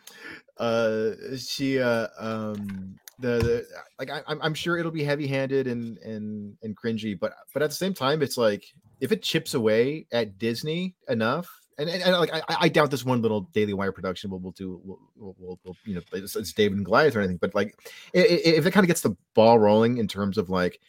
uh 0.58 1.12
she 1.38 1.80
uh 1.80 2.08
um 2.20 2.96
the, 3.22 3.28
the 3.40 3.66
like 4.00 4.10
I, 4.10 4.22
I'm, 4.28 4.54
sure 4.54 4.78
it'll 4.78 4.92
be 4.92 5.04
heavy 5.04 5.28
handed 5.28 5.68
and 5.68 5.98
and 6.00 6.58
and 6.64 6.76
cringy 6.76 7.18
but 7.20 7.34
but 7.54 7.64
at 7.64 7.70
the 7.70 7.76
same 7.76 7.94
time 7.94 8.22
it's 8.22 8.38
like 8.38 8.66
if 9.00 9.12
it 9.12 9.22
chips 9.22 9.54
away 9.54 10.06
at 10.12 10.38
disney 10.38 10.96
enough 11.08 11.50
and, 11.78 11.90
and, 11.90 12.04
and, 12.04 12.14
like 12.18 12.34
I, 12.34 12.42
I 12.50 12.70
doubt 12.70 12.92
this 12.92 13.06
one 13.06 13.22
little 13.22 13.42
Daily 13.54 13.74
Wire 13.74 13.92
production 13.92 14.30
will, 14.30 14.40
will 14.40 14.52
do 14.52 14.80
will, 14.84 15.00
will, 15.18 15.60
will, 15.64 15.76
you 15.86 15.96
know 15.96 16.02
it's, 16.14 16.36
it's 16.36 16.54
David 16.54 16.78
and 16.78 16.86
Goliath 16.86 17.16
or 17.16 17.20
anything, 17.20 17.38
but 17.38 17.56
like 17.56 17.76
i- 18.14 18.20
i- 18.20 18.22
if 18.22 18.66
it 18.66 18.72
kind 18.72 18.84
of 18.84 18.88
gets 18.88 19.02
the 19.02 19.16
ball 19.34 19.58
rolling 19.58 19.98
in 19.98 20.08
terms 20.08 20.38
of 20.38 20.50
like 20.50 20.80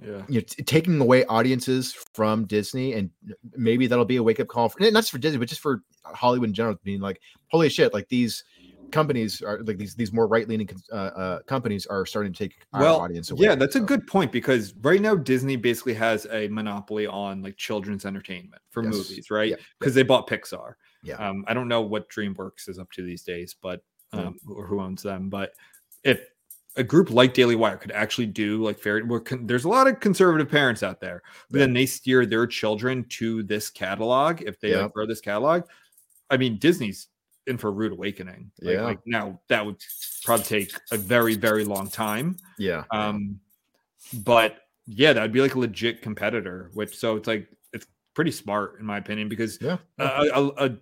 yeah. 0.00 0.22
you 0.28 0.34
know, 0.36 0.40
t- 0.40 0.62
taking 0.62 1.00
away 1.00 1.24
audiences 1.26 1.94
from 2.14 2.44
Disney, 2.46 2.94
and 2.94 3.10
uh, 3.30 3.34
maybe 3.56 3.86
that'll 3.86 4.04
be 4.04 4.16
a 4.16 4.22
wake 4.22 4.40
up 4.40 4.48
call 4.48 4.68
for 4.68 4.80
not 4.80 4.92
just 4.92 5.10
for 5.10 5.18
Disney, 5.18 5.38
but 5.38 5.48
just 5.48 5.60
for 5.60 5.82
Hollywood 6.04 6.48
in 6.48 6.54
general. 6.54 6.76
Being 6.82 7.00
like, 7.00 7.20
holy 7.48 7.68
shit, 7.68 7.92
like 7.92 8.08
these 8.08 8.44
companies 8.92 9.42
are 9.42 9.60
like 9.64 9.78
these 9.78 9.94
these 9.94 10.12
more 10.12 10.26
right 10.28 10.46
leaning 10.48 10.68
uh, 10.92 10.94
uh, 10.94 11.38
companies 11.42 11.86
are 11.86 12.06
starting 12.06 12.32
to 12.32 12.38
take 12.38 12.54
our 12.72 12.82
Well, 12.82 13.00
audience 13.00 13.30
away. 13.30 13.46
yeah, 13.46 13.54
that's 13.54 13.74
a 13.76 13.80
good 13.80 14.06
point 14.06 14.30
because 14.30 14.74
right 14.82 15.00
now 15.00 15.14
Disney 15.16 15.56
basically 15.56 15.94
has 15.94 16.26
a 16.30 16.48
monopoly 16.48 17.06
on 17.06 17.42
like 17.42 17.56
children's 17.56 18.04
entertainment 18.06 18.62
for 18.70 18.84
Yes. 18.84 18.92
movies, 18.94 19.30
right? 19.30 19.50
Yeah, 19.50 19.56
Because 19.80 19.94
they 19.94 20.02
bought 20.02 20.28
Pixar. 20.28 20.74
Yeah. 21.02 21.14
Um, 21.16 21.44
I 21.48 21.54
don't 21.54 21.68
know 21.68 21.80
what 21.82 22.08
DreamWorks 22.10 22.68
is 22.68 22.78
up 22.78 22.90
to 22.92 23.02
these 23.02 23.22
days, 23.22 23.56
but 23.60 23.82
Yeah. 24.14 24.26
um, 24.28 24.36
or 24.48 24.66
who 24.66 24.80
owns 24.80 25.02
them. 25.02 25.28
But 25.28 25.54
if 26.04 26.28
a 26.76 26.82
group 26.82 27.10
like 27.10 27.34
Daily 27.34 27.54
Wire 27.56 27.76
could 27.76 27.92
actually 27.92 28.26
do 28.26 28.62
like 28.62 28.78
fairy, 28.78 29.02
well, 29.02 29.20
con- 29.20 29.46
there's 29.46 29.64
a 29.64 29.68
lot 29.68 29.86
of 29.88 30.00
conservative 30.00 30.48
parents 30.48 30.82
out 30.82 31.00
there, 31.00 31.22
but 31.50 31.58
Yeah. 31.58 31.66
then 31.66 31.74
they 31.74 31.86
steer 31.86 32.24
their 32.24 32.46
children 32.46 33.04
to 33.10 33.42
this 33.42 33.68
catalog 33.68 34.40
if 34.42 34.58
they 34.60 34.70
Yeah. 34.70 34.82
like 34.84 34.92
grow 34.94 35.06
this 35.06 35.20
catalog. 35.20 35.64
I 36.30 36.38
mean, 36.38 36.58
Disney's 36.58 37.08
in 37.46 37.58
for 37.58 37.68
a 37.68 37.72
rude 37.72 37.92
awakening. 37.92 38.50
Like, 38.60 38.74
Yeah. 38.74 38.82
like 38.82 39.00
now 39.06 39.40
that 39.48 39.64
would 39.64 39.76
probably 40.24 40.44
take 40.44 40.72
a 40.92 40.96
very, 40.96 41.34
very 41.34 41.64
long 41.64 41.88
time. 41.88 42.36
yeah, 42.58 42.84
Um, 42.90 43.40
but 44.24 44.58
yeah, 44.86 45.12
that 45.12 45.22
would 45.22 45.32
be 45.32 45.40
like 45.40 45.54
a 45.54 45.58
legit 45.58 46.02
competitor. 46.02 46.70
Which 46.74 46.96
so 46.96 47.16
it's 47.16 47.26
like 47.28 47.48
it's 47.72 47.86
pretty 48.14 48.30
smart 48.30 48.78
in 48.80 48.86
my 48.86 48.98
opinion 48.98 49.28
because 49.28 49.58
yeah, 49.60 49.78
a, 49.98 50.04
a, 50.34 50.66
a, 50.66 50.76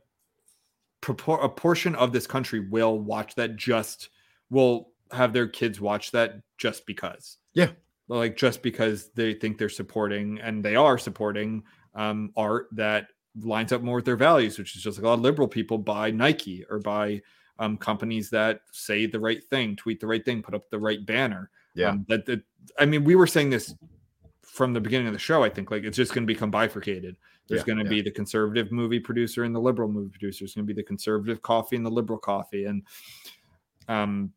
a 1.09 1.49
portion 1.49 1.95
of 1.95 2.13
this 2.13 2.27
country 2.27 2.61
will 2.61 2.99
watch 2.99 3.35
that 3.37 3.57
just 3.57 4.11
will 4.51 4.91
have 5.13 5.33
their 5.33 5.49
kids 5.49 5.81
watch 5.81 6.11
that 6.13 6.41
just 6.59 6.87
because. 6.87 7.39
Yeah. 7.55 7.71
Like 8.09 8.37
just 8.37 8.63
because 8.63 9.11
they 9.15 9.35
think 9.35 9.57
they're 9.59 9.69
supporting 9.69 10.41
and 10.41 10.65
they 10.65 10.77
are 10.77 10.99
supporting 10.99 11.63
um, 11.95 12.33
art 12.37 12.67
that 12.73 13.09
lines 13.43 13.73
up 13.73 13.83
more 13.83 13.97
with 13.97 14.05
their 14.05 14.17
values, 14.17 14.59
which 14.59 14.77
is 14.77 14.83
just 14.83 14.99
like 14.99 15.05
a 15.05 15.09
lot 15.09 15.15
of 15.15 15.21
liberal 15.21 15.49
people 15.49 15.79
buy 15.79 16.11
Nike 16.11 16.65
or 16.69 16.79
buy 16.79 17.21
um, 17.59 17.77
companies 17.77 18.31
that 18.31 18.63
say 18.73 19.07
the 19.07 19.21
right 19.21 19.43
thing, 19.45 19.77
tweet 19.77 20.01
the 20.01 20.07
right 20.07 20.25
thing, 20.25 20.43
put 20.43 20.55
up 20.55 20.69
the 20.71 20.79
right 20.79 21.05
banner. 21.05 21.51
yeah, 21.75 21.91
Um, 21.91 22.07
that, 22.09 22.27
that 22.27 22.43
I 22.79 22.87
mean, 22.87 23.05
we 23.05 23.15
were 23.15 23.27
saying 23.27 23.51
this 23.51 23.75
from 24.43 24.73
the 24.73 24.81
beginning 24.81 25.07
of 25.07 25.13
the 25.13 25.19
show. 25.19 25.45
I 25.45 25.49
think 25.49 25.71
like 25.71 25.85
it's 25.85 25.97
just 25.97 26.13
going 26.13 26.27
to 26.27 26.33
become 26.33 26.51
bifurcated. 26.51 27.17
There's 27.49 27.61
Yeah, 27.61 27.67
going 27.67 27.79
to 27.79 27.85
yeah. 27.85 27.91
be 27.91 28.03
the 28.03 28.11
conservative 28.11 28.73
movie 28.73 29.01
producer 29.01 29.45
and 29.45 29.55
the 29.55 29.61
liberal 29.61 29.89
movie 29.89 30.11
producer. 30.11 30.43
There's 30.45 30.55
going 30.55 30.67
to 30.67 30.73
be 30.75 30.81
the 30.81 30.87
conservative 30.87 31.43
coffee 31.43 31.77
and 31.77 31.87
the 31.87 31.91
liberal 31.91 32.19
coffee. 32.19 32.65
And 32.65 32.83
um, 33.89 34.33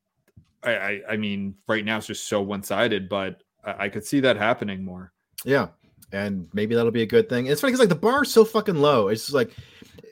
I, 0.63 0.75
I, 0.75 1.01
I 1.11 1.17
mean, 1.17 1.55
right 1.67 1.83
now 1.85 1.97
it's 1.97 2.07
just 2.07 2.27
so 2.27 2.41
one 2.41 2.63
sided, 2.63 3.09
but 3.09 3.43
I, 3.63 3.85
I 3.85 3.89
could 3.89 4.05
see 4.05 4.19
that 4.21 4.37
happening 4.37 4.83
more. 4.83 5.13
yeah. 5.45 5.67
And 6.13 6.47
maybe 6.53 6.75
that'll 6.75 6.91
be 6.91 7.01
a 7.01 7.07
good 7.07 7.27
thing. 7.27 7.47
It's 7.47 7.59
funny 7.59 7.71
because 7.71 7.79
like 7.81 7.89
the 7.89 7.95
bar 7.95 8.23
is 8.23 8.31
so 8.31 8.45
fucking 8.45 8.75
low. 8.75 9.07
It's 9.09 9.23
just 9.23 9.33
like 9.33 9.51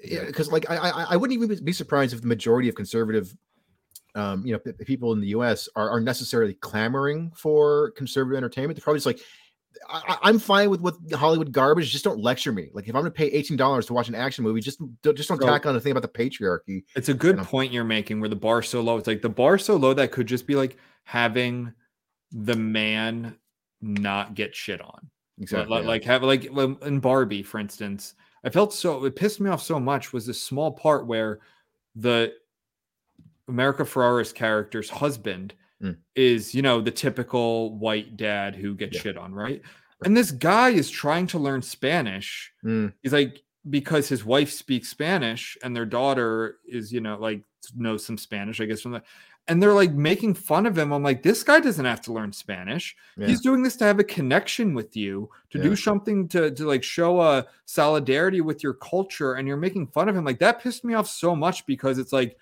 because 0.03 0.51
like 0.51 0.69
I, 0.69 0.75
I 0.77 1.05
I 1.11 1.15
wouldn't 1.15 1.41
even 1.41 1.63
be 1.63 1.71
surprised 1.73 2.13
if 2.13 2.21
the 2.21 2.27
majority 2.27 2.67
of 2.67 2.75
conservative 2.75 3.33
um 4.15 4.45
you 4.45 4.51
know 4.51 4.59
p- 4.59 4.73
people 4.83 5.13
in 5.13 5.21
the 5.21 5.27
US 5.27 5.69
are, 5.75 5.89
are 5.89 6.01
necessarily 6.01 6.55
clamoring 6.55 7.31
for 7.35 7.91
conservative 7.91 8.35
entertainment. 8.35 8.75
They're 8.75 8.83
probably 8.83 8.97
just 8.97 9.05
like 9.05 9.19
I, 9.89 10.17
I'm 10.23 10.37
fine 10.39 10.69
with 10.69 10.81
what 10.81 10.95
Hollywood 11.13 11.51
garbage. 11.51 11.91
Just 11.91 12.03
don't 12.03 12.19
lecture 12.19 12.51
me. 12.51 12.69
Like 12.73 12.87
if 12.89 12.95
I'm 12.95 13.01
going 13.01 13.11
to 13.11 13.17
pay 13.17 13.27
eighteen 13.27 13.55
dollars 13.55 13.85
to 13.85 13.93
watch 13.93 14.09
an 14.09 14.15
action 14.15 14.43
movie, 14.43 14.59
just 14.59 14.79
don't, 15.01 15.15
just 15.15 15.29
don't 15.29 15.39
So- 15.39 15.47
tack 15.47 15.65
on 15.65 15.73
the 15.73 15.79
thing 15.79 15.91
about 15.91 16.01
the 16.01 16.07
patriarchy. 16.07 16.83
It's 16.95 17.09
a 17.09 17.13
good 17.13 17.37
point 17.37 17.71
you're 17.71 17.83
making 17.83 18.19
where 18.19 18.29
the 18.29 18.35
bar 18.35 18.61
so 18.63 18.81
low. 18.81 18.97
It's 18.97 19.07
like 19.07 19.21
the 19.21 19.29
bar 19.29 19.57
so 19.57 19.75
low 19.77 19.93
that 19.93 20.11
could 20.11 20.27
just 20.27 20.45
be 20.47 20.55
like 20.55 20.77
having 21.03 21.73
the 22.31 22.55
man 22.55 23.37
not 23.81 24.33
get 24.35 24.55
shit 24.55 24.81
on. 24.81 25.09
Li- 25.41 25.57
li- 25.77 25.81
yeah. 25.81 25.87
like 25.87 26.03
have 26.05 26.23
like 26.23 26.49
um, 26.55 26.77
in 26.83 26.99
Barbie, 26.99 27.43
for 27.43 27.59
instance, 27.59 28.13
I 28.43 28.49
felt 28.49 28.73
so 28.73 29.03
it 29.05 29.15
pissed 29.15 29.39
me 29.39 29.49
off 29.49 29.61
so 29.61 29.79
much 29.79 30.13
was 30.13 30.25
this 30.25 30.41
small 30.41 30.71
part 30.71 31.07
where 31.07 31.39
the 31.95 32.33
America 33.47 33.83
Ferrera's 33.83 34.33
character's 34.33 34.89
husband 34.89 35.53
Mm. 35.81 35.97
is, 36.15 36.53
you 36.53 36.61
know, 36.61 36.79
the 36.79 36.91
typical 36.91 37.75
white 37.79 38.15
dad 38.15 38.55
who 38.55 38.75
gets 38.75 38.95
Yeah. 38.97 39.01
shit 39.01 39.17
on, 39.17 39.33
right? 39.33 39.63
And 40.05 40.15
this 40.15 40.29
guy 40.29 40.69
is 40.69 40.91
trying 40.91 41.25
to 41.27 41.39
learn 41.39 41.63
Spanish. 41.63 42.53
Mm, 42.63 42.93
He's 43.01 43.13
like, 43.13 43.41
because 43.67 44.07
his 44.07 44.23
wife 44.23 44.51
speaks 44.51 44.89
Spanish 44.89 45.57
and 45.63 45.75
their 45.75 45.87
daughter 45.87 46.57
is, 46.67 46.93
you 46.93 47.01
know, 47.01 47.17
like 47.19 47.41
knows 47.75 48.05
some 48.05 48.19
Spanish, 48.19 48.61
I 48.61 48.65
guess, 48.65 48.81
from 48.81 48.91
the 48.91 49.01
and 49.51 49.61
they're 49.61 49.73
like 49.73 49.91
making 49.91 50.33
fun 50.33 50.65
of 50.65 50.77
him. 50.77 50.93
I'm 50.93 51.03
like, 51.03 51.23
this 51.23 51.43
guy 51.43 51.59
doesn't 51.59 51.83
have 51.83 51.99
to 52.01 52.13
learn 52.13 52.31
Spanish. 52.31 52.95
yeah. 53.17 53.27
He's 53.27 53.41
doing 53.41 53.63
this 53.63 53.75
to 53.77 53.83
have 53.83 53.99
a 53.99 54.03
connection 54.03 54.73
with 54.73 54.95
you, 54.95 55.29
to 55.49 55.57
Yeah. 55.57 55.63
do 55.65 55.75
something 55.75 56.29
to 56.29 56.51
to 56.51 56.65
like 56.65 56.83
show 56.83 57.19
a 57.19 57.45
solidarity 57.65 58.39
with 58.39 58.63
your 58.63 58.73
culture, 58.75 59.33
and 59.33 59.47
you're 59.47 59.57
making 59.57 59.87
fun 59.87 60.07
of 60.07 60.15
him. 60.15 60.23
Like 60.23 60.39
that 60.39 60.61
pissed 60.61 60.85
me 60.85 60.93
off 60.93 61.07
so 61.09 61.35
much 61.35 61.65
because 61.65 61.97
it's 61.99 62.13
like 62.13 62.37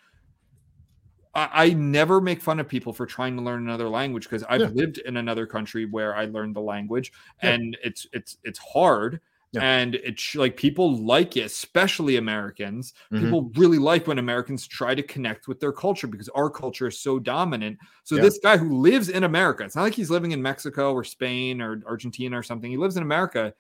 I, 1.34 1.50
I 1.66 1.70
never 1.74 2.22
make 2.22 2.42
fun 2.42 2.60
of 2.60 2.68
people 2.68 2.94
for 2.94 3.06
trying 3.06 3.36
to 3.38 3.42
learn 3.44 3.62
another 3.64 3.90
language 3.90 4.24
because 4.24 4.44
I've 4.44 4.62
Yeah. 4.62 4.68
lived 4.74 4.98
in 5.00 5.18
another 5.18 5.46
country 5.46 5.86
where 5.86 6.16
I 6.16 6.26
learned 6.26 6.56
the 6.56 6.62
language, 6.62 7.12
and 7.42 7.78
it's 7.84 8.08
it's 8.14 8.38
it's 8.44 8.60
hard. 8.60 9.20
Yeah. 9.52 9.64
And 9.64 9.96
it's 9.96 10.36
like 10.36 10.56
people 10.58 10.96
like 11.04 11.36
it, 11.36 11.46
especially 11.46 12.18
Americans. 12.18 12.94
Mhm. 13.12 13.22
People 13.22 13.52
really 13.56 13.80
like 13.80 14.06
when 14.06 14.20
Americans 14.20 14.68
try 14.68 14.94
to 14.94 15.02
connect 15.02 15.48
with 15.48 15.60
their 15.60 15.72
culture 15.72 16.06
because 16.06 16.30
our 16.30 16.50
culture 16.52 16.88
is 16.88 17.00
so 17.00 17.18
dominant. 17.18 17.80
So 18.04 18.16
Yeah. 18.16 18.22
this 18.24 18.40
guy 18.44 18.58
who 18.58 18.78
lives 18.80 19.10
in 19.10 19.24
America, 19.24 19.64
it's 19.64 19.76
not 19.76 19.84
like 19.84 19.96
he's 19.96 20.12
living 20.12 20.32
in 20.34 20.42
Mexico 20.42 20.94
or 20.94 21.04
Spain 21.04 21.62
or 21.62 21.82
Argentina 21.88 22.38
or 22.38 22.44
something. 22.44 22.70
He 22.70 22.78
lives 22.78 22.96
in 22.96 23.02
America, 23.04 23.54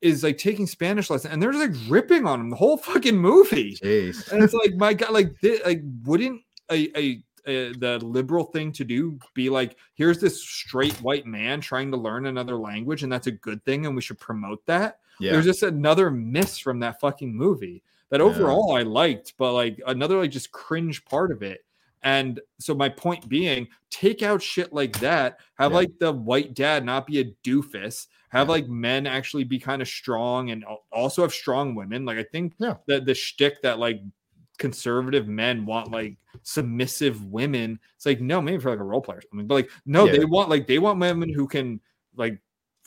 is 0.00 0.22
like 0.24 0.38
taking 0.38 0.66
Spanish 0.66 1.08
lessons, 1.10 1.32
and 1.32 1.40
they're 1.42 1.52
just 1.52 1.68
like 1.70 1.90
ripping 1.90 2.26
on 2.26 2.40
him 2.40 2.50
the 2.50 2.56
whole 2.56 2.76
fucking 2.76 3.16
movie. 3.16 3.76
Jeez. 3.76 4.30
And 4.32 4.42
it's 4.42 4.54
like 4.54 4.74
my 4.74 4.92
god, 4.94 5.10
like 5.12 5.36
thi- 5.40 5.60
like 5.64 5.82
wouldn't 6.04 6.42
a, 6.70 6.88
a 6.98 7.22
a 7.46 7.72
the 7.74 7.98
liberal 8.04 8.44
thing 8.44 8.72
to 8.72 8.84
do 8.84 9.18
be 9.34 9.48
like 9.50 9.76
here's 9.94 10.18
this 10.20 10.42
straight 10.42 10.94
white 10.96 11.26
man 11.26 11.60
trying 11.60 11.90
to 11.90 11.96
learn 11.96 12.26
another 12.26 12.56
language 12.56 13.02
and 13.04 13.10
that's 13.12 13.26
a 13.28 13.32
good 13.32 13.64
thing 13.64 13.86
and 13.86 13.94
we 13.96 14.02
should 14.02 14.18
promote 14.18 14.64
that 14.66 14.98
Yeah. 15.20 15.32
there's 15.32 15.44
just 15.46 15.62
another 15.62 16.10
miss 16.10 16.58
from 16.58 16.80
that 16.80 17.00
fucking 17.00 17.34
movie 17.34 17.82
that 18.10 18.20
Yeah. 18.20 18.26
overall 18.26 18.76
I 18.76 18.82
liked, 18.82 19.34
but 19.38 19.52
like 19.52 19.80
another 19.86 20.18
like 20.18 20.30
just 20.30 20.52
cringe 20.52 21.04
part 21.04 21.30
of 21.32 21.42
it. 21.42 21.64
And 22.02 22.40
so 22.60 22.74
my 22.74 22.88
point 22.88 23.28
being, 23.28 23.66
take 23.90 24.22
out 24.22 24.40
shit 24.40 24.72
like 24.72 24.98
that. 25.00 25.40
Have 25.58 25.72
Yeah. 25.72 25.76
like 25.78 25.98
the 25.98 26.12
white 26.12 26.54
dad 26.54 26.84
not 26.84 27.06
be 27.06 27.20
a 27.20 27.24
doofus. 27.44 28.06
Have 28.30 28.46
Yeah. 28.48 28.52
like 28.52 28.68
men 28.68 29.06
actually 29.06 29.44
be 29.44 29.58
kind 29.58 29.82
of 29.82 29.88
strong 29.88 30.50
and 30.50 30.64
also 30.92 31.22
have 31.22 31.32
strong 31.32 31.74
women. 31.74 32.04
Like 32.04 32.18
I 32.18 32.22
think 32.22 32.54
Yeah. 32.58 32.76
that 32.86 33.04
the 33.04 33.14
shtick 33.14 33.62
that 33.62 33.78
like 33.78 34.00
conservative 34.58 35.28
men 35.28 35.64
want 35.66 35.90
like 35.90 36.16
submissive 36.42 37.24
women. 37.26 37.78
It's 37.96 38.06
like 38.06 38.20
no, 38.20 38.40
maybe 38.40 38.60
for 38.62 38.70
like 38.70 38.80
a 38.80 38.84
role 38.84 39.00
player 39.00 39.18
or 39.18 39.22
something, 39.22 39.46
but 39.46 39.54
like 39.54 39.70
no, 39.86 40.06
Yeah. 40.06 40.12
they 40.18 40.24
want 40.24 40.48
like 40.50 40.66
they 40.66 40.78
want 40.78 40.98
women 41.00 41.32
who 41.32 41.46
can 41.48 41.80
like 42.16 42.38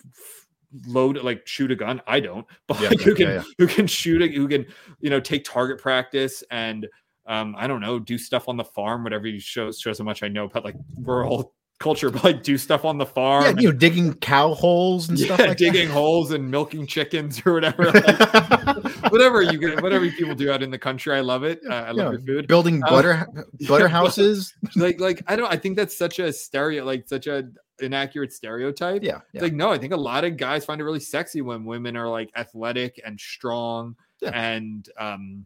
f- 0.05 0.47
load 0.87 1.17
like 1.23 1.45
shoot 1.47 1.71
a 1.71 1.75
gun. 1.75 2.01
I 2.07 2.19
don't, 2.19 2.45
but 2.67 2.79
Yeah, 2.79 2.89
who 2.89 3.15
can 3.15 3.27
yeah, 3.27 3.33
yeah. 3.35 3.43
who 3.57 3.67
can 3.67 3.87
shoot 3.87 4.21
it, 4.21 4.33
who 4.33 4.47
can 4.47 4.65
you 4.99 5.09
know 5.09 5.19
take 5.19 5.43
target 5.43 5.79
practice 5.79 6.43
and 6.51 6.87
um 7.27 7.55
I 7.57 7.67
don't 7.67 7.81
know 7.81 7.99
do 7.99 8.17
stuff 8.17 8.47
on 8.49 8.57
the 8.57 8.63
farm. 8.63 9.03
Whatever 9.03 9.27
you 9.27 9.39
show 9.39 9.71
shows 9.71 9.99
how 9.99 10.05
much 10.05 10.23
I 10.23 10.27
know 10.27 10.45
about 10.45 10.63
like 10.65 10.75
rural 10.99 11.53
culture, 11.79 12.09
but 12.11 12.23
like 12.23 12.43
do 12.43 12.57
stuff 12.59 12.85
on 12.85 12.97
the 12.99 13.05
farm. 13.05 13.43
yeah, 13.43 13.49
and- 13.49 13.61
you 13.61 13.71
know, 13.71 13.77
digging 13.77 14.13
cow 14.15 14.53
holes 14.53 15.09
and 15.09 15.19
stuff 15.19 15.39
like 15.39 15.57
digging 15.57 15.89
holes 15.89 16.31
and 16.31 16.49
milking 16.49 16.85
chickens 16.87 17.41
or 17.45 17.53
whatever. 17.53 17.85
like, 17.91 19.11
whatever 19.11 19.41
you 19.41 19.57
get, 19.57 19.81
whatever 19.81 20.07
people 20.11 20.35
do 20.35 20.51
out 20.51 20.61
in 20.63 20.69
the 20.71 20.77
country, 20.77 21.13
I 21.15 21.21
love 21.21 21.43
it. 21.43 21.59
Uh, 21.67 21.73
I 21.73 21.91
love 21.91 22.13
your 22.13 22.21
food. 22.21 22.47
Building 22.47 22.83
Uh, 22.83 22.89
butter 22.89 23.27
butter 23.67 23.87
houses. 23.87 24.53
Like, 24.75 24.99
like 24.99 25.23
I 25.27 25.35
don't. 25.35 25.51
I 25.51 25.57
think 25.57 25.75
that's 25.75 25.97
such 25.97 26.19
a 26.19 26.31
stereo, 26.31 26.85
like 26.85 27.07
such 27.07 27.27
a 27.27 27.49
inaccurate 27.81 28.33
stereotype. 28.33 29.03
Yeah, 29.03 29.21
yeah. 29.33 29.41
Like, 29.41 29.53
no, 29.53 29.71
I 29.71 29.77
think 29.77 29.93
a 29.93 29.97
lot 29.97 30.23
of 30.23 30.37
guys 30.37 30.65
find 30.65 30.79
it 30.81 30.83
really 30.83 30.99
sexy 30.99 31.41
when 31.41 31.65
women 31.65 31.95
are 31.97 32.09
like 32.09 32.31
athletic 32.35 32.99
and 33.05 33.19
strong 33.19 33.95
Yeah. 34.21 34.31
and 34.33 34.87
um 34.97 35.45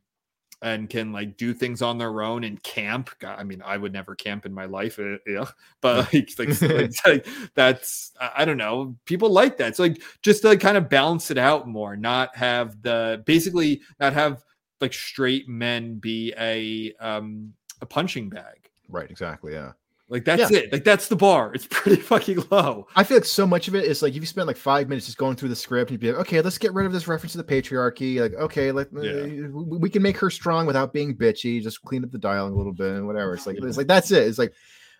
and 0.61 0.89
can 0.89 1.11
like 1.11 1.37
do 1.37 1.53
things 1.53 1.81
on 1.81 1.97
their 1.97 2.21
own 2.21 2.43
and 2.45 2.61
camp. 2.63 3.09
I 3.23 3.43
mean, 3.43 3.61
I 3.63 3.77
would 3.77 3.93
never 3.93 4.15
camp 4.15 4.45
in 4.45 4.53
my 4.53 4.65
life, 4.65 4.97
uh, 4.97 5.17
yeah. 5.27 5.45
But 5.81 6.11
like, 6.13 6.29
like, 6.39 6.61
like 7.05 7.27
that's 7.55 8.13
I 8.19 8.31
I 8.37 8.45
don't 8.45 8.57
know. 8.57 8.95
People 9.05 9.29
like 9.29 9.57
that. 9.57 9.75
So 9.75 9.83
like 9.83 10.01
just 10.21 10.41
to 10.41 10.49
like 10.49 10.61
kind 10.61 10.77
of 10.77 10.89
balance 10.89 11.29
it 11.29 11.37
out 11.37 11.67
more, 11.67 11.95
not 11.95 12.35
have 12.35 12.81
the 12.81 13.21
basically 13.25 13.81
not 13.99 14.13
have 14.13 14.43
like 14.81 14.93
straight 14.93 15.47
men 15.47 15.95
be 15.99 16.33
a 16.37 16.93
um 16.99 17.53
a 17.81 17.85
punching 17.85 18.29
bag. 18.29 18.69
Right, 18.89 19.09
exactly. 19.11 19.53
Yeah. 19.53 19.73
Like 20.07 20.23
that's 20.23 20.51
it. 20.51 20.71
Like 20.71 20.83
that's 20.83 21.07
the 21.07 21.15
bar. 21.15 21.51
It's 21.55 21.65
pretty 21.69 21.99
fucking 21.99 22.43
low. 22.51 22.87
I 22.95 23.03
feel 23.03 23.17
like 23.17 23.25
so 23.25 23.47
much 23.47 23.67
of 23.67 23.73
it 23.73 23.85
is 23.85 24.03
like 24.03 24.11
if 24.13 24.19
you 24.21 24.25
spend 24.27 24.45
like 24.45 24.57
five 24.57 24.87
minutes 24.87 25.07
just 25.07 25.17
going 25.17 25.35
through 25.35 25.49
the 25.49 25.55
script, 25.55 25.89
you'd 25.89 25.99
be 25.99 26.11
like, 26.11 26.21
okay, 26.21 26.41
let's 26.41 26.59
get 26.59 26.73
rid 26.73 26.85
of 26.85 26.93
this 26.93 27.07
reference 27.07 27.31
to 27.31 27.39
the 27.39 27.43
patriarchy. 27.43 28.19
Like, 28.19 28.33
okay, 28.35 28.71
like 28.71 28.87
uh, 28.95 29.01
Yeah. 29.01 29.47
we, 29.47 29.77
we 29.79 29.89
can 29.89 30.03
make 30.03 30.17
her 30.19 30.29
strong 30.29 30.67
without 30.67 30.93
being 30.93 31.15
bitchy. 31.15 31.61
Just 31.61 31.81
clean 31.81 32.03
up 32.03 32.11
the 32.11 32.19
dialogue 32.19 32.53
a 32.53 32.55
little 32.55 32.73
bit 32.73 32.91
and 32.93 33.07
whatever. 33.07 33.33
It's 33.33 33.47
like 33.47 33.57
it's 33.59 33.77
like 33.77 33.87
that's 33.87 34.11
it. 34.11 34.27
It's 34.27 34.37
like, 34.37 34.53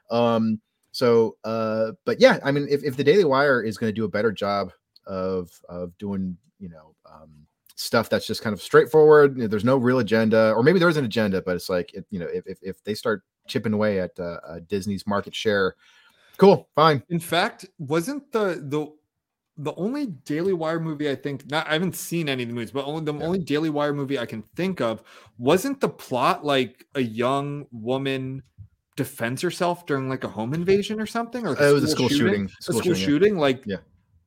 um, 0.10 0.60
so 0.92 1.38
uh, 1.44 1.92
but 2.06 2.20
yeah, 2.20 2.40
I 2.44 2.52
mean, 2.52 2.66
if, 2.70 2.84
if 2.84 2.98
the 2.98 3.04
Daily 3.04 3.26
Wire 3.26 3.62
is 3.62 3.78
going 3.78 3.90
to 3.90 3.96
do 3.96 4.06
a 4.06 4.10
better 4.10 4.32
job 4.32 4.72
of 5.06 5.52
of 5.70 5.96
doing, 6.00 6.36
you 6.60 6.70
know, 6.70 6.96
um, 7.06 7.30
stuff 7.76 8.10
that's 8.10 8.26
just 8.26 8.42
kind 8.42 8.54
of 8.54 8.62
straightforward, 8.62 9.36
you 9.36 9.44
know, 9.44 9.48
there's 9.48 9.66
no 9.66 9.78
real 9.78 10.00
agenda, 10.00 10.54
or 10.54 10.64
maybe 10.64 10.80
there 10.80 10.90
is 10.90 10.98
an 10.98 11.06
agenda, 11.06 11.42
but 11.42 11.56
it's 11.56 11.70
like, 11.70 11.94
it, 11.94 12.06
you 12.10 12.20
know, 12.20 12.28
if 12.28 12.48
if, 12.48 12.58
if 12.62 12.84
they 12.84 12.94
start 12.96 13.24
chipping 13.48 13.74
away 13.74 14.00
at 14.00 14.12
uh, 14.20 14.40
uh, 14.48 14.60
Disney's 14.68 15.06
market 15.06 15.36
share, 15.36 15.76
cool, 16.38 16.70
fine. 16.76 17.04
In 17.10 17.20
fact, 17.20 17.66
wasn't 17.78 18.32
the 18.32 18.64
the 18.68 18.88
the 19.58 19.74
only 19.76 20.08
Daily 20.08 20.52
Wire 20.54 20.80
movie 20.80 21.10
I 21.10 21.16
think 21.16 21.50
not 21.50 21.68
I 21.68 21.74
haven't 21.74 21.96
seen 21.96 22.28
any 22.28 22.44
of 22.44 22.50
the 22.50 22.56
movies, 22.56 22.72
but 22.72 22.86
only 22.86 23.04
the 23.06 23.14
Yeah. 23.14 23.26
only 23.26 23.40
Daily 23.40 23.70
Wire 23.70 23.94
movie 23.94 24.20
I 24.20 24.26
can 24.26 24.42
think 24.56 24.82
of 24.82 25.04
wasn't 25.38 25.80
the 25.80 25.90
plot 25.90 26.46
like 26.46 26.86
a 26.96 27.02
young 27.02 27.66
woman 27.72 28.44
defends 28.98 29.42
herself 29.42 29.86
during 29.86 30.08
like 30.10 30.24
a 30.24 30.28
home 30.30 30.54
invasion 30.62 31.00
or 31.02 31.06
something 31.06 31.46
or 31.46 31.50
like 31.52 31.62
Uh, 31.62 31.66
it 31.66 31.74
was 31.74 31.84
a 31.84 31.88
school 31.90 32.10
shooting. 32.10 32.50
a 32.60 32.64
school 32.64 32.82
shooting, 32.82 32.96
shooting, 32.96 33.36
yeah. 33.36 33.42
like 33.42 33.64
Yeah. 33.66 33.78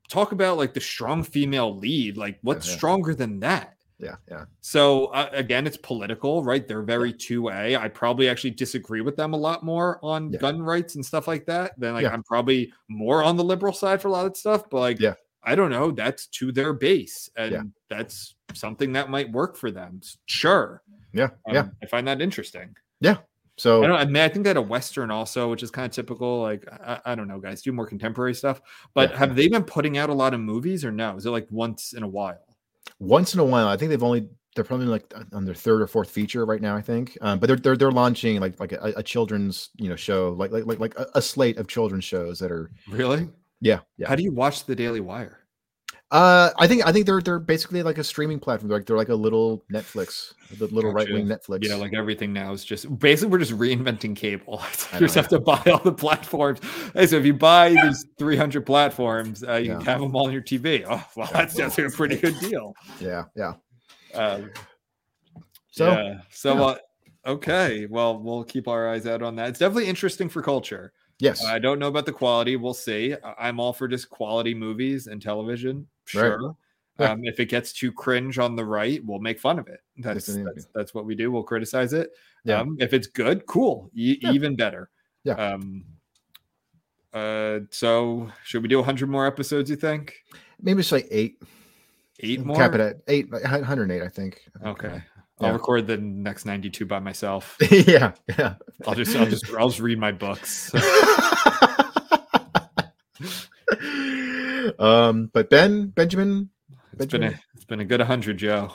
Talk 0.09 0.33
about 0.33 0.57
like 0.57 0.75
the 0.75 0.81
strong 0.81 1.23
female 1.23 1.77
lead 1.77 2.17
like 2.17 2.39
what's 2.43 2.67
yeah. 2.69 2.77
stronger 2.77 3.15
than 3.15 3.39
that 3.41 3.77
Yeah, 3.99 4.17
yeah. 4.31 4.45
so 4.61 5.07
uh, 5.07 5.29
again, 5.33 5.67
it's 5.67 5.77
political, 5.77 6.45
right? 6.45 6.67
They're 6.67 6.83
very 6.83 7.13
two 7.13 7.49
A. 7.51 7.77
I 7.77 7.89
probably 7.89 8.29
actually 8.29 8.53
disagree 8.53 9.01
with 9.01 9.17
them 9.17 9.35
a 9.35 9.37
lot 9.37 9.65
more 9.65 9.99
on 10.03 10.33
Yeah. 10.33 10.39
gun 10.39 10.63
rights 10.63 10.95
and 10.95 11.05
stuff 11.05 11.27
like 11.27 11.47
that. 11.47 11.73
Then 11.79 11.95
like 11.95 12.05
Yeah. 12.05 12.13
I'm 12.13 12.23
probably 12.23 12.73
more 12.89 13.25
on 13.25 13.37
the 13.37 13.43
liberal 13.45 13.73
side 13.73 14.01
for 14.01 14.07
a 14.09 14.13
lot 14.13 14.25
of 14.27 14.37
stuff, 14.37 14.71
but 14.71 14.79
like 14.81 15.01
Yeah. 15.01 15.15
I 15.43 15.55
don't 15.57 15.71
know. 15.71 15.91
That's 15.91 16.27
to 16.39 16.53
their 16.53 16.73
base, 16.73 17.29
and 17.37 17.53
Yeah. 17.53 17.63
that's 17.89 18.35
something 18.55 18.93
that 18.93 19.11
might 19.11 19.33
work 19.33 19.57
for 19.57 19.71
them. 19.71 20.01
Sure, 20.27 20.83
Yeah, 21.13 21.31
Um, 21.49 21.55
yeah. 21.55 21.69
I 21.83 21.87
find 21.87 22.07
that 22.07 22.21
interesting. 22.21 22.77
So 23.59 23.83
I 23.83 23.87
don't. 23.89 23.99
I 23.99 24.05
mean, 24.05 24.17
I 24.17 24.29
think 24.29 24.45
that 24.45 24.57
a 24.57 24.63
western 24.63 25.11
also, 25.11 25.51
which 25.51 25.63
is 25.63 25.71
kind 25.71 25.85
of 25.85 25.93
typical. 25.93 26.41
Like 26.43 26.67
I, 26.73 27.01
I 27.07 27.15
don't 27.15 27.29
know, 27.29 27.39
guys, 27.41 27.61
do 27.61 27.73
more 27.73 27.87
contemporary 27.87 28.35
stuff. 28.35 28.61
But 28.95 29.11
Yeah, 29.11 29.19
have 29.19 29.37
they 29.37 29.49
been 29.49 29.65
putting 29.65 29.99
out 29.99 30.11
a 30.11 30.15
lot 30.15 30.33
of 30.33 30.41
movies 30.41 30.85
or 30.85 30.93
no? 30.93 31.17
Is 31.17 31.27
it 31.27 31.31
like 31.31 31.47
once 31.51 31.93
in 31.93 32.03
a 32.03 32.09
while? 32.09 32.39
once 33.01 33.35
in 33.35 33.41
a 33.41 33.45
while, 33.45 33.69
I 33.69 33.77
think 33.77 33.91
they've 33.91 34.03
only 34.03 34.29
they're 34.55 34.65
probably 34.65 34.87
like 34.87 35.13
on 35.33 35.45
their 35.45 35.55
third 35.55 35.83
or 35.83 35.87
fourth 35.87 36.11
feature 36.11 36.45
right 36.45 36.61
now. 36.61 36.75
I 36.75 36.83
think, 36.83 37.17
um, 37.21 37.39
but 37.39 37.47
they're 37.49 37.57
they're 37.57 37.77
they're 37.77 37.93
launching 37.93 38.41
like 38.41 38.59
like 38.59 38.73
a, 38.73 38.95
a 38.97 39.03
children's 39.03 39.71
you 39.77 39.89
know 39.89 39.97
show 39.97 40.35
like 40.39 40.51
like 40.51 40.67
like 40.67 40.79
like 40.81 40.99
a, 40.99 41.07
a 41.15 41.23
slate 41.23 41.59
of 41.59 41.69
children's 41.69 42.05
shows 42.05 42.39
that 42.39 42.51
are 42.51 42.71
Really? 42.89 43.29
yeah 43.61 43.81
yeah. 43.99 44.09
How 44.09 44.15
do 44.15 44.23
you 44.23 44.33
watch 44.33 44.65
the 44.65 44.75
Daily 44.75 45.01
Wire? 45.01 45.41
Uh, 46.11 46.51
I 46.59 46.67
think 46.67 46.87
I 46.87 46.93
think 46.93 47.05
they're 47.05 47.21
they're 47.21 47.39
basically 47.39 47.83
like 47.83 47.99
a 47.99 48.05
streaming 48.05 48.41
platform. 48.41 48.69
They're 48.69 48.79
like 48.79 48.87
they're 48.87 48.97
like 48.97 49.11
a 49.11 49.15
little 49.15 49.63
Netflix, 49.71 50.33
the 50.57 50.67
little 50.69 50.91
Gotcha. 50.93 51.05
right 51.05 51.13
wing 51.13 51.27
Netflix. 51.27 51.65
Yeah, 51.69 51.75
like 51.75 51.93
everything 51.93 52.33
now 52.33 52.51
is 52.55 52.65
just 52.65 52.99
basically 52.99 53.31
we're 53.31 53.39
just 53.39 53.53
reinventing 53.53 54.17
cable. 54.17 54.63
Like 54.93 55.01
you 55.03 55.07
just 55.07 55.17
have 55.17 55.29
to 55.29 55.39
buy 55.39 55.63
all 55.67 55.81
the 55.81 55.93
platforms. 55.93 56.61
Hey, 56.95 57.07
so 57.09 57.17
if 57.17 57.27
you 57.27 57.35
buy 57.35 57.71
these 57.83 58.07
300 58.19 58.65
platforms, 58.65 59.45
uh, 59.45 59.57
you 59.57 59.73
can 59.73 59.81
have 59.83 60.01
them 60.01 60.17
all 60.17 60.27
on 60.29 60.33
your 60.33 60.41
TV. 60.41 60.87
Oh, 60.89 61.05
well, 61.17 61.29
that's 61.31 61.55
that's 61.55 61.79
a 61.79 61.91
pretty 61.91 62.17
good 62.17 62.39
deal. 62.41 62.75
yeah, 63.01 63.25
yeah. 63.37 63.53
Um, 64.15 64.51
So 65.73 65.91
yeah. 65.91 66.21
So, 66.31 66.55
yeah. 66.55 66.63
Uh, 66.63 66.77
okay. 67.27 67.87
Well, 67.87 68.19
we'll 68.19 68.45
keep 68.45 68.67
our 68.67 68.89
eyes 68.89 69.07
out 69.07 69.23
on 69.23 69.37
that. 69.37 69.51
It's 69.51 69.59
definitely 69.59 69.89
interesting 69.89 70.31
for 70.31 70.41
culture. 70.41 70.95
yes, 71.19 71.45
I 71.45 71.59
don't 71.59 71.79
know 71.79 71.89
about 71.89 72.07
the 72.07 72.13
quality. 72.13 72.57
We'll 72.57 72.73
see. 72.73 73.15
I'm 73.39 73.61
all 73.61 73.75
for 73.75 73.87
just 73.89 74.09
quality 74.09 74.55
movies 74.55 75.07
and 75.07 75.21
television. 75.21 75.87
Right. 76.15 76.23
Sure. 76.23 76.57
Yeah. 76.99 77.13
Um, 77.13 77.21
if 77.25 77.39
it 77.39 77.47
gets 77.47 77.73
too 77.73 77.93
cringe 77.93 78.39
on 78.39 78.57
the 78.57 78.65
right, 78.65 79.01
we'll 79.05 79.21
make 79.21 79.39
fun 79.39 79.59
of 79.61 79.69
it. 79.69 79.81
That's 79.99 80.27
that's, 80.27 80.67
that's 80.75 80.95
what 80.95 81.05
we 81.07 81.15
do. 81.15 81.31
We'll 81.31 81.45
criticize 81.45 81.93
it. 81.93 82.11
Yeah. 82.45 82.61
Um, 82.61 82.77
if 82.81 82.93
it's 82.93 83.07
good, 83.07 83.47
cool. 83.47 83.91
E- 83.95 84.19
Yeah. 84.21 84.33
Even 84.33 84.57
better. 84.57 84.91
Yeah. 85.23 85.35
Um, 85.35 85.85
uh, 87.13 87.61
so 87.71 88.29
should 88.45 88.63
we 88.63 88.69
do 88.69 88.79
100 88.79 89.09
more 89.09 89.27
episodes? 89.27 89.71
You 89.71 89.77
think 89.77 90.15
maybe 90.61 90.81
it's 90.81 90.91
like 90.93 91.07
eight. 91.11 91.41
eight 92.21 92.45
more? 92.45 92.57
Cap 92.57 92.75
it 92.75 92.81
at 92.81 92.97
eight, 93.07 93.31
108, 93.31 94.03
I 94.03 94.09
think. 94.09 94.41
Okay. 94.65 95.03
I'll 95.41 95.49
Yeah. 95.49 95.53
record 95.53 95.87
the 95.87 95.99
next 95.99 96.47
92 96.47 96.85
by 96.85 96.99
myself. 96.99 97.57
yeah, 97.71 98.13
yeah. 98.37 98.55
I'll 98.89 98.95
just, 98.97 99.15
I'll 99.17 99.27
just, 99.27 99.49
I'll 99.55 99.69
just 99.69 99.79
read 99.81 99.99
my 100.01 100.11
books. 100.11 100.73
um, 104.79 105.31
but 105.33 105.51
Ben 105.51 105.89
Benjamin, 105.89 106.51
It's 106.99 107.07
been 107.07 107.23
a, 107.25 107.35
it's 107.55 107.65
been 107.65 107.81
a 107.81 107.85
good 107.85 108.01
100, 108.01 108.37
Joe. 108.39 108.73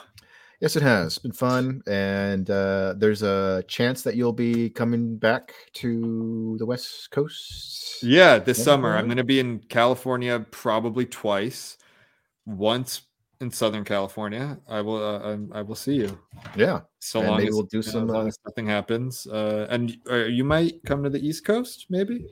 yes, 0.62 0.76
it 0.76 0.84
has 0.84 1.18
been 1.18 1.34
fun, 1.34 1.82
and 1.88 2.50
uh, 2.50 2.94
there's 2.98 3.24
a 3.24 3.64
chance 3.68 4.02
that 4.04 4.16
you'll 4.16 4.34
be 4.34 4.70
coming 4.70 5.18
back 5.18 5.54
to 5.74 6.56
the 6.60 6.66
West 6.66 7.12
Coast. 7.12 8.02
Yeah, 8.04 8.38
this 8.40 8.58
Yeah, 8.60 8.64
summer 8.66 8.96
I'm 8.98 9.06
going 9.06 9.18
to 9.18 9.24
be 9.24 9.40
in 9.40 9.60
California 9.70 10.40
probably 10.52 11.06
twice. 11.06 11.78
Once 12.46 13.04
in 13.40 13.50
Southern 13.52 13.84
California. 13.84 14.58
I 14.68 14.82
will. 14.82 15.04
Uh, 15.04 15.38
I 15.58 15.62
will 15.62 15.76
see 15.76 15.96
you. 15.96 16.18
yeah. 16.56 16.82
So 17.00 17.20
And 17.20 17.30
long 17.30 17.38
maybe 17.38 17.50
as, 17.50 17.54
we'll 17.56 17.64
do 17.64 17.78
you 17.78 17.84
know, 17.84 17.92
some, 17.92 18.10
uh, 18.10 18.26
as 18.26 18.38
nothing 18.46 18.68
happens. 18.68 19.28
Uh, 19.28 19.68
and 19.70 19.96
uh, 20.10 20.26
you 20.26 20.44
might 20.44 20.82
come 20.86 21.04
to 21.04 21.10
the 21.10 21.26
East 21.26 21.46
Coast, 21.46 21.86
maybe. 21.90 22.26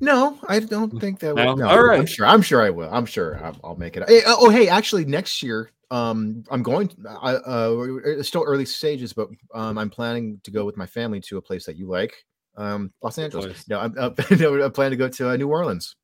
No, 0.00 0.38
I 0.48 0.60
don't 0.60 0.98
think 1.00 1.20
that. 1.20 1.34
No? 1.34 1.44
Will, 1.46 1.56
no, 1.56 1.68
All 1.68 1.82
right. 1.82 2.00
I'm 2.00 2.06
sure. 2.06 2.26
I'm 2.26 2.42
sure 2.42 2.62
I 2.62 2.70
will. 2.70 2.88
I'm 2.92 3.06
sure 3.06 3.42
I'll, 3.44 3.56
I'll 3.64 3.76
make 3.76 3.96
it. 3.96 4.08
Hey, 4.08 4.22
oh, 4.26 4.36
oh, 4.42 4.50
hey, 4.50 4.68
actually, 4.68 5.04
next 5.04 5.42
year, 5.42 5.70
um, 5.90 6.44
I'm 6.50 6.62
going. 6.62 6.90
I, 7.06 7.34
uh, 7.34 7.74
it's 8.04 8.28
still 8.28 8.44
early 8.46 8.64
stages, 8.64 9.12
but 9.12 9.28
um, 9.54 9.76
I'm 9.78 9.90
planning 9.90 10.40
to 10.44 10.50
go 10.50 10.64
with 10.64 10.76
my 10.76 10.86
family 10.86 11.20
to 11.22 11.38
a 11.38 11.42
place 11.42 11.66
that 11.66 11.76
you 11.76 11.88
like, 11.88 12.14
um, 12.56 12.92
Los 13.02 13.18
Angeles. 13.18 13.46
place? 13.46 13.68
No, 13.68 13.80
I'm, 13.80 13.94
uh, 13.98 14.10
no, 14.38 14.64
I 14.64 14.68
plan 14.68 14.90
to 14.92 14.96
go 14.96 15.08
to 15.08 15.30
uh, 15.30 15.36
New 15.36 15.48
Orleans. 15.48 15.96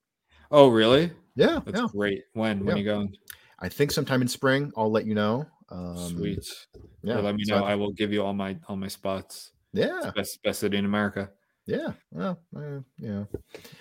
Oh, 0.51 0.69
really? 0.69 1.11
Yeah, 1.37 1.61
That's 1.65 1.81
yeah. 1.81 1.87
great. 1.93 2.23
When? 2.33 2.65
When 2.65 2.77
Yeah. 2.77 2.81
you 2.83 2.85
going? 2.85 3.15
I 3.61 3.69
think 3.69 3.91
sometime 3.93 4.23
in 4.23 4.29
spring. 4.29 4.73
I'll 4.77 4.91
let 4.91 5.07
you 5.07 5.15
know. 5.15 5.47
Um, 5.71 5.97
Sweet. 5.97 6.47
Yeah, 7.03 7.15
Yeah, 7.17 7.21
let 7.21 7.35
me 7.37 7.45
so 7.45 7.59
know. 7.59 7.65
I- 7.65 7.73
I 7.73 7.75
will 7.77 7.93
give 7.93 8.13
you 8.13 8.23
all 8.25 8.35
my 8.35 8.57
all 8.69 8.77
my 8.77 8.89
spots. 8.89 9.53
Yeah, 9.73 10.11
Best 10.15 10.43
best 10.43 10.61
city 10.61 10.77
in 10.77 10.85
America. 10.85 11.31
Yeah. 11.67 11.93
Well, 12.11 12.39
uh, 12.57 12.81
yeah, 12.99 13.25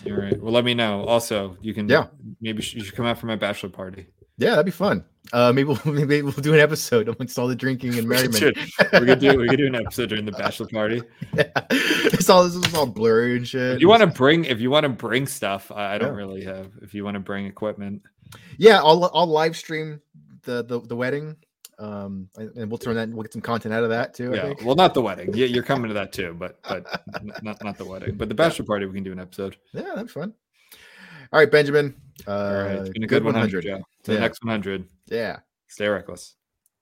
All 0.08 0.14
right. 0.14 0.40
Well, 0.42 0.54
let 0.54 0.64
me 0.66 0.74
know. 0.74 1.04
Also, 1.06 1.58
you 1.62 1.74
can. 1.74 1.88
Yeah. 1.90 2.08
Maybe 2.42 2.58
you 2.64 2.84
should 2.84 2.96
come 2.96 3.06
out 3.06 3.18
for 3.18 3.26
my 3.28 3.36
bachelor 3.36 3.70
party. 3.70 4.08
yeah. 4.38 4.52
That'd 4.52 4.66
be 4.66 4.72
fun. 4.72 5.04
Uh, 5.32 5.52
maybe 5.54 5.70
we'll, 5.70 5.80
maybe 5.94 6.22
we'll 6.22 6.32
do 6.34 6.54
an 6.54 6.60
episode 6.60 7.08
amongst 7.08 7.38
all 7.40 7.48
the 7.48 7.56
drinking 7.56 7.98
and 7.98 8.08
merriment. 8.10 8.36
Should- 8.36 8.58
we 8.94 9.06
could 9.06 9.20
do 9.20 9.38
we 9.40 9.48
could 9.48 9.58
do 9.58 9.68
an 9.68 9.76
episode 9.76 10.10
during 10.10 10.26
the 10.26 10.32
bachelor 10.34 10.68
party. 10.68 11.02
Yeah. 11.36 11.50
It's 11.72 12.30
all 12.30 12.44
this 12.44 12.56
is 12.56 12.74
all 12.76 12.86
blurry 12.86 13.38
and 13.38 13.48
shit. 13.48 13.76
If 13.76 13.82
you 13.82 13.88
want 13.90 14.02
to 14.02 14.08
bring 14.08 14.46
if 14.46 14.60
you 14.62 14.70
want 14.70 14.84
to 14.84 14.90
bring 14.90 15.26
stuff, 15.28 15.72
I, 15.72 15.96
I 15.96 15.98
don't 15.98 16.10
Yeah. 16.14 16.18
really 16.18 16.44
have. 16.46 16.72
If 16.82 16.94
you 16.94 17.04
want 17.04 17.16
to 17.16 17.20
bring 17.20 17.46
equipment, 17.48 18.02
yeah, 18.58 18.78
I'll 18.80 19.10
I'll 19.14 19.28
live 19.28 19.56
stream 19.58 20.00
the 20.44 20.64
the, 20.64 20.80
the 20.82 20.96
wedding. 20.96 21.36
Um, 21.80 22.30
and 22.36 22.70
we'll 22.70 22.78
turn 22.78 22.96
that. 22.96 23.10
We'll 23.10 23.24
get 23.24 23.34
some 23.34 23.42
content 23.42 23.74
out 23.74 23.84
of 23.84 23.90
that 23.90 24.14
too. 24.14 24.34
I 24.34 24.36
yeah. 24.36 24.54
Well, 24.64 24.76
not 24.76 24.94
the 24.94 25.02
wedding. 25.02 25.34
Yeah, 25.34 25.48
you're 25.48 25.64
coming 25.64 25.88
to 25.90 25.94
that 25.96 26.12
too, 26.14 26.36
but 26.38 26.60
but 26.64 26.86
not 27.44 27.64
not 27.64 27.78
the 27.78 27.86
wedding. 27.86 28.16
But 28.16 28.30
the 28.30 28.36
bachelor 28.36 28.66
party, 28.66 28.86
we 28.86 28.94
can 28.94 29.04
do 29.04 29.12
an 29.12 29.20
episode. 29.20 29.58
Yeah, 29.74 29.82
that'd 29.84 30.08
be 30.08 30.12
fun. 30.12 30.34
All 31.32 31.40
right, 31.40 31.50
Benjamin. 31.50 31.96
Uh, 32.28 32.32
All 32.32 32.54
right. 32.54 32.76
It's 32.78 32.90
been 32.90 33.04
a 33.04 33.08
good 33.08 33.24
100, 33.24 33.64
Joe. 33.64 33.82
To 34.04 34.14
the 34.14 34.20
next 34.20 34.44
100. 34.44 34.88
Yeah. 35.08 35.40
Stay 35.68 35.88
reckless. 35.88 36.36